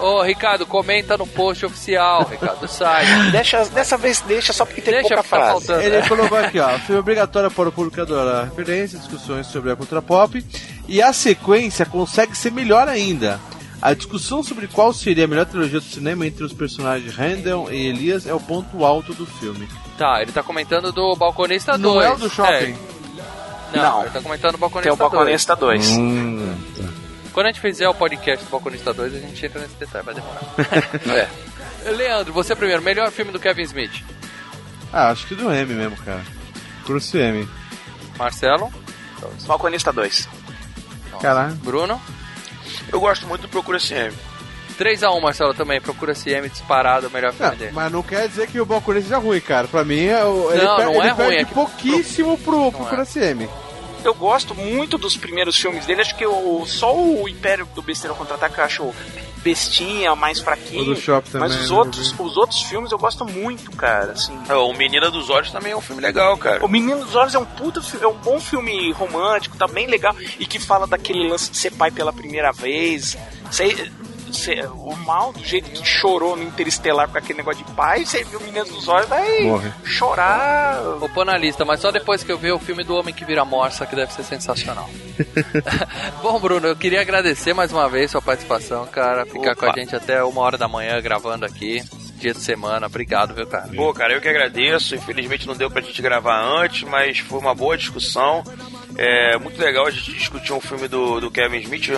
Ô, 0.00 0.22
Ricardo, 0.22 0.66
comenta 0.66 1.16
no 1.16 1.26
post 1.26 1.64
oficial, 1.64 2.24
Ricardo, 2.28 2.60
do 2.60 2.68
site. 2.68 3.30
Deixa, 3.30 3.64
dessa 3.66 3.96
vez 3.96 4.20
deixa 4.20 4.52
só 4.52 4.64
porque 4.64 4.80
tem 4.82 4.92
Deixa 4.94 5.08
pouca 5.08 5.22
que 5.22 5.28
tá 5.30 5.36
frase. 5.36 5.66
faltando. 5.66 5.80
Ele 5.86 6.08
colocou 6.08 6.36
aqui, 6.38 6.58
ó. 6.58 6.78
Filme 6.80 7.00
obrigatório 7.00 7.50
para 7.50 7.68
o 7.68 7.72
público 7.72 8.00
adorar 8.00 8.44
referências, 8.44 9.00
discussões 9.02 9.46
sobre 9.46 9.70
a 9.70 9.76
cultura 9.76 10.02
pop. 10.02 10.44
E 10.88 11.00
a 11.00 11.12
sequência 11.12 11.86
consegue 11.86 12.36
ser 12.36 12.52
melhor 12.52 12.88
ainda. 12.88 13.40
A 13.80 13.92
discussão 13.94 14.42
sobre 14.42 14.66
qual 14.66 14.92
seria 14.92 15.24
a 15.24 15.28
melhor 15.28 15.44
trilogia 15.46 15.78
do 15.78 15.86
cinema 15.86 16.26
entre 16.26 16.42
os 16.42 16.52
personagens 16.52 17.14
Randall 17.14 17.70
e 17.70 17.86
Elias 17.86 18.26
é 18.26 18.32
o 18.34 18.40
ponto 18.40 18.84
alto 18.84 19.12
do 19.14 19.26
filme. 19.26 19.68
Tá, 19.98 20.20
ele 20.22 20.32
tá 20.32 20.42
comentando 20.42 20.90
do 20.90 21.14
Balconista 21.16 21.78
2. 21.78 21.82
Não 21.82 22.00
é 22.02 22.10
o 22.12 22.16
do 22.16 22.28
shopping? 22.30 22.76
Não, 23.74 23.82
Não. 23.82 24.00
ele 24.02 24.10
tá 24.10 24.20
comentando 24.20 24.52
do 24.52 24.58
Balconista 24.58 24.90
Tem 24.90 24.92
o 24.92 24.96
2. 24.96 25.12
Balconista 25.12 25.56
2. 25.56 25.88
Hum. 25.90 26.54
Quando 27.34 27.46
a 27.46 27.48
gente 27.50 27.60
fizer 27.60 27.86
o 27.88 27.94
podcast 27.94 28.44
do 28.44 28.50
Balconista 28.50 28.94
2, 28.94 29.14
a 29.16 29.18
gente 29.18 29.44
entra 29.44 29.60
nesse 29.60 29.74
detalhe, 29.74 30.04
vai 30.06 30.14
demorar. 30.14 30.40
É. 31.84 31.90
Leandro, 31.90 32.32
você 32.32 32.56
primeiro, 32.56 32.80
melhor 32.80 33.10
filme 33.10 33.30
do 33.30 33.38
Kevin 33.38 33.62
Smith. 33.64 34.02
Ah, 34.90 35.10
acho 35.10 35.26
que 35.26 35.34
do 35.34 35.52
M 35.52 35.74
mesmo, 35.74 35.96
cara. 35.98 36.22
Crucio 36.86 37.20
M. 37.20 37.46
Marcelo, 38.16 38.72
Balconista 39.46 39.92
2. 39.92 40.26
Caralho. 41.20 41.54
Bruno. 41.56 42.00
Eu 42.90 43.00
gosto 43.00 43.26
muito 43.26 43.42
do 43.42 43.48
Procura 43.48 43.78
CM. 43.78 44.14
3x1, 44.78 45.20
Marcelo, 45.20 45.52
também. 45.54 45.80
Procura 45.80 46.14
CM 46.14 46.48
disparado, 46.48 47.08
o 47.08 47.10
melhor 47.10 47.32
filme 47.32 47.50
Não, 47.50 47.58
dele. 47.58 47.72
mas 47.72 47.92
não 47.92 48.02
quer 48.02 48.28
dizer 48.28 48.46
que 48.48 48.58
o 48.60 48.64
Balconista 48.66 49.08
seja 49.10 49.20
ruim, 49.20 49.40
cara. 49.40 49.68
Pra 49.68 49.84
mim, 49.84 50.04
é 50.06 50.24
o- 50.24 50.50
ele, 50.52 50.64
Não, 50.64 50.76
per- 50.76 50.84
não 50.86 50.92
ele 50.94 51.00
é 51.06 51.10
ruim, 51.10 51.16
perde 51.16 51.36
é 51.36 51.44
que- 51.44 51.54
pouquíssimo 51.54 52.38
pro, 52.38 52.70
pro 52.72 52.80
Não 52.82 52.88
é. 52.88 52.94
Crucio 52.94 53.22
Eu 54.04 54.14
gosto 54.14 54.54
muito 54.54 54.98
dos 54.98 55.16
primeiros 55.16 55.56
filmes 55.56 55.86
dele. 55.86 56.02
Acho 56.02 56.16
que 56.16 56.26
o, 56.26 56.64
só 56.66 56.94
o 56.94 57.28
Império 57.28 57.66
do 57.74 57.82
Besteira 57.82 58.14
Contra-Ataque 58.14 58.58
eu 58.58 58.64
acho 58.64 58.94
bestinha, 59.42 60.16
mais 60.16 60.40
fraquinho. 60.40 60.82
O 60.82 60.84
do 60.94 60.96
Shopping 60.96 61.30
mas 61.38 61.52
também, 61.52 61.64
os 61.64 61.70
né? 61.70 61.76
outros, 61.76 62.14
os 62.18 62.36
outros 62.36 62.62
filmes 62.62 62.90
eu 62.90 62.98
gosto 62.98 63.24
muito, 63.26 63.70
cara. 63.72 64.12
Assim. 64.12 64.36
É, 64.48 64.54
O 64.54 64.72
Menina 64.72 65.10
dos 65.10 65.28
Olhos 65.28 65.50
também 65.50 65.72
é 65.72 65.76
um 65.76 65.80
filme 65.82 66.00
legal, 66.00 66.36
cara. 66.38 66.64
O 66.64 66.68
Menino 66.68 67.04
dos 67.04 67.14
Olhos 67.14 67.34
é 67.34 67.38
um 67.38 67.44
puta, 67.44 67.80
é 68.00 68.06
um 68.06 68.14
bom 68.16 68.40
filme 68.40 68.90
romântico, 68.92 69.56
tá 69.56 69.66
bem 69.68 69.86
legal 69.86 70.14
e 70.38 70.46
que 70.46 70.58
fala 70.58 70.86
daquele 70.86 71.28
lance 71.28 71.50
de 71.50 71.58
ser 71.58 71.72
pai 71.72 71.90
pela 71.90 72.12
primeira 72.12 72.52
vez. 72.52 73.16
Sei- 73.50 73.90
o 74.74 74.96
mal 74.96 75.32
do 75.32 75.44
jeito 75.44 75.70
que 75.70 75.86
chorou 75.86 76.36
no 76.36 76.42
Interestelar 76.42 77.08
com 77.08 77.18
aquele 77.18 77.38
negócio 77.38 77.64
de 77.64 77.72
pai, 77.72 78.04
você 78.04 78.24
viu 78.24 78.38
o 78.38 78.42
Menino 78.42 78.64
dos 78.64 78.88
Olhos 78.88 79.08
vai 79.08 79.42
Morre. 79.42 79.72
chorar. 79.84 80.80
Vou 80.98 81.08
pôr 81.08 81.24
na 81.24 81.36
lista, 81.36 81.64
mas 81.64 81.80
só 81.80 81.90
depois 81.90 82.22
que 82.22 82.30
eu 82.32 82.38
ver 82.38 82.52
o 82.52 82.58
filme 82.58 82.84
do 82.84 82.94
Homem 82.94 83.14
que 83.14 83.24
Vira 83.24 83.44
Morsa, 83.44 83.86
que 83.86 83.96
deve 83.96 84.12
ser 84.12 84.22
sensacional. 84.24 84.88
Bom, 86.22 86.38
Bruno, 86.40 86.66
eu 86.66 86.76
queria 86.76 87.00
agradecer 87.00 87.54
mais 87.54 87.72
uma 87.72 87.88
vez 87.88 88.10
sua 88.10 88.22
participação, 88.22 88.86
cara. 88.86 89.24
Ficar 89.26 89.52
Opa. 89.52 89.56
com 89.56 89.66
a 89.66 89.72
gente 89.74 89.94
até 89.94 90.22
uma 90.24 90.40
hora 90.40 90.58
da 90.58 90.68
manhã 90.68 91.00
gravando 91.00 91.44
aqui, 91.44 91.82
dia 92.16 92.32
de 92.32 92.40
semana. 92.40 92.86
Obrigado, 92.86 93.34
viu, 93.34 93.46
cara? 93.46 93.68
Pô, 93.74 93.92
cara, 93.92 94.12
eu 94.14 94.20
que 94.20 94.28
agradeço. 94.28 94.94
Infelizmente 94.94 95.46
não 95.46 95.54
deu 95.54 95.70
pra 95.70 95.82
gente 95.82 96.00
gravar 96.02 96.40
antes, 96.42 96.88
mas 96.88 97.18
foi 97.18 97.38
uma 97.38 97.54
boa 97.54 97.76
discussão. 97.76 98.42
É 98.96 99.36
muito 99.38 99.60
legal 99.60 99.86
a 99.86 99.90
gente 99.90 100.12
discutir 100.12 100.52
um 100.52 100.60
filme 100.60 100.86
do, 100.86 101.20
do 101.20 101.30
Kevin 101.30 101.58
Smith. 101.58 101.90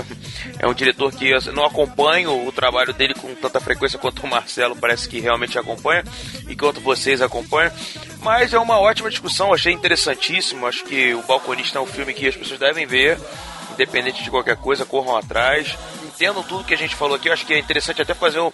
É 0.59 0.66
um 0.66 0.73
diretor 0.73 1.12
que 1.12 1.28
eu 1.28 1.52
não 1.52 1.64
acompanho 1.64 2.47
o 2.47 2.52
trabalho 2.52 2.93
dele 2.94 3.14
com 3.14 3.35
tanta 3.35 3.60
frequência 3.60 3.98
quanto 3.98 4.24
o 4.24 4.28
Marcelo 4.28 4.74
parece 4.77 5.09
que 5.09 5.20
realmente 5.20 5.59
acompanha 5.59 6.02
e 6.48 6.56
quanto 6.56 6.81
vocês 6.81 7.20
acompanham. 7.20 7.73
Mas 8.23 8.55
é 8.55 8.59
uma 8.59 8.78
ótima 8.78 9.10
discussão, 9.10 9.52
achei 9.52 9.73
interessantíssimo. 9.73 10.66
Acho 10.66 10.85
que 10.85 11.14
o 11.14 11.23
Balconista 11.23 11.78
é 11.78 11.82
um 11.82 11.86
filme 11.86 12.14
que 12.14 12.27
as 12.27 12.36
pessoas 12.36 12.59
devem 12.59 12.86
ver, 12.86 13.18
independente 13.73 14.24
de 14.24 14.31
qualquer 14.31 14.56
coisa, 14.56 14.86
corram 14.86 15.16
atrás. 15.16 15.77
entendam 16.05 16.43
tudo 16.43 16.64
que 16.64 16.74
a 16.74 16.78
gente 16.78 16.94
falou 16.94 17.16
aqui. 17.16 17.31
Acho 17.31 17.44
que 17.44 17.52
é 17.52 17.59
interessante 17.59 18.01
até 18.01 18.14
fazer 18.14 18.39
o, 18.39 18.52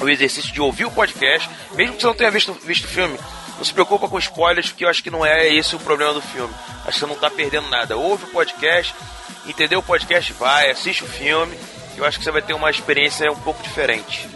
o 0.00 0.08
exercício 0.08 0.52
de 0.52 0.60
ouvir 0.60 0.86
o 0.86 0.90
podcast, 0.90 1.50
mesmo 1.74 1.96
que 1.96 2.00
você 2.00 2.06
não 2.06 2.14
tenha 2.14 2.30
visto, 2.30 2.52
visto 2.64 2.86
o 2.86 2.88
filme. 2.88 3.18
Não 3.62 3.64
se 3.64 3.72
preocupa 3.72 4.08
com 4.08 4.18
spoilers, 4.18 4.70
porque 4.70 4.84
eu 4.84 4.88
acho 4.88 5.04
que 5.04 5.08
não 5.08 5.24
é 5.24 5.48
esse 5.54 5.76
o 5.76 5.78
problema 5.78 6.12
do 6.12 6.20
filme. 6.20 6.52
Acho 6.80 6.94
que 6.94 6.98
você 6.98 7.06
não 7.06 7.14
tá 7.14 7.30
perdendo 7.30 7.70
nada. 7.70 7.96
Ouve 7.96 8.24
o 8.24 8.26
podcast, 8.26 8.92
entendeu 9.46 9.78
o 9.78 9.82
podcast, 9.84 10.32
vai, 10.32 10.68
assiste 10.68 11.04
o 11.04 11.06
filme. 11.06 11.56
Eu 11.96 12.04
acho 12.04 12.18
que 12.18 12.24
você 12.24 12.32
vai 12.32 12.42
ter 12.42 12.54
uma 12.54 12.70
experiência 12.70 13.30
um 13.30 13.36
pouco 13.36 13.62
diferente. 13.62 14.28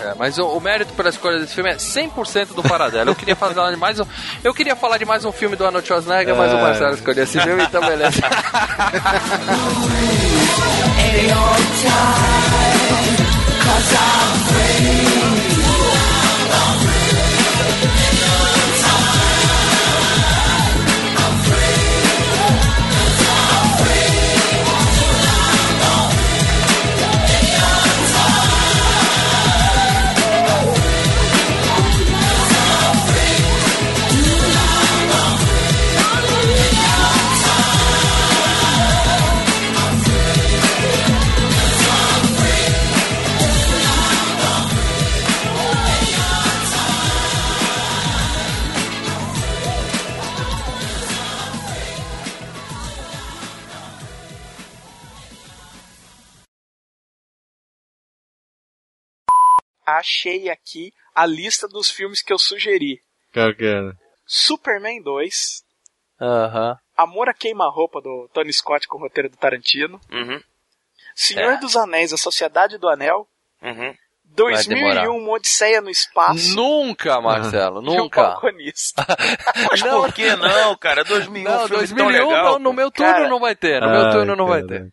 É, 0.00 0.14
mas 0.14 0.38
o, 0.38 0.46
o 0.46 0.58
mérito 0.62 0.94
pela 0.94 1.10
escolha 1.10 1.40
desse 1.40 1.54
filme 1.54 1.68
é 1.68 1.76
100% 1.76 2.54
do 2.54 2.62
Paradelo. 2.62 3.10
Eu 3.10 3.14
queria 3.14 3.36
falar 3.36 3.70
de 3.70 3.76
mais 3.76 4.00
um, 4.00 4.06
eu 4.42 4.54
queria 4.54 4.74
falar 4.74 4.96
de 4.96 5.04
mais 5.04 5.26
um 5.26 5.32
filme 5.32 5.54
do 5.54 5.66
Arnold 5.66 5.86
Schwarzenegger, 5.86 6.34
mas 6.34 6.50
o 6.50 6.56
Marcelo 6.56 6.94
escolheu 6.94 7.24
esse 7.24 7.38
filme, 7.38 7.64
então 7.64 7.84
beleza. 7.84 8.22
Achei 59.96 60.50
aqui 60.50 60.92
a 61.14 61.24
lista 61.24 61.66
dos 61.66 61.90
filmes 61.90 62.20
que 62.22 62.32
eu 62.32 62.38
sugeri. 62.38 63.00
Qual 63.32 63.54
que 63.54 63.64
era? 63.64 63.94
Superman 64.26 65.00
2, 65.02 65.62
Aham. 66.20 66.76
Amor 66.96 67.28
a 67.28 67.34
Queima-Roupa 67.34 68.00
do 68.02 68.28
Tony 68.34 68.52
Scott 68.52 68.86
com 68.88 68.98
o 68.98 69.00
roteiro 69.00 69.30
do 69.30 69.36
Tarantino, 69.36 70.00
Uhum, 70.10 70.40
Senhor 71.14 71.52
É. 71.52 71.56
dos 71.58 71.76
Anéis, 71.76 72.12
A 72.12 72.16
Sociedade 72.18 72.76
do 72.76 72.88
Anel, 72.88 73.26
uhum. 73.62 73.94
2001, 74.24 75.16
Uma 75.16 75.32
Odisseia 75.32 75.80
no 75.80 75.88
Espaço 75.88 76.54
Nunca, 76.54 77.18
Marcelo, 77.20 77.80
e 77.82 77.84
nunca. 77.86 78.22
Balconista. 78.22 79.06
Mas 79.70 79.80
por 79.82 80.12
que 80.12 80.36
não, 80.36 80.76
cara? 80.76 81.02
2001 81.04 81.44
Não, 81.50 81.58
filme 81.66 81.76
2001 81.86 81.96
tão 81.96 82.28
legal. 82.28 82.44
não, 82.52 82.58
no 82.58 82.72
meu 82.74 82.90
turno 82.90 83.12
Cara. 83.12 83.28
não 83.28 83.40
vai 83.40 83.54
ter, 83.56 83.80
no 83.80 83.88
meu 83.90 84.00
Ai, 84.06 84.12
turno 84.12 84.36
não 84.36 84.46
vai 84.46 84.62
ter. 84.64 84.92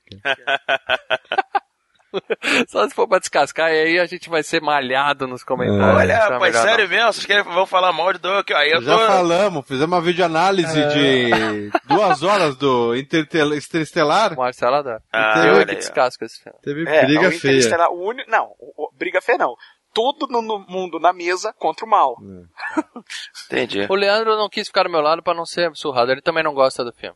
Só 2.67 2.87
se 2.87 2.95
for 2.95 3.07
pra 3.07 3.19
descascar, 3.19 3.69
e 3.71 3.79
aí 3.79 3.99
a 3.99 4.05
gente 4.05 4.29
vai 4.29 4.43
ser 4.43 4.61
malhado 4.61 5.27
nos 5.27 5.43
comentários. 5.43 5.95
Olha, 6.01 6.11
é 6.13 6.15
rapaz, 6.15 6.41
melhor 6.41 6.63
sério 6.63 6.89
mesmo? 6.89 7.13
Vocês 7.13 7.25
querem 7.25 7.43
vão 7.43 7.65
falar 7.65 7.91
mal 7.93 8.11
de 8.13 8.19
Doug? 8.19 8.51
Aí 8.51 8.71
eu 8.71 8.81
Já 8.81 8.97
tô... 8.97 9.05
falamos, 9.07 9.67
fizemos 9.67 9.93
uma 9.95 10.01
videoanálise 10.01 10.79
É. 10.81 10.87
de 10.89 11.71
duas 11.87 12.23
horas 12.23 12.55
do 12.55 12.87
não. 12.89 12.95
Interestelar. 12.95 14.35
Marcelo 14.35 14.75
adora. 14.75 15.01
Ah, 15.13 15.43
eu 15.45 15.53
olha 15.55 15.63
é 15.63 15.65
que 15.65 15.75
descasco 15.75 16.23
esse 16.25 16.41
filme. 16.41 16.57
Teve 16.61 16.87
É, 16.87 17.05
briga 17.05 17.27
o 17.27 17.31
feia. 17.31 17.51
Interestelar, 17.53 17.89
o 17.91 18.07
único, 18.07 18.29
não, 18.29 18.51
o- 18.59 18.85
o- 18.85 18.91
briga 18.97 19.21
feia 19.21 19.37
não. 19.37 19.55
Tudo 19.93 20.27
no, 20.27 20.41
no 20.41 20.59
mundo 20.67 20.99
na 20.99 21.13
mesa 21.13 21.53
contra 21.57 21.85
o 21.85 21.89
mal. 21.89 22.17
Entendi. 23.47 23.85
O 23.89 23.95
Leandro 23.95 24.35
não 24.35 24.49
quis 24.49 24.67
ficar 24.67 24.83
do 24.83 24.89
meu 24.89 25.01
lado 25.01 25.23
pra 25.23 25.33
não 25.33 25.45
ser 25.45 25.71
surrado, 25.73 26.11
ele 26.11 26.21
também 26.21 26.43
não 26.43 26.53
gosta 26.53 26.83
do 26.83 26.91
filme. 26.93 27.15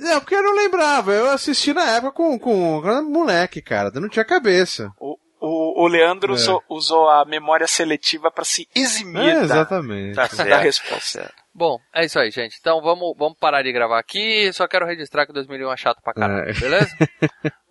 É, 0.00 0.20
porque 0.20 0.34
eu 0.34 0.42
não 0.42 0.54
lembrava. 0.54 1.12
Eu 1.12 1.30
assisti 1.30 1.72
na 1.72 1.84
época 1.96 2.12
com, 2.12 2.38
com, 2.38 2.82
era 2.84 3.00
moleque, 3.02 3.62
cara. 3.62 3.90
Eu 3.94 4.00
não 4.00 4.08
tinha 4.08 4.24
cabeça. 4.24 4.90
O, 5.00 5.16
o, 5.40 5.84
o 5.84 5.86
Leandro 5.86 6.32
É. 6.32 6.34
usou, 6.34 6.62
usou 6.68 7.08
a 7.08 7.24
memória 7.24 7.66
seletiva 7.66 8.30
pra 8.30 8.44
se 8.44 8.68
eximir 8.74 9.28
É, 9.30 9.34
da, 9.36 9.42
exatamente. 9.42 10.14
Tá 10.14 10.22
da 10.22 10.28
certo. 10.28 10.62
resposta. 10.62 11.32
Bom, 11.54 11.78
é 11.94 12.04
isso 12.04 12.18
aí, 12.18 12.30
gente. 12.30 12.58
Então 12.60 12.82
vamos, 12.82 13.14
vamos 13.16 13.38
parar 13.38 13.62
de 13.62 13.72
gravar 13.72 13.98
aqui. 13.98 14.52
Só 14.52 14.68
quero 14.68 14.84
registrar 14.86 15.24
que 15.26 15.32
2001 15.32 15.72
é 15.72 15.76
chato 15.78 16.02
pra 16.02 16.12
caralho, 16.12 16.50
É. 16.50 16.52
beleza? 16.52 16.94